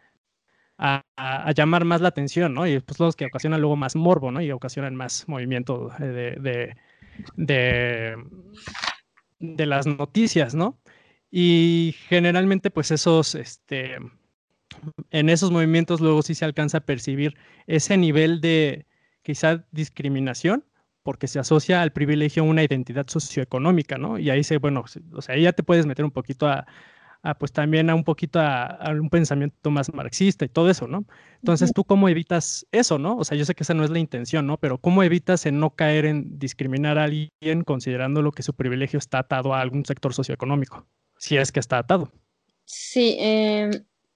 a, 0.78 1.52
llamar 1.52 1.84
más 1.84 2.00
la 2.00 2.08
atención, 2.08 2.54
¿no? 2.54 2.66
Y 2.66 2.80
pues 2.80 2.98
los 3.00 3.16
que 3.16 3.26
ocasionan 3.26 3.60
luego 3.60 3.76
más 3.76 3.96
morbo, 3.96 4.30
¿no? 4.30 4.40
Y 4.40 4.50
ocasionan 4.50 4.94
más 4.96 5.28
movimiento 5.28 5.90
de, 5.98 6.36
de, 6.36 6.76
de 7.36 8.16
de 9.38 9.66
las 9.66 9.86
noticias, 9.86 10.54
¿no? 10.54 10.80
Y 11.30 11.94
generalmente, 12.08 12.70
pues 12.70 12.90
esos, 12.90 13.34
este, 13.34 13.96
en 15.10 15.28
esos 15.28 15.50
movimientos 15.50 16.00
luego 16.00 16.22
sí 16.22 16.34
se 16.34 16.44
alcanza 16.44 16.78
a 16.78 16.86
percibir 16.86 17.36
ese 17.66 17.96
nivel 17.96 18.40
de 18.40 18.86
quizá 19.22 19.66
discriminación, 19.72 20.64
porque 21.02 21.28
se 21.28 21.38
asocia 21.38 21.82
al 21.82 21.92
privilegio 21.92 22.44
una 22.44 22.64
identidad 22.64 23.06
socioeconómica, 23.08 23.98
¿no? 23.98 24.18
Y 24.18 24.30
ahí 24.30 24.44
se, 24.44 24.58
bueno, 24.58 24.84
o 25.12 25.22
sea, 25.22 25.34
ahí 25.34 25.42
ya 25.42 25.52
te 25.52 25.62
puedes 25.62 25.86
meter 25.86 26.04
un 26.04 26.10
poquito 26.10 26.48
a, 26.48 26.66
pues 27.38 27.52
también 27.52 27.90
a 27.90 27.94
un 27.94 28.04
poquito 28.04 28.40
a, 28.40 28.78
un 28.90 29.10
pensamiento 29.10 29.70
más 29.70 29.92
marxista 29.92 30.44
y 30.44 30.48
todo 30.48 30.70
eso, 30.70 30.86
¿no? 30.86 31.04
Entonces, 31.36 31.72
¿tú 31.74 31.84
cómo 31.84 32.08
evitas 32.08 32.66
eso, 32.72 32.98
no? 32.98 33.16
O 33.16 33.24
sea, 33.24 33.36
yo 33.36 33.44
sé 33.44 33.54
que 33.54 33.62
esa 33.62 33.74
no 33.74 33.84
es 33.84 33.90
la 33.90 33.98
intención, 33.98 34.46
¿no? 34.46 34.58
Pero 34.58 34.78
¿cómo 34.78 35.02
evitas 35.02 35.46
en 35.46 35.58
no 35.58 35.70
caer 35.70 36.04
en 36.04 36.38
discriminar 36.38 36.98
a 36.98 37.04
alguien 37.04 37.64
considerando 37.64 38.22
lo 38.22 38.32
que 38.32 38.42
su 38.42 38.54
privilegio 38.54 38.98
está 38.98 39.18
atado 39.18 39.54
a 39.54 39.60
algún 39.60 39.84
sector 39.84 40.14
socioeconómico? 40.14 40.86
Si 41.18 41.36
es 41.36 41.52
que 41.52 41.60
está 41.60 41.78
atado. 41.78 42.12
Sí, 42.64 43.16
em, 43.18 43.70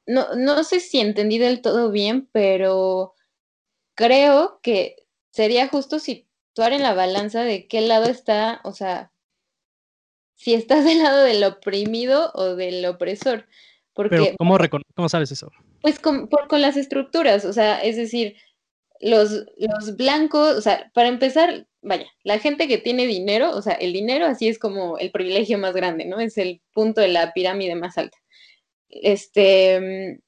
no, 0.07 0.35
no 0.37 0.65
sé 0.65 0.81
si 0.81 1.01
entendí 1.01 1.39
del 1.39 1.63
todo 1.63 1.91
bien, 1.91 2.29
pero 2.33 3.15
creo 3.95 4.61
que 4.63 4.97
sería 5.31 5.69
justo 5.69 5.99
situar 5.99 6.73
en 6.73 6.83
la 6.83 6.95
balanza 6.95 7.43
de 7.43 7.69
qué 7.69 7.81
lado 7.81 8.07
está, 8.07 8.61
o 8.65 8.73
sea, 8.73 9.13
si 10.41 10.55
estás 10.55 10.87
del 10.87 11.03
lado 11.03 11.23
del 11.25 11.45
oprimido 11.45 12.31
o 12.33 12.57
del 12.57 12.87
opresor. 12.87 13.47
Porque, 13.93 14.35
¿cómo, 14.39 14.57
¿cómo 14.97 15.09
sabes 15.11 15.31
eso? 15.31 15.51
Pues 15.83 15.99
con, 15.99 16.29
con, 16.29 16.63
las 16.63 16.79
estructuras, 16.79 17.45
o 17.45 17.53
sea, 17.53 17.83
es 17.83 17.97
decir, 17.97 18.37
los, 19.01 19.45
los 19.59 19.97
blancos, 19.99 20.57
o 20.57 20.61
sea, 20.63 20.91
para 20.95 21.09
empezar, 21.09 21.67
vaya, 21.83 22.07
la 22.25 22.39
gente 22.39 22.69
que 22.69 22.79
tiene 22.79 23.07
dinero, 23.07 23.55
o 23.55 23.61
sea, 23.61 23.75
el 23.75 23.93
dinero 23.93 24.25
así 24.25 24.49
es 24.49 24.59
como 24.59 24.97
el 24.97 25.11
privilegio 25.11 25.59
más 25.59 25.75
grande, 25.75 26.07
¿no? 26.07 26.21
Es 26.21 26.39
el 26.39 26.63
punto 26.73 27.03
de 27.03 27.09
la 27.09 27.35
pirámide 27.35 27.75
más 27.75 27.99
alta. 27.99 28.17
Este, 28.89 30.21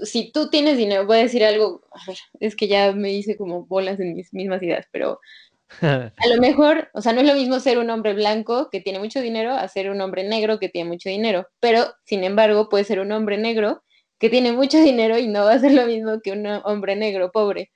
si 0.00 0.30
tú 0.30 0.48
tienes 0.48 0.78
dinero, 0.78 1.06
voy 1.06 1.18
a 1.18 1.22
decir 1.22 1.42
algo, 1.42 1.82
a 1.90 2.06
ver, 2.06 2.18
es 2.38 2.54
que 2.54 2.68
ya 2.68 2.92
me 2.92 3.12
hice 3.12 3.36
como 3.36 3.66
bolas 3.66 3.98
en 3.98 4.14
mis 4.14 4.32
mismas 4.32 4.62
ideas, 4.62 4.86
pero 4.92 5.18
a 5.82 6.26
lo 6.28 6.40
mejor, 6.40 6.88
o 6.94 7.02
sea, 7.02 7.12
no 7.12 7.20
es 7.20 7.26
lo 7.26 7.34
mismo 7.34 7.60
ser 7.60 7.78
un 7.78 7.90
hombre 7.90 8.14
blanco 8.14 8.68
que 8.70 8.80
tiene 8.80 8.98
mucho 8.98 9.20
dinero 9.20 9.52
a 9.52 9.68
ser 9.68 9.90
un 9.90 10.00
hombre 10.00 10.24
negro 10.24 10.58
que 10.58 10.68
tiene 10.68 10.88
mucho 10.88 11.08
dinero, 11.08 11.46
pero 11.60 11.86
sin 12.04 12.24
embargo 12.24 12.68
puede 12.68 12.84
ser 12.84 13.00
un 13.00 13.12
hombre 13.12 13.38
negro 13.38 13.82
que 14.18 14.30
tiene 14.30 14.52
mucho 14.52 14.78
dinero 14.78 15.18
y 15.18 15.28
no 15.28 15.44
va 15.44 15.52
a 15.52 15.58
ser 15.58 15.72
lo 15.72 15.86
mismo 15.86 16.20
que 16.22 16.32
un 16.32 16.46
hombre 16.46 16.96
negro 16.96 17.30
pobre. 17.30 17.70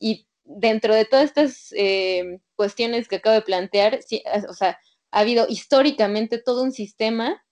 Y 0.00 0.26
dentro 0.44 0.94
de 0.94 1.04
todas 1.04 1.26
estas 1.26 1.72
eh, 1.76 2.38
cuestiones 2.56 3.08
que 3.08 3.16
acabo 3.16 3.34
de 3.34 3.42
plantear, 3.42 4.00
o 4.48 4.54
sea, 4.54 4.78
ha 5.10 5.20
habido 5.20 5.46
históricamente 5.48 6.38
todo 6.38 6.62
un 6.62 6.72
sistema 6.72 7.44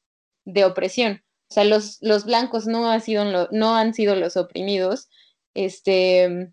de 0.45 0.65
opresión. 0.65 1.23
O 1.51 1.55
sea, 1.55 1.65
los, 1.65 1.99
los 2.01 2.25
blancos 2.25 2.67
no, 2.67 2.91
ha 2.91 3.01
sido 3.01 3.49
no 3.51 3.77
han 3.77 3.95
sido 3.95 4.17
los 4.17 4.37
oprimidos, 4.37 5.09
este, 5.55 6.53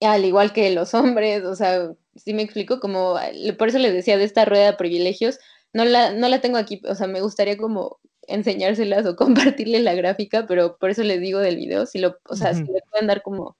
al 0.00 0.24
igual 0.24 0.52
que 0.52 0.70
los 0.70 0.94
hombres, 0.94 1.44
o 1.44 1.54
sea, 1.54 1.92
sí 2.16 2.34
me 2.34 2.42
explico, 2.42 2.80
como, 2.80 3.16
por 3.58 3.68
eso 3.68 3.78
les 3.78 3.92
decía 3.92 4.18
de 4.18 4.24
esta 4.24 4.44
rueda 4.44 4.66
de 4.66 4.76
privilegios, 4.76 5.38
no 5.72 5.84
la, 5.84 6.12
no 6.12 6.28
la 6.28 6.40
tengo 6.40 6.58
aquí, 6.58 6.80
o 6.86 6.94
sea, 6.94 7.06
me 7.06 7.20
gustaría 7.20 7.56
como 7.56 7.98
enseñárselas 8.26 9.06
o 9.06 9.16
compartirles 9.16 9.82
la 9.82 9.94
gráfica, 9.94 10.46
pero 10.46 10.76
por 10.78 10.90
eso 10.90 11.02
les 11.02 11.20
digo 11.20 11.38
del 11.40 11.56
video, 11.56 11.86
si 11.86 11.98
lo, 11.98 12.18
o 12.28 12.36
sea, 12.36 12.54
si 12.54 12.62
le 12.62 12.82
pueden 12.90 13.06
dar 13.06 13.22
como 13.22 13.56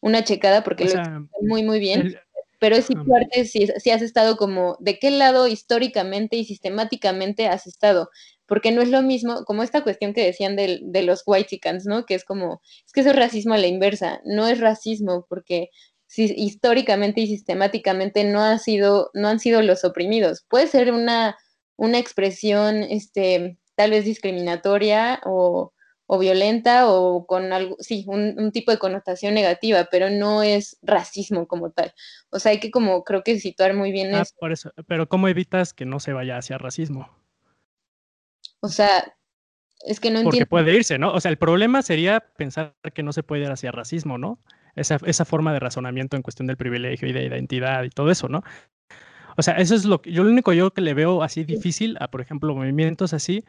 una 0.00 0.24
checada, 0.24 0.64
porque 0.64 0.84
lo 0.84 1.28
muy, 1.42 1.62
muy 1.62 1.78
bien. 1.78 2.16
pero 2.58 2.76
es 2.76 2.90
importante 2.90 3.44
si, 3.44 3.68
si 3.68 3.90
has 3.90 4.02
estado 4.02 4.36
como, 4.36 4.76
¿de 4.80 4.98
qué 4.98 5.10
lado 5.10 5.46
históricamente 5.46 6.36
y 6.36 6.44
sistemáticamente 6.44 7.46
has 7.46 7.66
estado? 7.66 8.10
Porque 8.46 8.72
no 8.72 8.82
es 8.82 8.90
lo 8.90 9.02
mismo, 9.02 9.44
como 9.44 9.62
esta 9.62 9.82
cuestión 9.82 10.12
que 10.12 10.24
decían 10.24 10.56
de, 10.56 10.80
de 10.82 11.02
los 11.02 11.22
white 11.24 11.60
¿no? 11.84 12.04
Que 12.04 12.14
es 12.14 12.24
como, 12.24 12.60
es 12.84 12.92
que 12.92 13.00
eso 13.00 13.10
es 13.10 13.16
racismo 13.16 13.54
a 13.54 13.58
la 13.58 13.68
inversa, 13.68 14.20
no 14.24 14.46
es 14.48 14.58
racismo, 14.60 15.24
porque 15.28 15.70
si, 16.12 16.24
históricamente 16.36 17.22
y 17.22 17.26
sistemáticamente 17.26 18.22
no, 18.24 18.42
ha 18.42 18.58
sido, 18.58 19.10
no 19.14 19.28
han 19.28 19.40
sido 19.40 19.62
los 19.62 19.82
oprimidos. 19.82 20.44
Puede 20.46 20.66
ser 20.66 20.92
una, 20.92 21.38
una 21.76 21.98
expresión 21.98 22.82
este, 22.82 23.56
tal 23.76 23.92
vez 23.92 24.04
discriminatoria 24.04 25.22
o, 25.24 25.72
violenta 26.20 26.90
o 26.90 27.26
con 27.26 27.54
algo, 27.54 27.76
sí, 27.78 28.04
un, 28.06 28.52
tipo 28.52 28.70
de 28.70 28.78
connotación 28.78 29.32
negativa, 29.32 29.88
pero 29.90 30.10
no 30.10 30.42
es 30.42 30.76
racismo 30.82 31.48
como 31.48 31.70
tal. 31.70 31.94
O 32.28 32.38
sea, 32.38 32.52
hay 32.52 32.60
que 32.60 32.70
como 32.70 33.04
creo 33.04 33.22
que 33.22 33.40
situar 33.40 33.72
muy 33.72 33.90
bien 33.90 34.14
ah, 34.14 34.20
eso. 34.20 34.34
Por 34.38 34.52
eso. 34.52 34.70
Pero 34.86 35.08
¿cómo 35.08 35.28
evitas 35.28 35.72
que 35.72 35.86
no 35.86 35.98
se 35.98 36.12
vaya 36.12 36.36
hacia 36.36 36.58
racismo? 36.58 37.08
O 38.60 38.68
sea, 38.68 39.16
es 39.86 39.98
que 39.98 40.10
no 40.10 40.18
entiendo. 40.18 40.30
Porque 40.30 40.46
puede 40.46 40.76
irse, 40.76 40.98
¿no? 40.98 41.14
O 41.14 41.20
sea, 41.22 41.30
el 41.30 41.38
problema 41.38 41.80
sería 41.80 42.20
pensar 42.20 42.74
que 42.92 43.02
no 43.02 43.14
se 43.14 43.22
puede 43.22 43.44
ir 43.44 43.50
hacia 43.50 43.72
racismo, 43.72 44.18
¿no? 44.18 44.38
Esa, 44.76 44.98
esa 45.04 45.24
forma 45.24 45.52
de 45.52 45.60
razonamiento 45.60 46.16
en 46.16 46.22
cuestión 46.22 46.46
del 46.46 46.56
privilegio 46.56 47.08
y 47.08 47.12
de 47.12 47.24
identidad 47.24 47.84
y 47.84 47.90
todo 47.90 48.10
eso, 48.10 48.28
¿no? 48.28 48.42
O 49.36 49.42
sea, 49.42 49.54
eso 49.54 49.74
es 49.74 49.84
lo 49.84 50.02
que 50.02 50.12
yo 50.12 50.24
lo 50.24 50.30
único 50.30 50.52
yo 50.52 50.72
que 50.72 50.82
le 50.82 50.94
veo 50.94 51.22
así 51.22 51.44
difícil 51.44 51.96
a, 52.00 52.08
por 52.10 52.20
ejemplo, 52.20 52.54
movimientos 52.54 53.12
así, 53.14 53.44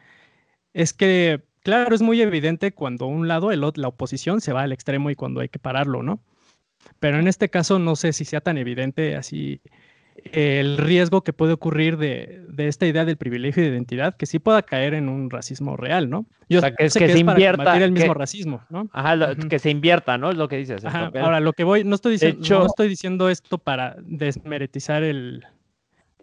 es 0.72 0.92
que, 0.92 1.42
claro, 1.62 1.94
es 1.94 2.02
muy 2.02 2.20
evidente 2.20 2.72
cuando 2.72 3.06
un 3.06 3.28
lado, 3.28 3.52
el, 3.52 3.60
la 3.60 3.88
oposición, 3.88 4.40
se 4.40 4.52
va 4.52 4.62
al 4.62 4.72
extremo 4.72 5.10
y 5.10 5.14
cuando 5.14 5.40
hay 5.40 5.48
que 5.48 5.58
pararlo, 5.58 6.02
¿no? 6.02 6.20
Pero 7.00 7.18
en 7.18 7.28
este 7.28 7.50
caso 7.50 7.78
no 7.78 7.96
sé 7.96 8.12
si 8.12 8.24
sea 8.24 8.40
tan 8.40 8.58
evidente 8.58 9.16
así 9.16 9.60
el 10.32 10.78
riesgo 10.78 11.22
que 11.22 11.32
puede 11.32 11.52
ocurrir 11.52 11.96
de, 11.96 12.44
esta 12.58 12.86
idea 12.86 13.04
del 13.04 13.16
privilegio 13.16 13.62
de 13.62 13.68
identidad, 13.70 14.16
que 14.16 14.26
sí 14.26 14.38
pueda 14.38 14.62
caer 14.62 14.94
en 14.94 15.08
un 15.08 15.30
racismo 15.30 15.76
real, 15.76 16.10
¿no? 16.10 16.26
Yo 16.48 16.58
o 16.58 16.60
sea, 16.60 16.74
que, 16.74 16.88
sé 16.90 16.98
que, 16.98 17.12
se 17.12 17.18
invierta. 17.18 17.82
el 17.82 17.92
mismo 17.92 18.14
racismo, 18.14 18.62
¿no? 18.70 18.88
Ajá, 18.92 19.34
que 19.48 19.58
se 19.58 19.70
invierta, 19.70 20.18
¿no? 20.18 20.30
Es 20.30 20.36
lo 20.36 20.48
que 20.48 20.56
dices. 20.56 20.84
Ahora, 20.84 21.40
lo 21.40 21.52
que 21.52 21.64
voy, 21.64 21.84
no 21.84 21.94
estoy, 21.94 22.12
diciendo, 22.12 22.40
no 22.48 22.66
estoy 22.66 22.88
diciendo 22.88 23.28
esto 23.28 23.58
para 23.58 23.96
desmeretizar 24.02 25.02
el, 25.02 25.44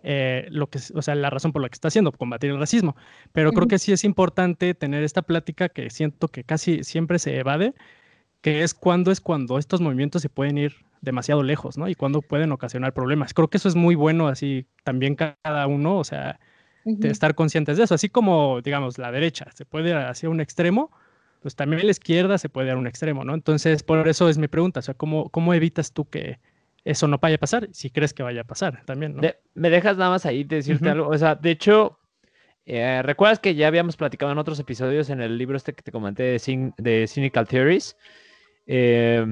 eh, 0.04 0.48
lo 0.50 0.68
que, 0.68 0.80
o 0.96 1.02
sea, 1.02 1.16
la 1.16 1.30
razón 1.30 1.52
por 1.52 1.62
la 1.62 1.70
que 1.70 1.76
está 1.76 1.90
haciendo, 1.90 2.12
combatir 2.12 2.52
el 2.52 2.60
racismo. 2.60 2.96
Pero 3.32 3.52
creo 3.52 3.68
que 3.68 3.80
sí 3.80 3.92
es 3.92 4.04
importante 4.04 4.74
tener 4.74 5.04
esta 5.04 5.22
plática 5.22 5.70
que 5.70 5.90
siento 5.90 6.28
que 6.28 6.44
casi 6.44 6.84
siempre 6.84 7.20
se 7.20 7.38
evade, 7.38 7.74
que 8.42 8.64
es 8.64 8.74
cuando 8.74 9.12
es 9.12 9.22
cuando 9.22 9.58
estos 9.58 9.82
movimientos 9.82 10.22
se 10.22 10.30
pueden 10.30 10.58
ir 10.58 10.76
demasiado 11.02 11.44
lejos, 11.44 11.78
¿no? 11.78 11.88
Y 11.88 11.96
cuando 11.96 12.22
pueden 12.22 12.52
ocasionar 12.52 12.94
problemas. 12.94 13.34
Creo 13.34 13.50
que 13.50 13.58
eso 13.58 13.68
es 13.68 13.76
muy 13.76 13.96
bueno, 13.96 14.28
así 14.28 14.68
también 14.84 15.16
cada 15.16 15.68
uno, 15.68 15.98
o 15.98 16.04
sea, 16.04 16.40
de 16.86 17.10
estar 17.10 17.36
conscientes 17.36 17.78
de 17.78 17.84
eso. 17.84 17.96
Así 17.96 18.10
como, 18.10 18.62
digamos, 18.62 18.98
la 18.98 19.12
derecha 19.12 19.48
se 19.54 19.66
puede 19.66 19.90
ir 19.90 19.96
hacia 19.96 20.30
un 20.30 20.42
extremo, 20.42 20.92
pues 21.42 21.56
también 21.56 21.84
la 21.84 21.92
izquierda 21.92 22.38
se 22.38 22.50
puede 22.50 22.68
ir 22.68 22.74
a 22.74 22.78
un 22.78 22.88
extremo, 22.88 23.24
¿no? 23.24 23.34
Entonces, 23.34 23.84
por 23.84 24.08
eso 24.08 24.30
es 24.30 24.38
mi 24.38 24.48
pregunta, 24.48 24.80
o 24.80 24.84
sea, 24.84 24.94
¿cómo, 24.94 25.30
cómo 25.30 25.54
evitas 25.54 25.92
tú 25.92 26.08
que 26.08 26.40
eso 26.84 27.08
no 27.08 27.18
vaya 27.18 27.36
a 27.36 27.40
pasar? 27.40 27.68
Si 27.72 27.90
crees 27.90 28.14
que 28.14 28.24
vaya 28.24 28.42
a 28.42 28.46
pasar 28.46 28.84
también, 28.86 29.16
¿no? 29.16 29.22
me 29.56 29.70
dejas 29.70 29.98
nada 29.98 30.12
más 30.12 30.26
ahí 30.26 30.44
decirte 30.44 30.90
algo, 30.90 31.10
o 31.10 31.18
sea, 31.18 31.36
de 31.36 31.52
hecho, 31.52 32.00
eh, 32.66 33.02
¿recuerdas 33.04 33.40
que 33.40 33.56
ya 33.56 33.68
habíamos 33.68 33.98
platicado 33.98 34.32
en 34.32 34.38
otros 34.38 34.60
episodios 34.60 35.10
en 35.10 35.20
el 35.20 35.38
libro 35.38 35.58
este 35.58 35.74
que 35.74 35.82
te 35.82 35.92
comenté 35.92 36.24
de, 36.24 36.74
de 36.78 37.08
Cynical 37.08 37.48
Theories? 37.48 37.98
Eh, 38.66 39.26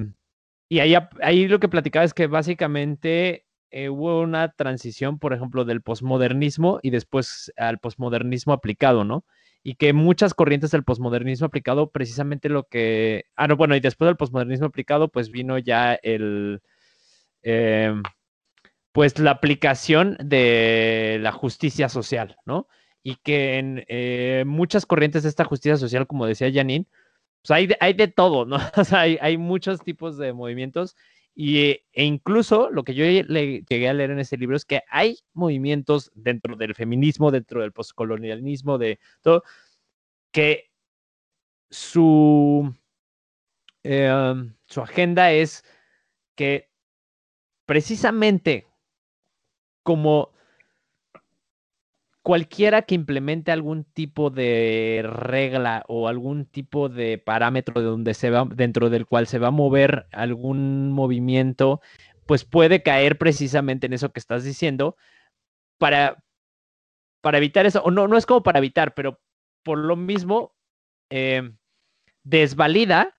y 0.69 0.79
ahí, 0.79 0.93
ahí 1.21 1.47
lo 1.47 1.59
que 1.59 1.69
platicaba 1.69 2.05
es 2.05 2.13
que 2.13 2.27
básicamente 2.27 3.45
eh, 3.71 3.89
hubo 3.89 4.21
una 4.21 4.51
transición, 4.53 5.19
por 5.19 5.33
ejemplo, 5.33 5.65
del 5.65 5.81
posmodernismo 5.81 6.79
y 6.81 6.89
después 6.89 7.51
al 7.57 7.79
posmodernismo 7.79 8.53
aplicado, 8.53 9.03
¿no? 9.03 9.25
Y 9.63 9.75
que 9.75 9.93
muchas 9.93 10.33
corrientes 10.33 10.71
del 10.71 10.83
posmodernismo 10.83 11.47
aplicado, 11.47 11.91
precisamente 11.91 12.49
lo 12.49 12.63
que. 12.63 13.25
Ah, 13.35 13.47
no, 13.47 13.57
bueno, 13.57 13.75
y 13.75 13.79
después 13.79 14.07
del 14.07 14.17
posmodernismo 14.17 14.67
aplicado, 14.67 15.09
pues 15.09 15.31
vino 15.31 15.57
ya 15.57 15.95
el. 15.95 16.61
Em, 17.43 18.03
pues 18.91 19.19
la 19.19 19.31
aplicación 19.31 20.17
de 20.23 21.19
la 21.21 21.31
justicia 21.31 21.89
social, 21.89 22.37
¿no? 22.45 22.67
Y 23.03 23.15
que 23.17 23.59
en 23.59 23.85
eh, 23.87 24.43
muchas 24.47 24.85
corrientes 24.85 25.23
de 25.23 25.29
esta 25.29 25.45
justicia 25.45 25.77
social, 25.77 26.07
como 26.07 26.25
decía 26.25 26.51
Janine, 26.53 26.87
pues 27.41 27.51
hay, 27.51 27.67
de, 27.67 27.77
hay 27.79 27.93
de 27.93 28.07
todo, 28.07 28.45
¿no? 28.45 28.57
O 28.77 28.83
sea, 28.83 29.01
hay, 29.01 29.17
hay, 29.21 29.37
muchos 29.37 29.81
tipos 29.81 30.17
de 30.17 30.33
movimientos 30.33 30.95
y, 31.35 31.59
e 31.93 32.03
incluso 32.03 32.69
lo 32.69 32.83
que 32.83 32.93
yo 32.93 33.05
le 33.05 33.63
llegué 33.69 33.89
a 33.89 33.93
leer 33.93 34.11
en 34.11 34.19
este 34.19 34.37
libro 34.37 34.55
es 34.55 34.65
que 34.65 34.81
hay 34.89 35.17
movimientos 35.33 36.11
dentro 36.13 36.55
del 36.55 36.75
feminismo, 36.75 37.31
dentro 37.31 37.61
del 37.61 37.71
postcolonialismo, 37.71 38.77
de 38.77 38.99
todo, 39.21 39.43
que 40.31 40.69
su, 41.69 42.75
eh, 43.83 44.11
su 44.65 44.81
agenda 44.81 45.31
es 45.31 45.63
que 46.35 46.69
precisamente 47.65 48.67
como 49.83 50.31
cualquiera 52.29 52.83
que 52.83 52.93
implemente 52.93 53.51
algún 53.51 53.85
tipo 53.85 54.29
de 54.29 55.01
regla 55.03 55.83
o 55.87 56.07
algún 56.07 56.45
tipo 56.45 56.87
de 56.87 57.17
parámetro 57.17 57.81
de 57.81 57.87
donde 57.87 58.13
se 58.13 58.29
va, 58.29 58.45
dentro 58.45 58.91
del 58.91 59.07
cual 59.07 59.25
se 59.25 59.39
va 59.39 59.47
a 59.47 59.51
mover 59.51 60.05
algún 60.11 60.91
movimiento, 60.91 61.81
pues 62.27 62.45
puede 62.45 62.83
caer 62.83 63.17
precisamente 63.17 63.87
en 63.87 63.93
eso 63.93 64.11
que 64.11 64.19
estás 64.19 64.43
diciendo 64.43 64.95
para, 65.79 66.23
para 67.21 67.39
evitar 67.39 67.65
eso. 67.65 67.81
O 67.81 67.89
no, 67.89 68.07
no 68.07 68.15
es 68.15 68.27
como 68.27 68.43
para 68.43 68.59
evitar, 68.59 68.93
pero 68.93 69.19
por 69.63 69.79
lo 69.79 69.95
mismo 69.95 70.53
em, 71.09 71.57
desvalida 72.21 73.17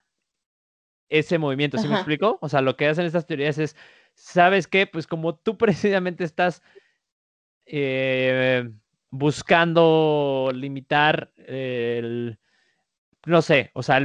ese 1.09 1.37
movimiento. 1.37 1.77
¿Sí 1.77 1.89
me 1.89 1.95
explico? 1.95 2.39
O 2.39 2.47
sea, 2.47 2.61
lo 2.61 2.77
que 2.77 2.87
hacen 2.87 3.05
estas 3.05 3.27
teorías 3.27 3.57
es, 3.57 3.75
¿sabes 4.13 4.67
qué? 4.67 4.87
Pues 4.87 5.05
como 5.05 5.35
tú 5.35 5.57
precisamente 5.57 6.23
estás 6.23 6.63
eh, 7.65 8.71
buscando 9.11 10.49
limitar 10.53 11.31
el, 11.37 12.39
no 13.25 13.41
sé, 13.41 13.69
o 13.73 13.83
sea, 13.83 14.03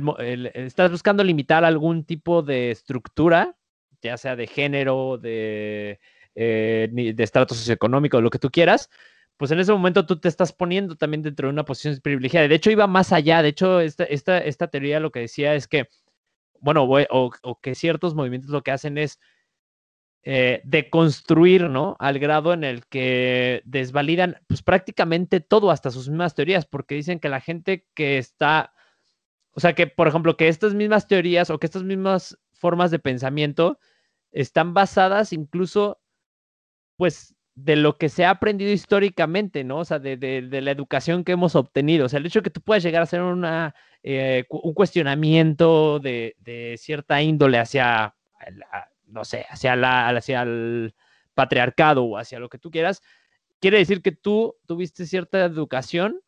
estás 0.55 0.91
buscando 0.91 1.25
limitar 1.25 1.65
algún 1.65 2.05
tipo 2.05 2.43
de 2.43 2.73
estructura, 2.73 3.57
ya 4.03 4.19
sea 4.19 4.37
de 4.37 4.47
género, 4.47 5.17
de, 5.17 6.01
eh, 6.35 6.89
de 6.93 7.25
estrato 7.25 7.55
socioeconómico, 7.55 8.21
lo 8.21 8.31
que 8.31 8.39
tú 8.39 8.51
quieras, 8.51 8.91
pues 9.37 9.51
en 9.51 9.61
ese 9.61 9.73
momento 9.73 10.07
tú 10.07 10.19
te 10.19 10.29
estás 10.29 10.53
poniendo 10.53 10.97
también 10.97 11.23
dentro 11.23 11.49
de 11.49 11.53
una 11.53 11.65
posición 11.65 11.99
privilegiada. 12.03 12.49
De 12.49 12.55
hecho, 12.55 12.71
iba 12.71 12.87
más 12.87 13.13
allá. 13.13 13.43
De 13.43 13.49
hecho, 13.49 13.81
esta, 13.81 14.05
esta, 14.05 14.39
esta 14.39 14.69
teoría 14.69 14.99
lo 14.99 15.13
que 15.13 15.21
decía 15.21 15.55
es 15.55 15.69
que, 15.69 15.89
bueno, 16.59 16.85
o 16.89 17.61
que 17.61 17.75
ciertos 17.75 18.15
movimientos 18.15 18.51
lo 18.51 18.63
que 18.63 18.71
hacen 18.71 18.97
es 18.97 19.21
eh, 20.29 20.61
de 20.65 20.91
construir, 20.91 21.71
¿no? 21.71 21.95
Al 22.01 22.19
grado 22.19 22.53
en 22.53 22.65
el 22.65 22.85
que 22.87 23.63
desvalidan 23.65 24.41
pues 24.49 24.61
prácticamente 24.61 25.39
todo, 25.39 25.71
hasta 25.71 25.93
sus 25.93 26.09
mismas 26.09 26.35
teorías, 26.35 26.67
porque 26.67 26.97
dicen 26.97 27.21
que 27.21 27.29
la 27.29 27.41
gente 27.41 27.87
que 27.95 28.19
está, 28.19 28.75
o 29.53 29.61
sea, 29.61 29.77
que 29.77 29.87
por 29.87 30.09
ejemplo, 30.09 30.37
que 30.37 30.49
estas 30.49 30.75
mismas 30.75 31.07
teorías 31.07 31.49
o 31.49 31.61
que 31.61 31.67
estas 31.67 31.85
mismas 31.85 32.37
formas 32.55 32.91
de 32.91 32.99
pensamiento 32.99 33.79
están 34.33 34.75
basadas 34.75 35.33
incluso, 35.33 36.01
pues, 36.97 37.37
de 37.55 37.77
lo 37.77 37.97
que 37.97 38.09
se 38.09 38.25
ha 38.25 38.31
aprendido 38.31 38.73
históricamente, 38.73 39.63
¿no? 39.63 39.79
O 39.79 39.85
sea, 39.85 40.01
de, 40.01 40.17
de, 40.17 40.61
la 40.61 40.73
educación 40.73 41.23
que 41.23 41.33
hemos 41.33 41.55
obtenido. 41.55 42.07
O 42.07 42.09
sea, 42.09 42.19
el 42.19 42.27
hecho 42.27 42.41
de 42.41 42.45
que 42.45 42.51
tú 42.51 42.61
puedas 42.63 42.83
llegar 42.83 43.01
a 43.03 43.05
hacer 43.05 43.23
una, 43.23 43.77
eh, 44.03 44.45
un 44.51 44.75
cuestionamiento 44.75 46.01
de, 46.01 46.35
de, 46.41 46.75
cierta 46.79 47.23
índole 47.23 47.59
hacia 47.59 48.17
no 49.07 49.25
sé, 49.25 49.47
hacia, 49.49 49.77
la, 49.77 50.09
hacia 50.09 50.43
el 50.43 50.95
patriarcado 51.35 52.05
o 52.05 52.19
hacia 52.19 52.39
lo 52.39 52.49
que 52.49 52.59
tú 52.59 52.71
quieras, 52.71 53.03
quiere 53.61 53.79
decir 53.79 54.03
que 54.03 54.13
tú 54.13 54.57
tuviste 54.67 55.07
cierta 55.07 55.45
educación, 55.45 56.21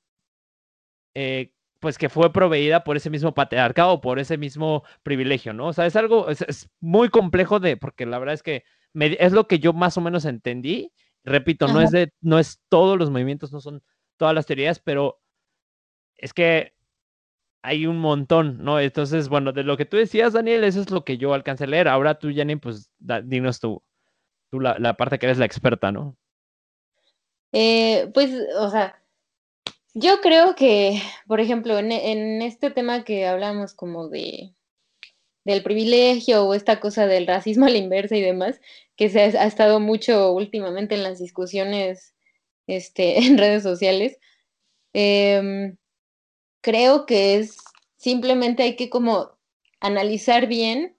eh, 1.14 1.52
pues 1.80 1.98
que 1.98 2.09
fue 2.09 2.32
proveída 2.32 2.84
por 2.84 2.96
ese 2.96 3.10
mismo 3.10 3.34
patriarcado 3.34 3.92
o 3.92 4.00
por 4.00 4.18
ese 4.18 4.36
mismo 4.36 4.82
privilegio, 5.02 5.52
¿no? 5.52 5.68
O 5.68 5.72
sea, 5.72 5.86
es 5.86 5.96
algo, 5.96 6.28
es, 6.28 6.68
muy 6.80 7.09
complejo 7.09 7.60
de, 7.60 7.76
porque 7.76 8.06
la 8.06 8.18
verdad 8.18 8.34
es 8.34 8.42
que 8.42 8.64
es 8.94 9.32
lo 9.32 9.46
que 9.46 9.59
yo 9.59 9.72
más 9.72 9.96
o 9.96 10.00
menos 10.00 10.24
entendí. 10.24 10.92
Repito, 11.24 11.68
no 11.68 11.80
es 11.80 11.90
de, 11.90 12.12
no 12.20 12.38
es 12.38 12.60
todos 12.68 12.98
los 12.98 13.10
movimientos, 13.10 13.52
no 13.52 13.60
son 13.60 13.82
todas 14.16 14.34
las 14.34 14.46
teorías, 14.46 14.80
pero 14.80 15.20
es 16.16 16.32
que 16.32 16.74
hay 17.69 17.86
un 17.86 17.99
montón, 17.99 18.65
¿no? 18.65 18.81
Entonces, 18.81 19.28
bueno, 19.28 19.53
de 19.53 19.62
lo 19.62 19.77
que 19.77 19.85
tú 19.85 19.99
decías, 19.99 20.32
Daniel, 20.32 20.65
eso 20.65 20.81
es 20.81 20.90
lo 20.90 21.05
que 21.05 21.19
yo 21.19 21.35
alcancé 21.35 21.65
a 21.65 21.66
leer. 21.66 21.86
Ahora 21.86 22.19
tú, 22.19 22.28
Janine, 22.35 22.59
pues 22.59 22.90
dinos 23.24 23.61
tú, 23.61 23.82
tú 24.51 24.59
la, 24.59 24.95
parte 24.97 25.19
que 25.19 25.27
eres 25.27 25.36
la 25.36 25.45
experta, 25.45 25.93
¿no? 25.93 26.16
Eh, 27.53 28.11
pues, 28.15 28.31
o 28.59 28.70
sea, 28.70 28.99
yo 29.93 30.20
creo 30.23 30.55
que, 30.55 31.03
por 31.27 31.40
ejemplo, 31.40 31.78
en, 31.78 31.93
este 32.40 32.70
tema 32.70 33.05
que 33.05 33.27
hablamos 33.27 33.74
como 33.74 34.09
de 34.09 34.55
del 35.45 35.62
privilegio 35.62 36.45
o 36.45 36.55
esta 36.55 36.78
cosa 36.78 37.07
del 37.07 37.27
racismo 37.27 37.66
a 37.66 37.70
la 37.70 37.78
inversa 37.78 38.16
y 38.16 38.20
demás, 38.20 38.61
que 38.97 39.09
se 39.09 39.20
ha, 39.20 39.47
estado 39.47 39.81
mucho 39.81 40.32
últimamente 40.32 40.95
en 40.95 41.03
las 41.03 41.19
discusiones 41.19 42.15
este, 42.66 43.19
en 43.27 43.36
redes 43.36 43.62
sociales. 43.62 44.19
Eh, 44.95 45.74
creo 46.60 47.06
que 47.06 47.36
es 47.36 47.59
simplemente 47.97 48.62
hay 48.62 48.76
que 48.76 48.90
como 48.90 49.39
analizar 49.80 50.47
bien 50.47 50.97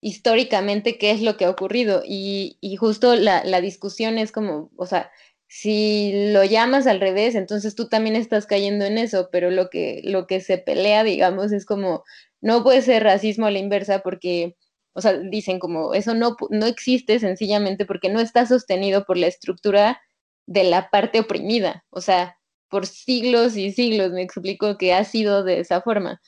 históricamente 0.00 0.98
qué 0.98 1.10
es 1.10 1.20
lo 1.22 1.36
que 1.36 1.44
ha 1.44 1.50
ocurrido. 1.50 2.02
Y, 2.06 2.58
justo 2.78 3.16
la, 3.16 3.44
la, 3.44 3.60
discusión 3.60 4.18
es 4.18 4.32
como, 4.32 4.70
o 4.76 4.86
sea, 4.86 5.10
si 5.48 6.12
lo 6.32 6.44
llamas 6.44 6.86
al 6.86 7.00
revés, 7.00 7.34
entonces 7.34 7.74
tú 7.74 7.88
también 7.88 8.16
estás 8.16 8.46
cayendo 8.46 8.84
en 8.84 8.98
eso, 8.98 9.28
pero 9.32 9.50
lo 9.50 9.68
que, 9.70 10.00
lo 10.04 10.26
que 10.26 10.40
se 10.40 10.58
pelea, 10.58 11.04
digamos, 11.04 11.52
es 11.52 11.66
como, 11.66 12.04
no 12.40 12.62
puede 12.62 12.82
ser 12.82 13.02
racismo 13.04 13.46
a 13.46 13.50
la 13.50 13.58
inversa 13.58 14.00
porque, 14.00 14.56
o 14.92 15.00
sea, 15.00 15.14
dicen 15.18 15.58
como, 15.58 15.94
eso 15.94 16.14
no, 16.14 16.36
no 16.50 16.66
existe 16.66 17.18
sencillamente 17.18 17.84
porque 17.84 18.08
no 18.10 18.20
está 18.20 18.46
sostenido 18.46 19.04
por 19.04 19.16
la 19.16 19.26
estructura 19.26 20.00
de 20.46 20.64
la 20.64 20.90
parte 20.90 21.20
oprimida, 21.20 21.84
o 21.90 22.00
sea, 22.00 22.39
por 22.70 22.86
siglos 22.86 23.56
y 23.56 23.72
siglos, 23.72 24.12
me 24.12 24.22
explico 24.22 24.78
que 24.78 24.94
ha 24.94 25.04
sido 25.04 25.44
de 25.44 25.60
esa 25.60 25.82
forma. 25.82 26.20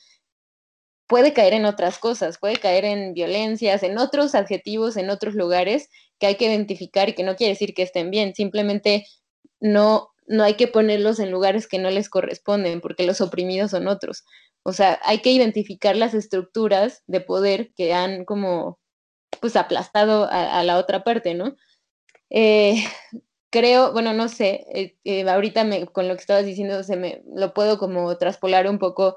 puede 1.07 1.33
caer 1.33 1.53
en 1.53 1.65
otras 1.65 1.99
cosas, 1.99 2.37
puede 2.39 2.57
caer 2.57 2.85
en 2.85 3.13
violencias, 3.13 3.83
en 3.83 3.97
otros 3.97 4.35
adjetivos, 4.35 4.97
en 4.97 5.09
otros 5.09 5.35
lugares 5.35 5.89
que 6.19 6.27
hay 6.27 6.35
que 6.35 6.45
identificar 6.45 7.09
y 7.09 7.13
que 7.13 7.23
no 7.23 7.35
quiere 7.35 7.53
decir 7.53 7.73
que 7.73 7.83
estén 7.83 8.09
bien, 8.11 8.33
simplemente 8.35 9.05
no, 9.59 10.09
no 10.27 10.43
hay 10.43 10.55
que 10.55 10.67
ponerlos 10.67 11.19
en 11.19 11.31
lugares 11.31 11.67
que 11.67 11.79
no 11.79 11.89
les 11.91 12.09
corresponden, 12.09 12.81
porque 12.81 13.05
los 13.05 13.21
oprimidos 13.21 13.71
son 13.71 13.87
otros. 13.87 14.23
O 14.63 14.73
sea, 14.73 14.99
hay 15.03 15.19
que 15.21 15.31
identificar 15.31 15.95
las 15.95 16.13
estructuras 16.13 17.03
de 17.07 17.21
poder 17.21 17.73
que 17.75 17.93
han 17.93 18.25
como 18.25 18.79
pues 19.41 19.55
aplastado 19.55 20.27
a, 20.31 20.63
la 20.63 20.77
otra 20.77 21.03
parte, 21.03 21.33
¿no? 21.33 21.55
Eh, 22.29 22.83
creo, 23.53 23.93
bueno, 23.93 24.13
no 24.13 24.29
sé, 24.29 24.65
eh, 24.73 24.97
eh, 25.03 25.29
ahorita 25.29 25.63
me, 25.63 25.85
con 25.85 26.07
lo 26.07 26.15
que 26.15 26.21
estabas 26.21 26.43
diciendo 26.43 26.83
se 26.83 26.95
me 26.97 27.21
lo 27.35 27.53
puedo 27.53 27.77
como 27.77 28.17
traspolar 28.17 28.67
un 28.67 28.79
poco 28.79 29.15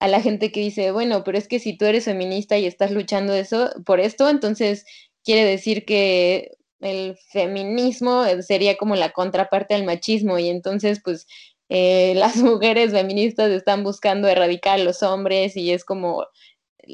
a 0.00 0.08
la 0.08 0.22
gente 0.22 0.50
que 0.50 0.60
dice, 0.60 0.90
bueno, 0.90 1.22
pero 1.22 1.36
es 1.36 1.48
que 1.48 1.58
si 1.58 1.76
tú 1.76 1.84
eres 1.84 2.06
feminista 2.06 2.56
y 2.56 2.64
estás 2.64 2.92
luchando 2.92 3.34
eso 3.34 3.70
por 3.84 4.00
esto, 4.00 4.30
entonces 4.30 4.86
quiere 5.22 5.44
decir 5.44 5.84
que 5.84 6.52
el 6.80 7.18
feminismo 7.30 8.24
sería 8.40 8.78
como 8.78 8.96
la 8.96 9.12
contraparte 9.12 9.74
al 9.74 9.84
machismo 9.84 10.38
y 10.38 10.48
entonces 10.48 11.00
pues 11.04 11.26
las 11.68 12.36
mujeres 12.36 12.92
feministas 12.92 13.50
están 13.50 13.84
buscando 13.84 14.28
erradicar 14.28 14.80
a 14.80 14.84
los 14.84 15.02
hombres 15.02 15.56
y 15.56 15.72
es 15.72 15.84
como 15.84 16.24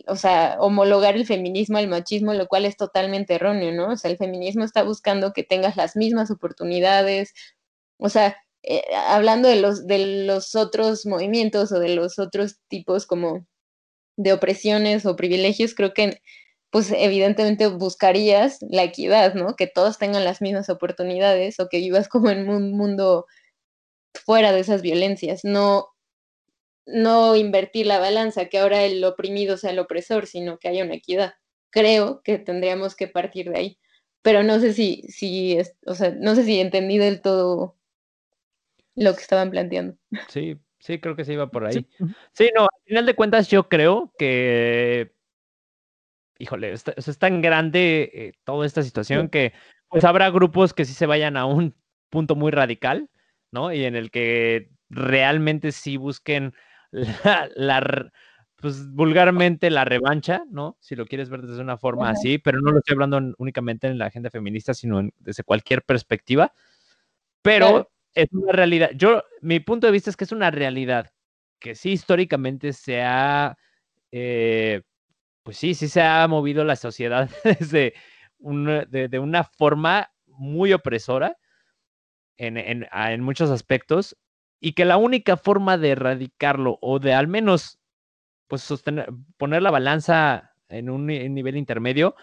o 0.06 0.16
sea, 0.16 0.56
homologar 0.60 1.16
el 1.16 1.26
feminismo 1.26 1.78
al 1.78 1.88
machismo, 1.88 2.34
lo 2.34 2.48
cual 2.48 2.64
es 2.64 2.76
totalmente 2.76 3.34
erróneo, 3.34 3.72
¿no? 3.72 3.92
O 3.92 3.96
sea, 3.96 4.10
el 4.10 4.18
feminismo 4.18 4.64
está 4.64 4.82
buscando 4.82 5.32
que 5.32 5.44
tengas 5.44 5.76
las 5.76 5.96
mismas 5.96 6.30
oportunidades, 6.30 7.34
o 7.98 8.08
sea, 8.08 8.36
eh, 8.62 8.82
hablando 9.08 9.48
de 9.48 9.56
los, 9.60 9.86
de 9.86 10.24
los 10.26 10.54
otros 10.54 11.06
movimientos 11.06 11.72
o 11.72 11.78
de 11.80 11.90
los 11.94 12.18
otros 12.18 12.58
tipos 12.68 13.06
como 13.06 13.46
de 14.16 14.32
opresiones 14.32 15.06
o 15.06 15.16
privilegios, 15.16 15.74
creo 15.74 15.94
que 15.94 16.20
pues 16.70 16.92
evidentemente 16.92 17.66
buscarías 17.68 18.58
la 18.62 18.84
equidad, 18.84 19.34
¿no? 19.34 19.56
Que 19.56 19.66
todos 19.66 19.98
tengan 19.98 20.24
las 20.24 20.40
mismas 20.42 20.70
oportunidades 20.70 21.58
o 21.60 21.68
que 21.68 21.78
vivas 21.78 22.08
como 22.08 22.30
en 22.30 22.48
un 22.48 22.72
mundo 22.76 23.26
fuera 24.14 24.52
de 24.52 24.60
esas 24.60 24.82
violencias, 24.82 25.40
no 25.44 25.89
no 26.86 27.36
invertir 27.36 27.86
la 27.86 27.98
balanza, 27.98 28.46
que 28.46 28.58
ahora 28.58 28.84
el 28.84 29.02
oprimido 29.04 29.56
sea 29.56 29.70
el 29.70 29.78
opresor, 29.78 30.26
sino 30.26 30.58
que 30.58 30.68
haya 30.68 30.84
una 30.84 30.94
equidad. 30.94 31.34
Creo 31.70 32.22
que 32.22 32.38
tendríamos 32.38 32.96
que 32.96 33.08
partir 33.08 33.50
de 33.50 33.58
ahí. 33.58 33.78
Pero 34.22 34.42
no 34.42 34.60
sé 34.60 34.74
si, 34.74 35.02
si 35.08 35.58
o 35.86 35.94
sea, 35.94 36.10
no 36.10 36.34
sé 36.34 36.44
si 36.44 36.60
entendí 36.60 36.98
del 36.98 37.22
todo 37.22 37.76
lo 38.94 39.14
que 39.14 39.22
estaban 39.22 39.50
planteando. 39.50 39.96
Sí, 40.28 40.58
sí, 40.78 40.98
creo 40.98 41.16
que 41.16 41.24
se 41.24 41.32
iba 41.32 41.50
por 41.50 41.64
ahí. 41.64 41.86
Sí, 42.32 42.50
no, 42.54 42.62
al 42.62 42.82
final 42.84 43.06
de 43.06 43.14
cuentas 43.14 43.48
yo 43.48 43.68
creo 43.68 44.12
que, 44.18 45.12
híjole, 46.38 46.72
es, 46.72 46.84
es 46.96 47.18
tan 47.18 47.40
grande 47.40 48.10
eh, 48.12 48.32
toda 48.44 48.66
esta 48.66 48.82
situación 48.82 49.28
que 49.28 49.54
pues 49.88 50.04
habrá 50.04 50.30
grupos 50.30 50.74
que 50.74 50.84
sí 50.84 50.92
se 50.92 51.06
vayan 51.06 51.36
a 51.36 51.46
un 51.46 51.74
punto 52.10 52.36
muy 52.36 52.50
radical, 52.50 53.08
¿no? 53.50 53.72
Y 53.72 53.84
en 53.84 53.96
el 53.96 54.10
que 54.10 54.70
realmente 54.88 55.72
sí 55.72 55.96
busquen 55.96 56.54
la, 56.92 58.10
pues 58.56 58.92
vulgarmente 58.92 59.70
la 59.70 59.84
revancha, 59.84 60.44
¿no? 60.50 60.76
Si 60.80 60.94
lo 60.94 61.06
quieres 61.06 61.30
ver 61.30 61.42
desde 61.42 61.62
una 61.62 61.78
forma 61.78 62.10
así, 62.10 62.38
pero 62.38 62.60
no 62.60 62.72
lo 62.72 62.78
estoy 62.78 62.94
hablando 62.94 63.34
únicamente 63.38 63.86
en 63.86 63.98
la 63.98 64.06
agenda 64.06 64.30
feminista, 64.30 64.74
sino 64.74 65.08
desde 65.18 65.44
cualquier 65.44 65.82
perspectiva. 65.82 66.52
Pero 67.42 67.90
es 68.14 68.28
una 68.32 68.52
realidad. 68.52 68.90
Yo, 68.94 69.22
mi 69.40 69.60
punto 69.60 69.86
de 69.86 69.92
vista 69.92 70.10
es 70.10 70.16
que 70.16 70.24
es 70.24 70.32
una 70.32 70.50
realidad 70.50 71.10
que 71.58 71.74
sí 71.74 71.92
históricamente 71.92 72.72
se 72.72 73.02
ha, 73.02 73.56
eh, 74.12 74.82
pues 75.42 75.56
sí, 75.56 75.74
sí 75.74 75.88
se 75.88 76.02
ha 76.02 76.26
movido 76.28 76.64
la 76.64 76.76
sociedad 76.76 77.30
desde 77.44 77.94
de, 78.38 79.18
una 79.18 79.44
forma 79.44 80.10
muy 80.26 80.72
opresora 80.72 81.36
en, 82.36 82.56
en 82.56 83.20
muchos 83.20 83.50
aspectos 83.50 84.16
y 84.60 84.72
que 84.72 84.84
la 84.84 84.98
única 84.98 85.36
forma 85.36 85.78
de 85.78 85.90
erradicarlo 85.90 86.78
o 86.82 86.98
de 86.98 87.14
al 87.14 87.26
menos 87.28 87.78
pues 88.46 88.62
sostener, 88.62 89.08
poner 89.36 89.62
la 89.62 89.70
balanza 89.70 90.54
en 90.68 90.90
un 90.90 91.06
nivel 91.06 91.56
intermedio, 91.56 92.14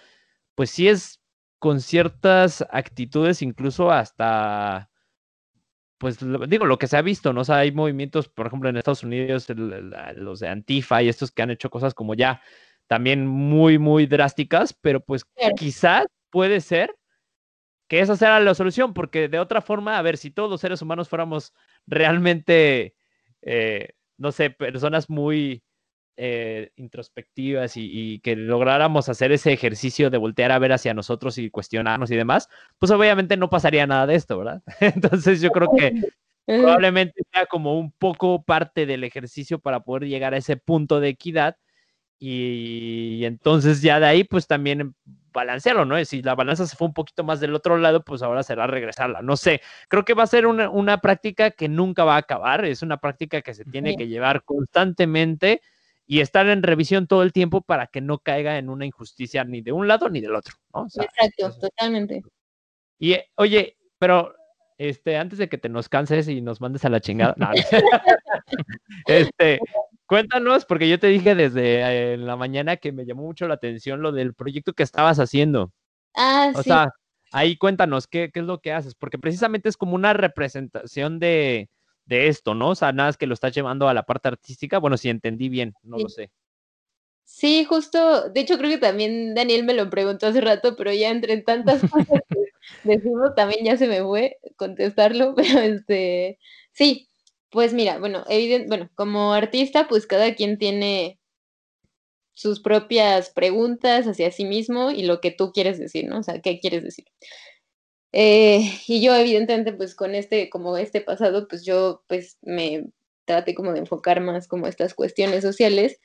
pues 0.55 0.69
sí 0.69 0.87
es 0.87 1.21
con 1.59 1.81
ciertas 1.81 2.65
actitudes, 2.69 3.41
incluso 3.41 3.91
hasta, 3.91 4.89
pues 5.97 6.19
digo, 6.47 6.65
lo 6.65 6.77
que 6.77 6.87
se 6.87 6.97
ha 6.97 7.01
visto, 7.01 7.33
¿no? 7.33 7.41
O 7.41 7.43
sea, 7.45 7.57
hay 7.57 7.71
movimientos, 7.71 8.29
por 8.29 8.47
ejemplo, 8.47 8.69
en 8.69 8.77
Estados 8.77 9.03
Unidos, 9.03 9.47
los 9.49 10.39
de 10.39 10.47
Antifa 10.49 11.01
y 11.01 11.09
estos 11.09 11.31
que 11.31 11.41
han 11.41 11.49
hecho 11.49 11.69
cosas 11.69 11.93
como 11.93 12.13
ya 12.13 12.41
también 12.87 13.25
muy, 13.25 13.79
muy 13.79 14.05
drásticas, 14.05 14.73
pero 14.73 14.99
pues 14.99 15.25
quizás 15.57 16.05
puede 16.29 16.61
ser 16.61 16.95
que 17.87 18.01
esa 18.01 18.17
sea 18.17 18.39
la 18.41 18.53
solución, 18.53 18.93
porque 18.93 19.29
de 19.29 19.39
otra 19.39 19.61
forma, 19.61 19.97
a 19.97 20.01
ver, 20.01 20.17
si 20.17 20.29
todos 20.29 20.49
los 20.49 20.59
seres 20.61 20.81
humanos 20.81 21.07
fuéramos 21.07 21.53
realmente, 21.87 22.95
eh, 23.41 23.89
no 24.17 24.31
sé, 24.31 24.49
personas 24.51 25.09
muy 25.09 25.63
eh, 26.17 26.71
introspectivas 26.75 27.73
y, 27.75 28.19
que 28.19 28.35
lográramos 28.35 29.09
hacer 29.09 29.31
ese 29.31 29.53
ejercicio 29.53 30.09
de 30.09 30.17
voltear 30.17 30.51
a 30.51 30.59
ver 30.59 30.73
hacia 30.73 30.93
nosotros 30.93 31.37
y 31.37 31.49
cuestionarnos 31.49 32.11
y 32.11 32.15
demás, 32.15 32.49
pues 32.79 32.91
obviamente 32.91 33.37
no 33.37 33.49
pasaría 33.49 33.87
nada 33.87 34.07
de 34.07 34.15
esto, 34.15 34.37
¿verdad? 34.37 34.63
Entonces 34.79 35.41
yo 35.41 35.51
creo 35.51 35.69
que 35.77 36.01
probablemente 36.45 37.21
sea 37.31 37.45
como 37.45 37.77
un 37.77 37.91
poco 37.91 38.43
parte 38.43 38.85
del 38.85 39.03
ejercicio 39.03 39.59
para 39.59 39.81
poder 39.81 40.07
llegar 40.07 40.33
a 40.33 40.37
ese 40.37 40.57
punto 40.57 40.99
de 40.99 41.09
equidad 41.09 41.57
y, 42.19 43.23
entonces 43.25 43.81
ya 43.81 43.99
de 43.99 44.07
ahí 44.07 44.23
pues 44.23 44.47
también 44.47 44.95
balancearlo, 45.37 45.85
¿no? 45.85 46.03
Si 46.03 46.23
la 46.23 46.33
balanza 46.33 46.65
se 46.65 46.75
fue 46.75 46.87
un 46.87 46.93
poquito 46.93 47.23
más 47.23 47.39
del 47.39 47.53
otro 47.53 47.77
lado, 47.77 48.03
pues 48.03 48.23
ahora 48.23 48.41
será 48.41 48.65
regresarla. 48.65 49.21
No 49.21 49.37
sé, 49.37 49.61
creo 49.87 50.03
que 50.03 50.15
va 50.15 50.23
a 50.23 50.27
ser 50.27 50.47
una, 50.47 50.97
práctica 50.97 51.51
que 51.51 51.69
nunca 51.69 52.03
va 52.03 52.15
a 52.15 52.19
acabar, 52.19 52.65
es 52.65 52.81
una 52.81 52.97
práctica 52.97 53.41
que 53.41 53.53
se 53.53 53.63
tiene 53.65 53.95
que 53.95 54.07
llevar 54.07 54.43
constantemente 54.43 55.61
y 56.07 56.21
estar 56.21 56.47
en 56.47 56.63
revisión 56.63 57.05
todo 57.05 57.21
el 57.21 57.33
tiempo 57.33 57.61
para 57.61 57.87
que 57.87 58.01
no 58.01 58.17
caiga 58.17 58.57
en 58.57 58.69
una 58.69 58.85
injusticia 58.85 59.43
ni 59.43 59.61
de 59.61 59.71
un 59.71 59.87
lado 59.87 60.09
ni 60.09 60.21
del 60.21 60.35
otro, 60.35 60.55
¿no? 60.73 60.85
Exacto, 60.85 61.59
totalmente. 61.59 62.23
Y 62.97 63.15
oye, 63.35 63.77
pero 63.99 64.33
este, 64.79 65.17
antes 65.17 65.37
de 65.37 65.49
que 65.49 65.59
te 65.59 65.69
nos 65.69 65.87
canses 65.87 66.27
y 66.27 66.41
nos 66.41 66.61
mandes 66.61 66.83
a 66.83 66.89
la 66.89 66.99
chingada, 66.99 67.35
este, 69.05 69.59
Cuéntanos, 70.07 70.65
porque 70.65 70.87
yo 70.87 70.99
te 70.99 71.07
dije 71.07 71.35
desde 71.35 72.13
eh, 72.13 72.17
la 72.17 72.37
mañana 72.37 72.77
que 72.77 72.93
me 72.93 73.05
llamó 73.05 73.23
mucho 73.23 73.47
la 73.47 73.55
atención 73.55 74.01
lo 74.01 74.13
del 74.13 74.33
proyecto 74.33 74.73
que 74.73 74.83
estabas 74.83 75.19
haciendo. 75.19 75.73
Ah, 76.15 76.51
o 76.55 76.63
sea, 76.63 76.93
ahí 77.31 77.57
cuéntanos 77.57 78.07
qué, 78.07 78.31
qué, 78.33 78.39
es 78.39 78.45
lo 78.45 78.61
que 78.61 78.71
haces, 78.71 78.95
porque 78.95 79.19
precisamente 79.19 79.67
es 79.67 79.75
como 79.75 79.95
una 79.95 80.13
representación 80.13 81.19
de, 81.19 81.69
de, 82.05 82.27
esto, 82.27 82.55
¿no? 82.55 82.69
O 82.69 82.75
sea, 82.75 82.93
nada 82.93 83.09
es 83.09 83.17
que 83.17 83.27
lo 83.27 83.33
estás 83.33 83.53
llevando 83.53 83.89
a 83.89 83.93
la 83.93 84.03
parte 84.03 84.29
artística. 84.29 84.79
Bueno, 84.79 84.95
si 84.95 85.09
entendí 85.09 85.49
bien, 85.49 85.73
no 85.83 85.97
lo 85.97 86.07
sé. 86.07 86.31
Sí, 87.25 87.65
justo, 87.65 88.29
de 88.29 88.39
hecho 88.39 88.57
creo 88.57 88.71
que 88.71 88.77
también 88.77 89.35
Daniel 89.35 89.65
me 89.65 89.73
lo 89.73 89.89
preguntó 89.89 90.27
hace 90.27 90.39
rato, 90.39 90.77
pero 90.77 90.93
ya 90.93 91.09
entre 91.09 91.41
tantas 91.41 91.81
cosas 91.81 92.21
que 92.29 92.51
decimos 92.85 93.35
también 93.35 93.65
ya 93.65 93.75
se 93.75 93.87
me 93.87 94.01
fue 94.01 94.37
contestarlo, 94.55 95.35
pero 95.35 95.59
este, 95.59 96.39
sí, 96.71 97.09
pues 97.57 97.73
mira, 97.73 97.97
bueno, 97.97 98.23
evidente, 98.29 98.67
bueno, 98.67 98.87
como 98.93 99.33
artista, 99.33 99.87
pues 99.87 100.05
cada 100.05 100.35
quien 100.35 100.59
tiene 100.59 101.19
sus 102.35 102.59
propias 102.59 103.31
preguntas 103.31 104.05
hacia 104.05 104.31
sí 104.31 104.45
mismo 104.45 104.91
y 104.91 105.01
lo 105.01 105.21
que 105.21 105.31
tú 105.31 105.51
quieres 105.53 105.79
decir, 105.79 106.05
¿no? 106.05 106.19
O 106.19 106.23
sea, 106.23 106.39
¿qué 106.39 106.59
quieres 106.59 106.83
decir? 106.83 107.05
Eh, 108.11 108.61
y 108.87 109.01
yo, 109.01 109.15
evidentemente, 109.15 109.73
pues 109.73 109.95
con 109.95 110.13
este, 110.13 110.51
como 110.51 110.77
este 110.77 111.01
pasado, 111.01 111.47
pues 111.47 111.65
yo, 111.65 112.03
pues 112.05 112.37
me 112.43 112.91
traté 113.25 113.55
como 113.55 113.73
de 113.73 113.79
enfocar 113.79 114.21
más 114.21 114.47
como 114.47 114.67
estas 114.67 114.93
cuestiones 114.93 115.41
sociales. 115.41 115.99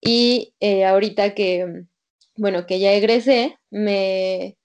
Y 0.00 0.56
eh, 0.58 0.86
ahorita 0.86 1.36
que, 1.36 1.84
bueno, 2.34 2.66
que 2.66 2.80
ya 2.80 2.92
egresé, 2.94 3.60
me, 3.70 4.58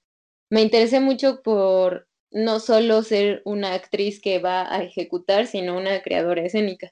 me 0.49 0.64
interesé 0.64 1.02
mucho 1.02 1.43
por 1.43 2.07
no 2.36 2.60
solo 2.60 3.02
ser 3.02 3.41
una 3.45 3.74
actriz 3.74 4.20
que 4.22 4.40
va 4.40 4.72
a 4.72 4.84
ejecutar, 4.84 5.48
sino 5.48 5.78
una 5.78 6.02
creadora 6.02 6.44
escénica. 6.44 6.91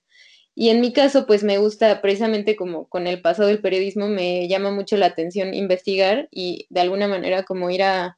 Y 0.56 0.70
en 0.70 0.80
mi 0.80 0.94
caso, 0.94 1.28
pues 1.28 1.44
me 1.44 1.58
gusta 1.58 2.02
precisamente 2.02 2.56
como 2.56 2.88
con 2.88 3.08
el 3.08 3.22
paso 3.22 3.46
del 3.46 3.60
periodismo, 3.60 4.08
me 4.08 4.48
llama 4.48 4.72
mucho 4.72 4.96
la 4.96 5.08
atención 5.08 5.54
investigar 5.54 6.30
y 6.32 6.66
de 6.70 6.82
alguna 6.82 7.10
manera 7.10 7.44
como 7.44 7.70
ir 7.70 7.84
a, 7.84 8.18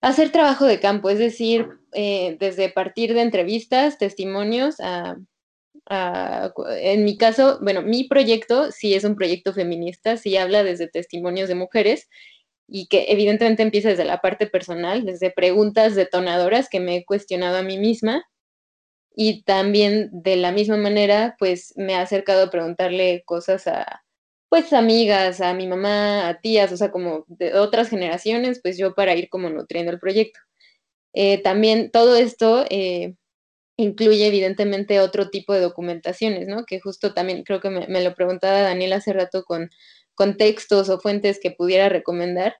hacer 0.00 0.30
trabajo 0.30 0.64
de 0.66 0.80
campo, 0.80 1.10
es 1.10 1.18
decir, 1.18 1.68
eh, 1.92 2.36
desde 2.40 2.70
partir 2.70 3.14
de 3.14 3.22
entrevistas, 3.22 3.98
testimonios, 3.98 4.76
a, 4.80 5.16
en 6.80 7.04
mi 7.04 7.18
caso, 7.18 7.58
bueno, 7.62 7.82
mi 7.82 8.04
proyecto 8.04 8.70
sí 8.72 8.94
es 8.94 9.04
un 9.04 9.16
proyecto 9.16 9.52
feminista, 9.52 10.16
sí 10.16 10.36
habla 10.36 10.62
desde 10.62 10.88
testimonios 10.88 11.48
de 11.48 11.54
mujeres, 11.54 12.08
y 12.66 12.86
que 12.88 13.06
evidentemente 13.08 13.62
empieza 13.62 13.90
desde 13.90 14.04
la 14.04 14.20
parte 14.20 14.46
personal, 14.46 15.04
desde 15.04 15.30
preguntas 15.30 15.94
detonadoras 15.94 16.68
que 16.68 16.80
me 16.80 16.96
he 16.96 17.04
cuestionado 17.04 17.58
a 17.58 17.62
mí 17.62 17.78
misma 17.78 18.24
y 19.16 19.42
también 19.44 20.10
de 20.12 20.36
la 20.36 20.52
misma 20.52 20.76
manera 20.76 21.36
pues 21.38 21.74
me 21.76 21.94
ha 21.94 22.02
acercado 22.02 22.44
a 22.44 22.50
preguntarle 22.50 23.22
cosas 23.26 23.66
a 23.66 24.04
pues 24.54 24.72
amigas, 24.72 25.40
a 25.40 25.52
mi 25.52 25.66
mamá, 25.66 26.28
a 26.28 26.40
tías, 26.40 26.70
o 26.70 26.76
sea, 26.76 26.92
como 26.92 27.24
de 27.26 27.54
otras 27.54 27.88
generaciones, 27.88 28.60
pues 28.62 28.78
yo 28.78 28.94
para 28.94 29.16
ir 29.16 29.28
como 29.28 29.50
nutriendo 29.50 29.90
el 29.90 29.98
proyecto. 29.98 30.38
Eh, 31.12 31.42
también 31.42 31.90
todo 31.90 32.16
esto 32.16 32.64
eh, 32.70 33.16
incluye 33.76 34.26
evidentemente 34.26 35.00
otro 35.00 35.30
tipo 35.30 35.52
de 35.54 35.60
documentaciones, 35.60 36.46
¿no? 36.46 36.64
Que 36.66 36.80
justo 36.80 37.14
también 37.14 37.42
creo 37.44 37.60
que 37.60 37.70
me, 37.70 38.04
lo 38.04 38.14
preguntaba 38.14 38.60
Daniel 38.60 38.92
hace 38.92 39.12
rato 39.12 39.44
con, 39.44 39.70
con, 40.14 40.36
textos 40.36 40.88
o 40.88 41.00
fuentes 41.00 41.40
que 41.40 41.50
pudiera 41.50 41.88
recomendar. 41.88 42.56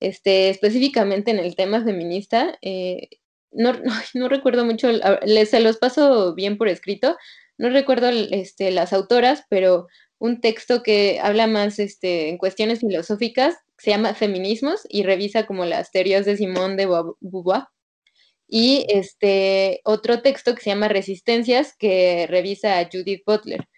Este, 0.00 0.48
específicamente 0.48 1.32
en 1.32 1.40
el 1.40 1.56
tema 1.56 1.82
feminista, 1.82 2.56
eh, 2.62 3.08
no, 3.50 3.72
no, 4.14 4.28
recuerdo 4.28 4.64
mucho, 4.64 4.90
les 5.24 5.50
se 5.50 5.60
los 5.60 5.78
paso 5.78 6.34
bien 6.34 6.56
por 6.56 6.68
escrito, 6.68 7.16
no 7.58 7.70
recuerdo 7.70 8.08
este, 8.08 8.70
las 8.70 8.92
autoras, 8.92 9.44
pero 9.50 9.88
un 10.18 10.40
texto 10.40 10.82
que 10.82 11.20
habla 11.20 11.46
más 11.46 11.78
este, 11.78 12.28
en 12.28 12.38
cuestiones 12.38 12.80
filosóficas, 12.80 13.56
se 13.78 13.90
llama 13.90 14.14
Feminismos 14.14 14.82
y 14.88 15.04
revisa 15.04 15.46
como 15.46 15.64
las 15.64 15.90
teorías 15.90 16.26
de 16.26 16.36
Simone 16.36 16.76
de 16.76 16.86
Beauvoir. 17.20 17.64
Y 18.48 18.86
este 18.88 19.80
otro 19.84 20.22
texto 20.22 20.54
que 20.54 20.62
se 20.62 20.70
llama 20.70 20.88
Resistencias, 20.88 21.76
que 21.76 22.26
revisa 22.28 22.78
a 22.78 22.88
Judith 22.90 23.22
Butler. 23.26 23.68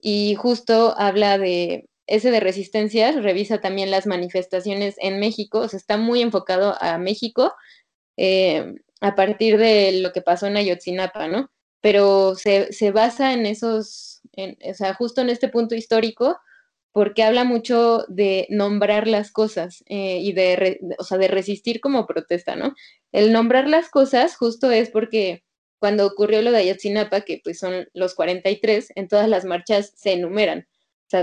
Y 0.00 0.36
justo 0.36 0.94
habla 0.96 1.38
de 1.38 1.88
ese 2.14 2.30
de 2.30 2.40
resistencias, 2.40 3.22
revisa 3.22 3.60
también 3.60 3.90
las 3.90 4.06
manifestaciones 4.06 4.96
en 4.98 5.18
México, 5.18 5.60
o 5.60 5.68
sea, 5.68 5.78
está 5.78 5.96
muy 5.96 6.22
enfocado 6.22 6.76
a 6.80 6.98
México 6.98 7.54
eh, 8.16 8.74
a 9.00 9.14
partir 9.14 9.58
de 9.58 10.00
lo 10.00 10.12
que 10.12 10.22
pasó 10.22 10.46
en 10.46 10.56
Ayotzinapa, 10.56 11.28
¿no? 11.28 11.50
Pero 11.80 12.34
se, 12.34 12.72
se 12.72 12.90
basa 12.90 13.32
en 13.32 13.46
esos 13.46 14.12
o 14.36 14.74
sea, 14.74 14.94
justo 14.94 15.20
en 15.20 15.30
este 15.30 15.48
punto 15.48 15.74
histórico, 15.74 16.38
porque 16.92 17.22
habla 17.22 17.44
mucho 17.44 18.04
de 18.08 18.46
nombrar 18.50 19.06
las 19.08 19.32
cosas 19.32 19.82
eh, 19.86 20.18
y 20.20 20.32
de, 20.32 20.80
o 20.98 21.04
sea, 21.04 21.18
de 21.18 21.28
resistir 21.28 21.80
como 21.80 22.06
protesta, 22.06 22.56
¿no? 22.56 22.74
El 23.12 23.32
nombrar 23.32 23.68
las 23.68 23.88
cosas 23.88 24.36
justo 24.36 24.70
es 24.70 24.90
porque 24.90 25.44
cuando 25.78 26.06
ocurrió 26.06 26.42
lo 26.42 26.52
de 26.52 26.58
Ayotzinapa, 26.58 27.22
que 27.22 27.40
pues 27.42 27.58
son 27.58 27.88
los 27.94 28.14
43, 28.14 28.92
en 28.94 29.08
todas 29.08 29.28
las 29.28 29.44
marchas 29.44 29.92
se 29.96 30.12
enumeran, 30.12 30.68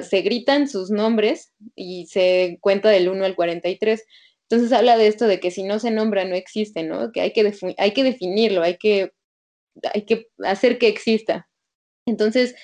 se 0.02 0.22
gritan 0.22 0.68
sus 0.68 0.92
nombres 0.92 1.54
y 1.76 2.06
se 2.08 2.58
cuenta 2.62 2.90
del 2.90 3.10
1 3.10 3.26
al 3.26 3.36
43. 3.36 4.04
Entonces 4.50 4.72
habla 4.72 4.98
de 4.98 5.08
esto 5.08 5.28
de 5.28 5.40
que 5.40 5.52
si 5.52 5.64
no 5.64 5.80
se 5.80 5.92
nombra 5.92 6.26
no 6.26 6.36
existe, 6.36 6.84
¿no? 6.84 7.12
Que 7.12 7.22
hay 7.22 7.34
que, 7.34 7.54
hay 7.78 7.94
que 7.94 8.04
definirlo, 8.04 8.64
hay 8.64 8.78
que, 8.78 9.12
hay 9.94 10.06
que 10.06 10.28
hacer 10.44 10.80
que 10.80 10.88
exista. 10.88 11.48
Entonces, 12.06 12.56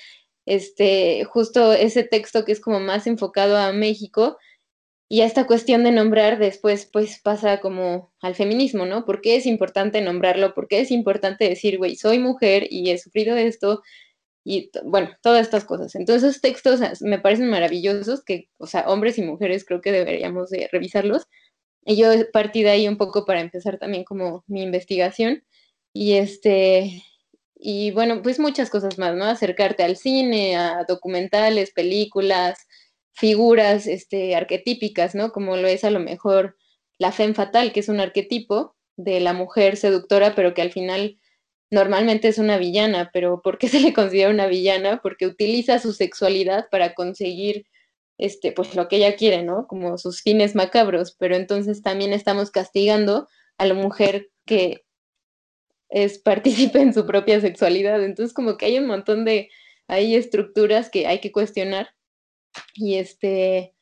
este, 0.46 1.24
justo 1.24 1.72
ese 1.72 2.04
texto 2.04 2.44
que 2.44 2.52
es 2.52 2.60
como 2.60 2.80
más 2.80 3.06
enfocado 3.06 3.56
a 3.56 3.72
México 3.72 4.38
y 5.08 5.20
a 5.20 5.26
esta 5.26 5.46
cuestión 5.46 5.84
de 5.84 5.92
nombrar 5.92 6.38
después 6.38 6.88
pues 6.92 7.20
pasa 7.22 7.60
como 7.60 8.12
al 8.20 8.34
feminismo, 8.34 8.86
¿no? 8.86 9.04
¿Por 9.04 9.20
qué 9.20 9.36
es 9.36 9.46
importante 9.46 10.00
nombrarlo? 10.00 10.54
¿Por 10.54 10.66
qué 10.68 10.80
es 10.80 10.90
importante 10.90 11.48
decir, 11.48 11.78
güey, 11.78 11.96
soy 11.96 12.18
mujer 12.18 12.66
y 12.70 12.90
he 12.90 12.98
sufrido 12.98 13.36
esto? 13.36 13.82
Y 14.48 14.70
bueno, 14.84 15.10
todas 15.22 15.42
estas 15.44 15.64
cosas. 15.64 15.96
Entonces, 15.96 16.30
esos 16.30 16.40
textos 16.40 16.80
me 17.00 17.18
parecen 17.18 17.50
maravillosos, 17.50 18.22
que, 18.22 18.48
o 18.58 18.68
sea, 18.68 18.88
hombres 18.88 19.18
y 19.18 19.22
mujeres 19.22 19.64
creo 19.64 19.80
que 19.80 19.90
deberíamos 19.90 20.50
de 20.50 20.68
revisarlos. 20.70 21.24
Y 21.84 21.96
yo 21.96 22.10
partí 22.32 22.62
de 22.62 22.70
ahí 22.70 22.86
un 22.86 22.96
poco 22.96 23.24
para 23.24 23.40
empezar 23.40 23.78
también 23.78 24.04
como 24.04 24.44
mi 24.46 24.62
investigación. 24.62 25.42
Y 25.92 26.12
este, 26.12 27.02
y 27.56 27.90
bueno, 27.90 28.22
pues 28.22 28.38
muchas 28.38 28.70
cosas 28.70 28.98
más, 28.98 29.16
¿no? 29.16 29.24
Acercarte 29.24 29.82
al 29.82 29.96
cine, 29.96 30.56
a 30.56 30.84
documentales, 30.86 31.72
películas, 31.72 32.68
figuras 33.14 33.88
este, 33.88 34.36
arquetípicas, 34.36 35.16
¿no? 35.16 35.32
Como 35.32 35.56
lo 35.56 35.66
es 35.66 35.82
a 35.82 35.90
lo 35.90 35.98
mejor 35.98 36.56
la 36.98 37.10
femme 37.10 37.34
fatal, 37.34 37.72
que 37.72 37.80
es 37.80 37.88
un 37.88 37.98
arquetipo 37.98 38.76
de 38.96 39.18
la 39.18 39.32
mujer 39.32 39.76
seductora, 39.76 40.36
pero 40.36 40.54
que 40.54 40.62
al 40.62 40.70
final 40.70 41.18
normalmente 41.70 42.28
es 42.28 42.38
una 42.38 42.58
villana, 42.58 43.10
pero 43.12 43.40
¿por 43.42 43.58
qué 43.58 43.68
se 43.68 43.80
le 43.80 43.92
considera 43.92 44.30
una 44.30 44.46
villana? 44.46 45.00
Porque 45.02 45.26
utiliza 45.26 45.78
su 45.78 45.92
sexualidad 45.92 46.68
para 46.70 46.94
conseguir 46.94 47.66
este, 48.18 48.52
pues 48.52 48.74
lo 48.74 48.88
que 48.88 48.96
ella 48.96 49.16
quiere, 49.16 49.42
¿no? 49.42 49.66
Como 49.66 49.98
sus 49.98 50.22
fines 50.22 50.54
macabros, 50.54 51.14
pero 51.18 51.36
entonces 51.36 51.82
también 51.82 52.12
estamos 52.12 52.50
castigando 52.50 53.28
a 53.58 53.66
la 53.66 53.74
mujer 53.74 54.30
que 54.46 54.84
es 55.88 56.18
partícipe 56.18 56.80
en 56.80 56.94
su 56.94 57.06
propia 57.06 57.40
sexualidad. 57.40 58.02
Entonces, 58.02 58.34
como 58.34 58.56
que 58.56 58.66
hay 58.66 58.78
un 58.78 58.86
montón 58.86 59.24
de, 59.24 59.50
hay 59.88 60.14
estructuras 60.14 60.90
que 60.90 61.06
hay 61.06 61.20
que 61.20 61.32
cuestionar. 61.32 61.90
Y 62.74 62.96
este, 62.96 63.74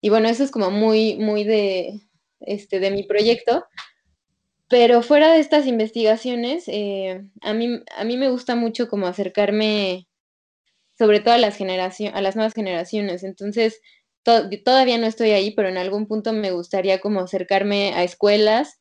y 0.00 0.10
bueno, 0.10 0.28
eso 0.28 0.44
es 0.44 0.50
como 0.50 0.70
muy, 0.70 1.16
muy 1.16 1.44
de, 1.44 2.00
este, 2.40 2.80
de 2.80 2.90
mi 2.90 3.04
proyecto. 3.04 3.64
Pero 4.68 5.02
fuera 5.02 5.32
de 5.32 5.40
estas 5.40 5.66
investigaciones, 5.66 6.64
eh, 6.68 7.22
a, 7.40 7.54
mí, 7.54 7.80
a 7.96 8.04
mí 8.04 8.16
me 8.16 8.30
gusta 8.30 8.54
mucho 8.54 8.88
como 8.88 9.06
acercarme 9.06 10.08
sobre 10.98 11.20
todo 11.20 11.34
a 11.34 11.38
las, 11.38 11.56
generación, 11.56 12.14
a 12.14 12.20
las 12.20 12.34
nuevas 12.36 12.54
generaciones. 12.54 13.22
Entonces, 13.22 13.80
todavía 14.64 14.98
no 14.98 15.06
estoy 15.06 15.30
ahí, 15.30 15.52
pero 15.52 15.68
en 15.68 15.78
algún 15.78 16.06
punto 16.06 16.32
me 16.32 16.50
gustaría 16.50 17.00
como 17.00 17.20
acercarme 17.20 17.94
a 17.94 18.02
escuelas 18.02 18.80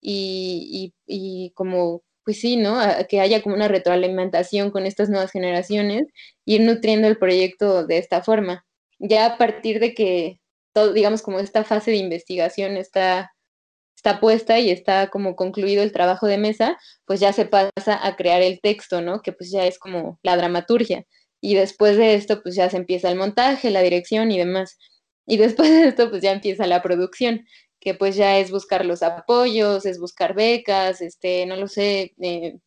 y, 0.00 0.94
y, 1.06 1.50
como 1.54 2.02
pues 2.24 2.40
sí, 2.40 2.56
¿no? 2.56 2.80
que 3.08 3.20
haya 3.20 3.42
como 3.42 3.54
una 3.54 3.68
retroalimentación 3.68 4.70
con 4.72 4.84
estas 4.84 5.08
nuevas 5.08 5.30
generaciones, 5.30 6.06
ir 6.44 6.60
nutriendo 6.62 7.06
el 7.06 7.18
proyecto 7.18 7.86
de 7.86 7.98
esta 7.98 8.22
forma. 8.22 8.66
Ya 8.98 9.26
a 9.26 9.38
partir 9.38 9.78
de 9.78 9.94
que 9.94 10.40
todo, 10.72 10.92
digamos, 10.92 11.22
como 11.22 11.38
esta 11.38 11.62
fase 11.64 11.92
de 11.92 11.98
investigación 11.98 12.76
está, 12.76 13.32
está 14.06 14.20
puesta 14.20 14.60
y 14.60 14.70
está 14.70 15.08
como 15.08 15.34
concluido 15.34 15.82
el 15.82 15.92
trabajo 15.92 16.26
de 16.28 16.38
mesa, 16.38 16.78
pues 17.06 17.18
ya 17.20 17.32
se 17.32 17.44
pasa 17.44 18.06
a 18.06 18.16
crear 18.16 18.40
el 18.40 18.60
texto, 18.60 19.02
¿no? 19.02 19.20
Que 19.20 19.32
pues 19.32 19.50
ya 19.50 19.66
es 19.66 19.78
como 19.78 20.20
la 20.22 20.36
dramaturgia. 20.36 21.04
Y 21.40 21.54
después 21.54 21.96
de 21.96 22.14
esto, 22.14 22.42
pues 22.42 22.54
ya 22.54 22.70
se 22.70 22.76
empieza 22.76 23.10
el 23.10 23.18
montaje, 23.18 23.70
la 23.70 23.82
dirección 23.82 24.30
y 24.30 24.38
demás. 24.38 24.78
Y 25.26 25.38
después 25.38 25.70
de 25.70 25.88
esto, 25.88 26.10
pues 26.10 26.22
ya 26.22 26.32
empieza 26.32 26.66
la 26.68 26.82
producción 26.82 27.44
que 27.80 27.94
pues 27.94 28.16
ya 28.16 28.38
es 28.38 28.50
buscar 28.50 28.86
los 28.86 29.02
apoyos, 29.02 29.86
es 29.86 29.98
buscar 29.98 30.34
becas, 30.34 31.00
este, 31.00 31.46
no 31.46 31.56
lo 31.56 31.68
sé, 31.68 32.14
eh, 32.20 32.58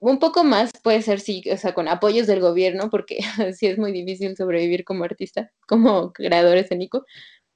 un 0.00 0.18
poco 0.18 0.44
más 0.44 0.70
puede 0.82 1.02
ser 1.02 1.20
sí, 1.20 1.42
o 1.52 1.56
sea, 1.56 1.74
con 1.74 1.88
apoyos 1.88 2.26
del 2.26 2.40
gobierno, 2.40 2.90
porque 2.90 3.18
sí 3.56 3.66
es 3.66 3.78
muy 3.78 3.92
difícil 3.92 4.36
sobrevivir 4.36 4.84
como 4.84 5.04
artista, 5.04 5.52
como 5.66 6.12
creador 6.12 6.56
escénico. 6.58 7.04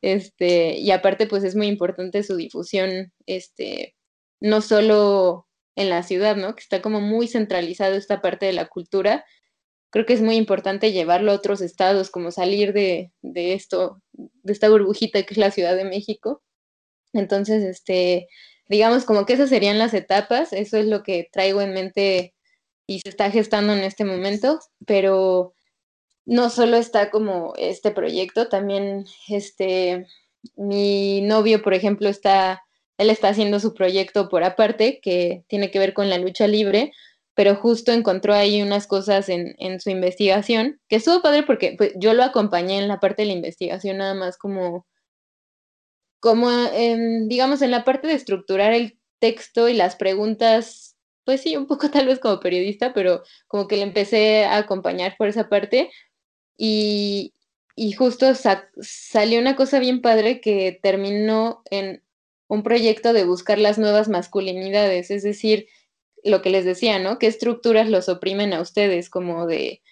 Este, 0.04 0.78
y 0.78 0.90
aparte, 0.90 1.26
pues 1.26 1.44
es 1.44 1.56
muy 1.56 1.66
importante 1.68 2.22
su 2.22 2.36
difusión, 2.36 3.12
este, 3.26 3.96
no 4.40 4.60
solo 4.60 5.48
en 5.76 5.90
la 5.90 6.02
ciudad, 6.02 6.36
¿no? 6.36 6.54
Que 6.54 6.60
está 6.60 6.82
como 6.82 7.00
muy 7.00 7.28
centralizado 7.28 7.94
esta 7.96 8.20
parte 8.22 8.46
de 8.46 8.52
la 8.52 8.66
cultura. 8.68 9.24
Creo 9.90 10.06
que 10.06 10.14
es 10.14 10.22
muy 10.22 10.36
importante 10.36 10.92
llevarlo 10.92 11.32
a 11.32 11.36
otros 11.36 11.60
estados, 11.60 12.10
como 12.10 12.30
salir 12.32 12.72
de, 12.72 13.12
esto, 13.22 14.02
de 14.12 14.52
esta 14.52 14.68
burbujita 14.68 15.22
que 15.24 15.34
es 15.34 15.38
la 15.38 15.50
Ciudad 15.50 15.76
de 15.76 15.84
México 15.84 16.42
entonces, 17.14 17.62
este, 17.62 18.28
digamos 18.68 19.04
como 19.04 19.24
que 19.24 19.34
esas 19.34 19.48
serían 19.48 19.78
las 19.78 19.94
etapas, 19.94 20.52
eso 20.52 20.76
es 20.76 20.86
lo 20.86 21.02
que 21.02 21.28
traigo 21.32 21.62
en 21.62 21.72
mente 21.72 22.34
y 22.86 23.00
se 23.00 23.08
está 23.08 23.30
gestando 23.30 23.72
en 23.72 23.80
este 23.80 24.04
momento, 24.04 24.60
pero 24.86 25.54
no 26.26 26.50
solo 26.50 26.76
está 26.76 27.10
como 27.10 27.54
este 27.56 27.90
proyecto, 27.90 28.48
también 28.48 29.06
este, 29.28 30.06
mi 30.56 31.20
novio, 31.22 31.62
por 31.62 31.74
ejemplo, 31.74 32.08
está, 32.08 32.62
él 32.98 33.10
está 33.10 33.28
haciendo 33.28 33.60
su 33.60 33.74
proyecto 33.74 34.28
por 34.28 34.44
aparte, 34.44 35.00
que 35.02 35.44
tiene 35.48 35.70
que 35.70 35.78
ver 35.78 35.94
con 35.94 36.10
la 36.10 36.18
lucha 36.18 36.46
libre, 36.46 36.92
pero 37.34 37.56
justo 37.56 37.92
encontró 37.92 38.34
ahí 38.34 38.62
unas 38.62 38.86
cosas 38.86 39.28
en, 39.28 39.54
en 39.58 39.80
su 39.80 39.90
investigación, 39.90 40.80
que 40.88 40.96
estuvo 40.96 41.22
padre 41.22 41.42
porque 41.42 41.74
pues, 41.76 41.92
yo 41.96 42.14
lo 42.14 42.22
acompañé 42.22 42.78
en 42.78 42.88
la 42.88 43.00
parte 43.00 43.22
de 43.22 43.26
la 43.26 43.34
investigación 43.34 43.98
nada 43.98 44.14
más 44.14 44.38
como 44.38 44.86
como, 46.24 46.48
digamos, 47.26 47.60
en 47.60 47.70
la 47.70 47.84
parte 47.84 48.08
de 48.08 48.14
estructurar 48.14 48.72
el 48.72 48.98
texto 49.18 49.68
y 49.68 49.74
las 49.74 49.94
preguntas, 49.94 50.96
pues 51.24 51.42
sí, 51.42 51.54
un 51.54 51.66
poco 51.66 51.90
tal 51.90 52.06
vez 52.06 52.18
como 52.18 52.40
periodista, 52.40 52.94
pero 52.94 53.22
como 53.46 53.68
que 53.68 53.76
le 53.76 53.82
empecé 53.82 54.46
a 54.46 54.56
acompañar 54.56 55.16
por 55.18 55.28
esa 55.28 55.50
parte 55.50 55.90
y, 56.56 57.34
y 57.76 57.92
justo 57.92 58.32
salió 58.80 59.40
una 59.40 59.56
cosa 59.56 59.78
bien 59.78 60.00
padre 60.00 60.40
que 60.40 60.78
terminó 60.82 61.62
en 61.70 62.02
un 62.48 62.62
proyecto 62.62 63.12
de 63.12 63.24
buscar 63.24 63.58
las 63.58 63.78
nuevas 63.78 64.08
masculinidades, 64.08 65.10
es 65.10 65.22
decir, 65.22 65.66
lo 66.22 66.42
que 66.42 66.50
les 66.50 66.64
decía, 66.64 66.98
¿no? 66.98 67.18
¿Qué 67.18 67.26
estructuras 67.26 67.88
los 67.88 68.08
oprimen 68.08 68.52
a 68.52 68.60
ustedes? 68.60 69.10
Como 69.10 69.46
de 69.46 69.82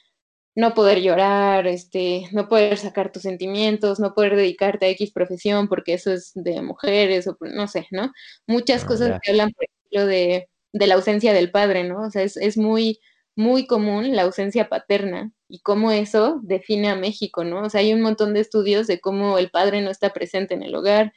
no 0.54 0.74
poder 0.74 1.00
llorar, 1.00 1.66
este, 1.66 2.28
no 2.32 2.48
poder 2.48 2.76
sacar 2.76 3.10
tus 3.12 3.22
sentimientos, 3.22 4.00
no 4.00 4.14
poder 4.14 4.36
dedicarte 4.36 4.86
a 4.86 4.90
X 4.90 5.12
profesión 5.12 5.68
porque 5.68 5.94
eso 5.94 6.12
es 6.12 6.32
de 6.34 6.60
mujeres 6.62 7.26
o 7.26 7.36
no 7.40 7.68
sé, 7.68 7.86
¿no? 7.90 8.12
Muchas 8.46 8.84
ah, 8.84 8.86
cosas 8.86 9.20
que 9.22 9.30
hablan, 9.30 9.50
por 9.52 9.64
ejemplo, 9.64 10.06
de, 10.06 10.48
de, 10.72 10.86
la 10.86 10.94
ausencia 10.94 11.32
del 11.32 11.50
padre, 11.50 11.84
¿no? 11.84 12.02
O 12.06 12.10
sea, 12.10 12.22
es, 12.22 12.36
es, 12.36 12.58
muy, 12.58 13.00
muy 13.34 13.66
común 13.66 14.14
la 14.14 14.22
ausencia 14.22 14.68
paterna 14.68 15.32
y 15.52 15.60
cómo 15.60 15.92
eso 15.92 16.40
define 16.42 16.88
a 16.88 16.96
México, 16.96 17.44
¿no? 17.44 17.64
O 17.64 17.68
sea, 17.68 17.82
hay 17.82 17.92
un 17.92 18.00
montón 18.00 18.32
de 18.32 18.40
estudios 18.40 18.86
de 18.86 19.00
cómo 19.00 19.36
el 19.36 19.50
padre 19.50 19.82
no 19.82 19.90
está 19.90 20.14
presente 20.14 20.54
en 20.54 20.62
el 20.62 20.74
hogar, 20.74 21.12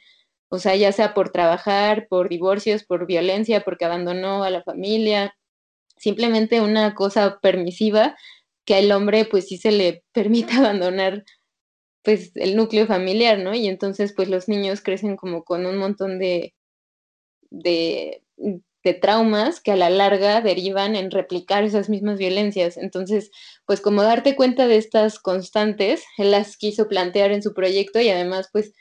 o 0.50 0.58
sea, 0.58 0.76
ya 0.76 0.92
sea 0.92 1.14
por 1.14 1.30
trabajar, 1.30 2.06
por 2.08 2.28
divorcios, 2.28 2.84
por 2.84 3.06
violencia, 3.06 3.62
porque 3.64 3.86
abandonó 3.86 4.44
a 4.44 4.50
la 4.50 4.62
familia, 4.62 5.34
simplemente 5.96 6.60
una 6.60 6.94
cosa 6.94 7.38
permisiva 7.40 8.14
que 8.66 8.74
al 8.74 8.92
hombre 8.92 9.24
pues 9.24 9.48
sí 9.48 9.56
se 9.56 9.72
le 9.72 10.04
permite 10.12 10.52
abandonar 10.52 11.24
pues 12.02 12.32
el 12.34 12.56
núcleo 12.56 12.86
familiar, 12.86 13.38
¿no? 13.38 13.54
Y 13.54 13.68
entonces 13.68 14.12
pues 14.14 14.28
los 14.28 14.48
niños 14.48 14.82
crecen 14.82 15.16
como 15.16 15.44
con 15.44 15.64
un 15.64 15.78
montón 15.78 16.18
de, 16.18 16.54
de 17.48 18.22
de 18.86 18.94
traumas 18.94 19.60
que 19.60 19.72
a 19.72 19.76
la 19.76 19.90
larga 19.90 20.40
derivan 20.40 20.94
en 20.94 21.10
replicar 21.10 21.64
esas 21.64 21.88
mismas 21.88 22.18
violencias. 22.18 22.76
Entonces, 22.76 23.32
pues 23.66 23.80
como 23.80 24.04
darte 24.04 24.36
cuenta 24.36 24.68
de 24.68 24.76
estas 24.76 25.18
constantes, 25.18 26.04
él 26.18 26.30
las 26.30 26.56
quiso 26.56 26.86
plantear 26.86 27.32
en 27.32 27.42
su 27.42 27.52
proyecto 27.52 28.00
y 28.00 28.10
además 28.10 28.48
pues 28.52 28.72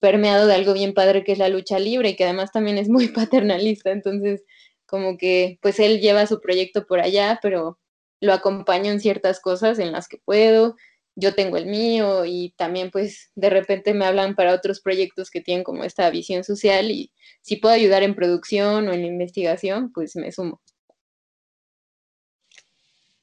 permeado 0.00 0.46
de 0.46 0.54
algo 0.54 0.74
bien 0.74 0.92
padre 0.92 1.24
que 1.24 1.32
es 1.32 1.38
la 1.38 1.48
lucha 1.48 1.78
libre 1.78 2.10
y 2.10 2.16
que 2.16 2.24
además 2.24 2.52
también 2.52 2.76
es 2.76 2.90
muy 2.90 3.08
paternalista. 3.14 3.90
Entonces, 3.90 4.44
como 4.84 5.16
que 5.16 5.58
pues 5.62 5.80
él 5.80 6.00
lleva 6.00 6.26
su 6.26 6.42
proyecto 6.42 6.84
por 6.86 7.00
allá, 7.00 7.38
pero 7.40 7.78
lo 8.20 8.34
acompaño 8.34 8.92
en 8.92 9.00
ciertas 9.00 9.40
cosas 9.40 9.78
en 9.78 9.92
las 9.92 10.08
que 10.08 10.18
puedo 10.26 10.76
yo 11.16 11.34
tengo 11.34 11.56
el 11.56 11.66
mío 11.66 12.24
y 12.24 12.54
también 12.56 12.90
pues 12.90 13.30
de 13.34 13.50
repente 13.50 13.94
me 13.94 14.04
hablan 14.04 14.34
para 14.34 14.54
otros 14.54 14.80
proyectos 14.80 15.30
que 15.30 15.40
tienen 15.40 15.64
como 15.64 15.84
esta 15.84 16.10
visión 16.10 16.44
social 16.44 16.90
y 16.90 17.12
si 17.40 17.56
puedo 17.56 17.74
ayudar 17.74 18.02
en 18.02 18.14
producción 18.14 18.88
o 18.88 18.92
en 18.92 19.04
investigación, 19.04 19.92
pues 19.92 20.16
me 20.16 20.32
sumo. 20.32 20.60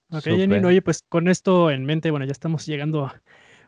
Ok, 0.09 0.23
Jenny, 0.23 0.57
oye, 0.65 0.81
pues 0.81 1.03
con 1.07 1.29
esto 1.29 1.71
en 1.71 1.85
mente, 1.85 2.11
bueno, 2.11 2.25
ya 2.25 2.33
estamos 2.33 2.65
llegando 2.65 3.11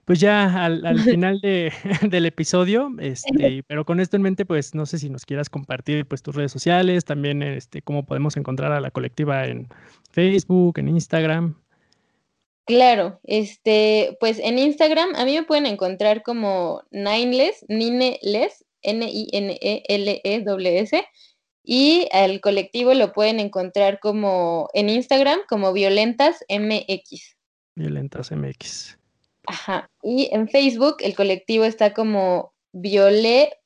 pues 0.06 0.20
ya 0.20 0.66
al, 0.66 0.82
final 1.18 1.40
de, 1.42 1.72
del 2.10 2.26
episodio, 2.26 2.92
este, 3.00 3.64
pero 3.68 3.86
con 3.86 4.00
esto 4.00 4.18
en 4.18 4.24
mente, 4.24 4.46
pues 4.46 4.76
no 4.76 4.86
sé 4.86 5.00
si 5.00 5.10
nos 5.10 5.26
quieras 5.26 5.50
compartir 5.50 6.06
pues 6.06 6.22
tus 6.22 6.36
redes 6.36 6.52
sociales, 6.52 7.06
también 7.06 7.42
este, 7.42 7.82
cómo 7.82 8.06
podemos 8.06 8.38
encontrar 8.38 8.72
a 8.72 8.82
la 8.82 8.92
colectiva 8.92 9.46
en 9.46 9.68
Facebook, 10.12 10.80
en 10.80 10.90
Instagram. 10.90 11.56
Claro, 12.66 13.20
este, 13.24 14.18
pues 14.22 14.40
en 14.40 14.58
Instagram 14.58 15.16
a 15.16 15.26
mí 15.26 15.36
me 15.36 15.44
pueden 15.44 15.66
encontrar 15.66 16.24
como 16.24 16.82
Nineles, 16.92 17.66
Nineles, 17.68 18.64
N-I-N-E-L-E-W-S, 18.82 19.84
y 21.66 22.08
al 22.12 22.40
colectivo 22.42 22.94
lo 22.94 23.12
pueden 23.14 23.40
encontrar 23.40 24.00
como 24.00 24.70
en 24.74 24.90
Instagram 24.90 25.40
como 25.48 25.74
Violentas 25.74 26.44
MX. 26.50 27.36
Violentas 27.76 28.32
MX. 28.32 28.98
Ajá, 29.48 29.90
y 30.02 30.30
en 30.32 30.48
Facebook 30.48 30.98
el 31.00 31.16
colectivo 31.16 31.66
está 31.66 31.94
como 31.94 32.54
viole.n.tas, 32.72 33.60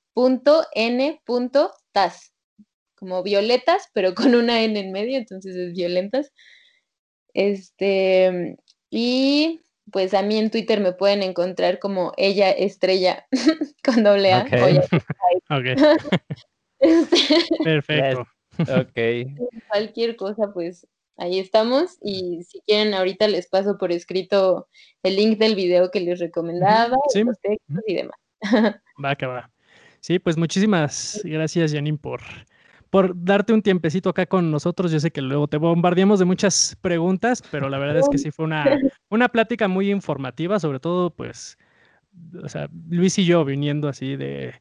como 2.96 3.22
violetas, 3.22 3.90
pero 3.94 4.16
con 4.16 4.34
una 4.34 4.64
N 4.64 4.80
en 4.80 4.92
medio, 4.92 5.20
entonces 5.20 5.56
es 5.56 5.74
violentas. 5.74 6.32
Este, 7.34 8.58
y 8.90 9.62
pues 9.92 10.14
a 10.14 10.22
mí 10.22 10.38
en 10.38 10.52
Twitter 10.52 10.80
me 10.82 10.94
pueden 10.94 11.24
encontrar 11.24 11.80
como 11.80 12.14
ella 12.18 12.52
estrella 12.52 13.26
con 13.84 14.04
doble 14.04 14.34
A. 14.34 14.46
Este, 16.80 17.44
Perfecto. 17.64 18.28
Ok. 18.60 19.32
Cualquier 19.68 20.16
cosa, 20.16 20.54
pues 20.54 20.88
ahí 21.18 21.40
estamos. 21.40 21.98
Y 22.04 22.44
si 22.44 22.62
quieren, 22.68 22.94
ahorita 22.94 23.28
les 23.28 23.48
paso 23.48 23.80
por 23.80 23.92
escrito 23.92 24.68
el 25.02 25.16
link 25.16 25.40
del 25.40 25.56
video 25.56 25.90
que 25.90 26.02
les 26.02 26.20
recomendaba, 26.20 26.98
los 27.16 27.40
textos 27.40 27.84
y 27.88 27.96
demás. 27.96 28.16
Va 29.04 29.16
que 29.16 29.26
va. 29.26 29.50
Sí, 30.02 30.20
pues 30.20 30.38
muchísimas 30.38 31.20
gracias, 31.24 31.74
Janine, 31.74 31.98
por 31.98 32.22
por 32.90 33.14
darte 33.16 33.54
un 33.54 33.62
tiempecito 33.62 34.10
acá 34.10 34.26
con 34.26 34.52
nosotros. 34.52 34.92
Yo 34.92 35.00
sé 35.00 35.12
que 35.12 35.22
luego 35.22 35.48
te 35.48 35.58
bombardeamos 35.58 36.20
de 36.20 36.26
muchas 36.26 36.78
preguntas, 36.82 37.44
pero 37.52 37.70
la 37.70 37.78
verdad 37.78 37.98
es 37.98 38.10
que 38.10 38.18
sí 38.18 38.32
fue 38.32 38.46
una, 38.46 38.66
una 39.10 39.30
plática 39.30 39.68
muy 39.68 39.92
informativa, 39.92 40.60
sobre 40.60 40.80
todo, 40.80 41.10
pues, 41.10 41.58
o 42.44 42.50
sea, 42.50 42.70
Luis 42.90 43.18
y 43.20 43.26
yo 43.26 43.46
viniendo 43.46 43.88
así 43.88 44.16
de, 44.16 44.54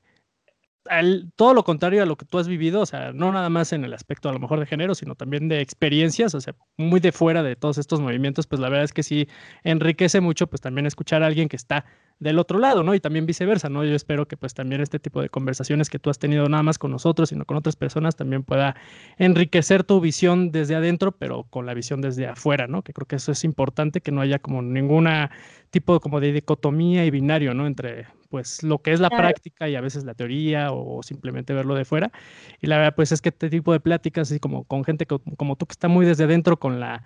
todo 1.36 1.54
lo 1.54 1.64
contrario 1.64 2.02
a 2.02 2.06
lo 2.06 2.16
que 2.16 2.24
tú 2.24 2.38
has 2.38 2.48
vivido, 2.48 2.80
o 2.80 2.86
sea, 2.86 3.12
no 3.12 3.32
nada 3.32 3.48
más 3.48 3.72
en 3.72 3.84
el 3.84 3.92
aspecto 3.92 4.28
a 4.28 4.32
lo 4.32 4.38
mejor 4.38 4.60
de 4.60 4.66
género, 4.66 4.94
sino 4.94 5.14
también 5.14 5.48
de 5.48 5.60
experiencias, 5.60 6.34
o 6.34 6.40
sea, 6.40 6.54
muy 6.76 7.00
de 7.00 7.12
fuera 7.12 7.42
de 7.42 7.56
todos 7.56 7.78
estos 7.78 8.00
movimientos, 8.00 8.46
pues 8.46 8.60
la 8.60 8.68
verdad 8.68 8.84
es 8.84 8.92
que 8.92 9.02
sí 9.02 9.28
enriquece 9.64 10.20
mucho, 10.20 10.46
pues 10.46 10.60
también 10.60 10.86
escuchar 10.86 11.22
a 11.22 11.26
alguien 11.26 11.48
que 11.48 11.56
está 11.56 11.84
del 12.18 12.38
otro 12.38 12.58
lado, 12.58 12.82
¿no? 12.82 12.94
Y 12.94 13.00
también 13.00 13.26
viceversa, 13.26 13.68
¿no? 13.68 13.84
Yo 13.84 13.94
espero 13.94 14.26
que 14.26 14.36
pues 14.36 14.54
también 14.54 14.80
este 14.80 14.98
tipo 14.98 15.20
de 15.20 15.28
conversaciones 15.28 15.90
que 15.90 15.98
tú 15.98 16.08
has 16.08 16.18
tenido 16.18 16.48
nada 16.48 16.62
más 16.62 16.78
con 16.78 16.90
nosotros, 16.90 17.28
sino 17.28 17.44
con 17.44 17.56
otras 17.56 17.76
personas, 17.76 18.16
también 18.16 18.42
pueda 18.42 18.76
enriquecer 19.18 19.84
tu 19.84 20.00
visión 20.00 20.50
desde 20.50 20.74
adentro, 20.76 21.12
pero 21.12 21.44
con 21.44 21.66
la 21.66 21.74
visión 21.74 22.00
desde 22.00 22.26
afuera, 22.26 22.66
¿no? 22.66 22.82
Que 22.82 22.92
creo 22.92 23.06
que 23.06 23.16
eso 23.16 23.32
es 23.32 23.44
importante, 23.44 24.00
que 24.00 24.12
no 24.12 24.22
haya 24.22 24.38
como 24.38 24.62
ninguna 24.62 25.30
tipo 25.70 26.00
como 26.00 26.20
de 26.20 26.32
dicotomía 26.32 27.04
y 27.04 27.10
binario, 27.10 27.52
¿no? 27.52 27.66
Entre 27.66 28.06
pues 28.30 28.62
lo 28.62 28.78
que 28.80 28.92
es 28.92 29.00
la 29.00 29.10
práctica 29.10 29.68
y 29.68 29.76
a 29.76 29.80
veces 29.80 30.04
la 30.04 30.14
teoría 30.14 30.72
o 30.72 31.02
simplemente 31.02 31.52
verlo 31.52 31.74
de 31.74 31.84
fuera. 31.84 32.12
Y 32.60 32.66
la 32.66 32.78
verdad 32.78 32.94
pues 32.96 33.12
es 33.12 33.20
que 33.20 33.28
este 33.28 33.50
tipo 33.50 33.72
de 33.72 33.80
pláticas, 33.80 34.30
así 34.30 34.40
como 34.40 34.64
con 34.64 34.84
gente 34.84 35.06
como 35.06 35.56
tú 35.56 35.66
que 35.66 35.72
está 35.72 35.88
muy 35.88 36.06
desde 36.06 36.26
dentro 36.26 36.58
con 36.58 36.80
la 36.80 37.04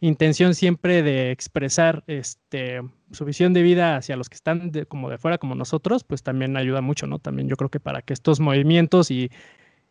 intención 0.00 0.54
siempre 0.54 1.02
de 1.02 1.30
expresar 1.30 2.04
este, 2.06 2.80
su 3.12 3.24
visión 3.24 3.52
de 3.52 3.62
vida 3.62 3.96
hacia 3.96 4.16
los 4.16 4.28
que 4.28 4.34
están 4.34 4.72
como 4.88 5.10
de 5.10 5.18
fuera, 5.18 5.38
como 5.38 5.54
nosotros, 5.54 6.04
pues 6.04 6.22
también 6.22 6.56
ayuda 6.56 6.80
mucho, 6.80 7.06
¿no? 7.06 7.18
También 7.18 7.48
yo 7.48 7.56
creo 7.56 7.70
que 7.70 7.80
para 7.80 8.02
que 8.02 8.12
estos 8.12 8.40
movimientos 8.40 9.10
y 9.10 9.30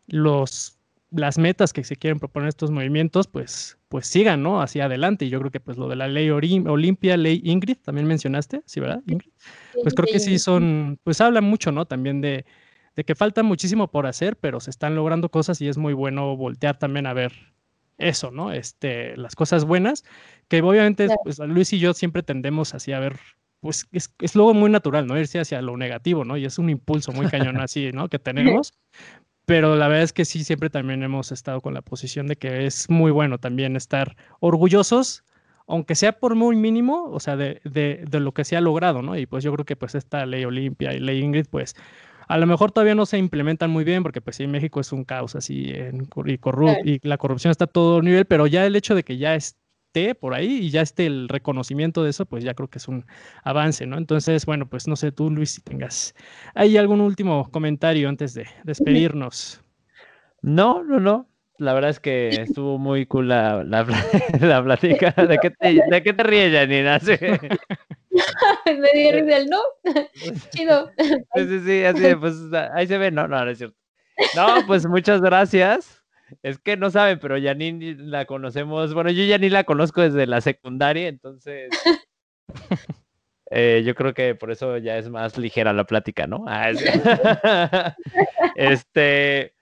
los, 0.08 0.78
las 1.10 1.38
metas 1.38 1.72
que 1.72 1.84
se 1.84 1.96
quieren 1.96 2.18
proponer 2.18 2.48
estos 2.48 2.70
movimientos, 2.70 3.28
pues, 3.28 3.78
pues 3.88 4.06
sigan, 4.06 4.42
¿no? 4.42 4.60
Hacia 4.60 4.86
adelante. 4.86 5.24
Y 5.24 5.30
yo 5.30 5.38
creo 5.38 5.52
que 5.52 5.60
pues 5.60 5.76
lo 5.76 5.88
de 5.88 5.96
la 5.96 6.08
ley 6.08 6.30
Olimpia, 6.30 7.16
ley 7.16 7.40
Ingrid, 7.44 7.76
también 7.76 8.06
mencionaste, 8.06 8.62
¿sí, 8.66 8.80
verdad, 8.80 9.02
Ingrid? 9.06 9.30
Pues 9.82 9.94
creo 9.94 10.08
que 10.10 10.18
sí 10.18 10.38
son, 10.38 10.98
pues 11.04 11.20
habla 11.20 11.40
mucho, 11.40 11.70
¿no? 11.70 11.86
También 11.86 12.20
de, 12.20 12.44
de 12.96 13.04
que 13.04 13.14
falta 13.14 13.44
muchísimo 13.44 13.90
por 13.90 14.06
hacer, 14.06 14.36
pero 14.36 14.58
se 14.58 14.70
están 14.70 14.96
logrando 14.96 15.30
cosas 15.30 15.60
y 15.60 15.68
es 15.68 15.78
muy 15.78 15.92
bueno 15.92 16.36
voltear 16.36 16.78
también 16.78 17.06
a 17.06 17.12
ver 17.12 17.32
eso, 18.00 18.30
¿no? 18.30 18.52
Este, 18.52 19.16
las 19.16 19.34
cosas 19.34 19.64
bueas, 19.64 20.04
que 20.48 20.60
obviamente 20.62 21.08
pues, 21.24 21.38
Luis 21.38 21.72
y 21.72 21.78
yo 21.78 21.94
siempre 21.94 22.22
tendemos 22.22 22.74
así 22.74 22.92
a 22.92 23.00
ver, 23.00 23.18
pues 23.60 23.86
es, 23.92 24.12
es 24.20 24.34
luego 24.34 24.54
muy 24.54 24.70
natural, 24.70 25.06
¿no? 25.06 25.18
Irse 25.18 25.38
hacia 25.38 25.62
lo 25.62 25.76
negativo, 25.76 26.24
¿no? 26.24 26.36
Y 26.36 26.44
es 26.44 26.58
un 26.58 26.70
impulso 26.70 27.12
muy 27.12 27.26
cañón 27.28 27.60
así, 27.60 27.92
¿no? 27.92 28.08
Que 28.08 28.18
tenemos. 28.18 28.72
Pero 29.44 29.76
la 29.76 29.88
verdad 29.88 30.04
es 30.04 30.12
que 30.12 30.24
sí, 30.24 30.44
siempre 30.44 30.70
también 30.70 31.02
hemos 31.02 31.32
estado 31.32 31.60
con 31.60 31.74
la 31.74 31.82
posición 31.82 32.26
de 32.26 32.36
que 32.36 32.66
es 32.66 32.88
muy 32.88 33.10
bueno 33.10 33.38
también 33.38 33.76
estar 33.76 34.16
orgullosos, 34.38 35.24
aunque 35.66 35.94
sea 35.94 36.18
por 36.18 36.34
muy 36.34 36.56
mínimo, 36.56 37.04
o 37.10 37.20
sea, 37.20 37.36
de, 37.36 37.60
de, 37.64 38.04
de 38.08 38.20
lo 38.20 38.32
que 38.32 38.44
se 38.44 38.56
ha 38.56 38.60
logrado, 38.60 39.02
¿no? 39.02 39.16
Y 39.16 39.26
pues 39.26 39.44
yo 39.44 39.52
creo 39.52 39.64
que 39.64 39.76
pues 39.76 39.94
esta 39.94 40.24
ley 40.26 40.44
Olimpia 40.44 40.92
y 40.92 41.00
ley 41.00 41.20
Ingrid, 41.20 41.46
pues 41.50 41.74
a 42.30 42.38
lo 42.38 42.46
mejor 42.46 42.70
todavía 42.70 42.94
no 42.94 43.06
se 43.06 43.18
implementan 43.18 43.70
muy 43.70 43.82
bien 43.82 44.04
porque 44.04 44.20
pues 44.20 44.36
sí, 44.36 44.46
México 44.46 44.78
es 44.78 44.92
un 44.92 45.04
caos 45.04 45.34
así 45.34 45.72
en, 45.74 46.08
y, 46.26 46.90
y 46.92 47.00
la 47.02 47.18
corrupción 47.18 47.50
está 47.50 47.64
a 47.64 47.66
todo 47.66 48.00
nivel, 48.02 48.24
pero 48.24 48.46
ya 48.46 48.64
el 48.64 48.76
hecho 48.76 48.94
de 48.94 49.02
que 49.02 49.18
ya 49.18 49.34
esté 49.34 50.14
por 50.14 50.34
ahí 50.34 50.58
y 50.58 50.70
ya 50.70 50.80
esté 50.80 51.06
el 51.06 51.28
reconocimiento 51.28 52.04
de 52.04 52.10
eso, 52.10 52.26
pues 52.26 52.44
ya 52.44 52.54
creo 52.54 52.68
que 52.68 52.78
es 52.78 52.86
un 52.86 53.04
avance, 53.42 53.84
¿no? 53.84 53.98
Entonces, 53.98 54.46
bueno, 54.46 54.68
pues 54.68 54.86
no 54.86 54.94
sé 54.94 55.10
tú, 55.10 55.28
Luis, 55.28 55.50
si 55.50 55.60
tengas 55.62 56.14
ahí 56.54 56.76
algún 56.76 57.00
último 57.00 57.50
comentario 57.50 58.08
antes 58.08 58.32
de 58.34 58.46
despedirnos. 58.62 59.60
No, 60.40 60.84
no, 60.84 61.00
no. 61.00 61.28
La 61.58 61.74
verdad 61.74 61.90
es 61.90 61.98
que 61.98 62.28
estuvo 62.28 62.78
muy 62.78 63.06
cool 63.06 63.26
la, 63.26 63.64
la, 64.40 64.62
plática. 64.62 65.10
¿De 65.10 65.38
qué 65.38 65.50
te, 65.50 65.82
de 65.90 66.02
qué 66.04 66.12
te 66.12 66.22
ríes, 66.22 66.54
Janina? 66.54 67.00
me 68.66 68.90
dio 68.94 69.12
risa 69.12 69.36
el 69.36 69.46
no. 69.48 69.60
Chido. 70.50 70.90
Sí, 71.34 71.46
sí, 71.48 71.60
sí, 71.60 71.84
así, 71.84 72.14
pues 72.16 72.36
ahí 72.74 72.86
se 72.86 72.98
ve. 72.98 73.10
No, 73.10 73.28
no, 73.28 73.44
no 73.44 73.50
es 73.50 73.58
cierto. 73.58 73.76
No, 74.36 74.66
pues 74.66 74.86
muchas 74.86 75.20
gracias. 75.20 76.02
Es 76.42 76.58
que 76.58 76.76
no 76.76 76.90
saben, 76.90 77.18
pero 77.18 77.40
Janine 77.40 77.96
la 77.98 78.24
conocemos. 78.24 78.94
Bueno, 78.94 79.10
yo 79.10 79.24
ya 79.24 79.38
ni 79.38 79.48
la 79.48 79.64
conozco 79.64 80.00
desde 80.00 80.26
la 80.26 80.40
secundaria, 80.40 81.08
entonces. 81.08 81.70
Eh, 83.50 83.82
yo 83.84 83.96
creo 83.96 84.14
que 84.14 84.36
por 84.36 84.52
eso 84.52 84.78
ya 84.78 84.96
es 84.96 85.08
más 85.08 85.36
ligera 85.36 85.72
la 85.72 85.82
plática, 85.82 86.28
¿no? 86.28 86.44
Ah, 86.46 86.70
este 88.54 89.54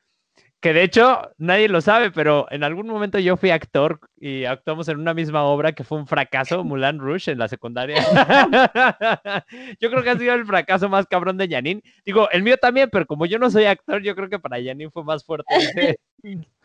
que 0.61 0.73
de 0.73 0.83
hecho 0.83 1.31
nadie 1.39 1.69
lo 1.69 1.81
sabe, 1.81 2.11
pero 2.11 2.47
en 2.51 2.65
algún 2.65 2.89
momento 2.89 3.19
yo 3.19 3.37
fui 3.37 3.51
actor 3.51 4.01
y 4.17 4.45
actuamos 4.45 4.89
en 4.89 4.99
una 4.99 5.15
misma 5.15 5.45
obra 5.45 5.73
que 5.73 5.85
fue 5.85 5.99
un 5.99 6.07
fracaso, 6.07 6.65
Mulan 6.65 6.99
Rush, 6.99 7.29
en 7.29 7.39
la 7.39 7.49
secundaria. 7.49 7.97
yo 9.81 9.91
creo 9.91 10.03
que 10.03 10.11
ha 10.11 10.19
sido 10.19 10.35
el 10.35 10.47
fracaso 10.47 10.89
más 10.89 11.07
cabrón 11.07 11.37
de 11.37 11.49
Janine. 11.49 11.83
Digo, 12.05 12.29
el 12.31 12.43
mío 12.43 12.57
también, 12.57 12.89
pero 12.91 13.07
como 13.07 13.27
yo 13.27 13.39
no 13.39 13.51
soy 13.51 13.67
actor, 13.67 14.03
yo 14.03 14.17
creo 14.17 14.29
que 14.29 14.39
para 14.39 14.57
Janine 14.57 14.91
fue 14.91 15.05
más 15.05 15.25
fuerte. 15.25 15.99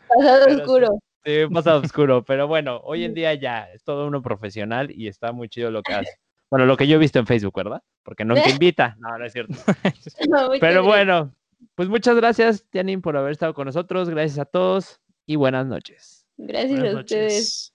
pasado 0.08 0.56
oscuro. 0.56 0.88
Sí, 1.24 1.38
pasado 1.52 1.80
oscuro, 1.80 2.22
pero 2.24 2.46
bueno, 2.46 2.80
hoy 2.84 3.04
en 3.04 3.14
día 3.14 3.32
ya 3.34 3.70
es 3.72 3.82
todo 3.82 4.06
uno 4.06 4.20
profesional 4.20 4.90
y 4.90 5.08
está 5.08 5.32
muy 5.32 5.48
chido 5.48 5.70
lo 5.70 5.82
que 5.82 5.94
hace. 5.94 6.18
Bueno, 6.50 6.66
lo 6.66 6.76
que 6.76 6.86
yo 6.86 6.96
he 6.96 6.98
visto 6.98 7.18
en 7.18 7.26
Facebook, 7.26 7.54
¿verdad? 7.56 7.82
Porque 8.02 8.24
no 8.24 8.34
te 8.34 8.50
invita. 8.50 8.96
No, 8.98 9.16
no 9.16 9.24
es 9.24 9.32
cierto. 9.32 9.54
No, 10.28 10.50
pero 10.60 10.84
bueno, 10.84 11.32
pues 11.74 11.88
muchas 11.88 12.16
gracias, 12.16 12.64
Tianin, 12.70 13.02
por 13.02 13.16
haber 13.16 13.32
estado 13.32 13.54
con 13.54 13.66
nosotros. 13.66 14.08
Gracias 14.08 14.38
a 14.38 14.44
todos 14.44 15.00
y 15.26 15.36
buenas 15.36 15.66
noches. 15.66 16.26
Gracias 16.36 16.94
a 16.94 16.98
ustedes. 16.98 17.73